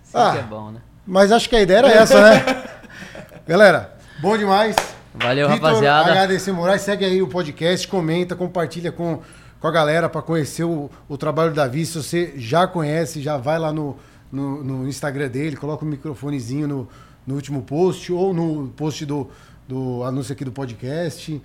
Sim 0.03 0.13
Ah. 0.19 0.33
que 0.33 0.39
é 0.39 0.43
bom, 0.43 0.71
né? 0.73 0.81
Mas 1.07 1.33
acho 1.33 1.49
que 1.49 1.57
a 1.57 1.63
ideia 1.63 1.79
era 1.79 1.89
essa, 1.89 2.21
né? 2.21 2.65
Galera, 3.47 3.95
bom 4.21 4.37
demais. 4.37 4.77
Valeu, 5.15 5.49
Vitor, 5.49 5.69
rapaziada. 5.71 6.11
Agradecer 6.11 6.53
Moraes, 6.53 6.83
segue 6.83 7.05
aí 7.05 7.21
o 7.23 7.27
podcast, 7.29 7.87
comenta, 7.89 8.37
compartilha 8.37 8.93
com, 8.93 9.21
com 9.59 9.67
a 9.67 9.71
galera 9.71 10.09
para 10.09 10.23
conhecer 10.23 10.65
o, 10.65 10.91
o 11.09 11.17
trabalho 11.17 11.51
do 11.51 11.57
Davi. 11.57 11.85
Se 11.85 12.01
você 12.01 12.33
já 12.37 12.67
conhece, 12.67 13.21
já 13.21 13.37
vai 13.37 13.59
lá 13.59 13.73
no, 13.73 13.97
no, 14.31 14.63
no 14.63 14.89
Instagram 14.89 15.29
dele, 15.29 15.57
coloca 15.57 15.85
o 15.85 15.89
microfonezinho 15.89 16.67
no, 16.69 16.89
no 17.27 17.35
último 17.35 17.63
post 17.63 18.13
ou 18.13 18.33
no 18.33 18.69
post 18.69 19.05
do, 19.07 19.29
do 19.67 20.03
anúncio 20.05 20.33
aqui 20.33 20.45
do 20.45 20.53
podcast. 20.53 21.41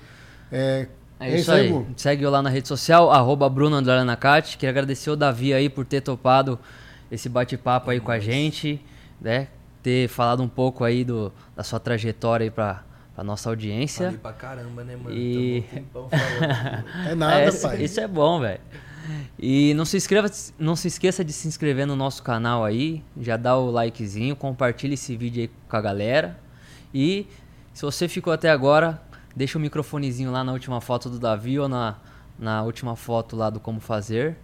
É, 0.51 0.87
É 1.19 1.35
isso 1.37 1.51
aí. 1.51 1.69
Bu? 1.71 1.85
Segue 1.97 2.23
eu 2.23 2.29
lá 2.29 2.41
na 2.41 2.49
rede 2.49 2.67
social, 2.67 3.11
arroba 3.11 3.49
Bruno 3.49 3.81
Nakati. 3.81 4.57
Queria 4.57 4.69
agradecer 4.71 5.09
o 5.09 5.15
Davi 5.15 5.53
aí 5.53 5.69
por 5.69 5.85
ter 5.85 6.01
topado 6.01 6.59
esse 7.11 7.29
bate-papo 7.29 7.91
aí 7.91 7.99
com 7.99 8.11
a 8.11 8.19
gente, 8.19 8.83
né? 9.21 9.47
Ter 9.81 10.07
falado 10.07 10.41
um 10.41 10.47
pouco 10.49 10.83
aí 10.83 11.03
do, 11.03 11.31
da 11.55 11.63
sua 11.63 11.79
trajetória 11.79 12.45
aí 12.45 12.49
pra, 12.51 12.83
pra 13.13 13.23
nossa 13.23 13.49
audiência. 13.49 14.05
Falei 14.07 14.19
pra 14.19 14.33
caramba, 14.33 14.83
né, 14.83 14.95
mano? 14.95 15.15
E- 15.15 15.63
um 15.73 16.09
falando. 16.09 16.85
É 17.09 17.15
nada, 17.15 17.41
É, 17.41 17.51
pai. 17.51 17.83
Isso 17.83 17.99
é 17.99 18.07
bom, 18.07 18.39
velho. 18.39 18.59
E 19.37 19.73
não 19.73 19.85
se, 19.85 19.97
inscreva, 19.97 20.29
não 20.57 20.75
se 20.75 20.87
esqueça 20.87 21.23
de 21.23 21.33
se 21.33 21.47
inscrever 21.47 21.85
no 21.85 21.95
nosso 21.95 22.23
canal 22.23 22.63
aí. 22.63 23.03
Já 23.19 23.37
dá 23.37 23.57
o 23.57 23.69
likezinho, 23.69 24.35
compartilha 24.35 24.93
esse 24.93 25.15
vídeo 25.15 25.43
aí 25.43 25.51
com 25.69 25.75
a 25.77 25.81
galera. 25.81 26.39
E 26.93 27.27
se 27.73 27.81
você 27.81 28.07
ficou 28.07 28.31
até 28.31 28.49
agora, 28.49 29.01
deixa 29.35 29.57
o 29.57 29.61
microfonezinho 29.61 30.31
lá 30.31 30.43
na 30.43 30.53
última 30.53 30.79
foto 30.79 31.09
do 31.09 31.19
Davi 31.19 31.59
ou 31.59 31.67
na, 31.67 31.95
na 32.39 32.63
última 32.63 32.95
foto 32.95 33.35
lá 33.35 33.49
do 33.49 33.59
Como 33.59 33.79
Fazer. 33.79 34.37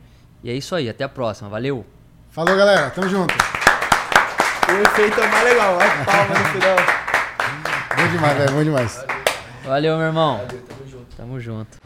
E 0.43 0.49
é 0.49 0.53
isso 0.53 0.75
aí, 0.75 0.89
até 0.89 1.03
a 1.03 1.09
próxima. 1.09 1.49
Valeu! 1.49 1.85
Falou, 2.29 2.55
galera. 2.55 2.89
Tamo 2.91 3.07
junto. 3.09 3.33
o 3.33 4.81
efeito 4.81 5.19
é 5.19 5.27
mais 5.27 5.43
legal, 5.43 5.75
vai 5.75 6.05
palma 6.05 6.39
no 6.39 6.45
final. 6.45 6.75
Bom 7.95 8.11
demais, 8.11 8.37
velho. 8.37 8.51
Bom 8.51 8.63
demais. 8.63 9.05
Valeu, 9.63 9.97
meu 9.97 10.07
irmão! 10.07 10.37
Valeu, 10.37 10.61
tamo 10.63 10.89
junto. 10.89 11.15
Tamo 11.15 11.39
junto. 11.39 11.77